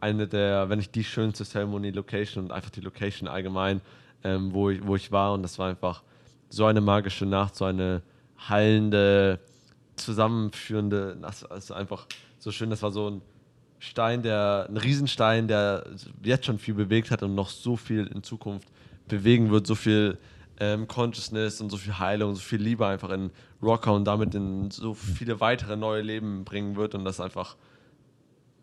eine 0.00 0.26
der, 0.26 0.68
wenn 0.68 0.78
nicht 0.78 0.94
die 0.94 1.04
schönste 1.04 1.44
Ceremony-Location 1.44 2.44
und 2.44 2.52
einfach 2.52 2.70
die 2.70 2.80
Location 2.80 3.28
allgemein, 3.28 3.80
ähm, 4.24 4.52
wo, 4.52 4.70
ich, 4.70 4.84
wo 4.86 4.96
ich 4.96 5.12
war. 5.12 5.34
Und 5.34 5.42
das 5.42 5.58
war 5.58 5.68
einfach 5.68 6.02
so 6.48 6.64
eine 6.64 6.80
magische 6.80 7.26
Nacht, 7.26 7.56
so 7.56 7.64
eine 7.64 8.02
hallende, 8.36 9.40
zusammenführende, 9.96 11.16
das 11.20 11.42
ist 11.42 11.70
einfach 11.70 12.06
so 12.38 12.50
schön. 12.50 12.70
Das 12.70 12.82
war 12.82 12.90
so 12.90 13.10
ein 13.10 13.22
Stein, 13.78 14.22
der, 14.22 14.66
ein 14.68 14.76
Riesenstein, 14.76 15.48
der 15.48 15.86
jetzt 16.22 16.46
schon 16.46 16.58
viel 16.58 16.74
bewegt 16.74 17.10
hat 17.10 17.22
und 17.22 17.34
noch 17.34 17.48
so 17.48 17.76
viel 17.76 18.06
in 18.06 18.22
Zukunft 18.22 18.68
bewegen 19.08 19.50
wird, 19.50 19.66
so 19.66 19.74
viel 19.74 20.18
ähm, 20.58 20.86
Consciousness 20.86 21.60
und 21.60 21.70
so 21.70 21.76
viel 21.76 21.98
Heilung, 21.98 22.34
so 22.34 22.42
viel 22.42 22.60
Liebe 22.60 22.86
einfach 22.86 23.10
in 23.10 23.30
Rocker 23.62 23.94
und 23.94 24.04
damit 24.04 24.34
in 24.34 24.70
so 24.70 24.94
viele 24.94 25.40
weitere 25.40 25.76
neue 25.76 26.02
Leben 26.02 26.44
bringen 26.44 26.76
wird 26.76 26.94
und 26.94 27.04
das 27.04 27.20
einfach 27.20 27.56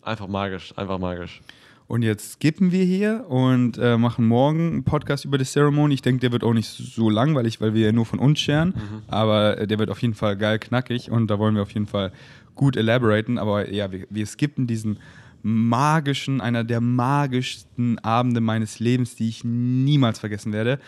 Einfach 0.07 0.27
magisch, 0.27 0.73
einfach 0.77 0.99
magisch. 0.99 1.41
Und 1.87 2.01
jetzt 2.01 2.33
skippen 2.33 2.71
wir 2.71 2.85
hier 2.85 3.25
und 3.29 3.77
äh, 3.77 3.97
machen 3.97 4.25
morgen 4.25 4.67
einen 4.67 4.83
Podcast 4.83 5.25
über 5.25 5.37
die 5.37 5.43
Ceremony. 5.43 5.95
Ich 5.95 6.01
denke, 6.01 6.21
der 6.21 6.31
wird 6.31 6.43
auch 6.43 6.53
nicht 6.53 6.69
so 6.69 7.09
langweilig, 7.09 7.59
weil 7.59 7.73
wir 7.73 7.87
ja 7.87 7.91
nur 7.91 8.05
von 8.05 8.19
uns 8.19 8.39
scheren. 8.39 8.69
Mhm. 8.69 9.01
Aber 9.07 9.57
äh, 9.57 9.67
der 9.67 9.79
wird 9.79 9.89
auf 9.89 10.01
jeden 10.01 10.13
Fall 10.13 10.37
geil 10.37 10.59
knackig 10.59 11.11
und 11.11 11.27
da 11.27 11.39
wollen 11.39 11.55
wir 11.55 11.61
auf 11.61 11.71
jeden 11.71 11.87
Fall 11.87 12.13
gut 12.55 12.77
elaboraten. 12.77 13.37
Aber 13.37 13.69
ja, 13.69 13.91
wir, 13.91 14.07
wir 14.09 14.25
skippen 14.25 14.65
diesen 14.65 14.99
magischen, 15.43 16.39
einer 16.39 16.63
der 16.63 16.81
magischsten 16.81 17.99
Abende 17.99 18.39
meines 18.41 18.79
Lebens, 18.79 19.15
die 19.15 19.27
ich 19.27 19.43
niemals 19.43 20.19
vergessen 20.19 20.53
werde 20.53 20.79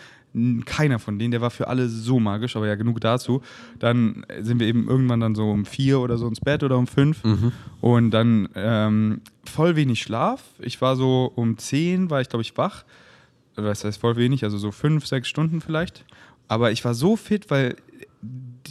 keiner 0.64 0.98
von 0.98 1.18
denen, 1.18 1.32
der 1.32 1.40
war 1.40 1.50
für 1.50 1.68
alle 1.68 1.88
so 1.88 2.20
magisch, 2.20 2.56
aber 2.56 2.66
ja, 2.66 2.76
genug 2.76 3.00
dazu. 3.00 3.42
Dann 3.78 4.24
sind 4.40 4.60
wir 4.60 4.66
eben 4.66 4.88
irgendwann 4.88 5.20
dann 5.20 5.34
so 5.34 5.50
um 5.50 5.64
vier 5.64 6.00
oder 6.00 6.18
so 6.18 6.28
ins 6.28 6.40
Bett 6.40 6.62
oder 6.62 6.78
um 6.78 6.86
fünf 6.86 7.24
mhm. 7.24 7.52
und 7.80 8.10
dann 8.10 8.48
ähm, 8.54 9.20
voll 9.44 9.76
wenig 9.76 10.02
Schlaf. 10.02 10.42
Ich 10.60 10.80
war 10.80 10.96
so 10.96 11.32
um 11.34 11.58
zehn, 11.58 12.10
war 12.10 12.20
ich 12.20 12.28
glaube 12.28 12.42
ich 12.42 12.56
wach. 12.56 12.84
Was 13.56 13.84
heißt 13.84 14.00
voll 14.00 14.16
wenig, 14.16 14.44
also 14.44 14.58
so 14.58 14.70
fünf, 14.70 15.06
sechs 15.06 15.28
Stunden 15.28 15.60
vielleicht. 15.60 16.04
Aber 16.48 16.70
ich 16.70 16.84
war 16.84 16.94
so 16.94 17.16
fit, 17.16 17.50
weil 17.50 17.76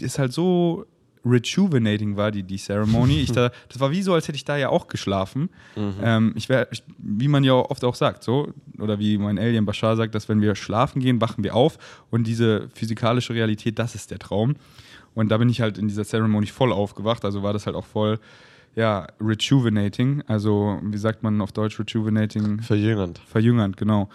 es 0.01 0.18
halt 0.18 0.34
so 0.34 0.86
rejuvenating 1.30 2.17
war, 2.17 2.32
die, 2.32 2.43
die 2.43 2.57
Ceremony. 2.57 3.19
Ich 3.19 3.32
da, 3.34 3.51
das 3.67 3.80
war 3.80 3.91
wie 3.91 4.01
so, 4.01 4.13
als 4.13 4.27
hätte 4.27 4.36
ich 4.36 4.45
da 4.45 4.57
ja 4.57 4.69
auch 4.69 4.88
geschlafen. 4.88 5.49
Mhm. 5.75 5.93
Ähm, 6.01 6.34
ich 6.36 6.49
wär, 6.49 6.67
ich, 6.71 6.84
wie 6.97 7.27
man 7.27 7.43
ja 7.43 7.53
oft 7.53 7.84
auch 7.84 7.95
sagt, 7.95 8.23
so, 8.23 8.53
oder 8.77 8.99
wie 8.99 9.17
mein 9.17 9.38
Alien 9.38 9.65
Bashar 9.65 9.95
sagt, 9.95 10.15
dass 10.15 10.30
wenn 10.30 10.41
wir 10.41 10.55
schlafen 10.55 11.01
gehen, 11.01 11.21
wachen 11.21 11.43
wir 11.43 11.55
auf 11.55 11.77
und 12.09 12.27
diese 12.27 12.69
physikalische 12.73 13.34
Realität, 13.34 13.80
das 13.80 13.95
ist 13.95 14.11
der 14.11 14.19
Traum. 14.19 14.55
Und 15.15 15.30
da 15.30 15.38
bin 15.38 15.49
ich 15.49 15.61
halt 15.61 15.77
in 15.77 15.88
dieser 15.88 16.05
Ceremony 16.05 16.47
voll 16.47 16.71
aufgewacht, 16.71 17.25
also 17.25 17.43
war 17.43 17.53
das 17.53 17.65
halt 17.65 17.75
auch 17.75 17.86
voll, 17.86 18.19
ja, 18.75 19.07
rejuvenating. 19.19 20.23
Also, 20.27 20.80
wie 20.84 20.97
sagt 20.97 21.23
man 21.23 21.41
auf 21.41 21.51
Deutsch 21.51 21.80
rejuvenating? 21.80 22.61
Verjüngernd. 22.61 23.19
Verjüngernd, 23.27 23.77
genau 23.77 24.09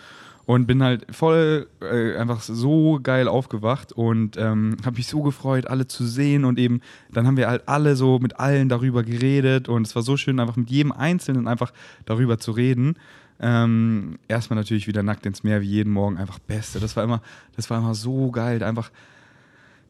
und 0.47 0.67
bin 0.67 0.83
halt 0.83 1.07
voll 1.15 1.69
äh, 1.81 2.17
einfach 2.17 2.43
so 2.43 3.01
geil 3.03 3.29
aufgewacht 3.29 3.93
und 3.93 4.37
ähm, 4.37 4.77
habe 4.85 4.97
mich 4.97 5.07
so 5.07 5.23
gefreut, 5.23 5.67
alle 5.67 5.87
zu 5.87 6.05
sehen 6.05 6.45
und 6.45 6.59
eben 6.59 6.81
dann 7.13 7.27
haben 7.27 7.37
wir 7.37 7.49
halt 7.49 7.69
alle 7.69 7.97
so 7.97 8.19
mit 8.19 8.39
allen 8.39 8.69
darüber 8.69 9.03
geredet 9.03 9.69
und 9.69 9.87
es 9.87 9.95
war 9.95 10.03
so 10.03 10.17
schön, 10.17 10.41
einfach 10.41 10.57
mit 10.57 10.71
jedem 10.71 10.93
Einzelnen 10.93 11.49
einfach 11.49 11.73
darüber 12.05 12.39
zu 12.39 12.53
reden. 12.53 12.97
Ähm, 13.41 14.19
erstmal 14.29 14.59
natürlich 14.59 14.87
wieder 14.87 15.03
nackt 15.03 15.27
ins 15.27 15.43
Meer 15.43 15.61
wie 15.61 15.69
jeden 15.69 15.93
Morgen, 15.93 16.19
einfach 16.19 16.39
Beste. 16.39 16.79
Das 16.79 16.97
war 16.97 17.05
immer, 17.05 17.21
das 17.57 17.69
war 17.69 17.79
immer 17.79 17.95
so 17.95 18.31
geil, 18.31 18.63
einfach 18.63 18.91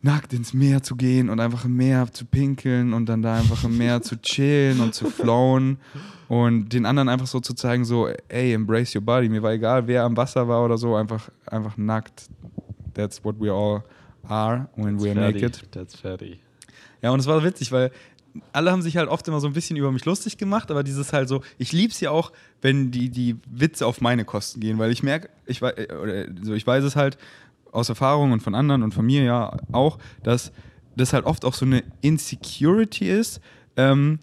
nackt 0.04 0.34
ins 0.34 0.52
Meer 0.52 0.82
zu 0.82 0.96
gehen 0.96 1.30
und 1.30 1.40
einfach 1.40 1.64
im 1.64 1.76
Meer 1.76 2.12
zu 2.12 2.26
pinkeln 2.26 2.92
und 2.92 3.06
dann 3.06 3.22
da 3.22 3.36
einfach 3.36 3.64
im 3.64 3.78
Meer 3.78 4.02
zu 4.02 4.20
chillen 4.20 4.80
und 4.80 4.94
zu 4.94 5.08
flowen 5.08 5.78
und 6.28 6.68
den 6.74 6.84
anderen 6.84 7.08
einfach 7.08 7.26
so 7.26 7.40
zu 7.40 7.54
zeigen, 7.54 7.86
so, 7.86 8.08
ey, 8.28 8.52
embrace 8.52 8.94
your 8.94 9.00
body. 9.00 9.30
Mir 9.30 9.42
war 9.42 9.52
egal, 9.52 9.86
wer 9.86 10.04
am 10.04 10.14
Wasser 10.14 10.46
war 10.46 10.62
oder 10.62 10.76
so, 10.76 10.94
einfach, 10.94 11.30
einfach 11.46 11.78
nackt. 11.78 12.28
That's 12.92 13.24
what 13.24 13.36
we 13.40 13.50
all 13.50 13.82
are 14.28 14.68
when 14.76 14.98
That's 14.98 15.04
we're 15.04 15.14
fertig. 15.14 15.42
naked. 15.42 15.72
That's 15.72 15.96
fertig. 15.96 16.38
Ja, 17.00 17.10
und 17.10 17.20
es 17.20 17.26
war 17.26 17.42
witzig, 17.42 17.72
weil 17.72 17.90
alle 18.52 18.72
haben 18.72 18.82
sich 18.82 18.98
halt 18.98 19.08
oft 19.08 19.26
immer 19.26 19.40
so 19.40 19.46
ein 19.46 19.54
bisschen 19.54 19.76
über 19.76 19.90
mich 19.90 20.04
lustig 20.04 20.36
gemacht, 20.36 20.70
aber 20.70 20.82
dieses 20.82 21.14
halt 21.14 21.30
so, 21.30 21.42
ich 21.56 21.72
lieb's 21.72 22.00
ja 22.00 22.10
auch, 22.10 22.30
wenn 22.60 22.90
die, 22.90 23.08
die 23.08 23.36
Witze 23.50 23.86
auf 23.86 24.02
meine 24.02 24.26
Kosten 24.26 24.60
gehen, 24.60 24.78
weil 24.78 24.90
ich 24.90 25.02
merke, 25.02 25.30
ich, 25.46 25.62
oder, 25.62 26.26
so, 26.42 26.52
ich 26.52 26.66
weiß 26.66 26.84
es 26.84 26.94
halt, 26.94 27.16
aus 27.74 27.88
Erfahrung 27.88 28.32
und 28.32 28.40
von 28.40 28.54
anderen 28.54 28.82
und 28.82 28.94
von 28.94 29.04
mir 29.04 29.22
ja 29.24 29.56
auch, 29.72 29.98
dass 30.22 30.52
das 30.96 31.12
halt 31.12 31.24
oft 31.24 31.44
auch 31.44 31.54
so 31.54 31.66
eine 31.66 31.82
Insecurity 32.00 33.10
ist. 33.10 33.40
Ähm, 33.76 34.20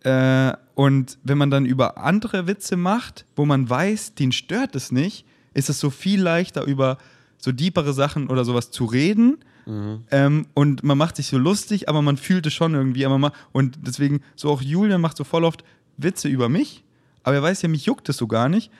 äh, 0.00 0.52
und 0.74 1.18
wenn 1.22 1.38
man 1.38 1.50
dann 1.50 1.66
über 1.66 1.98
andere 1.98 2.46
Witze 2.46 2.76
macht, 2.76 3.26
wo 3.34 3.44
man 3.44 3.68
weiß, 3.68 4.14
den 4.14 4.32
stört 4.32 4.74
es 4.74 4.92
nicht, 4.92 5.26
ist 5.54 5.68
es 5.68 5.80
so 5.80 5.90
viel 5.90 6.20
leichter 6.20 6.64
über 6.64 6.98
so 7.38 7.52
deepere 7.52 7.92
Sachen 7.92 8.28
oder 8.28 8.44
sowas 8.44 8.70
zu 8.70 8.84
reden. 8.84 9.38
Mhm. 9.66 10.04
Ähm, 10.10 10.46
und 10.54 10.82
man 10.82 10.96
macht 10.96 11.16
sich 11.16 11.26
so 11.26 11.38
lustig, 11.38 11.88
aber 11.88 12.02
man 12.02 12.16
fühlt 12.16 12.46
es 12.46 12.54
schon 12.54 12.74
irgendwie. 12.74 13.04
Aber 13.04 13.18
man, 13.18 13.32
und 13.52 13.78
deswegen, 13.82 14.20
so 14.34 14.50
auch 14.50 14.62
Julian 14.62 15.00
macht 15.00 15.16
so 15.16 15.24
voll 15.24 15.44
oft 15.44 15.64
Witze 15.96 16.28
über 16.28 16.48
mich, 16.48 16.84
aber 17.22 17.36
er 17.36 17.42
weiß 17.42 17.62
ja, 17.62 17.68
mich 17.68 17.86
juckt 17.86 18.08
es 18.08 18.16
so 18.16 18.26
gar 18.26 18.48
nicht 18.48 18.70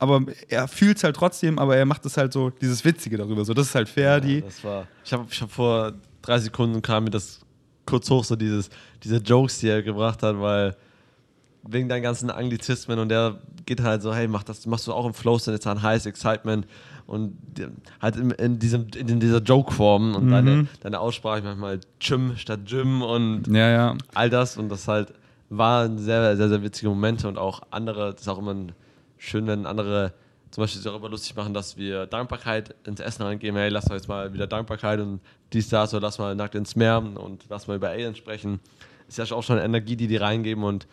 aber 0.00 0.22
er 0.48 0.66
fühlt 0.66 0.96
es 0.96 1.04
halt 1.04 1.14
trotzdem, 1.14 1.58
aber 1.58 1.76
er 1.76 1.84
macht 1.84 2.04
es 2.06 2.16
halt 2.16 2.32
so, 2.32 2.48
dieses 2.48 2.84
Witzige 2.84 3.18
darüber. 3.18 3.44
So, 3.44 3.52
das 3.52 3.66
ist 3.66 3.74
halt 3.74 3.88
Ferdi. 3.88 4.36
Ja, 4.36 4.40
das 4.40 4.64
war. 4.64 4.86
Ich 5.04 5.12
habe 5.12 5.26
ich 5.30 5.42
hab 5.42 5.52
vor 5.52 5.92
drei 6.22 6.38
Sekunden 6.38 6.80
kam 6.80 7.04
mir 7.04 7.10
das 7.10 7.40
kurz 7.84 8.08
hoch, 8.08 8.24
so 8.24 8.34
dieses, 8.34 8.70
diese 9.02 9.18
Jokes, 9.18 9.58
die 9.58 9.68
er 9.68 9.82
gebracht 9.82 10.22
hat, 10.22 10.40
weil 10.40 10.74
wegen 11.62 11.90
deinen 11.90 12.02
ganzen 12.02 12.30
Anglizismen 12.30 12.98
und 12.98 13.10
der 13.10 13.40
geht 13.66 13.82
halt 13.82 14.00
so, 14.00 14.14
hey, 14.14 14.26
mach 14.26 14.42
das, 14.42 14.64
machst 14.66 14.86
du 14.86 14.94
auch 14.94 15.04
im 15.04 15.12
Flow, 15.12 15.38
dann 15.44 15.54
ist 15.54 15.66
ein 15.66 15.82
Highest 15.82 16.06
Excitement 16.06 16.66
und 17.06 17.36
halt 18.00 18.16
in, 18.16 18.30
in, 18.30 18.58
diesem, 18.58 18.86
in 18.96 19.20
dieser 19.20 19.42
Joke-Form 19.42 20.14
und 20.14 20.26
mhm. 20.26 20.30
deine, 20.30 20.66
deine 20.80 20.98
Aussprache 20.98 21.42
manchmal 21.42 21.80
Gym 21.98 22.38
statt 22.38 22.60
Gym 22.64 23.02
und 23.02 23.48
ja, 23.48 23.68
ja. 23.68 23.96
all 24.14 24.30
das 24.30 24.56
und 24.56 24.70
das 24.70 24.88
halt 24.88 25.12
waren 25.50 25.98
sehr, 25.98 26.36
sehr, 26.36 26.48
sehr 26.48 26.62
witzige 26.62 26.88
Momente 26.88 27.28
und 27.28 27.36
auch 27.36 27.60
andere, 27.70 28.12
das 28.12 28.22
ist 28.22 28.28
auch 28.28 28.38
immer 28.38 28.54
ein 28.54 28.72
schön, 29.20 29.46
wenn 29.46 29.66
andere 29.66 30.12
zum 30.50 30.64
Beispiel 30.64 30.82
darüber 30.82 31.08
lustig 31.08 31.36
machen, 31.36 31.54
dass 31.54 31.76
wir 31.76 32.06
Dankbarkeit 32.06 32.74
ins 32.84 32.98
Essen 32.98 33.22
reingeben. 33.22 33.56
Hey, 33.56 33.68
lass 33.68 33.84
doch 33.84 33.94
jetzt 33.94 34.08
mal 34.08 34.32
wieder 34.32 34.48
Dankbarkeit 34.48 34.98
und 34.98 35.20
dies, 35.52 35.68
das 35.68 35.94
oder 35.94 36.02
lass 36.08 36.18
mal 36.18 36.34
nackt 36.34 36.56
ins 36.56 36.74
Meer 36.74 36.98
und 36.98 37.44
lass 37.48 37.68
mal 37.68 37.76
über 37.76 37.90
Aliens 37.90 38.18
sprechen. 38.18 38.58
Ist 39.06 39.18
ja 39.18 39.24
auch 39.36 39.42
schon 39.42 39.58
Energie, 39.58 39.94
die 39.94 40.08
die 40.08 40.16
reingeben 40.16 40.64
und 40.64 40.88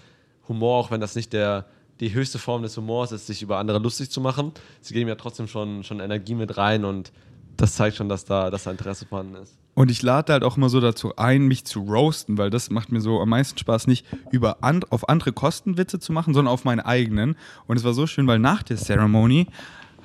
Humor, 0.47 0.77
auch 0.77 0.91
wenn 0.91 1.01
das 1.01 1.15
nicht 1.15 1.33
der, 1.33 1.65
die 1.99 2.13
höchste 2.13 2.37
Form 2.37 2.61
des 2.61 2.77
Humors 2.77 3.11
ist, 3.11 3.27
sich 3.27 3.41
über 3.41 3.57
andere 3.57 3.79
lustig 3.79 4.11
zu 4.11 4.21
machen. 4.21 4.51
Sie 4.81 4.93
geben 4.93 5.09
ja 5.09 5.15
trotzdem 5.15 5.47
schon, 5.47 5.83
schon 5.83 5.99
Energie 5.99 6.35
mit 6.35 6.57
rein 6.57 6.85
und 6.85 7.11
das 7.57 7.75
zeigt 7.75 7.97
schon, 7.97 8.09
dass 8.09 8.25
da, 8.25 8.49
dass 8.49 8.63
da 8.63 8.71
Interesse 8.71 9.05
vorhanden 9.05 9.35
ist. 9.35 9.57
Und 9.73 9.91
ich 9.91 10.01
lade 10.01 10.33
halt 10.33 10.43
auch 10.43 10.57
immer 10.57 10.69
so 10.69 10.79
dazu 10.79 11.15
ein, 11.17 11.47
mich 11.47 11.65
zu 11.65 11.81
roasten, 11.81 12.37
weil 12.37 12.49
das 12.49 12.71
macht 12.71 12.91
mir 12.91 12.99
so 13.01 13.19
am 13.21 13.29
meisten 13.29 13.59
Spaß, 13.59 13.85
nicht 13.85 14.05
über 14.31 14.57
and 14.63 14.91
auf 14.91 15.07
andere 15.07 15.33
Kosten 15.33 15.77
Witze 15.77 15.99
zu 15.99 16.11
machen, 16.13 16.33
sondern 16.33 16.51
auf 16.51 16.65
meine 16.65 16.85
eigenen. 16.85 17.35
Und 17.67 17.77
es 17.77 17.83
war 17.83 17.93
so 17.93 18.07
schön, 18.07 18.25
weil 18.25 18.39
nach 18.39 18.63
der 18.63 18.77
Ceremony 18.77 19.47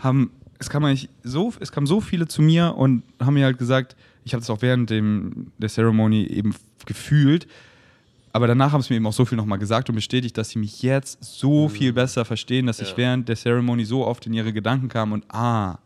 haben 0.00 0.30
es 0.58 0.70
kam 0.70 0.84
eigentlich 0.84 1.08
so, 1.24 1.52
es 1.58 1.72
kamen 1.72 1.86
so 1.88 2.00
viele 2.00 2.28
zu 2.28 2.40
mir 2.40 2.74
und 2.76 3.02
haben 3.20 3.34
mir 3.34 3.44
halt 3.46 3.58
gesagt, 3.58 3.96
ich 4.24 4.32
habe 4.32 4.42
das 4.42 4.50
auch 4.50 4.62
während 4.62 4.90
dem, 4.90 5.50
der 5.58 5.68
Ceremony 5.68 6.24
eben 6.26 6.54
gefühlt, 6.86 7.48
aber 8.32 8.46
danach 8.46 8.72
haben 8.72 8.80
sie 8.80 8.92
mir 8.92 8.98
eben 8.98 9.06
auch 9.06 9.12
so 9.12 9.24
viel 9.24 9.36
nochmal 9.36 9.58
gesagt 9.58 9.88
und 9.88 9.96
bestätigt, 9.96 10.38
dass 10.38 10.50
sie 10.50 10.60
mich 10.60 10.82
jetzt 10.82 11.18
so 11.24 11.68
viel 11.68 11.92
besser 11.92 12.24
verstehen, 12.24 12.66
dass 12.66 12.80
ich 12.80 12.90
Ja. 12.92 12.96
während 12.96 13.28
der 13.28 13.36
Ceremony 13.36 13.84
so 13.84 14.06
oft 14.06 14.24
in 14.26 14.34
ihre 14.34 14.52
Gedanken 14.52 14.88
kam 14.88 15.10
und 15.12 15.24
ah, 15.34 15.78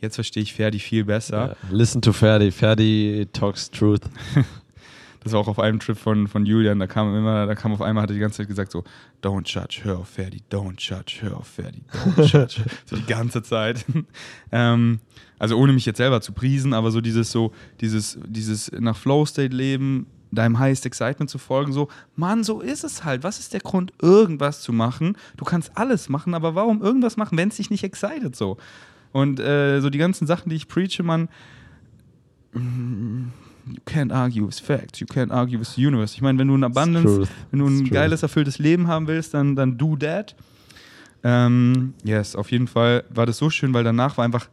jetzt 0.00 0.14
verstehe 0.16 0.42
ich 0.42 0.54
Ferdi 0.54 0.78
viel 0.78 1.04
besser. 1.04 1.56
Ja. 1.62 1.68
Listen 1.70 2.02
to 2.02 2.12
Ferdi. 2.12 2.50
Ferdi 2.50 3.28
talks 3.32 3.70
truth. 3.70 4.02
Das 5.22 5.34
war 5.34 5.40
auch 5.40 5.48
auf 5.48 5.58
einem 5.58 5.78
Trip 5.80 5.98
von, 5.98 6.28
von 6.28 6.46
Julian, 6.46 6.78
da 6.78 6.86
kam 6.86 7.14
immer, 7.14 7.46
da 7.46 7.54
kam 7.54 7.72
auf 7.72 7.82
einmal, 7.82 8.02
hat 8.02 8.10
er 8.10 8.14
die 8.14 8.20
ganze 8.20 8.38
Zeit 8.38 8.48
gesagt 8.48 8.72
so, 8.72 8.84
don't 9.22 9.46
judge, 9.46 9.80
hör 9.82 9.98
auf 9.98 10.08
Ferdi, 10.08 10.42
don't 10.50 10.76
judge, 10.78 11.18
hör 11.20 11.36
auf 11.36 11.46
Ferdi, 11.46 11.82
don't 11.92 12.24
judge. 12.32 12.62
so 12.86 12.96
die 12.96 13.04
ganze 13.04 13.42
Zeit. 13.42 13.84
ähm, 14.52 15.00
also 15.38 15.56
ohne 15.58 15.72
mich 15.72 15.84
jetzt 15.84 15.98
selber 15.98 16.22
zu 16.22 16.32
priesen, 16.32 16.72
aber 16.72 16.90
so 16.90 17.00
dieses 17.00 17.30
so, 17.30 17.52
dieses, 17.80 18.18
dieses 18.26 18.72
nach 18.72 18.96
Flow 18.96 19.26
State 19.26 19.54
leben, 19.54 20.06
deinem 20.30 20.58
Highest 20.58 20.86
Excitement 20.86 21.28
zu 21.28 21.38
folgen, 21.38 21.72
so, 21.72 21.88
Mann, 22.16 22.44
so 22.44 22.60
ist 22.60 22.84
es 22.84 23.04
halt. 23.04 23.22
Was 23.22 23.38
ist 23.38 23.52
der 23.52 23.60
Grund, 23.60 23.92
irgendwas 24.00 24.62
zu 24.62 24.72
machen? 24.72 25.16
Du 25.36 25.44
kannst 25.44 25.72
alles 25.76 26.08
machen, 26.08 26.34
aber 26.34 26.54
warum 26.54 26.82
irgendwas 26.82 27.16
machen, 27.16 27.36
wenn 27.36 27.48
es 27.48 27.56
dich 27.56 27.68
nicht 27.70 27.84
excited 27.84 28.36
so? 28.36 28.56
Und 29.12 29.40
äh, 29.40 29.80
so 29.80 29.90
die 29.90 29.98
ganzen 29.98 30.26
Sachen, 30.26 30.50
die 30.50 30.56
ich 30.56 30.68
preache, 30.68 31.02
man, 31.02 31.28
you 32.54 33.78
can't 33.86 34.12
argue 34.12 34.46
with 34.46 34.60
facts, 34.60 35.00
you 35.00 35.06
can't 35.06 35.32
argue 35.32 35.58
with 35.58 35.74
the 35.74 35.86
universe. 35.86 36.14
Ich 36.14 36.22
meine, 36.22 36.38
wenn 36.38 36.48
du 36.48 36.56
ein 36.56 36.64
Abundance, 36.64 37.28
wenn 37.50 37.58
du 37.58 37.66
ein 37.66 37.90
geiles, 37.90 38.22
erfülltes 38.22 38.58
Leben 38.58 38.88
haben 38.88 39.06
willst, 39.06 39.34
dann, 39.34 39.56
dann 39.56 39.76
do 39.78 39.96
that. 39.96 40.34
Ähm, 41.22 41.94
yes, 42.02 42.34
auf 42.34 42.50
jeden 42.50 42.66
Fall 42.66 43.04
war 43.10 43.26
das 43.26 43.38
so 43.38 43.50
schön, 43.50 43.74
weil 43.74 43.84
danach 43.84 44.16
war 44.16 44.24
einfach 44.24 44.48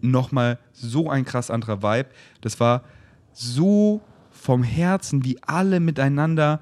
nochmal 0.00 0.58
so 0.72 1.08
ein 1.10 1.24
krass 1.24 1.50
anderer 1.50 1.82
Vibe. 1.82 2.10
Das 2.40 2.60
war 2.60 2.84
so 3.32 4.00
vom 4.30 4.62
Herzen, 4.62 5.24
wie 5.24 5.38
alle 5.42 5.80
miteinander 5.80 6.60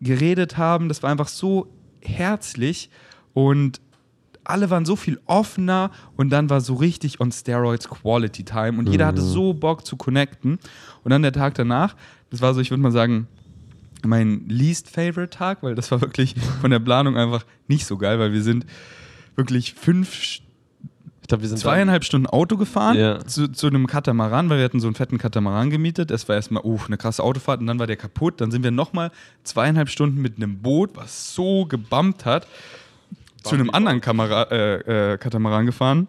geredet 0.00 0.56
haben. 0.56 0.88
Das 0.88 1.02
war 1.02 1.10
einfach 1.10 1.28
so 1.28 1.72
herzlich 2.00 2.90
und 3.34 3.80
alle 4.44 4.70
waren 4.70 4.84
so 4.84 4.96
viel 4.96 5.20
offener 5.26 5.90
und 6.16 6.30
dann 6.30 6.50
war 6.50 6.60
so 6.60 6.74
richtig 6.74 7.20
on 7.20 7.30
Steroids 7.32 7.88
Quality 7.88 8.44
Time 8.44 8.78
und 8.78 8.88
jeder 8.88 9.06
hatte 9.06 9.20
so 9.22 9.54
Bock 9.54 9.86
zu 9.86 9.96
connecten. 9.96 10.58
Und 11.04 11.10
dann 11.10 11.22
der 11.22 11.32
Tag 11.32 11.54
danach, 11.54 11.94
das 12.30 12.40
war 12.40 12.54
so, 12.54 12.60
ich 12.60 12.70
würde 12.70 12.82
mal 12.82 12.92
sagen, 12.92 13.26
mein 14.04 14.48
least 14.48 14.88
favorite 14.88 15.30
Tag, 15.30 15.62
weil 15.62 15.74
das 15.74 15.90
war 15.90 16.00
wirklich 16.00 16.34
von 16.60 16.70
der 16.70 16.78
Planung 16.78 17.16
einfach 17.16 17.44
nicht 17.68 17.86
so 17.86 17.98
geil, 17.98 18.18
weil 18.18 18.32
wir 18.32 18.42
sind 18.42 18.64
wirklich 19.36 19.74
fünf, 19.74 20.40
Ich 21.22 21.28
glaube, 21.28 21.42
wir 21.42 21.48
sind 21.48 21.58
zweieinhalb 21.58 22.02
Stunden 22.04 22.26
Auto 22.26 22.56
gefahren 22.56 22.96
Ja. 22.98 23.24
zu, 23.24 23.48
zu 23.48 23.66
einem 23.66 23.86
Katamaran, 23.86 24.48
weil 24.50 24.58
wir 24.58 24.64
hatten 24.64 24.80
so 24.80 24.88
einen 24.88 24.94
fetten 24.96 25.18
Katamaran 25.18 25.70
gemietet. 25.70 26.10
Es 26.10 26.28
war 26.28 26.36
erstmal, 26.36 26.64
uh, 26.64 26.80
eine 26.86 26.96
krasse 26.96 27.22
Autofahrt 27.22 27.60
und 27.60 27.66
dann 27.66 27.78
war 27.78 27.86
der 27.86 27.96
kaputt. 27.96 28.40
Dann 28.40 28.50
sind 28.50 28.64
wir 28.64 28.70
nochmal 28.70 29.10
zweieinhalb 29.44 29.88
Stunden 29.90 30.20
mit 30.20 30.36
einem 30.36 30.58
Boot, 30.58 30.90
was 30.94 31.34
so 31.34 31.66
gebammt 31.66 32.24
hat, 32.24 32.46
zu 33.42 33.54
einem 33.54 33.70
anderen 33.70 34.00
Kamera, 34.00 34.42
äh, 34.50 35.12
äh, 35.14 35.18
Katamaran 35.18 35.66
gefahren. 35.66 36.08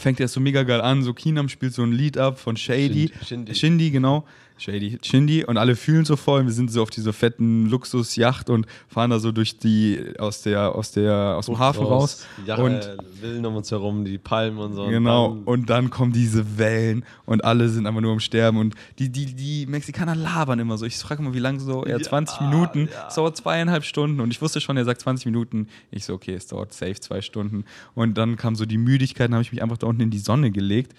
Fängt 0.00 0.20
erst 0.20 0.34
so 0.34 0.40
mega 0.40 0.62
geil 0.62 0.80
an, 0.80 1.02
so 1.02 1.12
Keenam 1.12 1.48
spielt 1.50 1.74
so 1.74 1.82
ein 1.82 1.92
Lied 1.92 2.16
ab 2.16 2.38
von 2.38 2.56
Shady. 2.56 3.08
Shindy- 3.08 3.24
Shindy. 3.26 3.54
Shindy, 3.54 3.90
genau. 3.90 4.24
Shady, 4.62 4.98
Shindy 5.02 5.44
und 5.44 5.56
alle 5.56 5.74
fühlen 5.74 6.04
so 6.04 6.14
voll. 6.16 6.44
Wir 6.44 6.52
sind 6.52 6.70
so 6.70 6.82
auf 6.82 6.90
dieser 6.90 7.12
fetten 7.12 7.66
Luxusjacht 7.68 8.48
und 8.48 8.66
fahren 8.86 9.10
da 9.10 9.18
so 9.18 9.32
durch 9.32 9.58
die 9.58 10.00
aus 10.18 10.42
der 10.42 10.74
aus 10.76 10.92
der 10.92 11.34
aus 11.36 11.46
dem 11.46 11.58
Hafen 11.58 11.84
raus. 11.84 12.24
Ja, 12.46 12.56
und 12.56 12.74
äh, 12.74 12.96
Villen 13.20 13.44
um 13.44 13.56
uns 13.56 13.70
herum, 13.72 14.04
die 14.04 14.18
Palmen 14.18 14.58
und 14.58 14.74
so. 14.74 14.86
Genau, 14.86 15.30
dann- 15.30 15.42
und 15.44 15.68
dann 15.70 15.90
kommen 15.90 16.12
diese 16.12 16.58
Wellen 16.58 17.04
und 17.26 17.44
alle 17.44 17.68
sind 17.68 17.86
einfach 17.86 18.00
nur 18.00 18.12
am 18.12 18.20
Sterben 18.20 18.58
und 18.58 18.74
die, 18.98 19.08
die, 19.10 19.34
die 19.34 19.66
Mexikaner 19.66 20.14
labern 20.14 20.60
immer 20.60 20.78
so. 20.78 20.86
Ich 20.86 20.96
frage 20.96 21.22
mal, 21.22 21.34
wie 21.34 21.38
lange 21.40 21.58
so? 21.58 21.84
Ja, 21.84 21.96
Ja, 21.96 22.00
20 22.00 22.40
Minuten. 22.42 22.88
ja. 22.92 23.08
Es 23.08 23.14
dauert 23.16 23.36
zweieinhalb 23.36 23.84
Stunden 23.84 24.20
und 24.20 24.30
ich 24.30 24.40
wusste 24.40 24.60
schon, 24.60 24.76
er 24.76 24.84
sagt 24.84 25.00
20 25.00 25.26
Minuten. 25.26 25.66
Ich 25.90 26.04
so, 26.04 26.14
okay, 26.14 26.34
es 26.34 26.46
dauert 26.46 26.72
safe 26.72 27.00
zwei 27.00 27.20
Stunden. 27.20 27.64
Und 27.94 28.16
dann 28.16 28.36
kam 28.36 28.54
so 28.54 28.64
die 28.64 28.78
Müdigkeit, 28.78 29.26
dann 29.28 29.34
habe 29.34 29.42
ich 29.42 29.50
mich 29.52 29.62
einfach 29.62 29.78
da 29.78 29.88
unten 29.88 30.02
in 30.02 30.10
die 30.10 30.18
Sonne 30.18 30.50
gelegt 30.52 30.94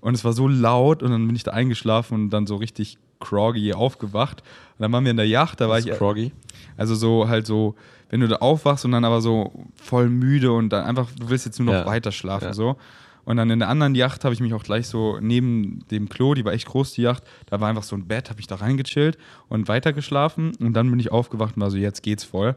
und 0.00 0.14
es 0.14 0.24
war 0.24 0.32
so 0.32 0.48
laut 0.48 1.02
und 1.02 1.10
dann 1.12 1.26
bin 1.26 1.36
ich 1.36 1.44
da 1.44 1.52
eingeschlafen 1.52 2.14
und 2.14 2.30
dann 2.30 2.46
so 2.46 2.56
richtig 2.56 2.98
groggy 3.20 3.72
aufgewacht. 3.72 4.42
Und 4.78 4.82
dann 4.82 4.92
waren 4.92 5.04
wir 5.04 5.10
in 5.10 5.16
der 5.16 5.28
Yacht, 5.28 5.60
da 5.60 5.68
war 5.68 5.78
ich 5.78 5.90
Croggy. 5.90 6.32
also 6.76 6.94
so 6.94 7.28
halt 7.28 7.46
so, 7.46 7.74
wenn 8.10 8.20
du 8.20 8.28
da 8.28 8.36
aufwachst 8.36 8.84
und 8.84 8.92
dann 8.92 9.04
aber 9.04 9.20
so 9.20 9.52
voll 9.76 10.08
müde 10.08 10.52
und 10.52 10.70
dann 10.70 10.84
einfach, 10.84 11.08
du 11.18 11.28
willst 11.30 11.46
jetzt 11.46 11.58
nur 11.58 11.66
noch 11.66 11.80
Ja. 11.80 11.86
weiter 11.86 12.12
schlafen 12.12 12.48
Ja. 12.48 12.52
so. 12.54 12.76
Und 13.24 13.38
dann 13.38 13.48
in 13.48 13.58
der 13.58 13.70
anderen 13.70 13.94
Yacht 13.94 14.22
habe 14.24 14.34
ich 14.34 14.40
mich 14.40 14.52
auch 14.52 14.62
gleich 14.64 14.86
so 14.86 15.18
neben 15.18 15.78
dem 15.90 16.10
Klo, 16.10 16.34
die 16.34 16.44
war 16.44 16.52
echt 16.52 16.66
groß, 16.66 16.92
die 16.92 17.02
Yacht, 17.02 17.22
da 17.46 17.58
war 17.58 17.70
einfach 17.70 17.82
so 17.82 17.96
ein 17.96 18.06
Bett, 18.06 18.28
habe 18.28 18.38
ich 18.40 18.46
da 18.46 18.56
reingechillt 18.56 19.16
und 19.48 19.66
weiter 19.66 19.94
geschlafen. 19.94 20.52
Und 20.60 20.74
dann 20.74 20.90
bin 20.90 21.00
ich 21.00 21.10
aufgewacht 21.10 21.56
und 21.56 21.62
war 21.62 21.70
so, 21.70 21.78
jetzt 21.78 22.02
geht's 22.02 22.22
voll. 22.24 22.54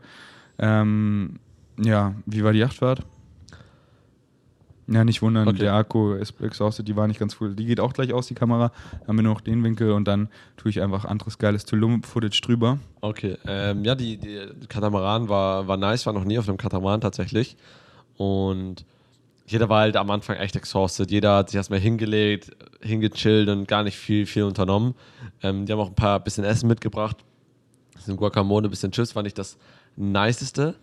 Ähm, 0.59 1.39
ja, 1.81 2.15
wie 2.25 2.43
war 2.43 2.51
die 2.51 2.59
Yachtfahrt? 2.59 3.05
Ja, 4.89 5.03
nicht 5.03 5.21
wundern, 5.21 5.47
Okay. 5.49 5.57
der 5.59 5.73
Akku 5.73 6.13
ist 6.13 6.39
exhausted, 6.39 6.87
die 6.87 6.95
war 6.95 7.07
nicht 7.07 7.19
ganz 7.19 7.35
cool. 7.41 7.53
Die 7.53 7.65
geht 7.65 7.79
auch 7.81 7.91
gleich 7.91 8.13
aus, 8.13 8.27
die 8.27 8.35
Kamera. 8.35 8.71
Dann 8.99 9.07
haben 9.09 9.15
wir 9.17 9.23
nur 9.23 9.33
noch 9.33 9.41
den 9.41 9.61
Winkel 9.63 9.91
und 9.91 10.07
dann 10.07 10.29
tue 10.55 10.69
ich 10.69 10.81
einfach 10.81 11.03
anderes 11.03 11.37
geiles 11.37 11.65
Tulum-Footage 11.65 12.39
drüber. 12.41 12.79
Okay, 13.01 13.37
ähm, 13.45 13.83
ja, 13.83 13.95
die, 13.95 14.15
die 14.17 14.39
Katamaran 14.69 15.27
war, 15.27 15.67
war 15.67 15.75
nice, 15.75 16.05
war 16.05 16.13
noch 16.13 16.23
nie 16.23 16.39
auf 16.39 16.47
einem 16.47 16.57
Katamaran 16.57 17.01
tatsächlich. 17.01 17.57
Und 18.15 18.85
jeder 19.45 19.67
war 19.69 19.81
halt 19.81 19.97
am 19.97 20.09
Anfang 20.09 20.37
echt 20.37 20.55
exhausted. 20.55 21.11
Jeder 21.11 21.35
hat 21.37 21.49
sich 21.49 21.57
erstmal 21.57 21.79
hingelegt, 21.79 22.51
hingechillt 22.81 23.49
und 23.49 23.67
gar 23.67 23.83
nicht 23.83 23.97
viel, 23.97 24.25
viel 24.25 24.43
unternommen. 24.43 24.93
Ähm, 25.43 25.65
die 25.65 25.71
haben 25.73 25.79
auch 25.79 25.89
ein 25.89 25.95
paar 25.95 26.19
bisschen 26.21 26.43
Essen 26.45 26.67
mitgebracht. 26.67 27.17
Das 27.93 28.05
sind 28.05 28.17
Guacamole, 28.17 28.69
bisschen 28.69 28.91
Chips, 28.91 29.15
war 29.15 29.23
nicht 29.23 29.37
das 29.37 29.57
niceste. 29.97 30.75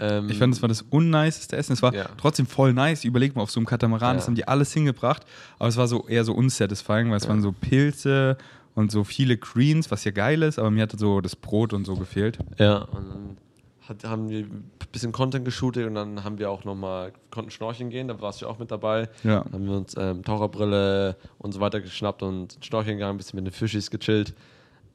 Ähm, 0.00 0.28
Ich 0.30 0.38
fand, 0.38 0.54
das 0.54 0.62
war 0.62 0.68
das 0.68 0.82
unniceste 0.82 1.56
Essen. 1.56 1.72
Es 1.72 1.82
war 1.82 1.94
Ja. 1.94 2.06
trotzdem 2.16 2.46
voll 2.46 2.72
nice. 2.72 3.04
Überleg 3.04 3.34
mal, 3.36 3.42
auf 3.42 3.50
so 3.50 3.60
einem 3.60 3.66
Katamaran, 3.66 4.16
das 4.16 4.24
Ja. 4.24 4.28
haben 4.28 4.34
die 4.34 4.46
alles 4.48 4.72
hingebracht. 4.72 5.24
Aber 5.58 5.68
es 5.68 5.76
war 5.76 5.86
so 5.88 6.06
eher 6.08 6.24
so 6.24 6.32
unsatisfying, 6.34 7.10
weil 7.10 7.16
es 7.16 7.24
Ja. 7.24 7.30
waren 7.30 7.42
so 7.42 7.52
Pilze 7.52 8.36
und 8.74 8.90
so 8.92 9.04
viele 9.04 9.36
Greens, 9.36 9.90
was 9.90 10.04
ja 10.04 10.10
geil 10.12 10.42
ist, 10.42 10.58
aber 10.58 10.70
mir 10.70 10.82
hatte 10.82 10.98
so 10.98 11.20
das 11.20 11.34
Brot 11.36 11.72
und 11.72 11.84
so 11.84 11.96
gefehlt. 11.96 12.38
Ja, 12.58 12.78
und 12.78 13.08
dann 13.08 13.36
hat, 13.88 14.04
haben 14.04 14.28
wir 14.28 14.40
ein 14.40 14.64
bisschen 14.92 15.12
Content 15.12 15.44
geshootet 15.44 15.86
und 15.86 15.94
dann 15.94 16.22
haben 16.22 16.38
wir 16.38 16.50
auch 16.50 16.64
nochmal, 16.64 17.12
konnten 17.30 17.50
schnorcheln 17.50 17.88
gehen, 17.90 18.06
da 18.08 18.20
warst 18.20 18.42
du 18.42 18.46
auch 18.46 18.58
mit 18.58 18.70
dabei. 18.70 19.08
Ja. 19.24 19.44
Haben 19.52 19.64
wir 19.66 19.76
uns 19.78 19.94
ähm, 19.98 20.22
Taucherbrille 20.24 21.16
und 21.38 21.52
so 21.52 21.60
weiter 21.60 21.80
geschnappt 21.80 22.22
und 22.22 22.58
schnorcheln 22.60 22.96
gegangen, 22.98 23.14
ein 23.14 23.16
bisschen 23.16 23.36
mit 23.42 23.46
den 23.46 23.52
Fischis 23.52 23.90
gechillt. 23.90 24.34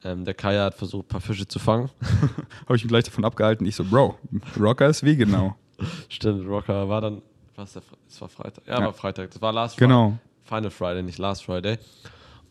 Ähm, 0.04 0.24
der 0.24 0.34
Kaya 0.34 0.64
hat 0.66 0.74
versucht, 0.74 1.06
ein 1.06 1.08
paar 1.08 1.20
Fische 1.20 1.46
zu 1.48 1.58
fangen. 1.58 1.90
Habe 2.66 2.76
ich 2.76 2.82
ihn 2.84 2.88
gleich 2.88 3.04
davon 3.04 3.24
abgehalten. 3.24 3.66
Ich 3.66 3.74
so, 3.76 3.84
Bro, 3.84 4.16
Rocker 4.60 4.86
ist 4.88 5.02
wie 5.02 5.16
genau. 5.16 5.56
Stimmt, 6.08 6.46
Rocker 6.46 6.88
war 6.88 7.00
dann, 7.00 7.22
was 7.56 7.72
der, 7.72 7.82
das 8.08 8.20
war 8.20 8.28
Freitag. 8.28 8.66
Ja, 8.66 8.78
Ja. 8.80 8.84
war 8.86 8.92
Freitag. 8.92 9.30
Das 9.30 9.40
war 9.40 9.52
Last 9.52 9.76
Genau. 9.78 10.10
Friday. 10.10 10.18
Final 10.46 10.70
Friday, 10.70 11.02
nicht 11.02 11.18
Last 11.18 11.44
Friday. 11.44 11.78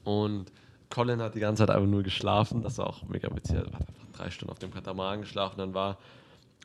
Und 0.03 0.45
Colin 0.89 1.21
hat 1.21 1.35
die 1.35 1.39
ganze 1.39 1.61
Zeit 1.65 1.69
einfach 1.75 1.87
nur 1.87 2.01
geschlafen. 2.03 2.63
Das 2.63 2.77
war 2.79 2.87
auch 2.87 3.03
mega 3.07 3.33
witzig. 3.35 3.55
Er 3.55 3.61
hat 3.61 3.73
einfach 3.75 3.85
drei 4.13 4.29
Stunden 4.31 4.51
auf 4.51 4.59
dem 4.59 4.73
Katamaran 4.73 5.21
geschlafen. 5.21 5.55
Dann 5.59 5.73
war 5.75 5.97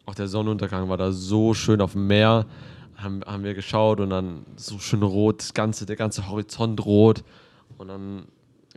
auch 0.07 0.15
der 0.15 0.27
Sonnenuntergang 0.29 0.89
war 0.89 0.97
da 0.97 1.13
so 1.13 1.53
schön 1.53 1.81
auf 1.83 1.93
dem 1.93 2.07
Meer. 2.07 2.47
Haben, 2.97 3.23
haben 3.27 3.45
wir 3.45 3.55
geschaut 3.55 4.01
und 4.01 4.11
dann 4.11 4.45
so 4.57 4.79
schön 4.79 5.03
rot, 5.03 5.41
das 5.41 5.55
ganze, 5.55 5.87
der 5.87 5.97
ganze 5.97 6.29
Horizont 6.29 6.85
rot. 6.85 7.23
Und 7.77 7.89
dann 7.89 8.25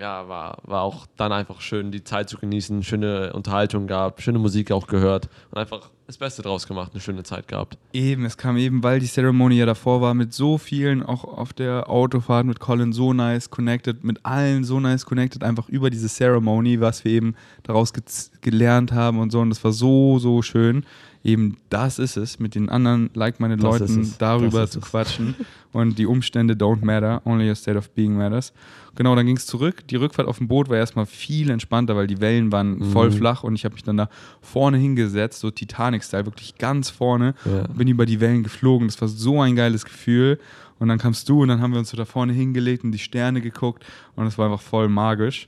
ja, 0.01 0.27
war, 0.27 0.57
war 0.63 0.81
auch 0.81 1.05
dann 1.15 1.31
einfach 1.31 1.61
schön, 1.61 1.91
die 1.91 2.03
Zeit 2.03 2.27
zu 2.27 2.37
genießen, 2.37 2.81
schöne 2.83 3.31
Unterhaltung 3.33 3.85
gehabt, 3.85 4.21
schöne 4.21 4.39
Musik 4.39 4.71
auch 4.71 4.87
gehört 4.87 5.29
und 5.51 5.59
einfach 5.59 5.91
das 6.07 6.17
Beste 6.17 6.41
draus 6.41 6.67
gemacht, 6.67 6.91
eine 6.93 7.01
schöne 7.01 7.23
Zeit 7.23 7.47
gehabt. 7.47 7.77
Eben, 7.93 8.25
es 8.25 8.35
kam 8.35 8.57
eben, 8.57 8.81
weil 8.81 8.99
die 8.99 9.05
Ceremony 9.05 9.55
ja 9.55 9.67
davor 9.67 10.01
war, 10.01 10.15
mit 10.15 10.33
so 10.33 10.57
vielen, 10.57 11.03
auch 11.03 11.23
auf 11.23 11.53
der 11.53 11.87
Autofahrt 11.89 12.47
mit 12.47 12.59
Colin 12.59 12.91
so 12.91 13.13
nice 13.13 13.51
connected, 13.51 14.03
mit 14.03 14.25
allen 14.25 14.63
so 14.63 14.79
nice 14.79 15.05
connected, 15.05 15.43
einfach 15.43 15.69
über 15.69 15.91
diese 15.91 16.09
Ceremony, 16.09 16.81
was 16.81 17.05
wir 17.05 17.11
eben 17.11 17.35
daraus 17.63 17.93
ge 17.93 18.03
gelernt 18.41 18.91
haben 18.91 19.19
und 19.19 19.31
so. 19.31 19.39
Und 19.39 19.51
das 19.51 19.63
war 19.63 19.71
so, 19.71 20.17
so 20.17 20.41
schön. 20.41 20.83
Eben 21.23 21.57
das 21.69 21.99
ist 21.99 22.17
es, 22.17 22.39
mit 22.39 22.55
den 22.55 22.69
anderen 22.69 23.11
like-minded 23.13 23.61
Leuten 23.61 24.13
darüber 24.17 24.67
zu 24.67 24.79
quatschen. 24.79 25.35
und 25.71 25.99
die 25.99 26.07
Umstände 26.07 26.55
don't 26.55 26.83
matter, 26.83 27.21
only 27.25 27.47
your 27.47 27.55
state 27.55 27.77
of 27.77 27.89
being 27.91 28.17
matters. 28.17 28.53
Genau, 28.95 29.15
dann 29.15 29.25
ging 29.27 29.37
es 29.37 29.45
zurück. 29.45 29.87
Die 29.87 29.95
Rückfahrt 29.97 30.27
auf 30.27 30.39
dem 30.39 30.47
Boot 30.47 30.67
war 30.69 30.77
erstmal 30.77 31.05
viel 31.05 31.49
entspannter, 31.51 31.95
weil 31.95 32.07
die 32.07 32.19
Wellen 32.19 32.51
waren 32.51 32.83
voll 32.91 33.09
Mhm. 33.09 33.13
flach 33.13 33.43
und 33.43 33.53
ich 33.55 33.63
habe 33.65 33.73
mich 33.75 33.83
dann 33.83 33.97
da 33.97 34.09
vorne 34.41 34.77
hingesetzt, 34.77 35.39
so 35.39 35.51
Titanic-Style, 35.51 36.25
wirklich 36.25 36.57
ganz 36.57 36.89
vorne 36.89 37.35
Ja. 37.45 37.67
bin 37.67 37.87
über 37.87 38.05
die 38.07 38.19
Wellen 38.19 38.41
geflogen. 38.43 38.87
Das 38.87 38.99
war 38.99 39.07
so 39.07 39.39
ein 39.41 39.55
geiles 39.55 39.85
Gefühl. 39.85 40.39
Und 40.79 40.87
dann 40.87 40.97
kamst 40.97 41.29
du 41.29 41.43
und 41.43 41.49
dann 41.49 41.61
haben 41.61 41.71
wir 41.73 41.77
uns 41.79 41.91
so 41.91 41.97
da 41.97 42.05
vorne 42.05 42.33
hingelegt 42.33 42.83
und 42.83 42.91
die 42.91 42.97
Sterne 42.97 43.39
geguckt 43.41 43.85
und 44.15 44.25
es 44.25 44.39
war 44.39 44.47
einfach 44.51 44.61
voll 44.65 44.89
magisch. 44.89 45.47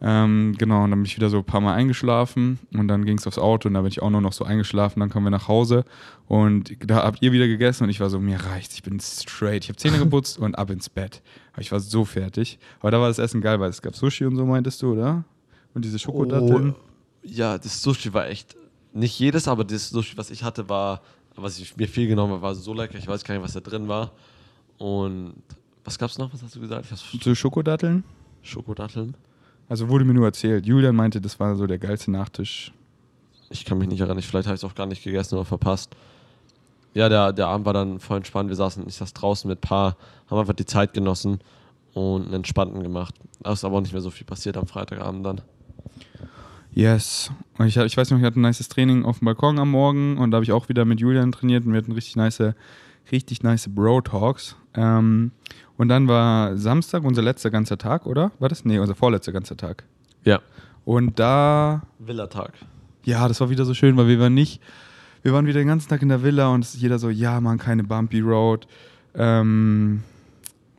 Ähm, 0.00 0.54
genau, 0.56 0.84
und 0.84 0.90
dann 0.90 1.00
bin 1.00 1.06
ich 1.06 1.16
wieder 1.16 1.28
so 1.28 1.38
ein 1.38 1.44
paar 1.44 1.60
Mal 1.60 1.74
eingeschlafen 1.74 2.60
und 2.72 2.86
dann 2.86 3.04
ging 3.04 3.18
es 3.18 3.26
aufs 3.26 3.38
Auto 3.38 3.68
und 3.68 3.74
da 3.74 3.80
bin 3.80 3.88
ich 3.88 4.00
auch 4.00 4.10
nur 4.10 4.20
noch 4.20 4.32
so 4.32 4.44
eingeschlafen. 4.44 5.00
Dann 5.00 5.10
kommen 5.10 5.26
wir 5.26 5.30
nach 5.30 5.48
Hause 5.48 5.84
und 6.28 6.76
da 6.88 7.02
habt 7.02 7.20
ihr 7.20 7.32
wieder 7.32 7.48
gegessen 7.48 7.84
und 7.84 7.90
ich 7.90 7.98
war 7.98 8.08
so, 8.08 8.20
mir 8.20 8.38
reicht's, 8.40 8.74
ich 8.74 8.82
bin 8.84 9.00
straight. 9.00 9.64
Ich 9.64 9.68
habe 9.70 9.76
Zähne 9.76 9.98
geputzt 10.04 10.38
und 10.38 10.56
ab 10.56 10.70
ins 10.70 10.88
Bett. 10.88 11.20
Aber 11.52 11.62
ich 11.62 11.72
war 11.72 11.80
so 11.80 12.04
fertig. 12.04 12.58
Aber 12.78 12.92
da 12.92 13.00
war 13.00 13.08
das 13.08 13.18
Essen 13.18 13.40
geil, 13.40 13.58
weil 13.58 13.70
es 13.70 13.82
gab 13.82 13.96
Sushi 13.96 14.24
und 14.24 14.36
so, 14.36 14.46
meintest 14.46 14.80
du, 14.82 14.92
oder? 14.92 15.24
Und 15.74 15.84
diese 15.84 15.98
Schokodatteln. 15.98 16.74
Oh, 16.76 16.80
ja, 17.24 17.58
das 17.58 17.82
Sushi 17.82 18.14
war 18.14 18.28
echt, 18.28 18.56
nicht 18.92 19.18
jedes, 19.18 19.48
aber 19.48 19.64
das 19.64 19.90
Sushi, 19.90 20.16
was 20.16 20.30
ich 20.30 20.44
hatte, 20.44 20.68
war, 20.68 21.02
was 21.34 21.58
ich 21.58 21.76
mir 21.76 21.88
viel 21.88 22.06
genommen 22.06 22.34
habe, 22.34 22.42
war 22.42 22.54
so 22.54 22.72
lecker. 22.72 22.96
Ich 22.98 23.08
weiß 23.08 23.24
gar 23.24 23.34
nicht, 23.34 23.42
was 23.42 23.52
da 23.52 23.60
drin 23.60 23.88
war. 23.88 24.12
Und 24.78 25.34
was 25.84 25.98
gab's 25.98 26.18
noch? 26.18 26.32
Was 26.32 26.42
hast 26.42 26.54
du 26.54 26.60
gesagt? 26.60 26.84
Ich 26.84 26.90
hab's 26.92 27.04
So 27.20 27.34
Schokodatteln? 27.34 28.04
Schokodatteln. 28.42 29.14
Also 29.68 29.88
wurde 29.88 30.04
mir 30.04 30.14
nur 30.14 30.26
erzählt. 30.26 30.66
Julian 30.66 30.96
meinte, 30.96 31.20
das 31.20 31.38
war 31.38 31.54
so 31.56 31.66
der 31.66 31.78
geilste 31.78 32.10
Nachtisch. 32.10 32.72
Ich 33.50 33.64
kann 33.64 33.78
mich 33.78 33.88
nicht 33.88 34.00
erinnern. 34.00 34.20
Vielleicht 34.22 34.46
habe 34.46 34.54
ich 34.54 34.62
es 34.62 34.68
auch 34.68 34.74
gar 34.74 34.86
nicht 34.86 35.02
gegessen 35.02 35.34
oder 35.34 35.44
verpasst. 35.44 35.94
Ja, 36.94 37.08
der, 37.08 37.32
der 37.32 37.48
Abend 37.48 37.66
war 37.66 37.74
dann 37.74 38.00
voll 38.00 38.16
entspannt. 38.16 38.48
Wir 38.48 38.56
saßen, 38.56 38.86
ich 38.88 38.94
saß 38.94 39.12
draußen 39.12 39.48
mit 39.48 39.60
paar, 39.60 39.96
haben 40.28 40.38
einfach 40.38 40.54
die 40.54 40.66
Zeit 40.66 40.94
genossen 40.94 41.40
und 41.94 42.24
einen 42.24 42.34
entspannten 42.34 42.82
gemacht. 42.82 43.14
Da 43.40 43.52
ist 43.52 43.64
aber 43.64 43.76
auch 43.76 43.80
nicht 43.80 43.92
mehr 43.92 44.02
so 44.02 44.10
viel 44.10 44.26
passiert 44.26 44.56
am 44.56 44.66
Freitagabend 44.66 45.24
dann. 45.24 45.40
Yes. 46.72 47.30
Ich, 47.64 47.76
ich 47.76 47.96
weiß 47.96 48.10
noch, 48.10 48.18
ich 48.18 48.24
hatte 48.24 48.40
ein 48.40 48.42
nices 48.42 48.68
Training 48.68 49.04
auf 49.04 49.18
dem 49.18 49.26
Balkon 49.26 49.58
am 49.58 49.70
Morgen 49.70 50.16
und 50.18 50.30
da 50.30 50.36
habe 50.36 50.44
ich 50.44 50.52
auch 50.52 50.68
wieder 50.68 50.84
mit 50.84 51.00
Julian 51.00 51.32
trainiert 51.32 51.66
und 51.66 51.72
wir 51.72 51.78
hatten 51.78 51.92
richtig 51.92 52.16
nice, 52.16 52.54
richtig 53.10 53.42
nice 53.42 53.68
Bro-Talks. 53.68 54.56
Ähm, 54.78 55.32
und 55.76 55.88
dann 55.88 56.08
war 56.08 56.56
Samstag 56.56 57.04
unser 57.04 57.22
letzter 57.22 57.50
ganzer 57.50 57.78
Tag, 57.78 58.06
oder? 58.06 58.32
War 58.38 58.48
das? 58.48 58.64
Nee, 58.64 58.78
unser 58.78 58.94
vorletzter 58.94 59.32
ganzer 59.32 59.56
Tag. 59.56 59.84
Ja. 60.24 60.40
Und 60.84 61.18
da, 61.18 61.82
Villa-Tag. 61.98 62.52
ja, 63.04 63.28
das 63.28 63.40
war 63.40 63.50
wieder 63.50 63.64
so 63.64 63.74
schön, 63.74 63.96
weil 63.96 64.08
wir 64.08 64.18
waren 64.20 64.34
nicht, 64.34 64.60
wir 65.22 65.32
waren 65.32 65.46
wieder 65.46 65.60
den 65.60 65.68
ganzen 65.68 65.88
Tag 65.88 66.02
in 66.02 66.08
der 66.08 66.22
Villa 66.22 66.48
und 66.48 66.64
es 66.64 66.74
ist 66.74 66.80
jeder 66.80 66.98
so, 66.98 67.10
ja, 67.10 67.40
man, 67.40 67.58
keine 67.58 67.84
Bumpy 67.84 68.20
Road. 68.20 68.66
Ähm, 69.14 70.02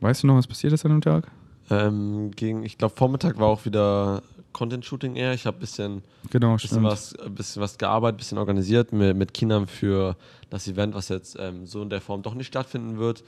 weißt 0.00 0.22
du 0.22 0.26
noch, 0.26 0.36
was 0.36 0.46
passiert 0.46 0.72
ist 0.72 0.84
an 0.84 0.92
dem 0.92 1.00
Tag? 1.00 1.28
Ähm, 1.70 2.30
gegen, 2.32 2.64
ich 2.64 2.76
glaube, 2.78 2.94
Vormittag 2.96 3.38
war 3.38 3.46
auch 3.46 3.64
wieder 3.64 4.22
Content-Shooting 4.52 5.14
eher. 5.14 5.32
Ich 5.34 5.46
habe 5.46 5.58
ein 5.58 5.60
bisschen, 5.60 6.02
Genau, 6.30 6.54
bisschen, 6.54 6.68
stimmt. 6.68 6.86
was, 6.86 7.14
ein 7.16 7.34
bisschen 7.34 7.62
was 7.62 7.78
gearbeitet, 7.78 8.16
ein 8.16 8.18
bisschen 8.18 8.38
organisiert 8.38 8.92
mit, 8.92 9.16
mit 9.16 9.32
Kindern 9.32 9.66
für 9.68 10.16
das 10.50 10.66
Event, 10.66 10.94
was 10.94 11.08
jetzt 11.08 11.36
ähm, 11.38 11.66
so 11.66 11.82
in 11.82 11.90
der 11.90 12.00
Form 12.00 12.22
doch 12.22 12.34
nicht 12.34 12.48
stattfinden 12.48 12.98
wird. 12.98 13.22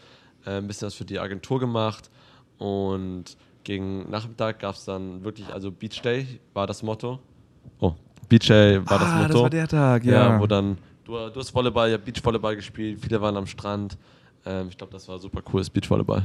Äh, 0.46 0.58
ein 0.58 0.66
bisschen 0.66 0.86
was 0.86 0.94
für 0.94 1.04
die 1.04 1.18
Agentur 1.18 1.60
gemacht. 1.60 2.10
Und 2.58 3.36
gegen 3.64 4.10
Nachmittag 4.10 4.60
gab 4.60 4.74
es 4.74 4.84
dann 4.84 5.24
wirklich, 5.24 5.52
also 5.52 5.70
Beach 5.70 6.00
Day 6.02 6.40
war 6.54 6.66
das 6.66 6.82
Motto. 6.82 7.18
Oh, 7.78 7.94
Beach 8.28 8.46
Day 8.46 8.78
war 8.88 8.98
das 8.98 9.08
ah, 9.08 9.16
Motto. 9.18 9.32
das 9.32 9.42
war 9.42 9.50
der 9.50 9.68
Tag, 9.68 10.04
ja. 10.04 10.12
ja. 10.12 10.40
wo 10.40 10.46
dann, 10.46 10.78
du, 11.04 11.12
du 11.12 11.40
hast 11.40 11.54
Volleyball, 11.54 11.90
ja, 11.90 11.96
Beachvolleyball 11.96 12.56
gespielt, 12.56 13.00
viele 13.00 13.20
waren 13.20 13.36
am 13.36 13.46
Strand. 13.46 13.96
Ähm, 14.44 14.68
ich 14.68 14.76
glaube, 14.76 14.92
das 14.92 15.08
war 15.08 15.18
super 15.18 15.42
cooles 15.42 15.70
Beachvolleyball. 15.70 16.24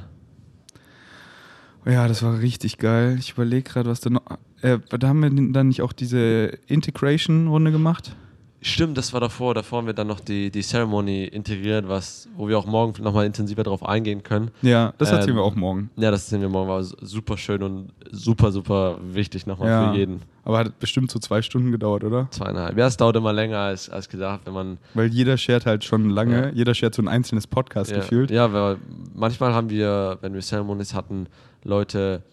Ja, 1.85 2.07
das 2.07 2.21
war 2.21 2.39
richtig 2.39 2.77
geil. 2.79 3.15
Ich 3.17 3.31
überlege 3.31 3.63
gerade, 3.63 3.89
was 3.89 4.01
da 4.01 4.09
noch. 4.09 4.23
Äh, 4.61 4.79
da 4.89 5.07
haben 5.07 5.21
wir 5.21 5.53
dann 5.53 5.69
nicht 5.69 5.81
auch 5.81 5.93
diese 5.93 6.57
Integration-Runde 6.67 7.71
gemacht? 7.71 8.15
Stimmt, 8.61 8.97
das 8.97 9.13
war 9.13 9.19
davor. 9.21 9.53
Davor 9.53 9.77
haben 9.79 9.85
wir 9.85 9.93
dann 9.93 10.07
noch 10.07 10.19
die, 10.19 10.49
die 10.49 10.61
Ceremony 10.61 11.25
integriert, 11.25 11.87
was, 11.87 12.27
wo 12.35 12.47
wir 12.47 12.57
auch 12.57 12.65
morgen 12.65 13.01
nochmal 13.03 13.25
intensiver 13.27 13.61
drauf 13.63 13.85
eingehen 13.85 14.23
können. 14.23 14.49
Ja, 14.63 14.93
das 14.97 15.11
erzählen 15.11 15.31
Ähm, 15.31 15.35
wir 15.37 15.43
auch 15.43 15.53
morgen. 15.55 15.91
Ja, 15.95 16.09
das 16.09 16.27
sehen 16.27 16.41
wir 16.41 16.49
morgen, 16.49 16.67
war 16.67 16.83
super 16.83 17.37
schön 17.37 17.61
und 17.61 17.89
super, 18.11 18.51
super 18.51 18.97
wichtig 19.01 19.45
nochmal 19.45 19.69
Ja. 19.69 19.91
für 19.91 19.97
jeden. 19.97 20.21
Aber 20.43 20.57
hat 20.59 20.79
bestimmt 20.79 21.11
so 21.11 21.19
zwei 21.19 21.41
Stunden 21.43 21.71
gedauert, 21.71 22.03
oder? 22.03 22.27
Zweieinhalb. 22.31 22.75
Ja, 22.77 22.87
es 22.87 22.97
dauert 22.97 23.15
immer 23.15 23.31
länger 23.31 23.59
als, 23.59 23.89
als 23.89 24.09
gedacht, 24.09 24.41
wenn 24.45 24.53
man. 24.53 24.77
Weil 24.95 25.07
jeder 25.07 25.37
shared 25.37 25.65
halt 25.67 25.83
schon 25.83 26.09
lange, 26.09 26.47
Ja. 26.47 26.49
jeder 26.49 26.73
shared 26.73 26.95
so 26.95 27.01
ein 27.03 27.07
einzelnes 27.07 27.45
Podcast 27.45 27.91
ja, 27.91 27.97
gefühlt. 27.97 28.31
Ja, 28.31 28.51
weil 28.51 28.77
manchmal 29.13 29.53
haben 29.53 29.69
wir, 29.69 30.17
wenn 30.21 30.33
wir 30.33 30.41
Ceremonies 30.41 30.95
hatten, 30.95 31.27
Leute 31.63 32.23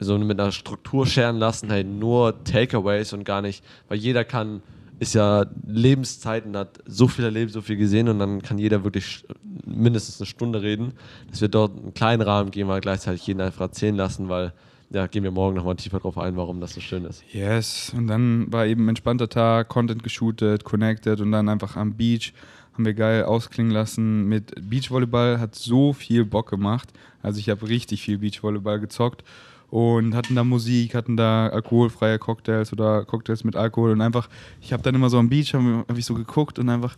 so 0.00 0.18
mit 0.18 0.40
einer 0.40 0.50
Struktur 0.52 1.06
scheren 1.06 1.36
lassen, 1.38 1.70
hey, 1.70 1.84
nur 1.84 2.42
Takeaways 2.44 3.12
und 3.12 3.24
gar 3.24 3.42
nicht, 3.42 3.62
weil 3.88 3.98
jeder 3.98 4.24
kann, 4.24 4.60
ist 4.98 5.14
ja 5.14 5.46
Lebenszeiten, 5.66 6.56
hat 6.56 6.78
so 6.86 7.08
viel 7.08 7.24
erlebt, 7.24 7.52
so 7.52 7.60
viel 7.60 7.76
gesehen 7.76 8.08
und 8.08 8.18
dann 8.18 8.42
kann 8.42 8.58
jeder 8.58 8.84
wirklich 8.84 9.24
mindestens 9.64 10.20
eine 10.20 10.26
Stunde 10.26 10.62
reden, 10.62 10.92
dass 11.30 11.40
wir 11.40 11.48
dort 11.48 11.76
einen 11.76 11.94
kleinen 11.94 12.22
Rahmen 12.22 12.50
geben, 12.50 12.70
aber 12.70 12.80
gleichzeitig 12.80 13.26
jeden 13.26 13.40
einfach 13.40 13.60
erzählen 13.62 13.94
lassen, 13.94 14.28
weil, 14.28 14.52
ja, 14.90 15.06
gehen 15.06 15.22
wir 15.22 15.30
morgen 15.30 15.56
nochmal 15.56 15.76
tiefer 15.76 16.00
drauf 16.00 16.18
ein, 16.18 16.36
warum 16.36 16.60
das 16.60 16.74
so 16.74 16.80
schön 16.80 17.04
ist. 17.04 17.22
Yes. 17.32 17.92
Und 17.96 18.08
dann 18.08 18.52
war 18.52 18.66
eben 18.66 18.86
ein 18.86 18.90
entspannter 18.90 19.28
Tag, 19.28 19.68
Content 19.68 20.02
geshootet, 20.02 20.64
connected 20.64 21.20
und 21.20 21.32
dann 21.32 21.48
einfach 21.48 21.76
am 21.76 21.94
Beach 21.94 22.32
haben 22.74 22.84
wir 22.84 22.94
geil 22.94 23.24
ausklingen 23.24 23.72
lassen 23.72 24.28
mit 24.28 24.54
Beachvolleyball. 24.70 25.40
Hat 25.40 25.56
so 25.56 25.92
viel 25.92 26.24
Bock 26.24 26.48
gemacht. 26.48 26.88
Also 27.22 27.40
ich 27.40 27.50
habe 27.50 27.68
richtig 27.68 28.02
viel 28.02 28.18
Beachvolleyball 28.18 28.78
gezockt 28.78 29.24
und 29.70 30.14
hatten 30.14 30.34
da 30.34 30.44
Musik, 30.44 30.94
hatten 30.94 31.16
da 31.16 31.48
alkoholfreie 31.48 32.18
Cocktails 32.18 32.72
oder 32.72 33.04
Cocktails 33.04 33.44
mit 33.44 33.56
Alkohol 33.56 33.92
und 33.92 34.00
einfach, 34.00 34.28
ich 34.60 34.72
habe 34.72 34.82
dann 34.82 34.94
immer 34.94 35.10
so 35.10 35.18
am 35.18 35.28
Beach, 35.28 35.54
habe 35.54 35.84
hab 35.88 35.98
ich 35.98 36.06
so 36.06 36.14
geguckt 36.14 36.58
und 36.58 36.68
einfach 36.68 36.96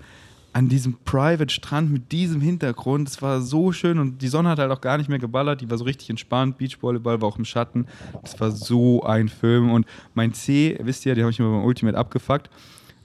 an 0.53 0.69
diesem 0.69 0.97
Private 1.05 1.53
Strand 1.53 1.93
mit 1.93 2.11
diesem 2.11 2.41
Hintergrund, 2.41 3.09
es 3.09 3.23
war 3.23 3.41
so 3.41 3.71
schön 3.73 3.99
und 3.99 4.21
die 4.21 4.29
Sonne 4.29 4.49
hat 4.49 4.59
halt 4.59 4.71
auch 4.73 4.81
gar 4.81 4.99
nicht 4.99 5.09
mehr 5.09 5.19
geballert, 5.19 5.61
die 5.61 5.71
war 5.71 5.79
so 5.79 5.85
richtig 5.85 6.11
entspannt, 6.11 6.59
Beachvolleyball 6.59 7.21
war 7.21 7.29
auch 7.29 7.39
im 7.39 7.45
Schatten, 7.45 7.87
das 8.23 8.39
war 8.41 8.51
so 8.51 9.03
ein 9.05 9.29
Film 9.29 9.71
und 9.71 9.87
mein 10.15 10.33
C, 10.33 10.77
wisst 10.83 11.07
ihr, 11.07 11.15
den 11.15 11.23
habe 11.23 11.31
ich 11.31 11.39
mir 11.39 11.47
beim 11.47 11.65
Ultimate 11.65 11.97
abgefuckt, 11.97 12.51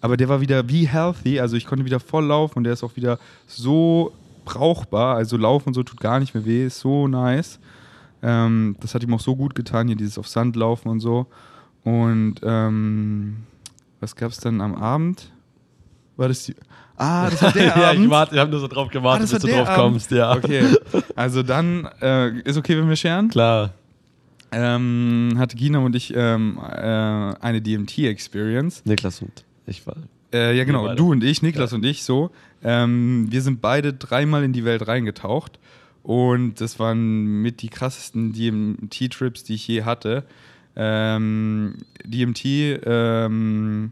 aber 0.01 0.18
der 0.18 0.30
war 0.30 0.41
wieder 0.41 0.68
wie 0.70 0.88
healthy, 0.88 1.39
also 1.39 1.55
ich 1.55 1.66
konnte 1.66 1.86
wieder 1.86 1.99
voll 1.99 2.26
laufen 2.26 2.59
und 2.59 2.63
der 2.63 2.74
ist 2.74 2.84
auch 2.84 2.95
wieder 2.95 3.20
so 3.45 4.11
brauchbar, 4.43 5.16
also 5.16 5.38
laufen 5.38 5.70
und 5.70 5.74
so 5.76 5.84
tut 5.84 5.99
gar 5.99 6.20
nicht 6.20 6.34
mehr 6.34 6.45
weh, 6.45 6.66
ist 6.66 6.80
so 6.80 7.07
nice. 7.07 7.59
Ähm, 8.26 8.76
das 8.80 8.95
hat 8.95 9.03
ihm 9.03 9.13
auch 9.13 9.19
so 9.19 9.36
gut 9.36 9.53
getan, 9.53 9.86
hier 9.88 9.95
dieses 9.95 10.17
auf 10.17 10.28
Sand 10.28 10.55
laufen 10.55 10.89
und 10.89 10.99
so. 10.99 11.28
Und 11.84 12.38
ähm, 12.41 13.43
was 13.99 14.15
gab 14.15 14.32
es 14.32 14.39
dann 14.39 14.61
am 14.61 14.73
Abend? 14.73 15.32
War 16.17 16.28
das 16.28 16.45
die. 16.45 16.55
Ah, 16.97 17.30
das 17.30 17.43
war 17.43 17.51
der 17.53 17.65
ja, 17.65 17.89
Abend. 17.91 18.05
ich 18.05 18.09
warte, 18.09 18.34
wir 18.34 18.41
haben 18.41 18.49
nur 18.49 18.59
so 18.59 18.67
drauf 18.67 18.88
ah, 18.89 18.93
gewartet, 18.93 19.23
das 19.26 19.32
bis 19.32 19.41
du 19.43 19.55
drauf 19.55 19.67
Abend. 19.69 19.84
kommst, 19.84 20.09
ja. 20.09 20.36
Okay, 20.36 20.76
also 21.15 21.43
dann 21.43 21.88
äh, 22.01 22.39
ist 22.39 22.57
okay, 22.57 22.76
wenn 22.78 22.89
wir 22.89 22.95
scheren. 22.95 23.30
Klar. 23.30 23.73
Ähm, 24.51 25.36
hatte 25.38 25.55
Gina 25.55 25.80
und 25.80 25.95
ich 25.95 26.11
ähm, 26.15 26.57
äh, 26.57 26.82
eine 26.82 27.61
DMT-Experience. 27.61 28.86
Niklas 28.86 29.21
und 29.21 29.43
ich 29.67 29.86
war. 29.86 29.97
Äh, 30.34 30.57
ja, 30.57 30.63
genau, 30.63 30.95
du 30.95 31.11
und 31.11 31.23
ich, 31.23 31.43
Niklas 31.43 31.73
und 31.73 31.86
ich, 31.86 32.03
so. 32.03 32.32
Ähm, 32.63 33.28
wir 33.30 33.43
sind 33.43 33.61
beide 33.61 33.93
dreimal 33.93 34.43
in 34.43 34.51
die 34.51 34.65
Welt 34.65 34.88
reingetaucht 34.88 35.59
und 36.06 36.62
das 36.62 36.78
waren 36.78 37.41
mit 37.41 37.64
die 37.64 37.70
krassesten 37.70 38.32
DMT-Trips, 38.32 39.43
die 39.43 39.56
ich 39.56 39.68
je 39.68 39.82
hatte. 39.84 40.24
Ähm, 40.76 41.78
DMT 42.06 42.45
ähm, 42.86 43.91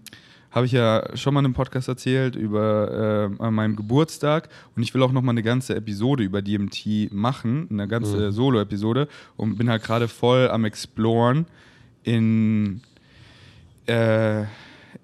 habe 0.52 0.68
ich 0.68 0.74
ja 0.74 1.04
schon 1.16 1.34
mal 1.34 1.40
in 1.40 1.46
einem 1.46 1.54
Podcast 1.56 1.88
erzählt 1.88 2.36
über 2.36 3.32
äh, 3.40 3.44
an 3.44 3.56
meinem 3.56 3.76
Geburtstag 3.76 4.50
und 4.76 4.84
ich 4.84 4.94
will 4.94 5.02
auch 5.02 5.12
noch 5.12 5.24
mal 5.24 5.32
eine 5.32 5.42
ganze 5.42 5.76
Episode 5.76 6.24
über 6.24 6.44
DMT 6.44 7.12
machen, 7.12 7.68
eine 7.72 7.88
ganze 7.88 8.28
Mhm. 8.28 8.32
Solo-Episode 8.32 9.08
und 9.36 9.58
bin 9.58 9.70
halt 9.70 9.82
gerade 9.82 10.08
voll 10.08 10.50
am 10.50 10.66
Exploren 10.66 11.46
in 12.04 12.82
äh, 13.88 14.44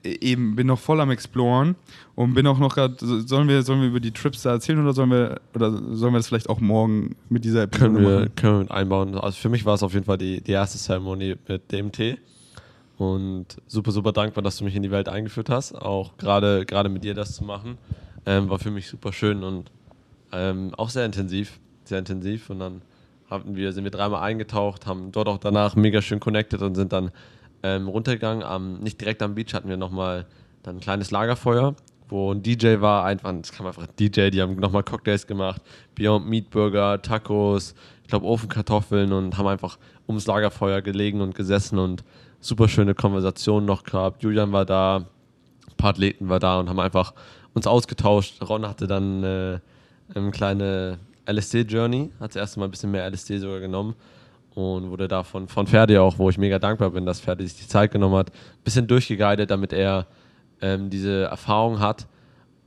eben 0.03 0.55
bin 0.55 0.67
noch 0.67 0.79
voll 0.79 1.01
am 1.01 1.11
Exploren 1.11 1.75
und 2.15 2.33
bin 2.33 2.45
auch 2.47 2.59
noch 2.59 2.75
gerade 2.75 2.95
sollen 2.99 3.47
wir 3.47 3.63
sollen 3.63 3.81
wir 3.81 3.87
über 3.89 3.99
die 3.99 4.11
Trips 4.11 4.43
da 4.43 4.51
erzählen 4.51 4.81
oder 4.81 4.93
sollen 4.93 5.11
wir 5.11 5.41
oder 5.55 5.71
sollen 5.71 6.13
wir 6.13 6.19
das 6.19 6.27
vielleicht 6.27 6.49
auch 6.49 6.59
morgen 6.59 7.15
mit 7.29 7.45
dieser 7.45 7.63
Episode 7.63 7.93
Können 7.93 8.05
wir, 8.05 8.19
machen? 8.19 8.35
können 8.35 8.53
wir 8.53 8.59
mit 8.59 8.71
einbauen. 8.71 9.15
Also 9.15 9.37
für 9.37 9.49
mich 9.49 9.65
war 9.65 9.75
es 9.75 9.83
auf 9.83 9.93
jeden 9.93 10.05
Fall 10.05 10.17
die, 10.17 10.41
die 10.41 10.51
erste 10.51 10.77
Zeremonie 10.77 11.35
mit 11.47 11.71
DMT. 11.71 12.17
Und 12.97 13.45
super, 13.67 13.91
super 13.93 14.11
dankbar, 14.11 14.43
dass 14.43 14.57
du 14.57 14.65
mich 14.65 14.75
in 14.75 14.83
die 14.83 14.91
Welt 14.91 15.07
eingeführt 15.07 15.49
hast. 15.49 15.73
Auch 15.73 16.17
gerade 16.17 16.65
gerade 16.65 16.89
mit 16.89 17.03
dir 17.05 17.13
das 17.13 17.33
zu 17.33 17.45
machen, 17.45 17.77
ähm, 18.25 18.49
war 18.49 18.59
für 18.59 18.71
mich 18.71 18.89
super 18.89 19.13
schön 19.13 19.43
und 19.43 19.71
ähm, 20.33 20.73
auch 20.75 20.89
sehr 20.89 21.05
intensiv. 21.05 21.59
Sehr 21.85 21.99
intensiv. 21.99 22.49
Und 22.49 22.59
dann 22.59 22.81
hatten 23.29 23.55
wir, 23.55 23.71
sind 23.71 23.85
wir 23.85 23.91
dreimal 23.91 24.21
eingetaucht, 24.21 24.85
haben 24.85 25.11
dort 25.11 25.27
auch 25.27 25.37
danach 25.37 25.75
mega 25.75 26.01
schön 26.01 26.19
connected 26.19 26.61
und 26.61 26.75
sind 26.75 26.91
dann 26.91 27.11
ähm, 27.63 27.87
runtergegangen. 27.87 28.43
Am, 28.43 28.79
nicht 28.79 28.99
direkt 28.99 29.21
am 29.21 29.35
Beach 29.35 29.53
hatten 29.53 29.69
wir 29.69 29.77
nochmal 29.77 30.25
dann 30.63 30.77
ein 30.77 30.79
kleines 30.79 31.11
Lagerfeuer, 31.11 31.75
wo 32.07 32.31
ein 32.33 32.41
DJ 32.41 32.81
war, 32.81 33.05
einfach, 33.05 33.33
das 33.41 33.51
kam 33.51 33.65
einfach 33.65 33.83
ein 33.83 33.95
DJ, 33.99 34.29
die 34.29 34.41
haben 34.41 34.55
nochmal 34.55 34.83
Cocktails 34.83 35.27
gemacht, 35.27 35.61
Beyond 35.95 36.27
Meat 36.27 36.49
Burger, 36.49 37.01
Tacos, 37.01 37.75
ich 38.03 38.09
glaube 38.09 38.25
Ofenkartoffeln 38.25 39.13
und 39.13 39.37
haben 39.37 39.47
einfach 39.47 39.77
ums 40.07 40.25
Lagerfeuer 40.25 40.81
gelegen 40.81 41.21
und 41.21 41.35
gesessen 41.35 41.79
und 41.79 42.03
super 42.39 42.67
schöne 42.67 42.95
Konversationen 42.95 43.65
noch 43.65 43.83
gehabt. 43.83 44.23
Julian 44.23 44.51
war 44.51 44.65
da, 44.65 44.97
ein 44.97 45.77
paar 45.77 45.91
Athleten 45.91 46.29
war 46.29 46.39
da 46.39 46.59
und 46.59 46.69
haben 46.69 46.79
einfach 46.79 47.13
uns 47.53 47.67
ausgetauscht. 47.67 48.41
Ron 48.41 48.67
hatte 48.67 48.87
dann 48.87 49.23
äh, 49.23 49.59
eine 50.15 50.31
kleine 50.31 50.99
LSD-Journey, 51.29 52.11
hat 52.19 52.31
das 52.31 52.35
erste 52.37 52.59
Mal 52.59 52.65
ein 52.65 52.71
bisschen 52.71 52.91
mehr 52.91 53.09
LSD 53.09 53.37
sogar 53.37 53.59
genommen 53.59 53.95
und 54.55 54.89
wurde 54.89 55.07
da 55.07 55.23
von, 55.23 55.47
Ferdi 55.47 55.97
auch, 55.97 56.17
wo 56.17 56.29
ich 56.29 56.37
mega 56.37 56.59
dankbar 56.59 56.91
bin, 56.91 57.05
dass 57.05 57.19
Ferdi 57.19 57.47
sich 57.47 57.59
die 57.59 57.67
Zeit 57.67 57.91
genommen 57.91 58.15
hat, 58.15 58.31
ein 58.31 58.63
bisschen 58.63 58.87
durchgeguidet, 58.87 59.51
damit 59.51 59.73
er 59.73 60.07
ähm, 60.61 60.89
diese 60.89 61.23
Erfahrung 61.23 61.79
hat 61.79 62.07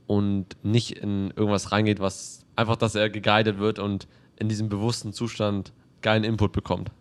und 0.07 0.45
nicht 0.63 0.91
in 0.91 1.31
irgendwas 1.35 1.71
reingeht, 1.71 1.99
was 1.99 2.45
einfach, 2.55 2.75
dass 2.75 2.95
er 2.95 3.09
geguidet 3.09 3.59
wird 3.59 3.79
und 3.79 4.07
in 4.37 4.49
diesem 4.49 4.69
bewussten 4.69 5.13
Zustand 5.13 5.73
geilen 6.01 6.23
Input 6.23 6.51
bekommt. 6.51 6.91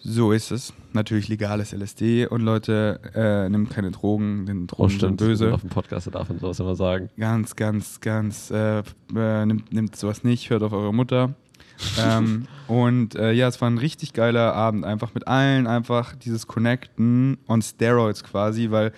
So 0.00 0.32
ist 0.32 0.52
es. 0.52 0.72
Natürlich 0.92 1.28
legales 1.28 1.72
LSD 1.72 2.26
und 2.26 2.42
Leute, 2.42 3.00
äh, 3.14 3.48
nimmt 3.48 3.70
keine 3.70 3.90
Drogen, 3.90 4.46
denn 4.46 4.66
Drogen 4.66 4.94
Oh, 4.96 4.98
sind 4.98 5.16
böse. 5.16 5.52
Auf 5.52 5.62
dem 5.62 5.70
Podcast 5.70 6.08
darf 6.14 6.28
man 6.28 6.38
sowas 6.38 6.60
immer 6.60 6.76
sagen. 6.76 7.10
Ganz, 7.18 7.56
ganz, 7.56 8.00
ganz, 8.00 8.50
äh, 8.50 8.82
äh, 9.14 9.46
nimmt, 9.46 9.72
nimmt 9.72 9.96
sowas 9.96 10.22
nicht, 10.22 10.50
hört 10.50 10.62
auf 10.62 10.72
eure 10.72 10.94
Mutter. 10.94 11.34
ähm, 12.00 12.46
und 12.66 13.14
äh, 13.14 13.32
ja, 13.32 13.48
es 13.48 13.60
war 13.60 13.70
ein 13.70 13.78
richtig 13.78 14.12
geiler 14.12 14.54
Abend, 14.54 14.84
einfach 14.84 15.14
mit 15.14 15.28
allen, 15.28 15.66
einfach 15.66 16.14
dieses 16.16 16.46
Connecten 16.46 17.38
on 17.46 17.62
Steroids 17.62 18.24
quasi, 18.24 18.70
weil 18.70 18.92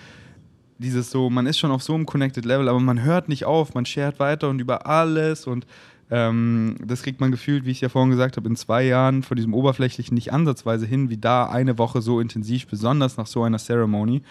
dieses 0.78 1.10
so, 1.10 1.28
man 1.28 1.46
ist 1.46 1.58
schon 1.58 1.70
auf 1.70 1.82
so 1.82 1.94
einem 1.94 2.06
Connected 2.06 2.44
Level, 2.44 2.68
aber 2.68 2.80
man 2.80 3.02
hört 3.02 3.28
nicht 3.28 3.44
auf, 3.44 3.74
man 3.74 3.84
shared 3.84 4.18
weiter 4.18 4.48
und 4.48 4.60
über 4.60 4.86
alles 4.86 5.46
und 5.46 5.66
ähm, 6.10 6.76
das 6.84 7.02
kriegt 7.02 7.20
man 7.20 7.30
gefühlt, 7.30 7.66
wie 7.66 7.70
ich 7.70 7.82
ja 7.82 7.88
vorhin 7.88 8.10
gesagt 8.10 8.36
habe, 8.36 8.48
in 8.48 8.56
zwei 8.56 8.84
Jahren 8.84 9.22
von 9.22 9.36
diesem 9.36 9.54
Oberflächlichen 9.54 10.14
nicht 10.14 10.32
ansatzweise 10.32 10.86
hin, 10.86 11.10
wie 11.10 11.18
da 11.18 11.48
eine 11.48 11.78
Woche 11.78 12.02
so 12.02 12.18
intensiv, 12.18 12.66
besonders 12.66 13.16
nach 13.16 13.26
so 13.26 13.42
einer 13.42 13.58
Ceremony. 13.58 14.22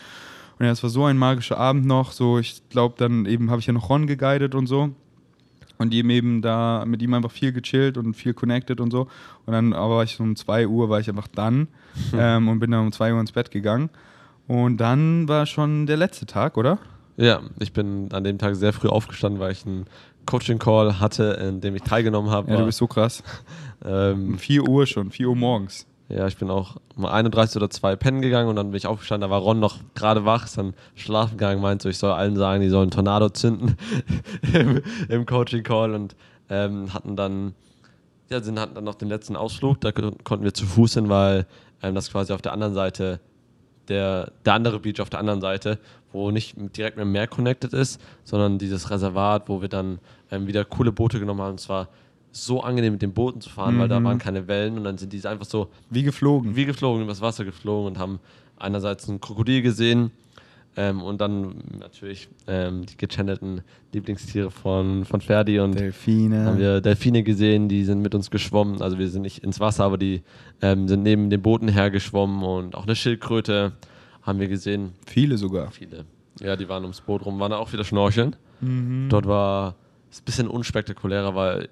Und 0.57 0.65
ja, 0.65 0.71
es 0.71 0.83
war 0.83 0.89
so 0.89 1.05
ein 1.05 1.17
magischer 1.17 1.57
Abend 1.57 1.85
noch, 1.85 2.11
so 2.11 2.39
ich 2.39 2.63
glaube, 2.69 2.95
dann 2.97 3.25
eben 3.25 3.49
habe 3.49 3.61
ich 3.61 3.67
ja 3.67 3.73
noch 3.73 3.89
Ron 3.89 4.07
geguidet 4.07 4.55
und 4.55 4.67
so 4.67 4.89
und 5.79 5.93
ihm 5.93 6.09
eben 6.09 6.41
da 6.41 6.83
mit 6.85 7.01
ihm 7.01 7.13
einfach 7.13 7.31
viel 7.31 7.53
gechillt 7.53 7.97
und 7.97 8.13
viel 8.13 8.33
connected 8.33 8.79
und 8.81 8.91
so. 8.91 9.07
Und 9.45 9.53
dann 9.53 9.73
aber 9.73 9.95
war 9.95 10.03
ich 10.03 10.15
so 10.15 10.23
um 10.23 10.35
2 10.35 10.67
Uhr, 10.67 10.89
war 10.89 10.99
ich 10.99 11.09
einfach 11.09 11.27
dann 11.27 11.69
ähm, 12.13 12.49
und 12.49 12.59
bin 12.59 12.71
dann 12.71 12.81
um 12.81 12.91
2 12.91 13.13
Uhr 13.13 13.19
ins 13.19 13.31
Bett 13.31 13.49
gegangen. 13.49 13.89
Und 14.47 14.77
dann 14.77 15.27
war 15.27 15.45
schon 15.45 15.87
der 15.87 15.97
letzte 15.97 16.25
Tag, 16.25 16.57
oder? 16.57 16.79
Ja, 17.17 17.41
ich 17.59 17.71
bin 17.71 18.11
an 18.11 18.23
dem 18.23 18.37
Tag 18.37 18.55
sehr 18.55 18.73
früh 18.73 18.87
aufgestanden, 18.87 19.39
weil 19.39 19.51
ich 19.51 19.65
einen 19.65 19.85
Coaching-Call 20.25 20.99
hatte, 20.99 21.23
in 21.47 21.61
dem 21.61 21.75
ich 21.75 21.83
teilgenommen 21.83 22.29
habe. 22.29 22.51
Ja, 22.51 22.57
du 22.57 22.65
bist 22.65 22.77
so 22.77 22.87
krass. 22.87 23.23
ähm, 23.85 24.31
Um 24.31 24.37
4 24.37 24.67
Uhr 24.67 24.85
schon, 24.85 25.11
4 25.11 25.29
Uhr 25.29 25.35
morgens. 25.35 25.85
Ja, 26.11 26.25
ich 26.25 26.37
bin 26.37 26.49
auch 26.49 26.77
um 26.95 27.05
31 27.05 27.55
oder 27.57 27.69
2 27.69 27.95
pennen 27.95 28.21
gegangen 28.21 28.49
und 28.49 28.55
dann 28.55 28.71
bin 28.71 28.77
ich 28.77 28.87
aufgestanden, 28.87 29.29
da 29.29 29.33
war 29.33 29.41
Ron 29.41 29.59
noch 29.59 29.77
gerade 29.93 30.25
wach, 30.25 30.45
ist 30.45 30.57
dann 30.57 30.73
schlafen 30.95 31.37
gegangen, 31.37 31.61
meinte 31.61 31.83
so, 31.83 31.89
ich 31.89 31.99
soll 31.99 32.11
allen 32.11 32.35
sagen, 32.35 32.61
die 32.61 32.69
sollen 32.69 32.89
Tornado 32.89 33.29
zünden 33.29 33.77
im, 34.53 34.81
im 35.07 35.25
Coaching-Call 35.27 35.93
und 35.93 36.15
ähm, 36.49 36.91
hatten 36.95 37.15
dann, 37.15 37.53
ja, 38.31 38.41
sind, 38.41 38.59
hatten 38.59 38.73
dann 38.73 38.85
noch 38.85 38.95
den 38.95 39.07
letzten 39.07 39.35
Ausflug, 39.35 39.81
da 39.81 39.91
kon- 39.91 40.17
konnten 40.23 40.43
wir 40.45 40.53
zu 40.55 40.65
Fuß 40.65 40.95
hin, 40.95 41.09
weil 41.09 41.45
ähm, 41.83 41.93
das 41.93 42.09
quasi 42.11 42.33
auf 42.33 42.41
der 42.41 42.53
anderen 42.53 42.73
Seite, 42.73 43.19
der, 43.87 44.31
der 44.45 44.53
andere 44.55 44.79
Beach 44.79 45.01
auf 45.01 45.11
der 45.11 45.19
anderen 45.19 45.41
Seite, 45.41 45.77
wo 46.11 46.31
nicht 46.31 46.55
direkt 46.75 46.97
mit 46.97 47.05
dem 47.05 47.11
Meer 47.11 47.27
connected 47.27 47.71
ist, 47.73 48.01
sondern 48.23 48.57
dieses 48.57 48.89
Reservat, 48.89 49.47
wo 49.47 49.61
wir 49.61 49.69
dann 49.69 49.99
ähm, 50.31 50.47
wieder 50.47 50.65
coole 50.65 50.91
Boote 50.91 51.19
genommen 51.19 51.41
haben. 51.41 51.51
Und 51.51 51.59
es 51.59 51.69
war 51.69 51.87
so 52.31 52.61
angenehm 52.61 52.93
mit 52.93 53.01
den 53.01 53.13
Booten 53.13 53.41
zu 53.41 53.49
fahren, 53.49 53.79
weil 53.79 53.87
da 53.87 53.99
Mhm. 53.99 54.03
waren 54.05 54.17
keine 54.19 54.47
Wellen 54.47 54.77
und 54.77 54.83
dann 54.83 54.97
sind 54.97 55.13
die 55.13 55.25
einfach 55.25 55.45
so 55.45 55.69
Wie 55.89 56.03
geflogen. 56.03 56.55
wie 56.55 56.65
geflogen, 56.65 57.01
übers 57.03 57.21
Wasser 57.21 57.43
geflogen 57.45 57.87
und 57.87 57.97
haben 57.97 58.19
einerseits 58.57 59.07
ein 59.07 59.19
Krokodil 59.19 59.61
gesehen 59.61 60.11
ähm, 60.77 61.01
und 61.01 61.19
dann 61.21 61.55
natürlich 61.79 62.29
ähm, 62.47 62.85
die 62.85 62.97
gechannelten 62.97 63.61
Lieblingstiere 63.93 64.51
von, 64.51 65.05
von 65.05 65.21
Ferdi 65.21 65.59
und 65.59 65.79
Delfine. 65.79 66.45
haben 66.45 66.59
wir 66.59 66.81
Delfine 66.81 67.23
gesehen, 67.23 67.67
die 67.67 67.83
sind 67.83 68.01
mit 68.01 68.13
uns 68.13 68.29
geschwommen. 68.29 68.81
Also 68.81 68.99
wir 68.99 69.09
sind 69.09 69.23
nicht 69.23 69.43
ins 69.43 69.59
Wasser, 69.59 69.85
aber 69.85 69.97
die 69.97 70.21
ähm, 70.61 70.87
sind 70.87 71.01
neben 71.03 71.29
den 71.31 71.41
Booten 71.41 71.67
hergeschwommen 71.67 72.43
und 72.43 72.75
auch 72.75 72.83
eine 72.83 72.95
Schildkröte 72.95 73.71
haben 74.21 74.39
wir 74.39 74.47
gesehen. 74.47 74.91
Viele 75.07 75.37
sogar. 75.37 75.71
Viele. 75.71 76.05
Ja, 76.39 76.55
die 76.55 76.69
waren 76.69 76.83
ums 76.83 77.01
Boot 77.01 77.25
rum, 77.25 77.39
waren 77.39 77.51
auch 77.53 77.73
wieder 77.73 77.83
schnorcheln. 77.83 78.35
Mhm. 78.61 79.07
Dort 79.09 79.25
war 79.27 79.75
es 80.11 80.21
ein 80.21 80.25
bisschen 80.25 80.47
unspektakulärer, 80.47 81.33
weil 81.35 81.69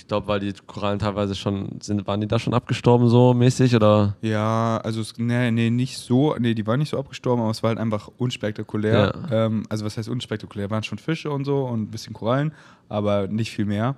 ich 0.00 0.06
glaube, 0.08 0.26
weil 0.28 0.40
die 0.40 0.52
Korallen 0.66 0.98
teilweise 0.98 1.34
schon 1.34 1.78
sind, 1.80 2.06
waren 2.06 2.20
die 2.20 2.26
da 2.26 2.38
schon 2.38 2.54
abgestorben 2.54 3.08
so 3.08 3.34
mäßig 3.34 3.76
oder? 3.76 4.16
Ja, 4.22 4.78
also 4.78 5.00
es, 5.00 5.14
nee, 5.18 5.50
nee, 5.50 5.70
nicht 5.70 5.98
so, 5.98 6.34
nee, 6.38 6.54
die 6.54 6.66
waren 6.66 6.78
nicht 6.78 6.88
so 6.88 6.98
abgestorben, 6.98 7.42
aber 7.42 7.50
es 7.50 7.62
war 7.62 7.68
halt 7.68 7.78
einfach 7.78 8.08
unspektakulär. 8.16 9.12
Ähm, 9.30 9.64
also 9.68 9.84
was 9.84 9.98
heißt 9.98 10.08
unspektakulär? 10.08 10.70
Waren 10.70 10.82
schon 10.82 10.98
Fische 10.98 11.30
und 11.30 11.44
so 11.44 11.64
und 11.64 11.82
ein 11.82 11.90
bisschen 11.90 12.14
Korallen, 12.14 12.52
aber 12.88 13.28
nicht 13.28 13.50
viel 13.50 13.66
mehr. 13.66 13.96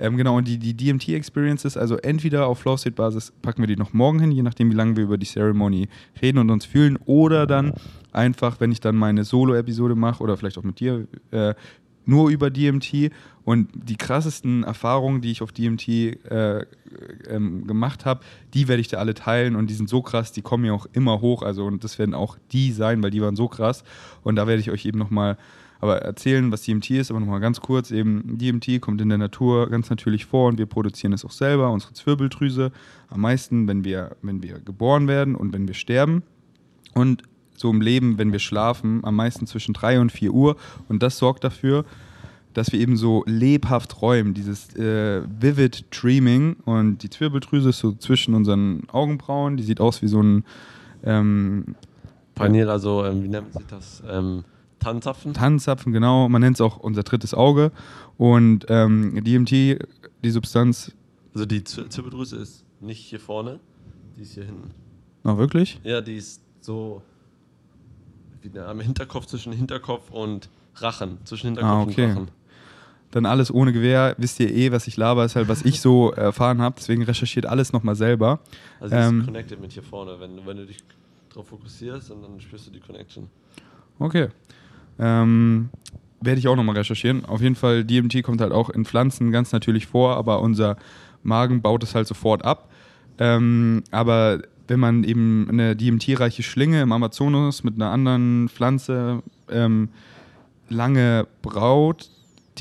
Ähm, 0.00 0.16
genau, 0.16 0.38
und 0.38 0.48
die, 0.48 0.58
die 0.58 0.74
DMT-Experiences, 0.74 1.76
also 1.76 1.96
entweder 1.98 2.46
auf 2.46 2.60
Flow 2.60 2.76
State 2.76 2.96
Basis 2.96 3.32
packen 3.42 3.62
wir 3.62 3.68
die 3.68 3.76
noch 3.76 3.92
morgen 3.92 4.20
hin, 4.20 4.32
je 4.32 4.42
nachdem, 4.42 4.70
wie 4.70 4.74
lange 4.74 4.96
wir 4.96 5.04
über 5.04 5.18
die 5.18 5.26
Ceremony 5.26 5.88
reden 6.20 6.38
und 6.38 6.50
uns 6.50 6.64
fühlen, 6.64 6.98
oder 7.04 7.46
dann 7.46 7.74
einfach, 8.10 8.58
wenn 8.58 8.72
ich 8.72 8.80
dann 8.80 8.96
meine 8.96 9.24
Solo-Episode 9.24 9.94
mache 9.94 10.22
oder 10.22 10.36
vielleicht 10.36 10.58
auch 10.58 10.64
mit 10.64 10.80
dir, 10.80 11.06
äh, 11.30 11.54
nur 12.04 12.30
über 12.30 12.50
DMT 12.50 13.12
und 13.44 13.68
die 13.74 13.96
krassesten 13.96 14.62
Erfahrungen, 14.62 15.20
die 15.20 15.30
ich 15.30 15.42
auf 15.42 15.52
DMT 15.52 15.88
äh, 15.88 16.66
ähm, 17.28 17.66
gemacht 17.66 18.04
habe, 18.04 18.20
die 18.54 18.68
werde 18.68 18.80
ich 18.80 18.88
da 18.88 18.98
alle 18.98 19.14
teilen. 19.14 19.56
Und 19.56 19.68
die 19.68 19.74
sind 19.74 19.88
so 19.88 20.02
krass, 20.02 20.32
die 20.32 20.42
kommen 20.42 20.64
ja 20.64 20.72
auch 20.72 20.86
immer 20.92 21.20
hoch, 21.20 21.42
also 21.42 21.64
und 21.64 21.82
das 21.82 21.98
werden 21.98 22.14
auch 22.14 22.36
die 22.52 22.72
sein, 22.72 23.02
weil 23.02 23.10
die 23.10 23.20
waren 23.20 23.36
so 23.36 23.48
krass. 23.48 23.82
Und 24.22 24.36
da 24.36 24.46
werde 24.46 24.60
ich 24.60 24.70
euch 24.70 24.84
eben 24.84 24.98
nochmal 24.98 25.36
aber 25.80 26.00
erzählen, 26.00 26.52
was 26.52 26.62
DMT 26.62 26.90
ist, 26.90 27.10
aber 27.10 27.18
nochmal 27.18 27.40
ganz 27.40 27.60
kurz 27.60 27.90
eben, 27.90 28.38
DMT 28.38 28.80
kommt 28.80 29.00
in 29.00 29.08
der 29.08 29.18
Natur 29.18 29.68
ganz 29.68 29.90
natürlich 29.90 30.26
vor 30.26 30.48
und 30.48 30.56
wir 30.56 30.66
produzieren 30.66 31.12
es 31.12 31.24
auch 31.24 31.32
selber, 31.32 31.72
unsere 31.72 31.92
Zwirbeldrüse, 31.92 32.70
am 33.08 33.20
meisten, 33.22 33.66
wenn 33.66 33.82
wir, 33.82 34.16
wenn 34.22 34.44
wir 34.44 34.60
geboren 34.60 35.08
werden 35.08 35.34
und 35.34 35.52
wenn 35.52 35.66
wir 35.66 35.74
sterben. 35.74 36.22
Und 36.94 37.24
so 37.56 37.70
im 37.70 37.80
Leben, 37.80 38.16
wenn 38.16 38.30
wir 38.30 38.38
schlafen, 38.38 39.04
am 39.04 39.16
meisten 39.16 39.48
zwischen 39.48 39.74
3 39.74 39.98
und 40.00 40.12
4 40.12 40.32
Uhr. 40.32 40.56
Und 40.88 41.02
das 41.02 41.18
sorgt 41.18 41.42
dafür, 41.42 41.84
dass 42.54 42.72
wir 42.72 42.80
eben 42.80 42.96
so 42.96 43.22
lebhaft 43.26 43.90
träumen, 43.92 44.34
dieses 44.34 44.74
äh, 44.76 45.22
Vivid 45.40 45.86
Dreaming. 45.90 46.54
Und 46.64 46.98
die 47.02 47.10
Zwirbeldrüse 47.10 47.70
ist 47.70 47.78
so 47.78 47.92
zwischen 47.92 48.34
unseren 48.34 48.88
Augenbrauen, 48.90 49.56
die 49.56 49.62
sieht 49.62 49.80
aus 49.80 50.02
wie 50.02 50.08
so 50.08 50.20
ein 50.22 50.44
ähm, 51.04 51.74
Pionier, 52.34 52.68
also 52.68 53.04
ähm, 53.04 53.22
wie 53.24 53.28
nennt 53.28 53.52
sich 53.52 53.66
das? 53.66 54.02
Ähm, 54.08 54.44
Tannenzapfen? 54.78 55.34
Tannenzapfen, 55.34 55.92
genau. 55.92 56.28
Man 56.28 56.40
nennt 56.40 56.56
es 56.56 56.60
auch 56.60 56.78
unser 56.78 57.02
drittes 57.02 57.34
Auge. 57.34 57.70
Und 58.16 58.66
ähm, 58.68 59.22
DMT, 59.24 59.50
die 59.50 60.30
Substanz, 60.30 60.92
Also 61.34 61.46
die 61.46 61.62
Z- 61.64 61.92
Zirbeldrüse 61.92 62.36
ist 62.36 62.64
nicht 62.80 62.98
hier 63.00 63.20
vorne, 63.20 63.60
die 64.16 64.22
ist 64.22 64.32
hier 64.34 64.44
hinten. 64.44 64.70
noch 65.24 65.38
wirklich? 65.38 65.80
Ja, 65.84 66.00
die 66.00 66.16
ist 66.16 66.42
so 66.60 67.02
wie 68.40 68.48
der, 68.48 68.68
am 68.68 68.80
Hinterkopf 68.80 69.26
zwischen 69.26 69.52
Hinterkopf 69.52 70.10
und 70.10 70.48
Rachen. 70.76 71.18
Zwischen 71.24 71.46
Hinterkopf 71.48 71.70
Ah, 71.70 71.82
okay. 71.82 72.04
und 72.06 72.10
Rachen. 72.12 72.28
Dann 73.12 73.26
alles 73.26 73.52
ohne 73.52 73.72
Gewehr, 73.72 74.14
wisst 74.18 74.40
ihr 74.40 74.52
eh, 74.52 74.72
was 74.72 74.86
ich 74.88 74.96
laber, 74.96 75.24
ist 75.24 75.36
halt, 75.36 75.46
was 75.48 75.64
ich 75.64 75.80
so 75.80 76.10
erfahren 76.16 76.60
habe. 76.60 76.74
Deswegen 76.78 77.02
recherchiert 77.04 77.46
alles 77.46 77.72
nochmal 77.72 77.94
selber. 77.94 78.40
Also 78.80 78.96
die 78.96 79.00
ist 79.00 79.08
Ähm. 79.08 79.24
connected 79.24 79.60
mit 79.60 79.72
hier 79.72 79.82
vorne. 79.84 80.16
Wenn, 80.18 80.44
wenn 80.44 80.56
du 80.56 80.66
dich 80.66 80.78
darauf 81.28 81.46
fokussierst 81.48 82.10
und 82.10 82.22
dann 82.22 82.40
spürst 82.40 82.66
du 82.66 82.70
die 82.70 82.80
Connection. 82.80 83.28
Okay. 83.98 84.28
Ähm, 84.98 85.68
werde 86.20 86.38
ich 86.38 86.48
auch 86.48 86.56
nochmal 86.56 86.76
recherchieren. 86.76 87.24
Auf 87.24 87.40
jeden 87.40 87.54
Fall, 87.54 87.84
DMT 87.84 88.22
kommt 88.22 88.40
halt 88.40 88.52
auch 88.52 88.70
in 88.70 88.84
Pflanzen 88.84 89.30
ganz 89.30 89.52
natürlich 89.52 89.86
vor, 89.86 90.16
aber 90.16 90.40
unser 90.40 90.76
Magen 91.22 91.62
baut 91.62 91.82
es 91.82 91.94
halt 91.94 92.06
sofort 92.06 92.44
ab. 92.44 92.70
Ähm, 93.18 93.84
aber 93.90 94.42
wenn 94.68 94.80
man 94.80 95.04
eben 95.04 95.48
eine 95.50 95.76
DMT-reiche 95.76 96.42
Schlinge 96.42 96.80
im 96.80 96.92
Amazonas 96.92 97.62
mit 97.62 97.74
einer 97.74 97.90
anderen 97.90 98.48
Pflanze 98.48 99.22
ähm, 99.50 99.90
lange 100.68 101.26
braut, 101.42 102.10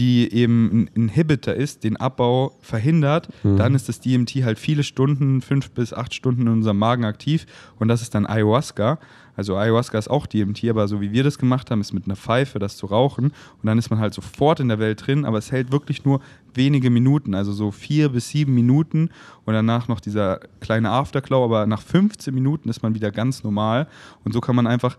die 0.01 0.33
eben 0.33 0.71
ein 0.71 0.89
Inhibitor 0.95 1.53
ist, 1.53 1.83
den 1.83 1.95
Abbau 1.95 2.57
verhindert, 2.61 3.29
Mhm. 3.43 3.57
dann 3.57 3.75
ist 3.75 3.87
das 3.87 3.99
DMT 3.99 4.43
halt 4.43 4.57
viele 4.57 4.81
Stunden, 4.83 5.41
fünf 5.41 5.69
bis 5.71 5.93
acht 5.93 6.13
Stunden 6.15 6.41
in 6.41 6.47
unserem 6.47 6.79
Magen 6.79 7.05
aktiv 7.05 7.45
und 7.77 7.87
das 7.87 8.01
ist 8.01 8.15
dann 8.15 8.25
Ayahuasca. 8.25 8.97
Also 9.35 9.55
Ayahuasca 9.55 9.97
ist 9.97 10.09
auch 10.09 10.25
DMT, 10.25 10.69
aber 10.69 10.87
so 10.87 10.99
wie 11.01 11.11
wir 11.11 11.23
das 11.23 11.37
gemacht 11.37 11.69
haben, 11.69 11.81
ist 11.81 11.93
mit 11.93 12.05
einer 12.05 12.15
Pfeife 12.15 12.57
das 12.59 12.77
zu 12.77 12.87
rauchen 12.87 13.25
und 13.27 13.65
dann 13.65 13.77
ist 13.77 13.91
man 13.91 13.99
halt 13.99 14.13
sofort 14.15 14.59
in 14.59 14.67
der 14.69 14.79
Welt 14.79 15.05
drin, 15.05 15.23
aber 15.23 15.37
es 15.37 15.51
hält 15.51 15.71
wirklich 15.71 16.03
nur 16.03 16.19
wenige 16.53 16.89
Minuten, 16.89 17.35
also 17.35 17.51
so 17.53 17.69
vier 17.71 18.09
bis 18.09 18.27
sieben 18.29 18.53
Minuten 18.55 19.09
und 19.45 19.53
danach 19.53 19.87
noch 19.87 19.99
dieser 19.99 20.39
kleine 20.61 20.89
Afterglow, 20.89 21.45
aber 21.45 21.65
nach 21.67 21.81
15 21.81 22.33
Minuten 22.33 22.69
ist 22.69 22.81
man 22.83 22.95
wieder 22.95 23.11
ganz 23.11 23.43
normal 23.43 23.87
und 24.25 24.33
so 24.33 24.41
kann 24.41 24.55
man 24.55 24.65
einfach, 24.67 24.97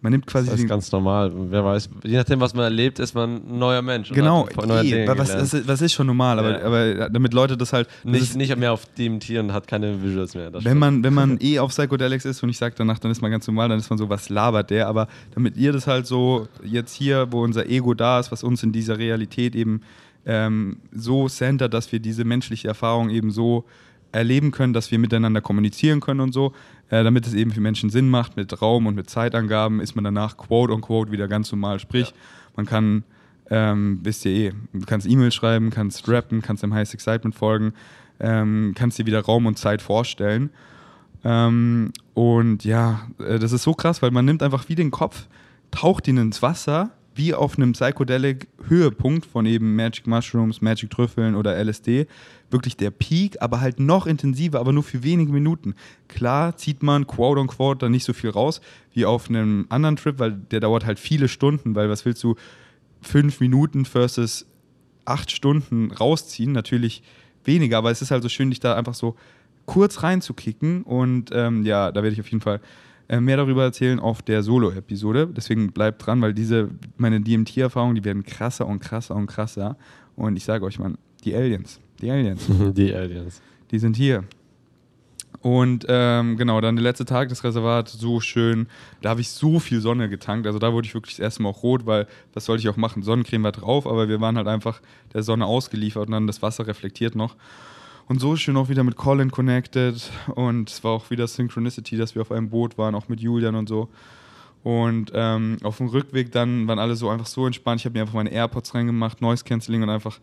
man 0.00 0.12
nimmt 0.12 0.26
quasi 0.26 0.50
Das 0.50 0.60
ist 0.60 0.68
ganz 0.68 0.92
normal. 0.92 1.32
Wer 1.34 1.64
weiß, 1.64 1.88
je 2.04 2.16
nachdem, 2.16 2.40
was 2.40 2.54
man 2.54 2.64
erlebt, 2.64 2.98
ist 2.98 3.14
man 3.14 3.36
ein 3.36 3.58
neuer 3.58 3.82
Mensch. 3.82 4.10
Genau, 4.10 4.46
Dinge 4.46 5.12
was, 5.16 5.34
ist, 5.34 5.66
was 5.66 5.80
ist 5.80 5.92
schon 5.94 6.06
normal, 6.06 6.38
aber, 6.38 6.60
Ja. 6.60 6.64
aber 6.64 7.10
damit 7.10 7.32
Leute 7.34 7.56
das 7.56 7.72
halt. 7.72 7.88
das 7.88 8.12
nicht, 8.12 8.22
ist, 8.22 8.36
nicht 8.36 8.56
mehr 8.56 8.72
auf 8.72 8.84
DMT 8.98 9.30
und 9.38 9.52
hat 9.52 9.66
keine 9.66 10.02
Visuals 10.02 10.34
mehr. 10.34 10.52
wenn, 10.52 10.60
stimmt. 10.60 10.80
man, 10.80 11.02
wenn 11.04 11.14
man 11.14 11.38
eh 11.40 11.58
auf 11.58 11.70
Psychedelics 11.70 12.24
ist 12.24 12.42
und 12.42 12.48
ich 12.50 12.58
sage 12.58 12.74
danach, 12.76 12.98
dann 12.98 13.10
ist 13.10 13.22
man 13.22 13.30
ganz 13.30 13.46
normal, 13.46 13.68
dann 13.68 13.78
ist 13.78 13.90
man 13.90 13.98
so, 13.98 14.08
was 14.08 14.28
labert 14.28 14.70
der? 14.70 14.86
Aber 14.88 15.08
damit 15.34 15.56
ihr 15.56 15.72
das 15.72 15.86
halt 15.86 16.06
so 16.06 16.46
jetzt 16.62 16.94
hier, 16.94 17.28
wo 17.30 17.42
unser 17.42 17.66
Ego 17.68 17.94
da 17.94 18.20
ist, 18.20 18.30
was 18.30 18.44
uns 18.44 18.62
in 18.62 18.72
dieser 18.72 18.98
Realität 18.98 19.54
eben 19.56 19.80
ähm, 20.26 20.78
so 20.92 21.28
centert, 21.28 21.72
dass 21.72 21.90
wir 21.92 22.00
diese 22.00 22.24
menschliche 22.24 22.68
Erfahrung 22.68 23.10
eben 23.10 23.30
so 23.30 23.64
erleben 24.12 24.50
können, 24.50 24.72
dass 24.72 24.90
wir 24.90 24.98
miteinander 24.98 25.40
kommunizieren 25.40 26.00
können 26.00 26.20
und 26.20 26.32
so, 26.32 26.52
äh, 26.90 27.02
damit 27.04 27.26
es 27.26 27.34
eben 27.34 27.50
für 27.50 27.60
Menschen 27.60 27.90
Sinn 27.90 28.08
macht. 28.08 28.36
Mit 28.36 28.60
Raum 28.62 28.86
und 28.86 28.94
mit 28.94 29.10
Zeitangaben 29.10 29.80
ist 29.80 29.94
man 29.94 30.04
danach 30.04 30.36
quote 30.36 30.72
on 30.72 30.80
quote 30.80 31.10
wieder 31.12 31.28
ganz 31.28 31.50
normal. 31.52 31.78
Sprich, 31.78 32.08
Ja. 32.10 32.14
man 32.56 32.66
kann, 32.66 33.04
ähm, 33.50 34.00
wisst 34.02 34.24
ihr 34.24 34.32
eh, 34.32 34.52
du 34.72 34.86
kannst 34.86 35.06
E-Mail 35.06 35.32
schreiben, 35.32 35.70
kannst 35.70 36.08
rappen, 36.08 36.42
kannst 36.42 36.62
dem 36.62 36.72
Highest 36.74 36.94
Excitement 36.94 37.34
folgen, 37.34 37.72
ähm, 38.20 38.72
kannst 38.74 38.98
dir 38.98 39.06
wieder 39.06 39.20
Raum 39.20 39.46
und 39.46 39.58
Zeit 39.58 39.82
vorstellen. 39.82 40.50
Ähm, 41.24 41.92
und 42.14 42.64
ja, 42.64 43.00
äh, 43.18 43.38
das 43.38 43.52
ist 43.52 43.62
so 43.64 43.74
krass, 43.74 44.00
weil 44.02 44.10
man 44.10 44.24
nimmt 44.24 44.42
einfach 44.42 44.68
wie 44.68 44.74
den 44.74 44.90
Kopf, 44.90 45.26
taucht 45.70 46.06
ihn 46.08 46.16
ins 46.18 46.40
Wasser, 46.42 46.90
wie 47.16 47.34
auf 47.34 47.56
einem 47.56 47.72
psychedelic 47.72 48.46
Höhepunkt 48.68 49.26
von 49.26 49.46
eben 49.46 49.74
Magic 49.74 50.06
Mushrooms, 50.06 50.60
Magic 50.60 50.90
Trüffeln 50.90 51.34
oder 51.34 51.56
LSD. 51.56 52.06
Wirklich 52.50 52.76
der 52.76 52.90
Peak, 52.90 53.36
aber 53.40 53.60
halt 53.60 53.80
noch 53.80 54.06
intensiver, 54.06 54.60
aber 54.60 54.72
nur 54.72 54.82
für 54.82 55.02
wenige 55.02 55.32
Minuten. 55.32 55.74
Klar 56.08 56.56
zieht 56.56 56.82
man 56.82 57.06
quote 57.06 57.40
on 57.40 57.46
quote 57.48 57.78
dann 57.78 57.92
nicht 57.92 58.04
so 58.04 58.12
viel 58.12 58.30
raus 58.30 58.60
wie 58.92 59.04
auf 59.04 59.28
einem 59.28 59.66
anderen 59.70 59.96
Trip, 59.96 60.18
weil 60.18 60.32
der 60.32 60.60
dauert 60.60 60.84
halt 60.84 60.98
viele 60.98 61.28
Stunden, 61.28 61.74
weil 61.74 61.88
was 61.88 62.04
willst 62.04 62.22
du 62.22 62.36
fünf 63.00 63.40
Minuten 63.40 63.84
versus 63.84 64.46
acht 65.04 65.30
Stunden 65.30 65.90
rausziehen? 65.90 66.52
Natürlich 66.52 67.02
weniger, 67.44 67.78
aber 67.78 67.90
es 67.90 68.02
ist 68.02 68.10
halt 68.10 68.22
so 68.22 68.28
schön, 68.28 68.50
dich 68.50 68.60
da 68.60 68.76
einfach 68.76 68.94
so 68.94 69.16
kurz 69.64 70.02
reinzukicken 70.02 70.82
und 70.82 71.30
ähm, 71.32 71.64
ja, 71.64 71.90
da 71.90 72.02
werde 72.02 72.14
ich 72.14 72.20
auf 72.20 72.28
jeden 72.28 72.40
Fall 72.40 72.60
mehr 73.20 73.36
darüber 73.36 73.64
erzählen 73.64 74.00
auf 74.00 74.22
der 74.22 74.42
Solo-Episode. 74.42 75.28
Deswegen 75.34 75.72
bleibt 75.72 76.04
dran, 76.06 76.20
weil 76.22 76.34
diese, 76.34 76.70
meine 76.96 77.20
DMT-Erfahrungen, 77.20 77.94
die 77.94 78.04
werden 78.04 78.24
krasser 78.24 78.66
und 78.66 78.80
krasser 78.80 79.14
und 79.14 79.26
krasser. 79.26 79.76
Und 80.16 80.36
ich 80.36 80.44
sage 80.44 80.64
euch, 80.64 80.78
Mann, 80.78 80.98
die 81.24 81.34
Aliens, 81.34 81.80
die 82.00 82.10
Aliens, 82.10 82.46
Die 82.74 82.94
Aliens. 82.94 83.40
die 83.70 83.78
sind 83.78 83.96
hier. 83.96 84.24
Und 85.42 85.86
ähm, 85.88 86.36
genau, 86.36 86.60
dann 86.60 86.76
der 86.76 86.82
letzte 86.82 87.04
Tag 87.04 87.28
des 87.28 87.44
Reservats, 87.44 87.92
so 87.92 88.20
schön. 88.20 88.66
Da 89.02 89.10
habe 89.10 89.20
ich 89.20 89.28
so 89.30 89.60
viel 89.60 89.80
Sonne 89.80 90.08
getankt. 90.08 90.46
Also 90.46 90.58
da 90.58 90.72
wurde 90.72 90.86
ich 90.86 90.94
wirklich 90.94 91.16
das 91.16 91.22
erste 91.22 91.42
Mal 91.42 91.50
auch 91.50 91.62
rot, 91.62 91.86
weil 91.86 92.06
was 92.34 92.46
sollte 92.46 92.62
ich 92.62 92.68
auch 92.68 92.76
machen? 92.76 93.02
Sonnencreme 93.02 93.44
war 93.44 93.52
drauf, 93.52 93.86
aber 93.86 94.08
wir 94.08 94.20
waren 94.20 94.36
halt 94.36 94.48
einfach 94.48 94.80
der 95.14 95.22
Sonne 95.22 95.46
ausgeliefert 95.46 96.06
und 96.06 96.12
dann 96.12 96.26
das 96.26 96.42
Wasser 96.42 96.66
reflektiert 96.66 97.14
noch. 97.14 97.36
Und 98.08 98.20
so 98.20 98.36
schön 98.36 98.56
auch 98.56 98.68
wieder 98.68 98.84
mit 98.84 98.96
Colin 98.96 99.30
connected. 99.30 100.10
Und 100.34 100.70
es 100.70 100.84
war 100.84 100.92
auch 100.92 101.10
wieder 101.10 101.26
Synchronicity, 101.26 101.96
dass 101.96 102.14
wir 102.14 102.22
auf 102.22 102.30
einem 102.30 102.50
Boot 102.50 102.78
waren, 102.78 102.94
auch 102.94 103.08
mit 103.08 103.20
Julian 103.20 103.56
und 103.56 103.68
so. 103.68 103.88
Und 104.62 105.12
ähm, 105.14 105.58
auf 105.62 105.78
dem 105.78 105.88
Rückweg 105.88 106.32
dann 106.32 106.66
waren 106.68 106.78
alle 106.78 106.96
so 106.96 107.08
einfach 107.08 107.26
so 107.26 107.46
entspannt. 107.46 107.80
Ich 107.80 107.84
habe 107.84 107.94
mir 107.94 108.02
einfach 108.02 108.14
meine 108.14 108.30
AirPods 108.30 108.74
reingemacht, 108.74 109.20
Noise 109.20 109.44
Cancelling 109.44 109.82
und 109.82 109.90
einfach 109.90 110.18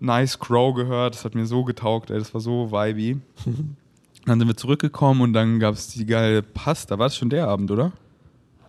Nice 0.00 0.38
Crow 0.38 0.74
gehört. 0.74 1.14
Das 1.14 1.24
hat 1.24 1.34
mir 1.34 1.46
so 1.46 1.64
getaugt, 1.64 2.10
ey. 2.10 2.18
Das 2.18 2.32
war 2.32 2.40
so 2.40 2.70
vibey. 2.70 3.18
dann 4.26 4.38
sind 4.38 4.48
wir 4.48 4.56
zurückgekommen 4.56 5.20
und 5.20 5.32
dann 5.32 5.58
gab 5.60 5.74
es 5.74 5.88
die 5.88 6.06
geile 6.06 6.42
Pasta. 6.42 6.98
War 6.98 7.06
das 7.06 7.16
schon 7.16 7.30
der 7.30 7.48
Abend, 7.48 7.70
oder? 7.70 7.92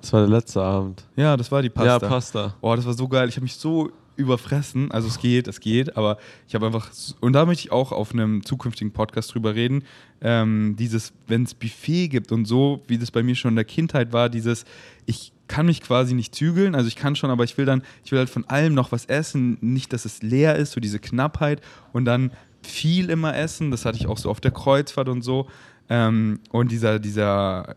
Das 0.01 0.11
war 0.13 0.21
der 0.21 0.29
letzte 0.29 0.61
Abend. 0.61 1.03
Ja, 1.15 1.37
das 1.37 1.51
war 1.51 1.61
die 1.61 1.69
Pasta. 1.69 1.91
Ja, 1.91 1.99
Pasta. 1.99 2.55
Oh, 2.61 2.75
das 2.75 2.85
war 2.85 2.93
so 2.93 3.07
geil. 3.07 3.29
Ich 3.29 3.35
habe 3.35 3.43
mich 3.43 3.55
so 3.55 3.91
überfressen. 4.21 4.91
Also 4.91 5.07
es 5.07 5.19
geht, 5.19 5.47
es 5.47 5.59
geht, 5.59 5.97
aber 5.97 6.17
ich 6.47 6.55
habe 6.55 6.65
einfach, 6.65 6.89
und 7.19 7.33
da 7.33 7.45
möchte 7.45 7.65
ich 7.65 7.71
auch 7.71 7.91
auf 7.91 8.13
einem 8.13 8.43
zukünftigen 8.45 8.91
Podcast 8.91 9.33
drüber 9.33 9.55
reden, 9.55 9.83
ähm, 10.21 10.75
dieses, 10.77 11.13
wenn 11.27 11.43
es 11.43 11.53
Buffet 11.53 12.07
gibt 12.07 12.31
und 12.31 12.45
so, 12.45 12.81
wie 12.87 12.97
das 12.97 13.11
bei 13.11 13.23
mir 13.23 13.35
schon 13.35 13.49
in 13.49 13.55
der 13.55 13.65
Kindheit 13.65 14.13
war, 14.13 14.29
dieses, 14.29 14.65
ich 15.05 15.33
kann 15.47 15.65
mich 15.65 15.81
quasi 15.81 16.13
nicht 16.13 16.33
zügeln, 16.33 16.75
also 16.75 16.87
ich 16.87 16.95
kann 16.95 17.15
schon, 17.15 17.29
aber 17.29 17.43
ich 17.43 17.57
will 17.57 17.65
dann, 17.65 17.83
ich 18.05 18.11
will 18.11 18.19
halt 18.19 18.29
von 18.29 18.45
allem 18.45 18.73
noch 18.73 18.91
was 18.91 19.05
essen, 19.05 19.57
nicht, 19.59 19.91
dass 19.91 20.05
es 20.05 20.21
leer 20.21 20.55
ist, 20.55 20.71
so 20.71 20.79
diese 20.79 20.99
Knappheit 20.99 21.61
und 21.91 22.05
dann 22.05 22.31
viel 22.63 23.09
immer 23.09 23.35
essen, 23.35 23.71
das 23.71 23.85
hatte 23.85 23.97
ich 23.97 24.07
auch 24.07 24.17
so 24.17 24.29
auf 24.29 24.39
der 24.39 24.51
Kreuzfahrt 24.51 25.09
und 25.09 25.23
so. 25.23 25.47
Ähm, 25.89 26.39
und 26.51 26.71
dieser, 26.71 26.99
dieser, 26.99 27.75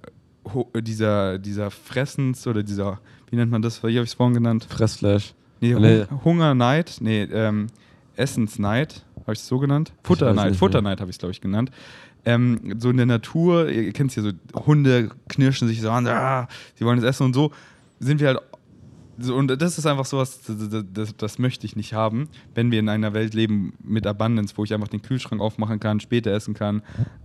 dieser, 0.77 1.39
dieser 1.39 1.71
Fressens 1.71 2.47
oder 2.47 2.63
dieser, 2.63 3.01
wie 3.31 3.37
nennt 3.37 3.51
man 3.51 3.63
das? 3.63 3.83
Wie 3.83 3.97
habe 3.97 4.05
ich 4.05 4.11
es 4.11 4.15
vorhin 4.15 4.35
genannt? 4.35 4.67
Fressflash. 4.69 5.35
Nee, 5.61 5.75
Nee. 5.75 6.05
Hu- 6.11 6.25
Hungerneid, 6.25 6.97
nee, 7.01 7.23
ähm, 7.25 7.69
Essensneid, 8.17 9.05
habe 9.23 9.33
ich 9.33 9.39
es 9.41 9.47
so 9.49 9.59
genannt? 9.59 9.91
weiß 9.97 10.07
Futterneid, 10.07 10.51
nicht 10.51 10.59
Futterneid 10.59 11.01
habe 11.01 11.11
ich 11.11 11.17
es, 11.17 11.19
glaube 11.19 11.33
ich, 11.33 11.41
genannt. 11.41 11.71
Ähm, 12.27 12.75
so 12.79 12.91
in 12.91 12.97
der 12.97 13.07
Natur, 13.07 13.69
ihr 13.69 13.93
kennt 13.93 14.11
es 14.11 14.17
ja 14.17 14.23
so, 14.23 14.31
Hunde 14.67 15.11
knirschen 15.29 15.69
sich 15.69 15.81
so 15.81 15.91
an, 15.91 16.07
ah, 16.07 16.49
sie 16.75 16.85
wollen 16.85 16.99
es 16.99 17.05
essen 17.05 17.25
und 17.25 17.35
so 17.35 17.51
sind 18.01 18.21
wir 18.21 18.29
halt. 18.29 18.39
So, 19.17 19.37
und 19.37 19.47
das 19.49 19.79
ist 19.79 19.87
einfach 19.87 20.07
sowas, 20.07 20.41
das, 20.45 20.69
das, 20.71 20.85
das, 20.93 21.17
das 21.17 21.39
möchte 21.39 21.67
ich 21.67 21.77
nicht 21.77 21.95
haben, 21.95 22.29
wenn 22.57 22.73
wir 22.73 22.81
in 22.81 22.89
einer 22.89 23.15
Welt 23.15 23.33
leben 23.33 23.75
mit 23.81 24.09
Abundance, 24.09 24.55
wo 24.57 24.65
ich 24.65 24.75
einfach 24.75 24.89
den 24.89 25.03
Kühlschrank 25.03 25.41
aufmachen 25.41 25.79
kann, 25.79 26.01
später 26.01 26.33
essen 26.33 26.53
kann, 26.55 26.83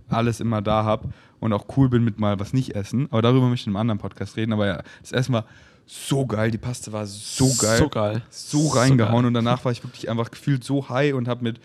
alles 0.08 0.38
immer 0.38 0.62
da 0.62 0.84
habe 0.84 1.08
und 1.40 1.52
auch 1.52 1.64
cool 1.76 1.88
bin 1.88 2.04
mit 2.04 2.20
mal 2.20 2.38
was 2.38 2.52
nicht 2.52 2.76
essen. 2.76 3.08
Aber 3.10 3.22
darüber 3.22 3.48
möchte 3.48 3.64
ich 3.64 3.66
in 3.66 3.70
einem 3.72 3.80
anderen 3.80 3.98
Podcast 3.98 4.36
reden. 4.36 4.52
Aber 4.52 4.68
ja, 4.68 4.82
das 5.00 5.10
Essen 5.10 5.32
war 5.32 5.46
so 5.92 6.24
geil, 6.24 6.50
die 6.52 6.58
Paste 6.58 6.92
war 6.92 7.04
so 7.06 7.52
geil 7.60 7.78
So 7.78 7.88
geil. 7.88 8.22
so 8.30 8.68
reingehauen 8.68 9.22
geil. 9.22 9.26
und 9.26 9.34
danach 9.34 9.64
war 9.64 9.72
ich 9.72 9.82
wirklich 9.82 10.08
einfach 10.08 10.30
gefühlt 10.30 10.62
so 10.62 10.88
high 10.88 11.14
und 11.14 11.26
habe 11.26 11.42
mit 11.42 11.60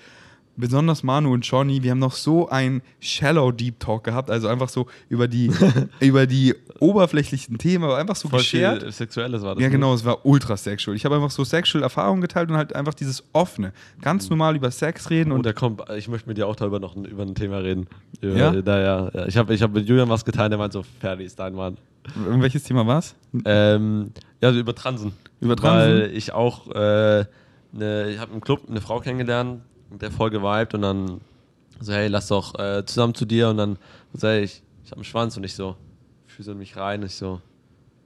besonders 0.57 1.03
Manu 1.03 1.33
und 1.33 1.45
Johnny, 1.45 1.83
wir 1.83 1.91
haben 1.91 1.99
noch 1.99 2.13
so 2.13 2.49
ein 2.49 2.81
shallow 2.99 3.51
Deep 3.51 3.79
Talk 3.79 4.03
gehabt, 4.03 4.29
also 4.29 4.47
einfach 4.47 4.69
so 4.69 4.87
über 5.07 5.27
die 5.27 5.51
über 5.99 6.27
die 6.27 6.53
oberflächlichen 6.79 7.57
Themen, 7.57 7.85
aber 7.85 7.97
einfach 7.97 8.15
so 8.15 8.27
Voll 8.27 8.39
geschert. 8.39 8.91
Sexuelles 8.93 9.41
war 9.41 9.55
das. 9.55 9.61
Ja, 9.61 9.69
ne? 9.69 9.71
genau, 9.71 9.93
es 9.93 10.03
war 10.03 10.25
ultra 10.25 10.57
sexual. 10.57 10.95
Ich 10.95 11.05
habe 11.05 11.15
einfach 11.15 11.31
so 11.31 11.43
sexual 11.43 11.83
Erfahrungen 11.83 12.21
geteilt 12.21 12.49
und 12.49 12.57
halt 12.57 12.75
einfach 12.75 12.93
dieses 12.93 13.23
offene, 13.31 13.71
ganz 14.01 14.29
normal 14.29 14.55
über 14.55 14.71
Sex 14.71 15.09
reden 15.09 15.31
Und 15.31 15.45
und 15.45 15.49
da 15.49 15.53
kommt, 15.53 15.83
ich 15.95 16.07
möchte 16.07 16.27
mit 16.27 16.37
dir 16.37 16.47
auch 16.47 16.55
darüber 16.55 16.79
noch 16.79 16.95
ein, 16.95 17.05
über 17.05 17.23
ein 17.23 17.35
Thema 17.35 17.59
reden. 17.59 17.87
Über, 18.19 18.35
Ja? 18.35 18.61
Da, 18.61 18.79
ja, 18.79 19.11
ja. 19.13 19.27
Ich 19.27 19.37
habe 19.37 19.53
ich 19.53 19.61
hab 19.61 19.73
mit 19.73 19.87
Julian 19.87 20.09
was 20.09 20.25
geteilt, 20.25 20.51
der 20.51 20.57
meint 20.57 20.73
so, 20.73 20.83
fertig 20.99 21.27
ist 21.27 21.39
dein 21.39 21.53
Mann. 21.53 21.77
welches 22.15 22.63
Thema 22.63 22.85
war's? 22.87 23.15
Ähm, 23.45 24.11
ja, 24.41 24.51
so 24.51 24.59
über 24.59 24.73
Transen. 24.73 25.13
Über 25.39 25.55
Transen? 25.55 26.01
Weil 26.01 26.11
ich 26.15 26.33
auch, 26.33 26.67
äh, 26.71 27.25
ne, 27.73 28.09
ich 28.09 28.19
habe 28.19 28.33
im 28.33 28.41
Club 28.41 28.61
eine 28.67 28.81
Frau 28.81 28.99
kennengelernt, 28.99 29.61
mit 29.89 30.01
der 30.01 30.11
voll 30.11 30.29
geweibt 30.29 30.73
und 30.73 30.81
dann 30.81 31.21
so, 31.79 31.93
hey, 31.93 32.07
lass 32.07 32.27
doch 32.27 32.57
äh, 32.59 32.85
zusammen 32.85 33.13
zu 33.15 33.25
dir 33.25 33.49
und 33.49 33.57
dann 33.57 33.77
so, 34.13 34.27
hey, 34.27 34.43
ich, 34.43 34.61
ich 34.83 34.91
habe 34.91 34.97
einen 34.99 35.05
Schwanz 35.05 35.35
und 35.37 35.43
ich 35.43 35.53
so, 35.55 35.75
füße 36.27 36.51
in 36.51 36.57
mich 36.57 36.75
rein, 36.77 37.03
ich 37.03 37.15
so, 37.15 37.41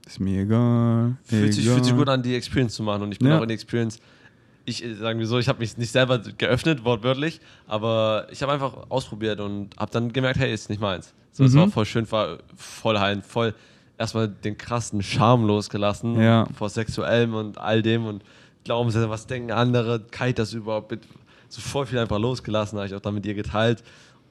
Ist 0.06 0.20
mir 0.20 0.42
egal. 0.42 1.16
fühlt 1.24 1.54
sich, 1.54 1.66
fühlt 1.68 1.84
sich 1.84 1.94
gut 1.94 2.08
an, 2.08 2.22
die 2.22 2.34
Experience 2.34 2.74
zu 2.74 2.82
machen 2.82 3.02
und 3.02 3.12
ich 3.12 3.18
bin 3.18 3.28
Ja. 3.28 3.38
auch 3.38 3.42
in 3.42 3.48
die 3.48 3.54
Experience. 3.54 3.98
Ich 4.64 4.84
äh, 4.84 4.94
sagen 4.94 5.18
wir 5.18 5.26
so, 5.26 5.38
ich 5.38 5.48
habe 5.48 5.58
mich 5.60 5.76
nicht 5.78 5.90
selber 5.92 6.18
geöffnet, 6.18 6.84
wortwörtlich, 6.84 7.40
aber 7.66 8.26
ich 8.30 8.42
habe 8.42 8.52
einfach 8.52 8.90
ausprobiert 8.90 9.40
und 9.40 9.76
habe 9.78 9.90
dann 9.92 10.12
gemerkt, 10.12 10.38
hey, 10.38 10.52
ist 10.52 10.68
nicht 10.68 10.80
meins. 10.80 11.14
So, 11.32 11.44
es 11.44 11.52
Mhm. 11.52 11.58
war 11.58 11.68
voll 11.68 11.86
schön, 11.86 12.10
war 12.10 12.38
voll 12.56 12.98
heilend, 12.98 13.24
voll 13.24 13.54
erstmal 13.98 14.28
den 14.28 14.56
krassen 14.58 15.02
Charme 15.02 15.46
losgelassen 15.46 16.20
Ja. 16.20 16.46
vor 16.56 16.68
Sexuellem 16.70 17.34
und 17.34 17.58
all 17.58 17.82
dem 17.82 18.06
und 18.06 18.24
Glaubenssätze, 18.64 19.08
was 19.10 19.26
denken 19.26 19.52
andere, 19.52 20.00
kalt 20.10 20.38
das 20.38 20.52
überhaupt 20.52 20.90
mit, 20.90 21.02
so 21.50 21.60
voll 21.60 21.84
viel 21.86 21.98
einfach 21.98 22.18
losgelassen, 22.18 22.78
habe 22.78 22.86
ich 22.88 22.94
auch 22.94 23.00
dann 23.00 23.14
mit 23.14 23.26
ihr 23.26 23.34
geteilt 23.34 23.82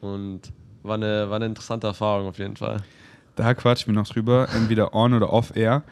und 0.01 0.41
war 0.84 0.95
eine, 0.95 1.30
war 1.30 1.36
eine 1.36 1.45
interessante 1.45 1.86
Erfahrung 1.88 2.28
auf 2.28 2.39
jeden 2.39 2.55
Fall. 2.55 2.78
Da 3.36 3.53
quatschen 3.53 3.93
wir 3.93 3.99
noch 4.01 4.07
drüber, 4.07 4.47
entweder 4.55 4.93
on 4.95 5.13
oder 5.13 5.32
off 5.32 5.55
air. 5.55 5.84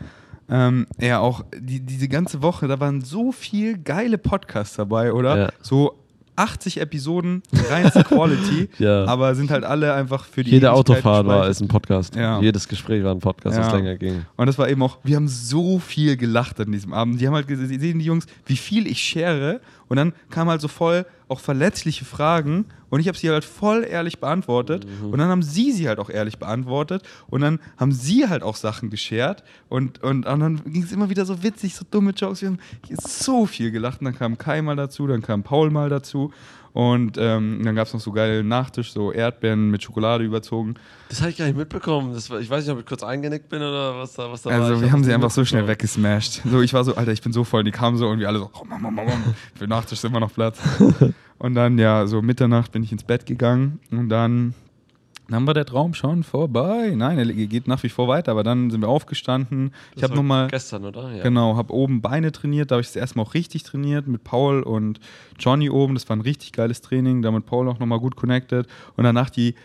Ähm, 0.49 0.87
ja, 0.99 1.19
auch 1.19 1.43
die, 1.59 1.81
diese 1.81 2.07
ganze 2.07 2.41
Woche, 2.41 2.67
da 2.67 2.79
waren 2.79 3.01
so 3.01 3.31
viel 3.33 3.77
geile 3.77 4.17
Podcasts 4.17 4.77
dabei, 4.77 5.11
oder? 5.11 5.37
Ja. 5.37 5.49
So 5.61 5.95
80 6.37 6.79
Episoden, 6.81 7.41
reinste 7.69 8.03
Quality, 8.03 8.69
Ja. 8.79 9.05
aber 9.05 9.33
sind 9.35 9.49
halt 9.49 9.63
alle 9.63 9.93
einfach 9.93 10.23
für 10.25 10.43
die 10.43 10.51
Jede 10.51 10.67
Ewigkeit 10.67 10.79
Autofahrt 10.79 11.25
war 11.25 11.47
ist 11.49 11.61
ein 11.61 11.67
Podcast. 11.67 12.15
Ja. 12.15 12.39
Jedes 12.39 12.67
Gespräch 12.67 13.03
war 13.03 13.11
ein 13.13 13.19
Podcast, 13.19 13.57
was 13.57 13.67
Ja. 13.67 13.75
länger 13.75 13.95
ging. 13.97 14.23
Und 14.35 14.45
das 14.45 14.57
war 14.57 14.69
eben 14.69 14.81
auch, 14.83 14.99
wir 15.03 15.15
haben 15.15 15.27
so 15.27 15.79
viel 15.79 16.15
gelacht 16.15 16.59
an 16.61 16.71
diesem 16.71 16.93
Abend. 16.93 17.19
Die 17.19 17.27
haben 17.27 17.33
halt 17.33 17.47
gesehen, 17.47 17.99
die 17.99 18.05
Jungs, 18.05 18.27
wie 18.45 18.55
viel 18.55 18.85
ich 18.87 18.99
share. 19.01 19.59
Und 19.89 19.97
dann 19.97 20.13
kamen 20.29 20.49
halt 20.49 20.61
so 20.61 20.67
voll 20.67 21.05
auch 21.27 21.39
verletzliche 21.39 22.05
Fragen. 22.05 22.65
Und 22.89 22.99
ich 22.99 23.07
habe 23.07 23.17
sie 23.17 23.29
halt 23.29 23.43
voll 23.43 23.83
ehrlich 23.83 24.19
beantwortet. 24.19 24.85
Mhm. 24.85 25.09
Und 25.09 25.19
dann 25.19 25.29
haben 25.29 25.43
sie 25.43 25.71
sie 25.71 25.87
halt 25.87 25.99
auch 25.99 26.09
ehrlich 26.09 26.39
beantwortet. 26.39 27.03
Und 27.27 27.41
dann 27.41 27.59
haben 27.77 27.91
sie 27.91 28.27
halt 28.27 28.43
auch 28.43 28.55
Sachen 28.55 28.89
geshared. 28.89 29.43
Und, 29.69 30.01
und, 30.03 30.25
und 30.25 30.39
dann 30.39 30.63
ging 30.65 30.83
es 30.83 30.91
immer 30.91 31.09
wieder 31.09 31.25
so 31.25 31.43
witzig, 31.43 31.75
so 31.75 31.85
dumme 31.89 32.11
Jokes. 32.11 32.41
Wir 32.41 32.49
haben 32.49 32.59
so 32.89 33.45
viel 33.45 33.71
gelacht. 33.71 33.99
Und 33.99 34.05
dann 34.05 34.17
kam 34.17 34.37
Kai 34.37 34.61
mal 34.61 34.75
dazu, 34.75 35.07
dann 35.07 35.21
kam 35.21 35.43
Paul 35.43 35.69
mal 35.69 35.89
dazu. 35.89 36.31
Und 36.73 37.17
ähm, 37.17 37.61
dann 37.63 37.75
gab 37.75 37.87
es 37.87 37.93
noch 37.93 37.99
so 37.99 38.11
geilen 38.11 38.47
Nachtisch, 38.47 38.93
so 38.93 39.11
Erdbeeren 39.11 39.71
mit 39.71 39.83
Schokolade 39.83 40.23
überzogen. 40.23 40.75
Das 41.09 41.21
habe 41.21 41.31
ich 41.31 41.37
gar 41.37 41.45
nicht 41.45 41.57
mitbekommen. 41.57 42.13
Das 42.13 42.29
ich 42.29 42.49
weiß 42.49 42.65
nicht, 42.65 42.73
ob 42.73 42.79
ich 42.79 42.85
kurz 42.85 43.03
eingenickt 43.03 43.49
bin 43.49 43.61
oder 43.61 43.97
was 43.97 44.13
da, 44.13 44.31
was 44.31 44.43
da 44.43 44.49
war. 44.49 44.61
Also 44.61 44.81
wir 44.81 44.87
hab 44.87 44.93
haben 44.93 45.03
sie 45.03 45.13
einfach 45.13 45.31
so 45.31 45.43
schnell 45.45 45.67
weggesmashed. 45.67 46.41
So, 46.49 46.61
ich 46.61 46.73
war 46.73 46.83
so, 46.83 46.95
Alter, 46.95 47.11
ich 47.11 47.21
bin 47.21 47.33
so 47.33 47.43
voll. 47.43 47.59
Und 47.59 47.65
die 47.65 47.71
kamen 47.71 47.97
so 47.97 48.07
und 48.07 48.19
wir 48.19 48.27
alle 48.27 48.39
so, 48.39 48.45
rom, 48.45 48.71
rom, 48.71 48.85
rom, 48.85 48.99
rom. 48.99 49.23
für 49.55 49.67
Nachtisch 49.67 49.99
ist 49.99 50.05
immer 50.05 50.19
noch 50.19 50.33
Platz. 50.33 50.59
und 51.39 51.55
dann, 51.55 51.77
ja, 51.77 52.05
so 52.07 52.21
Mitternacht 52.21 52.71
bin 52.71 52.83
ich 52.83 52.91
ins 52.91 53.03
Bett 53.03 53.25
gegangen 53.25 53.79
und 53.91 54.09
dann 54.09 54.53
Dann 55.29 55.45
war 55.45 55.53
der 55.53 55.65
Traum 55.65 55.93
schon 55.93 56.23
vorbei. 56.23 56.93
Nein, 56.95 57.17
er 57.17 57.25
geht 57.25 57.67
nach 57.67 57.83
wie 57.83 57.89
vor 57.89 58.07
weiter, 58.07 58.31
aber 58.31 58.43
dann 58.43 58.69
sind 58.69 58.81
wir 58.81 58.87
aufgestanden. 58.87 59.71
ich 59.95 60.03
habe 60.03 60.15
nochmal. 60.15 60.47
Gestern, 60.47 60.85
oder? 60.85 61.13
Ja. 61.13 61.23
Genau, 61.23 61.57
habe 61.57 61.73
oben 61.73 62.01
Beine 62.01 62.31
trainiert. 62.31 62.71
Da 62.71 62.75
habe 62.75 62.81
ich 62.81 62.87
das 62.87 62.95
erstmal 62.95 63.25
auch 63.25 63.33
richtig 63.33 63.63
trainiert 63.63 64.07
mit 64.07 64.23
Paul 64.23 64.63
und 64.63 64.99
Johnny 65.37 65.69
oben. 65.69 65.95
Das 65.95 66.07
war 66.07 66.15
ein 66.15 66.21
richtig 66.21 66.53
geiles 66.53 66.81
Training. 66.81 67.21
Da 67.21 67.31
mit 67.31 67.45
Paul 67.45 67.67
auch 67.67 67.79
nochmal 67.79 67.99
gut 67.99 68.15
connected. 68.15 68.67
Und 68.95 69.03
danach 69.03 69.29
die 69.29 69.55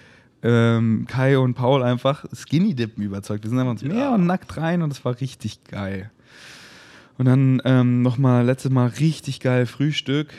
ähm, 0.43 1.07
Kai 1.09 1.39
und 1.39 1.55
Paul 1.55 1.85
einfach 1.85 2.25
Skinny-Dippen 2.35 3.03
überzeugt. 3.03 3.45
Wir 3.45 3.51
sind 3.51 3.59
einfach 3.59 3.73
ins 3.73 3.85
Meer 3.85 3.97
ja. 3.97 4.15
und 4.15 4.27
nackt 4.27 4.57
rein 4.57 4.83
und 4.83 4.91
das 4.91 5.05
war 5.05 5.21
richtig 5.21 5.63
geil. 5.65 6.11
Und 7.19 7.27
dann 7.27 7.63
ähm, 7.65 8.03
nochmal 8.03 8.45
letztes 8.45 8.73
Mal 8.73 8.89
richtig 8.89 9.39
geil 9.39 9.67
Frühstück 9.67 10.33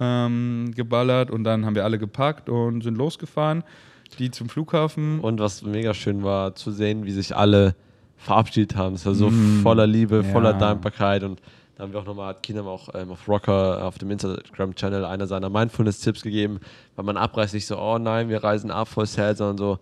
ähm, 0.00 0.72
geballert 0.74 1.30
und 1.30 1.44
dann 1.44 1.64
haben 1.64 1.74
wir 1.74 1.84
alle 1.84 1.98
gepackt 1.98 2.50
und 2.50 2.82
sind 2.82 2.98
losgefahren 2.98 3.64
die 4.08 4.30
zum 4.30 4.48
Flughafen. 4.48 5.20
Und 5.20 5.40
was 5.40 5.62
mega 5.62 5.94
schön 5.94 6.22
war, 6.22 6.54
zu 6.54 6.70
sehen, 6.70 7.04
wie 7.04 7.12
sich 7.12 7.36
alle 7.36 7.74
verabschiedet 8.16 8.76
haben. 8.76 8.94
Es 8.94 9.06
war 9.06 9.14
so 9.14 9.30
mm, 9.30 9.60
voller 9.62 9.86
Liebe, 9.86 10.16
ja. 10.16 10.32
voller 10.32 10.54
Dankbarkeit 10.54 11.22
und 11.22 11.40
da 11.76 11.82
haben 11.82 11.92
wir 11.92 12.00
auch 12.00 12.06
nochmal, 12.06 12.28
hat 12.28 12.42
Kinam 12.42 12.66
auch 12.66 12.88
ähm, 12.94 13.10
auf 13.10 13.28
Rocker 13.28 13.84
auf 13.84 13.98
dem 13.98 14.10
Instagram-Channel 14.10 15.04
einer 15.04 15.26
seiner 15.26 15.50
Mindfulness-Tipps 15.50 16.22
gegeben, 16.22 16.58
weil 16.94 17.04
man 17.04 17.18
abreißt 17.18 17.52
nicht 17.52 17.66
so, 17.66 17.78
oh 17.78 17.98
nein, 17.98 18.30
wir 18.30 18.42
reisen 18.42 18.70
ab, 18.70 18.88
voll 18.88 19.04
sad, 19.04 19.36
sondern 19.36 19.58
so, 19.58 19.78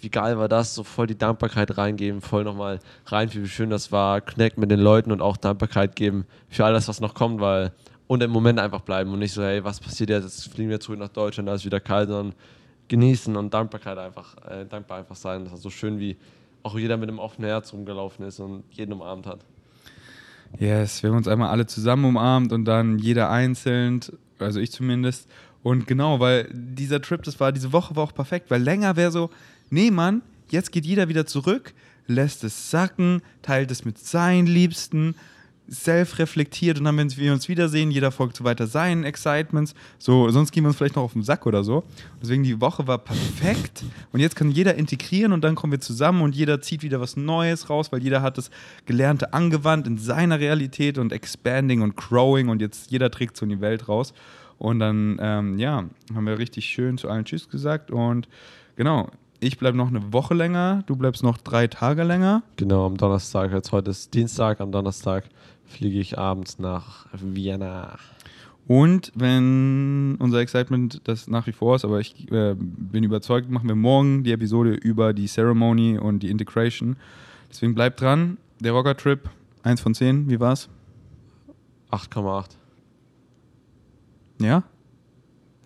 wie 0.00 0.08
geil 0.08 0.38
war 0.38 0.48
das, 0.48 0.74
so 0.74 0.84
voll 0.84 1.06
die 1.06 1.18
Dankbarkeit 1.18 1.76
reingeben, 1.76 2.22
voll 2.22 2.44
nochmal 2.44 2.78
rein, 3.06 3.32
wie 3.34 3.46
schön 3.46 3.68
das 3.68 3.92
war, 3.92 4.22
connect 4.22 4.56
mit 4.56 4.70
den 4.70 4.80
Leuten 4.80 5.12
und 5.12 5.20
auch 5.20 5.36
Dankbarkeit 5.36 5.96
geben 5.96 6.24
für 6.48 6.64
alles, 6.64 6.88
was 6.88 7.02
noch 7.02 7.12
kommt, 7.12 7.40
weil 7.40 7.72
und 8.06 8.22
im 8.22 8.30
Moment 8.30 8.58
einfach 8.58 8.80
bleiben 8.80 9.12
und 9.12 9.18
nicht 9.18 9.32
so, 9.32 9.42
hey, 9.42 9.62
was 9.64 9.80
passiert 9.80 10.08
jetzt, 10.08 10.24
jetzt 10.24 10.50
fliegen 10.50 10.70
wir 10.70 10.80
zurück 10.80 10.98
nach 10.98 11.08
Deutschland, 11.08 11.46
da 11.46 11.54
ist 11.54 11.66
wieder 11.66 11.80
kalt, 11.80 12.08
sondern 12.08 12.34
genießen 12.88 13.36
und 13.36 13.52
Dankbarkeit 13.52 13.98
einfach, 13.98 14.36
äh, 14.48 14.66
dankbar 14.66 14.98
einfach 14.98 15.16
sein. 15.16 15.44
Das 15.44 15.52
war 15.52 15.58
so 15.58 15.70
schön, 15.70 15.98
wie 15.98 16.16
auch 16.62 16.78
jeder 16.78 16.96
mit 16.96 17.08
einem 17.08 17.18
offenen 17.18 17.48
Herz 17.48 17.72
rumgelaufen 17.72 18.26
ist 18.26 18.40
und 18.40 18.64
jeden 18.70 18.92
umarmt 18.92 19.26
hat. 19.26 19.40
Yes, 20.58 21.02
wir 21.02 21.10
haben 21.10 21.16
uns 21.16 21.28
einmal 21.28 21.50
alle 21.50 21.66
zusammen 21.66 22.04
umarmt 22.04 22.52
und 22.52 22.64
dann 22.64 22.98
jeder 22.98 23.30
einzeln, 23.30 24.00
also 24.38 24.60
ich 24.60 24.70
zumindest. 24.70 25.28
Und 25.62 25.86
genau, 25.86 26.20
weil 26.20 26.48
dieser 26.52 27.00
Trip, 27.00 27.22
das 27.22 27.40
war, 27.40 27.50
diese 27.52 27.72
Woche 27.72 27.96
war 27.96 28.04
auch 28.04 28.14
perfekt, 28.14 28.50
weil 28.50 28.62
länger 28.62 28.96
wäre 28.96 29.10
so, 29.10 29.30
nee 29.70 29.90
Mann, 29.90 30.22
jetzt 30.50 30.72
geht 30.72 30.86
jeder 30.86 31.08
wieder 31.08 31.26
zurück, 31.26 31.74
lässt 32.06 32.44
es 32.44 32.70
sacken, 32.70 33.22
teilt 33.42 33.70
es 33.70 33.84
mit 33.84 33.98
seinen 33.98 34.46
Liebsten 34.46 35.16
self 35.68 36.18
reflektiert 36.18 36.78
und 36.78 36.84
dann, 36.84 36.96
wenn 36.96 37.16
wir 37.16 37.32
uns 37.32 37.48
wiedersehen, 37.48 37.90
jeder 37.90 38.10
folgt 38.10 38.36
so 38.36 38.44
weiter 38.44 38.66
seinen 38.66 39.04
Excitements. 39.04 39.74
So, 39.98 40.28
sonst 40.30 40.52
gehen 40.52 40.64
wir 40.64 40.68
uns 40.68 40.76
vielleicht 40.76 40.96
noch 40.96 41.02
auf 41.02 41.14
den 41.14 41.22
Sack 41.22 41.46
oder 41.46 41.64
so. 41.64 41.84
Deswegen 42.20 42.42
die 42.42 42.60
Woche 42.60 42.86
war 42.86 42.98
perfekt 42.98 43.84
und 44.12 44.20
jetzt 44.20 44.36
kann 44.36 44.50
jeder 44.50 44.74
integrieren 44.74 45.32
und 45.32 45.42
dann 45.42 45.54
kommen 45.54 45.72
wir 45.72 45.80
zusammen 45.80 46.22
und 46.22 46.34
jeder 46.34 46.60
zieht 46.60 46.82
wieder 46.82 47.00
was 47.00 47.16
Neues 47.16 47.70
raus, 47.70 47.92
weil 47.92 48.02
jeder 48.02 48.20
hat 48.20 48.36
das 48.38 48.50
Gelernte 48.86 49.32
angewandt 49.32 49.86
in 49.86 49.98
seiner 49.98 50.38
Realität 50.38 50.98
und 50.98 51.12
expanding 51.12 51.80
und 51.80 51.96
growing 51.96 52.48
und 52.48 52.60
jetzt 52.60 52.90
jeder 52.90 53.10
trägt 53.10 53.36
so 53.36 53.44
in 53.44 53.50
die 53.50 53.60
Welt 53.60 53.88
raus. 53.88 54.12
Und 54.58 54.78
dann, 54.78 55.18
ähm, 55.20 55.58
ja, 55.58 55.84
haben 56.14 56.26
wir 56.26 56.38
richtig 56.38 56.66
schön 56.66 56.98
zu 56.98 57.08
allen 57.08 57.24
Tschüss 57.24 57.48
gesagt 57.48 57.90
und 57.90 58.28
genau, 58.76 59.10
ich 59.44 59.58
bleibe 59.58 59.76
noch 59.76 59.88
eine 59.88 60.12
Woche 60.12 60.34
länger, 60.34 60.82
du 60.86 60.96
bleibst 60.96 61.22
noch 61.22 61.36
drei 61.36 61.66
Tage 61.66 62.02
länger. 62.02 62.42
Genau, 62.56 62.86
am 62.86 62.96
Donnerstag, 62.96 63.52
jetzt 63.52 63.72
heute 63.72 63.90
ist 63.90 64.14
Dienstag, 64.14 64.60
am 64.60 64.72
Donnerstag 64.72 65.24
fliege 65.66 65.98
ich 65.98 66.18
abends 66.18 66.58
nach 66.58 67.06
Vienna. 67.12 67.98
Und 68.66 69.12
wenn 69.14 70.16
unser 70.18 70.38
Excitement 70.38 71.02
das 71.04 71.28
nach 71.28 71.46
wie 71.46 71.52
vor 71.52 71.76
ist, 71.76 71.84
aber 71.84 72.00
ich 72.00 72.32
äh, 72.32 72.54
bin 72.56 73.04
überzeugt, 73.04 73.50
machen 73.50 73.68
wir 73.68 73.74
morgen 73.74 74.24
die 74.24 74.32
Episode 74.32 74.72
über 74.72 75.12
die 75.12 75.26
Ceremony 75.26 75.98
und 75.98 76.20
die 76.20 76.30
Integration. 76.30 76.96
Deswegen 77.50 77.74
bleibt 77.74 78.00
dran. 78.00 78.38
Der 78.60 78.72
Rocker 78.72 78.96
Trip, 78.96 79.28
1 79.62 79.82
von 79.82 79.94
10, 79.94 80.30
wie 80.30 80.40
war's? 80.40 80.70
8,8. 81.90 82.56
Ja? 84.40 84.62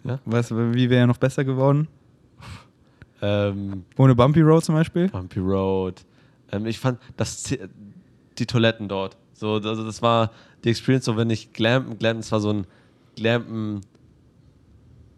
Ja. 0.02 0.18
Was, 0.24 0.50
wie 0.50 0.90
wäre 0.90 1.02
er 1.02 1.06
noch 1.06 1.18
besser 1.18 1.44
geworden? 1.44 1.86
Ähm, 3.20 3.84
Ohne 3.96 4.14
Bumpy 4.14 4.40
Road 4.40 4.64
zum 4.64 4.74
Beispiel? 4.74 5.08
Bumpy 5.08 5.40
Road. 5.40 6.04
Ähm, 6.52 6.66
ich 6.66 6.78
fand 6.78 7.00
das, 7.16 7.54
die 8.38 8.46
Toiletten 8.46 8.88
dort 8.88 9.16
so, 9.38 9.54
also 9.54 9.84
das 9.84 10.02
war 10.02 10.32
die 10.64 10.70
Experience, 10.70 11.04
so 11.04 11.16
wenn 11.16 11.30
ich 11.30 11.52
Glampen, 11.52 11.96
Glampen, 11.98 12.20
es 12.20 12.32
war 12.32 12.40
so 12.40 12.52
ein 12.52 12.66
Glampen 13.14 13.82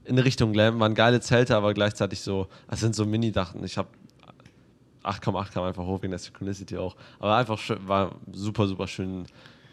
in 0.05 0.19
Richtung 0.19 0.53
Glampen, 0.53 0.79
waren 0.79 0.95
geile 0.95 1.21
Zelte, 1.21 1.57
aber 1.57 1.73
gleichzeitig 1.73 2.21
so, 2.21 2.47
es 2.69 2.81
sind 2.81 2.95
so 2.95 3.07
Mini-Dachten. 3.07 3.65
Ich 3.65 3.79
habe 3.79 3.89
8,8 5.05 5.53
kam 5.53 5.65
einfach 5.65 5.85
hoch 5.85 6.03
wegen 6.03 6.11
der 6.11 6.19
Synchronicity 6.19 6.77
auch. 6.77 6.97
Aber 7.19 7.37
einfach 7.37 7.59
schön, 7.59 7.79
war 7.89 8.17
super, 8.31 8.67
super 8.67 8.87
schön. 8.87 9.25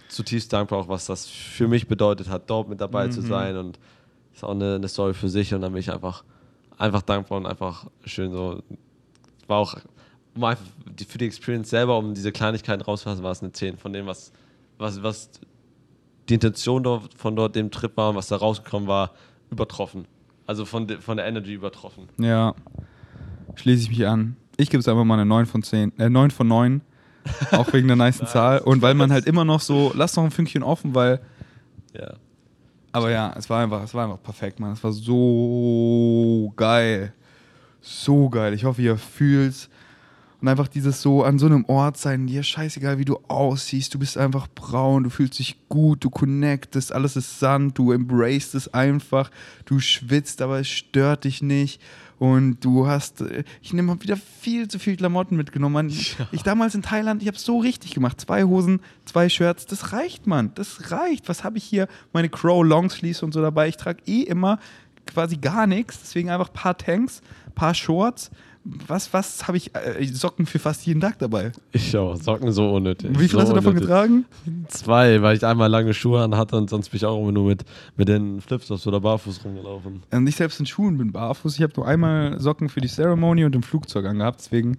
Zutiefst 0.08 0.54
dankbar 0.54 0.80
auch, 0.80 0.88
was 0.88 1.06
das 1.06 1.26
für 1.28 1.68
mich 1.68 1.90
bedeutet 1.90 2.30
hat, 2.30 2.50
dort 2.50 2.70
mit 2.70 2.80
dabei 2.80 3.08
mhm. 3.08 3.12
zu 3.12 3.22
sein. 3.22 3.58
Und 3.58 3.78
ist 4.34 4.46
auch 4.46 4.52
eine, 4.52 4.76
eine, 4.76 4.88
Story 4.88 5.14
für 5.14 5.28
sich. 5.28 5.54
Und 5.54 5.62
dann 5.62 5.74
bin 5.74 5.82
ich 5.82 5.92
einfach, 5.92 6.24
einfach 6.78 7.02
dankbar 7.02 7.40
und 7.40 7.46
einfach 7.46 7.88
schön 8.06 8.32
so. 8.32 8.62
War 9.48 9.58
auch 9.58 9.78
um 10.36 10.44
einfach 10.44 10.66
für 11.08 11.18
die 11.18 11.26
Experience 11.26 11.70
selber, 11.70 11.98
um 11.98 12.14
diese 12.14 12.32
Kleinigkeiten 12.32 12.82
rauszufassen, 12.82 13.24
war 13.24 13.32
es 13.32 13.42
eine 13.42 13.52
10 13.52 13.78
von 13.78 13.92
dem, 13.92 14.06
was, 14.06 14.32
was, 14.78 15.02
was 15.02 15.30
die 16.30 16.36
Intention 16.36 16.84
dort, 16.84 17.14
von 17.16 17.36
dort 17.36 17.56
dem 17.56 17.72
Trip 17.72 17.96
war 17.98 18.12
und 18.12 18.16
was 18.16 18.28
da 18.28 18.36
rausgekommen 18.38 18.88
war, 18.88 19.12
übertroffen. 19.50 20.06
Also 20.46 20.66
von, 20.66 20.88
de, 20.88 21.00
von 21.00 21.18
der 21.18 21.26
Energy 21.26 21.54
übertroffen. 21.54 22.08
Ja, 22.18 22.54
schließe 23.56 23.84
ich 23.84 23.90
mich 23.90 24.08
an. 24.08 24.38
Ich 24.58 24.70
gebe 24.70 24.80
es 24.80 24.88
einfach 24.88 25.04
mal 25.04 25.16
eine 25.16 25.26
9 25.26 25.46
von 25.46 25.64
10, 25.64 26.00
äh, 26.00 26.10
9 26.10 26.32
von 26.32 26.48
9. 26.48 26.82
Auch 27.52 27.74
wegen 27.74 27.88
der 27.88 27.98
nice 27.98 28.20
Zahl. 28.32 28.60
Und 28.60 28.82
weil 28.82 28.94
man 28.94 29.12
halt 29.12 29.26
immer 29.26 29.44
noch 29.44 29.60
so, 29.60 29.92
lass 29.96 30.16
noch 30.16 30.24
ein 30.24 30.32
Fünkchen 30.32 30.64
offen, 30.64 30.96
weil. 30.96 31.20
Ja. 31.94 32.14
Aber 32.98 33.12
ja, 33.12 33.32
es 33.38 33.48
war 33.48 33.62
einfach, 33.62 33.84
es 33.84 33.94
war 33.94 34.06
einfach 34.06 34.24
perfekt, 34.24 34.60
man. 34.60 34.72
Es 34.72 34.84
war 34.84 34.92
so 34.92 36.52
geil. 36.56 37.14
So 37.80 38.28
geil. 38.28 38.56
Ich 38.56 38.66
hoffe, 38.66 38.82
ihr 38.82 38.98
fühlt 38.98 39.52
es. 39.52 39.70
Und 40.42 40.48
einfach 40.48 40.68
dieses 40.68 41.00
so 41.00 41.24
an 41.24 41.38
so 41.38 41.46
einem 41.46 41.64
Ort 41.66 41.98
sein, 41.98 42.26
dir 42.26 42.42
scheißegal, 42.42 42.98
wie 42.98 43.06
du 43.06 43.20
aussiehst, 43.28 43.94
du 43.94 44.00
bist 44.00 44.18
einfach 44.18 44.48
braun, 44.48 45.04
du 45.04 45.12
fühlst 45.12 45.38
dich 45.38 45.70
gut, 45.70 46.04
du 46.04 46.10
connectest, 46.10 46.92
alles 46.92 47.16
ist 47.16 47.40
Sand, 47.40 47.78
du 47.78 47.92
embracest 47.92 48.56
es 48.56 48.74
einfach, 48.74 49.30
du 49.66 49.80
schwitzt, 49.80 50.42
aber 50.42 50.60
es 50.60 50.68
stört 50.68 51.26
dich 51.26 51.44
nicht. 51.44 51.80
Und 52.20 52.62
du 52.62 52.88
hast, 52.88 53.22
äh, 53.22 53.44
ich 53.62 53.74
nehme 53.74 54.02
wieder 54.02 54.18
viel 54.18 54.68
zu 54.68 54.80
viel 54.80 54.98
Klamotten 54.98 55.36
mitgenommen. 55.36 55.90
Ja. 55.90 56.28
Ich 56.32 56.44
damals 56.44 56.74
in 56.76 56.82
Thailand, 56.82 57.22
ich 57.22 57.28
habe 57.28 57.38
es 57.38 57.44
so 57.44 57.60
richtig 57.60 57.94
gemacht. 57.94 58.20
Zwei 58.20 58.44
Hosen, 58.44 58.82
zwei 59.06 59.30
Shirts, 59.30 59.66
das 59.66 59.94
reicht, 59.94 60.26
Mann. 60.26 60.52
Das 60.56 60.92
reicht. 60.92 61.30
Was 61.30 61.44
habe 61.44 61.58
ich 61.58 61.64
hier? 61.64 61.88
Meine 62.14 62.30
Crow 62.30 62.66
Longsleeves 62.66 63.22
und 63.24 63.34
so 63.34 63.42
dabei. 63.42 63.68
Ich 63.68 63.78
trage 63.78 64.02
eh 64.08 64.22
immer 64.22 64.60
quasi 65.06 65.38
gar 65.38 65.68
nichts. 65.68 66.00
Deswegen 66.02 66.30
einfach 66.30 66.50
ein 66.50 66.54
paar 66.54 66.78
Tanks, 66.78 67.22
paar 67.56 67.74
Shorts, 67.74 68.32
was, 68.88 69.14
was 69.14 69.48
habe 69.48 69.58
ich 69.58 69.74
äh, 69.76 70.06
Socken 70.06 70.46
für 70.46 70.60
fast 70.60 70.86
jeden 70.86 71.02
Tag 71.02 71.20
dabei? 71.20 71.52
Ich 71.72 71.96
auch, 71.96 72.16
Socken 72.16 72.52
so 72.52 72.74
unnötig. 72.74 73.12
Wie 73.12 73.20
viel 73.20 73.30
so 73.30 73.42
hast 73.42 73.50
du 73.50 73.56
davon 73.56 73.70
unnötig. 73.70 73.88
getragen? 73.88 74.26
Zwei, 74.68 75.22
weil 75.22 75.38
ich 75.38 75.46
einmal 75.46 75.70
lange 75.70 75.94
Schuhe 75.94 76.22
an 76.22 76.36
hatte 76.36 76.58
und 76.58 76.70
sonst 76.70 76.90
bin 76.90 76.98
ich 76.98 77.06
auch 77.06 77.22
immer 77.22 77.32
nur 77.32 77.46
mit, 77.46 77.64
mit 77.96 78.08
den 78.08 78.42
Flipflops 78.42 78.86
oder 78.88 79.00
barfuß 79.00 79.44
rumgelaufen. 79.46 80.04
Und 80.12 80.28
ich 80.28 80.36
selbst 80.36 80.60
in 80.60 80.66
Schuhen 80.66 80.98
bin 80.98 81.12
barfuß. 81.12 81.56
Ich 81.56 81.62
habe 81.62 81.74
nur 81.76 81.88
einmal 81.88 82.40
Socken 82.40 82.70
für 82.70 82.82
die 82.82 82.88
Ceremony 82.88 83.46
und 83.46 83.56
im 83.56 83.64
Flugzeug 83.64 84.06
angehabt, 84.06 84.40
deswegen 84.40 84.78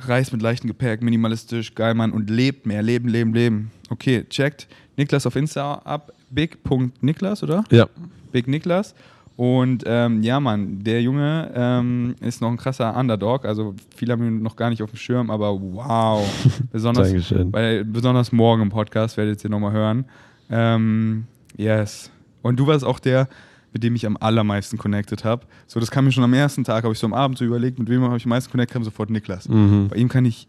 reist 0.00 0.32
mit 0.32 0.42
leichtem 0.42 0.68
Gepäck, 0.68 1.02
minimalistisch, 1.02 1.74
geil, 1.74 1.94
Mann, 1.94 2.12
und 2.12 2.30
lebt 2.30 2.66
mehr, 2.66 2.82
leben, 2.82 3.08
leben, 3.08 3.32
leben. 3.32 3.70
Okay, 3.90 4.24
checkt 4.28 4.68
Niklas 4.96 5.26
auf 5.26 5.36
Insta 5.36 5.74
ab, 5.84 6.12
big.niklas, 6.30 7.42
oder? 7.42 7.64
Ja. 7.70 7.88
Big 8.32 8.48
Niklas. 8.48 8.94
Und 9.36 9.82
ähm, 9.86 10.22
ja, 10.22 10.38
Mann, 10.38 10.84
der 10.84 11.02
Junge 11.02 11.50
ähm, 11.54 12.14
ist 12.20 12.40
noch 12.40 12.50
ein 12.50 12.56
krasser 12.56 12.96
Underdog. 12.96 13.44
Also 13.44 13.74
viele 13.96 14.12
haben 14.12 14.24
ihn 14.24 14.42
noch 14.42 14.54
gar 14.54 14.70
nicht 14.70 14.82
auf 14.82 14.90
dem 14.90 14.96
Schirm, 14.96 15.30
aber 15.30 15.60
wow. 15.60 16.24
Besonders, 16.72 17.12
bei, 17.46 17.82
besonders 17.84 18.30
morgen 18.30 18.62
im 18.62 18.68
Podcast 18.68 19.16
werdet 19.16 19.42
ihr 19.42 19.50
nochmal 19.50 19.72
hören. 19.72 20.04
Ähm, 20.50 21.24
yes. 21.56 22.10
Und 22.42 22.60
du 22.60 22.66
warst 22.66 22.84
auch 22.84 23.00
der, 23.00 23.28
mit 23.72 23.82
dem 23.82 23.96
ich 23.96 24.06
am 24.06 24.16
allermeisten 24.16 24.78
connected 24.78 25.24
habe. 25.24 25.46
So, 25.66 25.80
das 25.80 25.90
kam 25.90 26.04
mir 26.04 26.12
schon 26.12 26.22
am 26.22 26.32
ersten 26.32 26.62
Tag, 26.62 26.84
habe 26.84 26.92
ich 26.92 27.00
so 27.00 27.06
am 27.06 27.14
Abend 27.14 27.36
so 27.36 27.44
überlegt, 27.44 27.78
mit 27.80 27.88
wem 27.88 28.02
habe 28.02 28.16
ich 28.16 28.24
am 28.24 28.30
meisten 28.30 28.52
connected, 28.52 28.72
kam 28.72 28.84
sofort 28.84 29.10
Niklas. 29.10 29.48
Mhm. 29.48 29.88
Bei 29.88 29.96
ihm 29.96 30.08
kann 30.08 30.24
ich, 30.24 30.46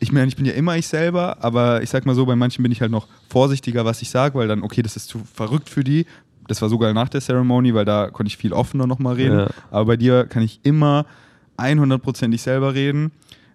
ich 0.00 0.10
meine, 0.10 0.26
ich 0.26 0.36
bin 0.36 0.46
ja 0.46 0.52
immer 0.52 0.76
ich 0.76 0.88
selber, 0.88 1.44
aber 1.44 1.82
ich 1.82 1.90
sag 1.90 2.04
mal 2.06 2.16
so, 2.16 2.26
bei 2.26 2.34
manchen 2.34 2.64
bin 2.64 2.72
ich 2.72 2.80
halt 2.80 2.90
noch 2.90 3.06
vorsichtiger, 3.28 3.84
was 3.84 4.02
ich 4.02 4.10
sage, 4.10 4.34
weil 4.34 4.48
dann, 4.48 4.64
okay, 4.64 4.82
das 4.82 4.96
ist 4.96 5.08
zu 5.08 5.20
verrückt 5.32 5.68
für 5.68 5.84
die, 5.84 6.06
das 6.48 6.62
war 6.62 6.68
sogar 6.68 6.92
nach 6.92 7.08
der 7.08 7.20
Ceremony, 7.20 7.74
weil 7.74 7.84
da 7.84 8.08
konnte 8.10 8.28
ich 8.28 8.36
viel 8.36 8.52
offener 8.52 8.86
nochmal 8.86 9.14
reden. 9.14 9.38
Ja. 9.40 9.46
Aber 9.70 9.86
bei 9.86 9.96
dir 9.96 10.24
kann 10.26 10.42
ich 10.42 10.60
immer 10.62 11.06
100%ig 11.58 12.40
selber 12.42 12.74
reden. 12.74 13.12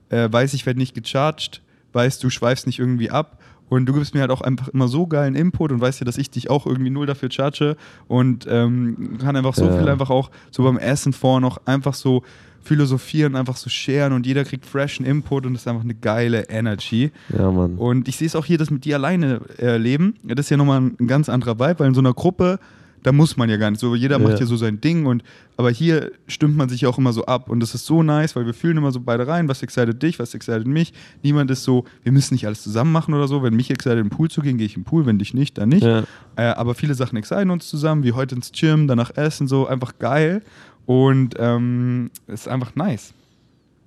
Äh, 0.10 0.32
weiß, 0.32 0.54
ich 0.54 0.66
werde 0.66 0.80
nicht 0.80 0.94
gecharged. 0.96 1.62
Weiß, 1.94 2.20
du 2.20 2.30
schweifst 2.30 2.68
nicht 2.68 2.80
irgendwie 2.80 3.10
ab. 3.12 3.38
Und 3.70 3.86
du 3.86 3.94
gibst 3.94 4.14
mir 4.14 4.20
halt 4.20 4.32
auch 4.32 4.42
einfach 4.42 4.68
immer 4.70 4.90
so 4.90 5.08
geilen 5.08 5.34
Input 5.36 5.72
und 5.72 5.80
weißt 5.80 6.02
ja, 6.02 6.06
dass 6.06 6.18
ich 6.18 6.30
dich 6.30 6.50
auch 6.50 6.66
irgendwie 6.66 6.90
null 6.90 7.06
dafür 7.06 7.32
charge 7.32 7.78
und 8.10 8.46
ähm, 8.50 9.18
kann 9.22 9.38
einfach 9.38 9.54
so 9.56 9.66
Ja. 9.66 9.78
viel 9.78 9.88
einfach 9.88 10.10
auch 10.10 10.30
so 10.52 10.64
beim 10.64 10.78
Essen 10.78 11.14
vor 11.14 11.40
noch 11.40 11.58
einfach 11.66 11.94
so 11.94 12.22
philosophieren, 12.62 13.38
einfach 13.38 13.56
so 13.56 13.70
sharen 13.70 14.12
und 14.12 14.26
jeder 14.26 14.44
kriegt 14.44 14.66
freshen 14.66 15.06
Input 15.06 15.46
und 15.46 15.54
das 15.54 15.62
ist 15.62 15.68
einfach 15.70 15.86
eine 15.86 15.96
geile 15.96 16.50
Energy. 16.50 17.12
Ja, 17.30 17.50
Mann. 17.50 17.76
Und 17.78 18.10
ich 18.10 18.18
sehe 18.18 18.28
es 18.28 18.36
auch 18.36 18.46
hier, 18.46 18.58
das 18.58 18.72
mit 18.72 18.84
dir 18.84 18.98
alleine 18.98 19.40
äh, 19.58 19.78
leben. 19.78 20.16
Das 20.24 20.48
ist 20.48 20.50
ja 20.50 20.58
nochmal 20.58 20.82
ein, 20.82 20.96
ein 21.00 21.08
ganz 21.08 21.30
anderer 21.30 21.58
Vibe, 21.58 21.80
weil 21.80 21.88
in 21.88 21.94
so 21.94 22.02
einer 22.02 22.14
Gruppe, 22.14 22.60
da 23.04 23.12
muss 23.12 23.36
man 23.38 23.50
ja 23.50 23.58
gar 23.58 23.72
nicht 23.72 23.80
so. 23.80 23.96
Jeder 23.96 24.20
Ja. 24.20 24.28
macht 24.28 24.40
ja 24.40 24.46
so 24.46 24.56
sein 24.58 24.80
Ding 24.82 25.06
und 25.06 25.24
aber 25.58 25.70
hier 25.72 26.12
stimmt 26.28 26.56
man 26.58 26.70
sich 26.70 26.82
ja 26.82 26.90
auch 26.90 26.98
immer 26.98 27.14
so 27.14 27.26
ab. 27.26 27.50
Und 27.50 27.60
das 27.60 27.76
ist 27.76 27.86
so 27.86 28.02
nice, 28.04 28.36
weil 28.36 28.46
wir 28.46 28.54
fühlen 28.54 28.78
immer 28.78 28.92
so 28.92 29.00
beide 29.00 29.28
rein, 29.28 29.48
was 29.48 29.62
excited 29.62 30.02
dich, 30.02 30.18
was 30.20 30.34
excited 30.34 30.66
mich. 30.68 30.94
Niemand 31.24 31.52
ist 31.52 31.64
so, 31.64 31.86
wir 32.04 32.12
müssen 32.12 32.34
nicht 32.34 32.46
alles 32.48 32.64
zusammen 32.64 32.92
machen 32.92 33.14
oder 33.14 33.28
so. 33.28 33.44
Wenn 33.44 33.56
mich 33.56 33.70
excited 33.70 34.00
in 34.00 34.06
den 34.06 34.10
Pool 34.10 34.30
zu 34.30 34.42
gehen, 34.42 34.58
gehe 34.58 34.66
ich 34.66 34.76
in 34.76 34.82
den 34.82 34.86
Pool, 34.86 35.06
wenn 35.06 35.20
dich 35.20 35.34
nicht, 35.34 35.58
dann 35.58 35.70
nicht. 35.70 35.84
Ja. 35.84 36.04
Äh, 36.36 36.44
aber 36.44 36.74
viele 36.76 36.96
Sachen 36.96 37.16
exciten 37.18 37.50
uns 37.52 37.68
zusammen, 37.70 38.04
wie 38.04 38.14
heute 38.14 38.36
ins 38.36 38.52
Gym, 38.52 38.88
danach 38.88 39.16
essen, 39.16 39.48
so 39.48 39.68
einfach 39.68 40.00
geil. 40.00 40.42
Und 40.88 41.36
ähm, 41.38 42.10
ist 42.28 42.48
einfach 42.48 42.76
nice. 42.76 43.14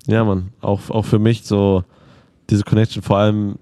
Ja, 0.07 0.23
Mann. 0.25 0.51
Auch, 0.61 0.91
auch 0.91 1.05
für 1.05 1.19
mich 1.19 1.45
so 1.45 1.83
diese 2.51 2.63
Connection, 2.63 3.03
vor 3.03 3.19
allem 3.19 3.57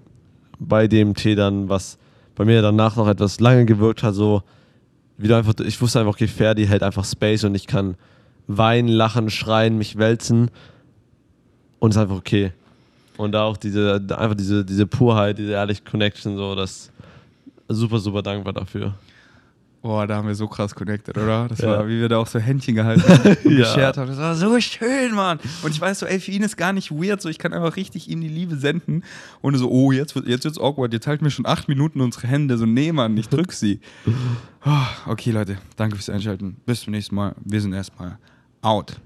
bei 0.59 0.87
dem 0.87 1.15
Tee 1.15 1.35
dann, 1.35 1.67
was 1.69 1.97
bei 2.35 2.45
mir 2.45 2.61
danach 2.61 2.95
noch 2.95 3.07
etwas 3.07 3.39
lange 3.39 3.65
gewirkt 3.65 4.03
hat, 4.03 4.13
so 4.13 4.43
wieder 5.17 5.37
einfach, 5.37 5.53
ich 5.59 5.79
wusste 5.81 5.99
einfach, 5.99 6.13
okay, 6.13 6.27
Ferdi 6.27 6.65
hält 6.65 6.83
einfach 6.83 7.05
Space 7.05 7.43
und 7.43 7.55
ich 7.55 7.67
kann 7.67 7.95
weinen, 8.47 8.87
lachen, 8.87 9.29
schreien, 9.29 9.77
mich 9.77 9.97
wälzen 9.97 10.49
und 11.79 11.91
ist 11.91 11.97
einfach 11.97 12.17
okay. 12.17 12.51
Und 13.17 13.31
da 13.31 13.43
auch 13.43 13.57
diese, 13.57 14.01
einfach 14.17 14.35
diese, 14.35 14.65
diese 14.65 14.87
Purheit, 14.87 15.37
diese 15.37 15.51
ehrliche 15.51 15.83
Connection, 15.83 16.35
so, 16.35 16.55
das 16.55 16.91
super, 17.67 17.99
super 17.99 18.21
dankbar 18.21 18.53
dafür. 18.53 18.95
Boah, 19.83 20.07
da 20.07 20.15
haben 20.15 20.27
wir 20.29 20.33
so 20.33 20.47
krass 20.47 20.73
connected, 20.73 21.17
oder? 21.17 21.47
Das 21.49 21.59
Ja. 21.59 21.67
war, 21.77 21.87
wie 21.89 21.99
wir 21.99 22.07
da 22.07 22.17
auch 22.17 22.25
so 22.27 22.39
Händchen 22.39 22.73
gehalten 22.75 23.03
haben 23.03 23.37
und 23.43 23.51
Ja. 23.51 23.57
geshared 23.59 23.97
haben. 23.97 24.07
Das 24.07 24.17
war 24.17 24.33
so 24.33 24.57
schön, 24.61 25.13
Mann. 25.13 25.39
Und 25.61 25.71
ich 25.71 25.81
weiß 25.81 25.99
so, 25.99 26.05
ey, 26.05 26.21
für 26.21 26.31
ihn 26.31 26.41
ist 26.41 26.55
gar 26.55 26.71
nicht 26.71 26.89
weird, 26.89 27.21
so 27.21 27.27
ich 27.27 27.37
kann 27.37 27.51
einfach 27.51 27.75
richtig 27.75 28.09
ihm 28.09 28.21
die 28.21 28.29
Liebe 28.29 28.55
senden. 28.55 29.03
Und 29.41 29.55
so, 29.57 29.69
oh, 29.69 29.91
jetzt, 29.91 30.15
wird- 30.15 30.25
jetzt 30.25 30.45
wird's 30.45 30.57
awkward. 30.57 30.93
Jetzt 30.93 31.05
halten 31.05 31.25
wir 31.25 31.31
schon 31.31 31.45
acht 31.45 31.67
Minuten 31.67 31.99
unsere 31.99 32.27
Hände. 32.27 32.57
So, 32.57 32.65
nee, 32.65 32.93
Mann, 32.93 33.17
ich 33.17 33.27
drück 33.27 33.51
sie. 33.51 33.81
Oh, 34.65 34.71
okay, 35.11 35.31
Leute, 35.31 35.57
danke 35.75 35.97
fürs 35.97 36.09
Einschalten. 36.09 36.55
Bis 36.65 36.81
zum 36.81 36.91
nächsten 36.91 37.15
Mal. 37.15 37.35
Wir 37.43 37.59
sind 37.59 37.73
erstmal 37.73 38.17
out. 38.61 39.01